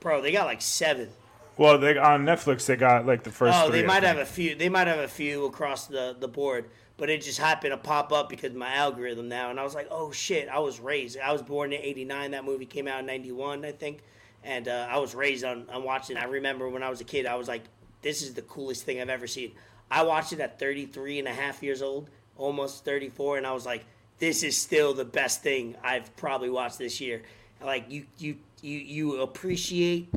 Bro, 0.00 0.22
they 0.22 0.32
got 0.32 0.46
like 0.46 0.60
seven. 0.60 1.08
Well, 1.56 1.78
they 1.78 1.96
on 1.96 2.24
Netflix 2.24 2.66
they 2.66 2.74
got 2.74 3.06
like 3.06 3.22
the 3.22 3.30
first. 3.30 3.56
Oh, 3.56 3.68
three, 3.68 3.80
they 3.80 3.86
might 3.86 4.02
have 4.02 4.18
a 4.18 4.26
few. 4.26 4.56
They 4.56 4.68
might 4.68 4.88
have 4.88 4.98
a 4.98 5.08
few 5.08 5.46
across 5.46 5.86
the 5.86 6.16
the 6.18 6.26
board, 6.26 6.68
but 6.96 7.08
it 7.08 7.22
just 7.22 7.38
happened 7.38 7.70
to 7.70 7.76
pop 7.76 8.12
up 8.12 8.28
because 8.28 8.50
of 8.50 8.56
my 8.56 8.74
algorithm 8.74 9.28
now, 9.28 9.50
and 9.50 9.60
I 9.60 9.62
was 9.62 9.76
like, 9.76 9.86
oh 9.92 10.10
shit! 10.10 10.48
I 10.48 10.58
was 10.58 10.80
raised. 10.80 11.18
I 11.20 11.32
was 11.32 11.42
born 11.42 11.72
in 11.72 11.80
'89. 11.80 12.32
That 12.32 12.44
movie 12.44 12.66
came 12.66 12.88
out 12.88 12.98
in 12.98 13.06
'91, 13.06 13.64
I 13.64 13.70
think, 13.70 14.00
and 14.44 14.68
uh, 14.68 14.86
I 14.88 14.98
was 14.98 15.14
raised 15.14 15.44
on 15.44 15.66
on 15.72 15.82
watching. 15.82 16.16
I 16.16 16.24
remember 16.24 16.68
when 16.68 16.82
I 16.82 16.90
was 16.90 17.00
a 17.00 17.04
kid, 17.04 17.26
I 17.26 17.34
was 17.34 17.48
like, 17.48 17.62
this 18.02 18.22
is 18.22 18.34
the 18.34 18.42
coolest 18.42 18.84
thing 18.84 19.00
I've 19.00 19.08
ever 19.08 19.26
seen. 19.26 19.52
I 19.90 20.02
watched 20.02 20.32
it 20.32 20.40
at 20.40 20.58
33 20.58 21.20
and 21.20 21.28
a 21.28 21.32
half 21.32 21.62
years 21.62 21.82
old, 21.82 22.10
almost 22.36 22.84
34, 22.84 23.38
and 23.38 23.46
I 23.46 23.52
was 23.52 23.66
like, 23.66 23.84
this 24.18 24.42
is 24.42 24.56
still 24.56 24.94
the 24.94 25.04
best 25.04 25.42
thing 25.42 25.76
I've 25.82 26.14
probably 26.16 26.50
watched 26.50 26.78
this 26.78 27.00
year. 27.00 27.22
Like 27.62 27.90
you 27.90 28.06
you 28.18 28.36
you 28.62 28.78
you 28.78 29.20
appreciate 29.22 30.08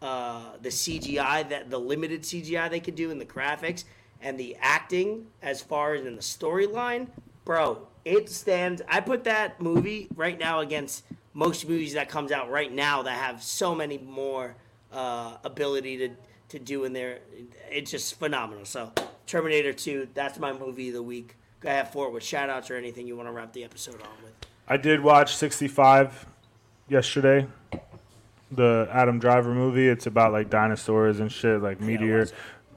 uh, 0.00 0.56
the 0.62 0.68
CGI 0.68 1.48
that 1.48 1.70
the 1.70 1.78
limited 1.78 2.22
CGI 2.22 2.70
they 2.70 2.80
could 2.80 2.94
do 2.94 3.10
in 3.10 3.18
the 3.18 3.26
graphics 3.26 3.84
and 4.20 4.38
the 4.38 4.56
acting 4.60 5.26
as 5.42 5.60
far 5.60 5.94
as 5.94 6.04
in 6.04 6.16
the 6.16 6.22
storyline, 6.22 7.08
bro, 7.44 7.86
it 8.04 8.30
stands. 8.30 8.82
I 8.88 9.00
put 9.00 9.24
that 9.24 9.60
movie 9.60 10.08
right 10.14 10.38
now 10.38 10.60
against 10.60 11.04
most 11.38 11.68
movies 11.68 11.92
that 11.92 12.08
comes 12.08 12.32
out 12.32 12.50
right 12.50 12.72
now 12.72 13.02
that 13.04 13.12
have 13.12 13.40
so 13.40 13.72
many 13.72 13.96
more 13.96 14.56
uh, 14.92 15.36
ability 15.44 15.96
to 15.96 16.10
to 16.48 16.58
do 16.58 16.84
in 16.84 16.92
there. 16.92 17.18
It's 17.70 17.90
just 17.92 18.18
phenomenal. 18.18 18.64
So 18.64 18.92
Terminator 19.26 19.72
Two, 19.72 20.08
that's 20.14 20.38
my 20.40 20.52
movie 20.52 20.88
of 20.88 20.94
the 20.94 21.02
week. 21.02 21.36
Go 21.60 21.68
ahead 21.68 21.92
for 21.92 22.08
it 22.08 22.12
with 22.12 22.24
shout 22.24 22.50
outs 22.50 22.70
or 22.72 22.76
anything 22.76 23.06
you 23.06 23.16
want 23.16 23.28
to 23.28 23.32
wrap 23.32 23.52
the 23.52 23.62
episode 23.62 24.02
on 24.02 24.08
with. 24.24 24.32
I 24.66 24.76
did 24.76 25.00
watch 25.00 25.36
65 25.36 26.26
yesterday. 26.88 27.46
The 28.50 28.88
Adam 28.90 29.20
Driver 29.20 29.54
movie. 29.54 29.86
It's 29.86 30.06
about 30.06 30.32
like 30.32 30.50
dinosaurs 30.50 31.20
and 31.20 31.30
shit, 31.30 31.62
like 31.62 31.80
meteor. 31.80 32.26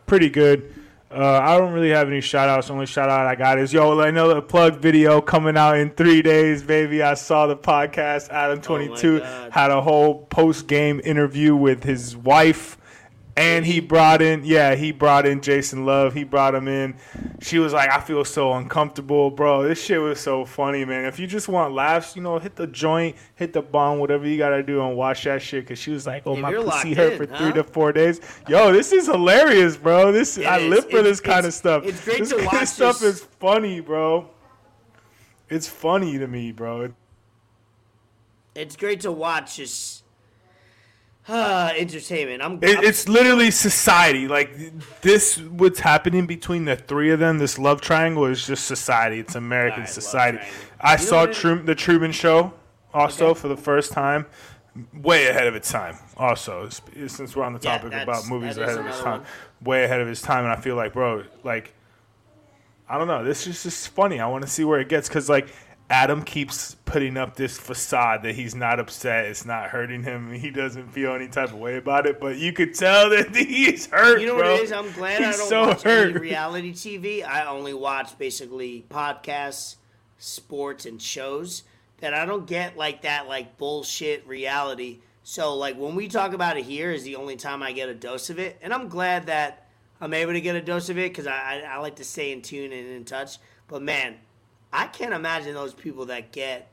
Pretty 0.05 0.29
good. 0.29 0.71
Uh, 1.13 1.39
I 1.43 1.57
don't 1.57 1.73
really 1.73 1.89
have 1.89 2.07
any 2.07 2.21
shout 2.21 2.47
outs. 2.47 2.69
Only 2.69 2.85
shout 2.85 3.09
out 3.09 3.27
I 3.27 3.35
got 3.35 3.59
is 3.59 3.73
yo, 3.73 3.99
I 3.99 4.11
know 4.11 4.33
the 4.33 4.41
plug 4.41 4.77
video 4.77 5.19
coming 5.19 5.57
out 5.57 5.77
in 5.77 5.89
three 5.89 6.21
days, 6.21 6.63
baby. 6.63 7.03
I 7.03 7.15
saw 7.15 7.47
the 7.47 7.57
podcast. 7.57 8.29
Adam22 8.29 9.19
God. 9.19 9.51
had 9.51 9.71
a 9.71 9.81
whole 9.81 10.25
post 10.25 10.67
game 10.67 11.01
interview 11.03 11.55
with 11.55 11.83
his 11.83 12.15
wife. 12.15 12.77
And 13.37 13.65
he 13.65 13.79
brought 13.79 14.21
in, 14.21 14.43
yeah, 14.43 14.75
he 14.75 14.91
brought 14.91 15.25
in 15.25 15.41
Jason 15.41 15.85
Luv. 15.85 16.13
He 16.13 16.25
brought 16.25 16.53
him 16.53 16.67
in. 16.67 16.95
She 17.41 17.59
was 17.59 17.71
like, 17.71 17.89
I 17.89 18.01
feel 18.01 18.25
so 18.25 18.51
uncomfortable, 18.53 19.31
bro. 19.31 19.63
This 19.63 19.81
shit 19.81 20.01
was 20.01 20.19
so 20.19 20.43
funny, 20.43 20.83
man. 20.83 21.05
If 21.05 21.17
you 21.17 21.27
just 21.27 21.47
want 21.47 21.73
laughs, 21.73 22.15
you 22.15 22.21
know, 22.21 22.39
hit 22.39 22.57
the 22.57 22.67
joint, 22.67 23.15
hit 23.35 23.53
the 23.53 23.61
bomb, 23.61 23.99
whatever 23.99 24.27
you 24.27 24.37
gotta 24.37 24.61
do, 24.61 24.81
and 24.85 24.97
watch 24.97 25.23
that 25.23 25.41
shit. 25.41 25.65
Cause 25.65 25.79
she 25.79 25.91
was 25.91 26.05
like, 26.05 26.23
oh, 26.25 26.35
Yeah, 26.35 26.41
my 26.41 26.53
pussy 26.53 26.93
hurt 26.93 27.13
in, 27.13 27.25
for 27.25 27.31
huh? 27.33 27.37
three 27.37 27.53
to 27.53 27.63
four 27.63 27.93
days. 27.93 28.19
Yo, 28.49 28.73
this 28.73 28.91
is 28.91 29.07
hilarious, 29.07 29.77
bro. 29.77 30.11
This 30.11 30.37
It 30.37 30.45
I 30.45 30.59
is. 30.59 30.69
live 30.69 30.89
for 30.89 31.01
this 31.01 31.21
kind 31.21 31.45
of 31.45 31.53
stuff. 31.53 31.85
it's 31.85 32.03
great 32.03 32.19
this 32.19 32.29
to 32.31 32.43
watch 32.45 32.67
stuff 32.67 33.01
is 33.01 33.21
funny, 33.39 33.79
bro. 33.79 34.29
It's 35.49 35.67
funny 35.67 36.17
to 36.17 36.27
me, 36.27 36.51
bro. 36.51 36.93
It's 38.55 38.75
great 38.75 38.99
to 39.01 39.11
watch 39.11 39.55
just 39.55 40.00
uh, 41.31 41.71
entertainment. 41.77 42.43
I'm, 42.43 42.59
It, 42.61 42.77
I'm 42.79 42.83
it's 42.83 43.07
literally 43.07 43.51
society. 43.51 44.27
Like 44.27 44.49
this, 45.01 45.37
what's 45.39 45.79
happening 45.79 46.27
between 46.27 46.65
the 46.65 46.75
three 46.75 47.11
of 47.11 47.19
them, 47.19 47.37
this 47.37 47.57
love 47.57 47.81
triangle 47.81 48.25
is 48.25 48.45
just 48.45 48.65
society. 48.65 49.19
It's 49.19 49.35
American 49.35 49.85
society. 49.87 50.39
I 50.79 50.93
You 50.93 50.97
saw 50.99 51.25
Tru- 51.27 51.63
the 51.63 51.75
Truman 51.75 52.11
Show 52.11 52.53
also 52.93 53.27
Okay. 53.27 53.39
for 53.39 53.47
the 53.47 53.57
first 53.57 53.93
time, 53.93 54.25
way 54.93 55.27
ahead 55.27 55.47
of 55.47 55.55
its 55.55 55.71
time. 55.71 55.95
Also, 56.17 56.67
since 57.07 57.35
we're 57.35 57.43
on 57.43 57.53
the 57.53 57.59
topic 57.59 57.91
that's- 57.91 58.03
about 58.03 58.27
movies 58.29 58.57
ahead 58.57 58.77
of 58.77 58.85
its 58.85 58.99
time, 58.99 59.21
one. 59.21 59.25
way 59.63 59.83
ahead 59.85 60.01
of 60.01 60.07
its 60.07 60.21
time, 60.21 60.43
and 60.43 60.51
I 60.53 60.57
feel 60.57 60.75
like, 60.75 60.93
bro, 60.93 61.23
like, 61.43 61.73
I 62.89 62.97
don't 62.97 63.07
know. 63.07 63.23
This 63.23 63.47
is 63.47 63.63
just 63.63 63.87
funny. 63.89 64.19
I 64.19 64.27
want 64.27 64.43
to 64.43 64.49
see 64.49 64.65
where 64.65 64.79
it 64.81 64.89
gets 64.89 65.07
because, 65.07 65.29
like. 65.29 65.47
Adam 65.91 66.23
keeps 66.23 66.75
putting 66.85 67.17
up 67.17 67.35
this 67.35 67.57
facade 67.57 68.23
that 68.23 68.33
he's 68.33 68.55
not 68.55 68.79
upset. 68.79 69.25
It's 69.25 69.45
not 69.45 69.69
hurting 69.69 70.03
him. 70.03 70.31
He 70.31 70.49
doesn't 70.49 70.87
feel 70.93 71.13
any 71.13 71.27
type 71.27 71.49
of 71.49 71.55
way 71.55 71.75
about 71.75 72.07
it. 72.07 72.17
But 72.17 72.37
you 72.37 72.53
could 72.53 72.73
tell 72.73 73.09
that 73.09 73.35
he's 73.35 73.87
hurt. 73.87 74.21
You 74.21 74.27
know 74.27 74.37
bro. 74.37 74.51
what 74.51 74.61
it 74.61 74.63
is? 74.63 74.71
I'm 74.71 74.89
glad 74.93 75.21
I 75.21 75.31
don't 75.33 75.49
so 75.49 75.67
watch 75.67 75.81
hurt. 75.83 76.11
any 76.11 76.19
reality 76.19 76.71
TV. 76.71 77.27
I 77.27 77.45
only 77.45 77.73
watch 77.73 78.17
basically 78.17 78.85
podcasts, 78.89 79.75
sports, 80.17 80.85
and 80.85 81.01
shows 81.01 81.63
that 81.99 82.13
I 82.13 82.25
don't 82.25 82.47
get 82.47 82.77
like 82.77 83.01
that 83.01 83.27
like 83.27 83.57
bullshit 83.57 84.25
reality. 84.25 84.99
So 85.23 85.55
like 85.55 85.77
when 85.77 85.95
we 85.95 86.07
talk 86.07 86.31
about 86.31 86.55
it 86.55 86.63
here 86.63 86.93
is 86.93 87.03
the 87.03 87.17
only 87.17 87.35
time 87.35 87.61
I 87.61 87.73
get 87.73 87.89
a 87.89 87.93
dose 87.93 88.29
of 88.29 88.39
it, 88.39 88.57
and 88.61 88.73
I'm 88.73 88.87
glad 88.87 89.25
that 89.25 89.67
I'm 89.99 90.13
able 90.13 90.31
to 90.31 90.41
get 90.41 90.55
a 90.55 90.61
dose 90.61 90.87
of 90.87 90.97
it 90.97 91.11
because 91.11 91.27
I, 91.27 91.33
I 91.65 91.75
I 91.75 91.77
like 91.79 91.97
to 91.97 92.05
stay 92.05 92.31
in 92.31 92.41
tune 92.41 92.71
and 92.71 92.87
in 92.87 93.03
touch. 93.03 93.39
But 93.67 93.81
man, 93.81 94.15
I 94.73 94.87
can't 94.87 95.13
imagine 95.13 95.53
those 95.53 95.73
people 95.73 96.05
that 96.07 96.31
get 96.31 96.69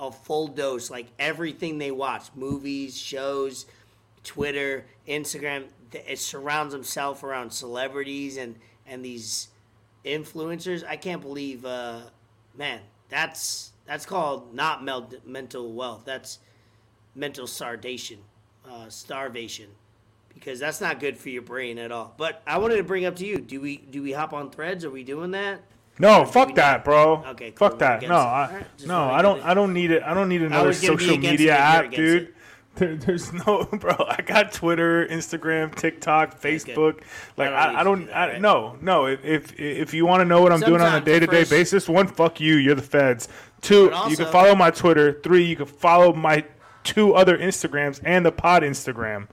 a 0.00 0.12
full 0.12 0.48
dose, 0.48 0.90
like 0.90 1.06
everything 1.18 1.78
they 1.78 1.90
watch, 1.90 2.28
movies, 2.34 2.96
shows, 2.96 3.66
Twitter, 4.22 4.86
Instagram, 5.08 5.64
it 5.92 6.18
surrounds 6.18 6.72
himself 6.74 7.22
around 7.22 7.50
celebrities 7.50 8.36
and 8.36 8.56
and 8.86 9.04
these 9.04 9.48
influencers. 10.04 10.84
I 10.86 10.96
can't 10.96 11.20
believe, 11.22 11.64
uh, 11.64 12.00
man, 12.56 12.80
that's 13.08 13.72
that's 13.86 14.06
called 14.06 14.54
not 14.54 14.84
mel- 14.84 15.10
mental 15.24 15.72
wealth. 15.72 16.02
That's 16.04 16.38
mental 17.14 17.46
starvation, 17.46 18.18
uh, 18.68 18.88
starvation, 18.88 19.70
because 20.34 20.60
that's 20.60 20.80
not 20.80 21.00
good 21.00 21.16
for 21.16 21.30
your 21.30 21.42
brain 21.42 21.78
at 21.78 21.90
all. 21.90 22.14
But 22.16 22.42
I 22.46 22.58
wanted 22.58 22.76
to 22.76 22.84
bring 22.84 23.04
up 23.04 23.16
to 23.16 23.26
you: 23.26 23.38
Do 23.38 23.60
we 23.60 23.78
do 23.78 24.02
we 24.02 24.12
hop 24.12 24.32
on 24.32 24.50
Threads? 24.50 24.84
Are 24.84 24.90
we 24.90 25.04
doing 25.04 25.30
that? 25.32 25.62
No, 25.98 26.20
Or 26.20 26.26
fuck 26.26 26.54
that, 26.54 26.84
bro. 26.84 27.24
Okay, 27.28 27.50
cool. 27.50 27.68
Fuck 27.68 27.78
that. 27.80 28.02
No. 28.02 28.14
I, 28.14 28.46
Alright, 28.46 28.66
no, 28.86 29.02
I 29.10 29.22
don't. 29.22 29.38
it. 29.38 29.44
I 29.44 29.54
don't 29.54 29.72
need 29.72 29.90
it. 29.90 30.02
I 30.02 30.14
don't 30.14 30.28
need 30.28 30.42
another 30.42 30.68
was 30.68 30.80
gonna 30.80 30.96
be 30.96 31.04
social 31.04 31.18
media 31.18 31.30
it 31.30 31.34
if 31.34 31.40
you're 31.40 31.52
app, 31.54 31.90
dude. 31.90 32.34
There, 32.76 32.94
there's 32.96 33.32
no, 33.32 33.64
bro. 33.72 33.96
I 34.08 34.22
got 34.22 34.52
Twitter, 34.52 35.06
Instagram, 35.08 35.74
TikTok, 35.74 36.40
Facebook. 36.40 37.00
Like 37.36 37.50
I, 37.50 37.80
I 37.80 37.84
don't. 37.84 38.00
do 38.00 38.06
that, 38.06 38.16
I, 38.16 38.32
right? 38.32 38.40
no, 38.40 38.78
no. 38.80 39.06
If 39.06 39.24
if 39.24 39.58
if 39.58 39.94
you 39.94 40.06
want 40.06 40.20
to 40.20 40.24
know 40.24 40.40
what 40.40 40.52
I'm 40.52 40.60
doing 40.60 40.80
on 40.80 40.94
a 40.94 41.04
day 41.04 41.18
to 41.18 41.26
day 41.26 41.44
basis, 41.44 41.88
one, 41.88 42.06
fuck 42.06 42.40
you. 42.40 42.54
You're 42.54 42.76
the 42.76 42.82
feds. 42.82 43.28
Two, 43.60 43.90
But 43.90 44.10
you 44.10 44.16
can 44.16 44.26
follow 44.26 44.54
my 44.54 44.70
Twitter. 44.70 45.20
Three, 45.22 45.44
you 45.44 45.56
can 45.56 45.66
follow 45.66 46.12
my 46.12 46.44
two 46.84 47.14
other 47.14 47.36
Instagrams 47.36 48.00
and 48.04 48.24
the 48.24 48.30
pod 48.30 48.62
Instagram. 48.62 49.26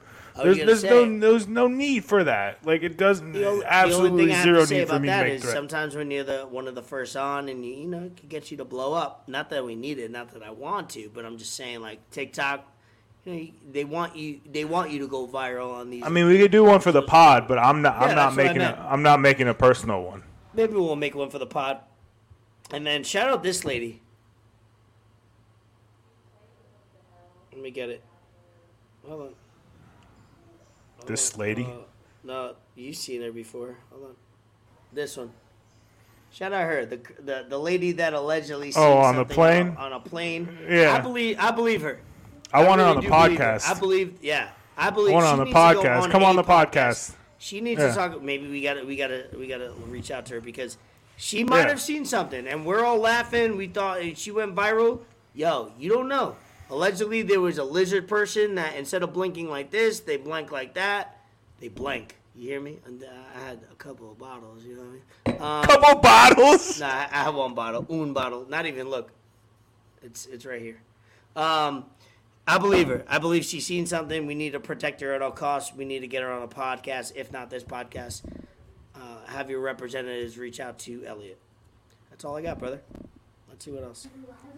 There's, 0.43 0.57
there's 0.57 0.81
say- 0.81 0.89
no 0.89 1.19
there's 1.19 1.47
no 1.47 1.67
need 1.67 2.03
for 2.03 2.23
that. 2.23 2.65
Like 2.65 2.83
it 2.83 2.97
doesn't 2.97 3.31
The 3.33 3.47
only, 3.47 3.65
absolutely 3.65 4.09
the 4.09 4.11
only 4.11 4.25
thing 4.25 4.33
I 4.33 4.35
have 4.35 4.67
zero 4.67 4.79
need 4.79 4.87
for 4.89 4.99
me 4.99 5.07
to 5.07 5.23
make 5.23 5.33
is 5.33 5.41
threats. 5.41 5.55
sometimes 5.55 5.95
when 5.95 6.11
you're 6.11 6.23
the 6.23 6.41
one 6.41 6.67
of 6.67 6.75
the 6.75 6.81
first 6.83 7.15
on, 7.15 7.47
and 7.47 7.65
you, 7.65 7.73
you 7.73 7.87
know 7.87 8.03
it 8.03 8.17
can 8.17 8.27
get 8.27 8.51
you 8.51 8.57
to 8.57 8.65
blow 8.65 8.93
up. 8.93 9.23
Not 9.27 9.49
that 9.51 9.63
we 9.63 9.75
need 9.75 9.97
it, 9.97 10.11
not 10.11 10.33
that 10.33 10.43
I 10.43 10.51
want 10.51 10.89
to, 10.91 11.09
but 11.13 11.25
I'm 11.25 11.37
just 11.37 11.53
saying 11.55 11.81
like 11.81 12.09
TikTok, 12.11 12.69
you 13.23 13.33
know, 13.33 13.47
they 13.71 13.85
want 13.85 14.15
you 14.15 14.41
they 14.45 14.65
want 14.65 14.91
you 14.91 14.99
to 14.99 15.07
go 15.07 15.25
viral 15.27 15.73
on 15.73 15.89
these. 15.89 16.03
I 16.03 16.09
mean, 16.09 16.27
we 16.27 16.37
could 16.37 16.51
do 16.51 16.65
one 16.65 16.81
for 16.81 16.91
the 16.91 17.01
pod, 17.01 17.47
but 17.47 17.57
I'm 17.57 17.81
not. 17.81 17.95
Yeah, 17.95 18.07
I'm 18.07 18.15
not 18.15 18.15
that's 18.15 18.37
what 18.37 18.45
I 18.45 18.47
making. 18.49 18.61
A, 18.61 18.87
I'm 18.89 19.03
not 19.03 19.21
making 19.21 19.47
a 19.47 19.53
personal 19.53 20.03
one. 20.03 20.23
maybe 20.53 20.73
we'll 20.73 20.95
make 20.97 21.15
one 21.15 21.29
for 21.29 21.39
the 21.39 21.47
pod. 21.47 21.79
And 22.71 22.85
then 22.85 23.03
shout 23.03 23.29
out 23.29 23.41
this 23.43 23.63
lady. 23.63 24.01
Let 27.53 27.61
me 27.61 27.71
get 27.71 27.89
it. 27.89 28.03
Hold 29.07 29.21
on. 29.21 29.29
This 31.07 31.37
lady? 31.37 31.63
Uh, 31.63 31.83
no, 32.23 32.55
you've 32.75 32.95
seen 32.95 33.21
her 33.21 33.31
before. 33.31 33.77
Hold 33.91 34.03
on. 34.05 34.15
This 34.93 35.17
one. 35.17 35.31
Shout 36.31 36.51
out 36.51 36.63
her, 36.63 36.85
the 36.85 36.99
the, 37.23 37.45
the 37.47 37.57
lady 37.57 37.93
that 37.93 38.13
allegedly. 38.13 38.73
Oh, 38.75 38.97
on 38.97 39.15
the 39.15 39.25
plane? 39.25 39.69
On, 39.69 39.77
on 39.77 39.93
a 39.93 39.99
plane. 39.99 40.57
Yeah. 40.67 40.93
I 40.93 40.99
believe. 40.99 41.37
I 41.39 41.51
believe 41.51 41.81
her. 41.81 41.99
I, 42.51 42.67
want 42.67 42.81
her 42.81 42.87
on 42.87 42.95
the 42.97 43.01
do 43.03 43.09
believe 43.09 43.39
podcast. 43.39 43.69
I 43.69 43.79
believe. 43.79 44.19
Yeah. 44.21 44.49
I 44.77 44.89
believe. 44.89 45.11
I 45.11 45.15
want 45.15 45.25
on 45.27 45.37
the 45.37 45.45
needs 45.45 45.55
to 45.55 45.73
go 45.73 45.83
podcast. 45.83 46.01
on 46.01 46.11
Come 46.11 46.23
on 46.23 46.35
the 46.35 46.43
podcast. 46.43 47.13
She 47.37 47.61
needs 47.61 47.79
Yeah. 47.79 47.89
to 47.89 47.95
talk. 47.95 48.21
Maybe 48.21 48.49
we 48.49 48.61
got 48.61 48.73
to. 48.75 48.83
We 48.83 48.95
got 48.95 49.07
to. 49.07 49.27
We 49.37 49.47
got 49.47 49.57
to 49.59 49.71
reach 49.87 50.11
out 50.11 50.25
to 50.27 50.35
her 50.35 50.41
because 50.41 50.77
she 51.15 51.43
might 51.43 51.63
Yeah. 51.63 51.69
have 51.69 51.81
seen 51.81 52.03
something, 52.05 52.47
and 52.47 52.65
we're 52.65 52.83
all 52.83 52.97
laughing. 52.97 53.55
We 53.55 53.67
thought 53.67 54.01
she 54.17 54.31
went 54.31 54.55
viral. 54.55 55.01
Yo, 55.33 55.71
you 55.79 55.89
don't 55.89 56.07
know. 56.07 56.35
Allegedly, 56.69 57.21
there 57.21 57.41
was 57.41 57.57
a 57.57 57.63
lizard 57.63 58.07
person 58.07 58.55
that 58.55 58.75
instead 58.75 59.03
of 59.03 59.13
blinking 59.13 59.49
like 59.49 59.71
this, 59.71 59.99
they 59.99 60.17
blink 60.17 60.51
like 60.51 60.73
that. 60.75 61.21
They 61.59 61.67
blank. 61.67 62.15
You 62.35 62.49
hear 62.49 62.61
me? 62.61 62.79
And 62.85 63.03
uh, 63.03 63.07
I 63.35 63.47
had 63.47 63.59
a 63.71 63.75
couple 63.75 64.11
of 64.11 64.17
bottles. 64.17 64.63
You 64.65 64.75
know 64.75 64.81
what 64.81 64.89
I 64.89 65.31
mean? 65.31 65.41
Um, 65.41 65.63
Couple 65.63 66.01
bottles. 66.01 66.79
Nah, 66.79 66.87
I 66.87 67.23
have 67.23 67.35
one 67.35 67.53
bottle, 67.53 67.85
un 67.89 68.13
bottle. 68.13 68.45
Not 68.49 68.65
even 68.65 68.89
look. 68.89 69.11
It's 70.03 70.25
it's 70.25 70.45
right 70.45 70.61
here. 70.61 70.81
Um, 71.35 71.85
I 72.47 72.57
believe 72.57 72.89
her. 72.89 73.03
I 73.07 73.19
believe 73.19 73.45
she's 73.45 73.65
seen 73.65 73.85
something. 73.85 74.25
We 74.27 74.35
need 74.35 74.51
to 74.51 74.59
protect 74.59 75.01
her 75.01 75.13
at 75.13 75.21
all 75.21 75.31
costs. 75.31 75.75
We 75.75 75.85
need 75.85 75.99
to 75.99 76.07
get 76.07 76.21
her 76.23 76.31
on 76.31 76.43
a 76.43 76.47
podcast, 76.47 77.13
if 77.15 77.31
not 77.31 77.49
this 77.49 77.63
podcast. 77.63 78.23
Uh, 78.95 79.25
have 79.27 79.49
your 79.49 79.61
representatives 79.61 80.37
reach 80.37 80.59
out 80.59 80.77
to 80.79 81.03
Elliot. 81.05 81.39
That's 82.09 82.23
all 82.23 82.35
I 82.35 82.41
got, 82.41 82.59
brother. 82.59 82.81
Let's 83.55 83.63
see 83.63 83.71
what 83.71 83.83
else. 83.83 84.07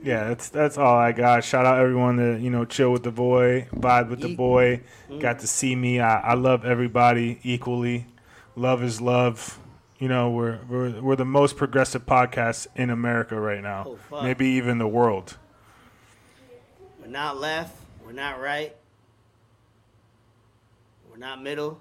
Yeah, 0.04 0.30
that's 0.30 0.50
that's 0.50 0.76
all 0.76 0.96
I 0.98 1.12
got. 1.12 1.44
Shout 1.44 1.68
out 1.68 1.78
everyone 1.78 2.16
that 2.16 2.42
you 2.42 2.50
know 2.50 2.66
chill 2.66 2.92
with 2.92 3.04
the 3.04 3.12
boy, 3.12 3.68
vibe 3.72 4.10
with 4.10 4.22
the 4.22 4.36
boy. 4.36 4.82
Mm. 5.08 5.20
Got 5.20 5.38
to 5.42 5.48
see 5.48 5.76
me. 5.76 6.00
I, 6.00 6.20
I 6.20 6.34
love 6.34 6.66
everybody 6.66 7.40
equally. 7.44 8.08
Love 8.56 8.82
is 8.82 9.00
love. 9.00 9.60
You 10.00 10.08
know, 10.08 10.32
we're 10.32 10.58
we're 10.68 11.00
we're 11.00 11.16
the 11.16 11.26
most 11.26 11.58
progressive 11.58 12.08
podcast 12.08 12.66
in 12.76 12.90
America 12.90 13.40
right 13.40 13.62
now. 13.62 13.84
Oh, 13.86 14.00
fuck. 14.10 14.24
Maybe 14.24 14.48
even 14.48 14.80
the 14.80 14.88
world. 14.88 15.38
We're 17.00 17.12
not 17.12 17.38
left. 17.38 17.80
We're 18.04 18.14
not 18.14 18.42
right. 18.42 18.76
We're 21.12 21.18
not 21.18 21.40
middle. 21.44 21.80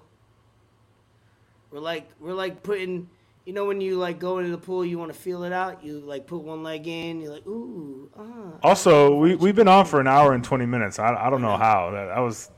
We're 1.71 1.79
like 1.79 2.07
we're 2.19 2.35
like 2.35 2.61
putting. 2.61 3.09
You 3.47 3.53
know 3.53 3.63
when 3.63 3.79
you 3.79 3.95
like 3.95 4.19
go 4.19 4.39
into 4.39 4.51
the 4.51 4.57
pool, 4.57 4.83
you 4.83 4.99
want 4.99 5.13
to 5.13 5.17
feel 5.17 5.45
it 5.45 5.53
out. 5.53 5.81
You 5.81 6.01
like 6.01 6.27
put 6.27 6.39
one 6.39 6.63
leg 6.63 6.85
in. 6.85 7.21
You're 7.21 7.31
like, 7.31 7.47
ooh, 7.47 8.09
ah. 8.19 8.59
Also, 8.61 9.15
we 9.15 9.35
we've 9.35 9.55
been 9.55 9.69
on 9.69 9.85
for 9.85 10.01
an 10.01 10.07
hour 10.07 10.33
and 10.33 10.43
twenty 10.43 10.65
minutes. 10.65 10.99
I, 10.99 11.15
I 11.15 11.29
don't 11.29 11.41
know 11.41 11.55
how 11.55 11.91
that 11.91 12.09
I 12.09 12.19
was. 12.19 12.51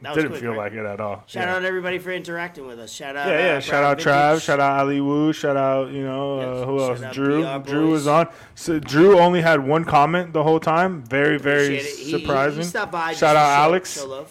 That 0.00 0.16
didn't 0.16 0.30
quick, 0.30 0.40
feel 0.40 0.50
right? 0.50 0.58
like 0.58 0.72
it 0.72 0.84
at 0.84 1.00
all. 1.00 1.22
Shout 1.28 1.46
yeah. 1.46 1.54
out 1.54 1.64
everybody 1.64 2.00
for 2.00 2.10
interacting 2.10 2.66
with 2.66 2.80
us. 2.80 2.90
Shout 2.92 3.14
out. 3.14 3.28
Yeah, 3.28 3.38
yeah. 3.38 3.54
uh, 3.58 3.60
Shout 3.60 3.84
out 3.84 3.98
Trav. 4.00 4.42
Shout 4.42 4.58
out 4.58 4.80
Ali 4.80 5.00
Wu. 5.00 5.32
Shout 5.32 5.56
out, 5.56 5.92
you 5.92 6.02
know, 6.02 6.40
Yes, 6.40 6.46
uh, 6.48 6.66
who 6.66 6.80
else? 6.80 7.14
Drew. 7.14 7.58
Drew 7.60 7.90
was 7.92 8.08
on. 8.08 8.26
So 8.56 8.80
Drew 8.80 9.20
only 9.20 9.42
had 9.42 9.64
one 9.64 9.84
comment 9.84 10.32
the 10.32 10.42
whole 10.42 10.58
time. 10.58 11.04
Very, 11.04 11.38
very 11.38 11.78
He- 11.78 12.04
he- 12.06 12.10
surprising. 12.10 12.62
He, 12.62 12.68
stopped 12.68 12.90
by. 12.90 13.12
Shout 13.12 13.36
out 13.36 13.48
Alex. 13.48 13.94
show. 13.94 14.26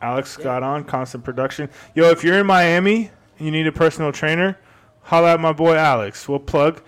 Alex 0.00 0.36
got 0.36 0.62
on 0.62 0.84
constant 0.84 1.24
production. 1.24 1.68
Yo, 1.96 2.10
if 2.10 2.22
you're 2.22 2.38
in 2.38 2.46
Miami 2.46 3.10
and 3.38 3.46
you 3.46 3.50
need 3.50 3.66
a 3.66 3.72
personal 3.72 4.12
trainer, 4.12 4.56
holla 5.02 5.34
at 5.34 5.40
my 5.40 5.52
boy 5.52 5.74
Alex. 5.76 6.28
We'll 6.28 6.38
plug. 6.38 6.82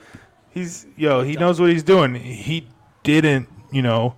He's 0.51 0.87
yo, 0.97 1.23
he 1.23 1.35
knows 1.35 1.61
what 1.61 1.71
he's 1.71 1.83
doing. 1.83 2.15
He 2.15 2.69
didn't, 3.03 3.49
you 3.73 3.83
know, 3.83 4.15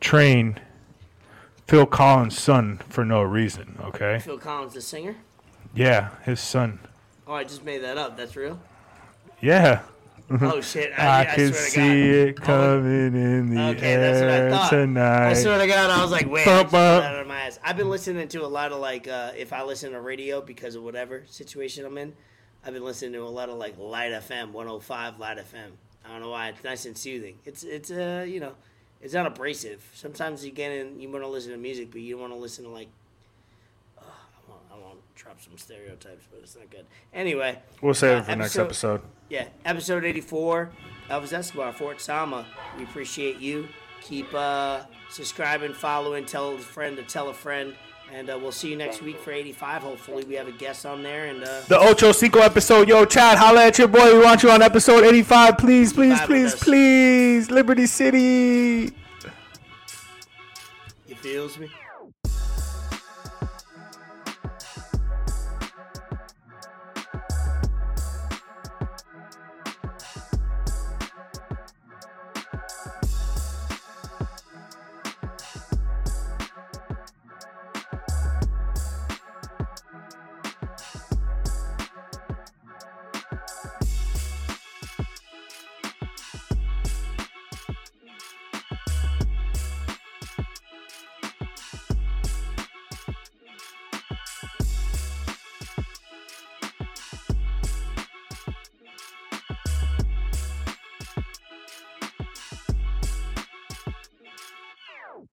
train 0.00 0.60
Phil 1.66 1.86
Collins' 1.86 2.38
son 2.38 2.80
for 2.88 3.04
no 3.04 3.22
reason. 3.22 3.78
Okay. 3.80 4.18
Phil 4.20 4.38
Collins, 4.38 4.74
the 4.74 4.80
singer. 4.80 5.16
Yeah, 5.74 6.10
his 6.24 6.40
son. 6.40 6.80
Oh, 7.26 7.34
I 7.34 7.44
just 7.44 7.64
made 7.64 7.78
that 7.82 7.96
up. 7.96 8.16
That's 8.16 8.34
real. 8.36 8.58
Yeah. 9.40 9.82
Oh 10.40 10.60
shit! 10.60 10.92
I, 10.98 11.22
I, 11.22 11.24
can 11.24 11.52
see 11.52 11.80
God. 11.80 12.28
it 12.28 12.40
coming 12.40 13.14
in 13.16 13.52
the 13.54 13.60
Okay, 13.70 13.96
that's 13.96 14.20
what 14.20 14.28
I 14.30 14.32
air 14.36 14.50
thought. 14.50 14.70
tonight. 14.70 15.30
I 15.30 15.34
swear 15.34 15.58
to 15.58 15.66
God, 15.66 15.90
I 15.90 16.02
was 16.02 16.12
like, 16.12 16.30
wait, 16.30 16.42
I 16.42 16.44
Bum, 16.44 16.62
just 16.62 16.62
pulled 16.62 16.70
bum. 16.72 17.00
that 17.00 17.14
out 17.14 17.20
of 17.20 17.26
my 17.26 17.40
ass. 17.40 17.58
I've 17.64 17.76
been 17.76 17.90
listening 17.90 18.28
to 18.28 18.44
a 18.44 18.46
lot 18.46 18.70
of 18.70 18.78
like, 18.80 19.08
uh, 19.08 19.32
if 19.36 19.52
I 19.52 19.64
listen 19.64 19.90
to 19.90 20.00
radio 20.00 20.40
because 20.40 20.76
of 20.76 20.84
whatever 20.84 21.24
situation 21.26 21.84
I'm 21.84 21.98
in, 21.98 22.14
I've 22.64 22.74
been 22.74 22.84
listening 22.84 23.12
to 23.14 23.20
a 23.22 23.28
lot 23.28 23.48
of 23.48 23.56
like 23.56 23.78
Light 23.78 24.12
FM, 24.12 24.52
105 24.52 25.18
Light 25.18 25.38
FM. 25.38 25.70
I 26.04 26.12
don't 26.12 26.20
know 26.20 26.30
why. 26.30 26.48
It's 26.50 26.62
nice 26.64 26.86
and 26.86 26.96
soothing. 26.96 27.38
It's 27.44 27.62
it's 27.62 27.90
uh 27.90 28.24
you 28.28 28.40
know, 28.40 28.52
it's 29.00 29.14
not 29.14 29.26
abrasive. 29.26 29.82
Sometimes 29.94 30.44
you 30.44 30.50
get 30.52 30.72
in, 30.72 31.00
you 31.00 31.08
want 31.10 31.24
to 31.24 31.28
listen 31.28 31.52
to 31.52 31.58
music, 31.58 31.90
but 31.90 32.00
you 32.00 32.12
don't 32.12 32.20
want 32.22 32.32
to 32.32 32.38
listen 32.38 32.64
to 32.64 32.70
like. 32.70 32.88
Uh, 33.98 34.02
I 34.02 34.50
want 34.50 34.62
I 34.72 34.74
want 34.86 34.98
to 35.16 35.22
drop 35.22 35.40
some 35.40 35.56
stereotypes, 35.56 36.26
but 36.30 36.40
it's 36.42 36.56
not 36.56 36.70
good. 36.70 36.84
Anyway, 37.14 37.58
We'll 37.80 37.94
save 37.94 38.18
uh, 38.18 38.20
it 38.20 38.24
for 38.26 38.36
next 38.36 38.56
episode. 38.58 39.02
yeah, 39.30 39.48
episode 39.64 40.04
84, 40.04 40.70
Elvis 41.10 41.32
Escobar, 41.32 41.72
Fort 41.72 42.00
Sama. 42.00 42.46
We 42.76 42.84
appreciate 42.84 43.38
you. 43.38 43.68
Keep 44.02 44.32
uh, 44.34 44.82
subscribing, 45.10 45.74
following, 45.74 46.24
tell 46.24 46.54
a 46.54 46.58
friend 46.58 46.96
to 46.96 47.02
tell 47.02 47.28
a 47.28 47.34
friend. 47.34 47.74
And 48.12 48.28
uh, 48.28 48.38
we'll 48.40 48.50
see 48.52 48.68
you 48.68 48.76
next 48.76 49.02
week 49.02 49.20
for 49.20 49.30
85. 49.30 49.82
Hopefully, 49.82 50.24
we 50.24 50.34
have 50.34 50.48
a 50.48 50.52
guest 50.52 50.84
on 50.84 51.02
there. 51.02 51.26
And 51.26 51.44
uh, 51.44 51.60
The 51.68 51.78
Ocho 51.78 52.10
Cinco 52.12 52.40
episode. 52.40 52.88
Yo, 52.88 53.04
Chad, 53.04 53.38
holla 53.38 53.66
at 53.66 53.78
your 53.78 53.88
boy. 53.88 54.16
We 54.16 54.24
want 54.24 54.42
you 54.42 54.50
on 54.50 54.62
episode 54.62 55.04
85. 55.04 55.58
Please, 55.58 55.92
please, 55.92 56.20
please, 56.22 56.54
please. 56.56 57.50
Liberty 57.50 57.86
City. 57.86 58.86
it 61.08 61.18
feels 61.18 61.58
me. 61.58 61.70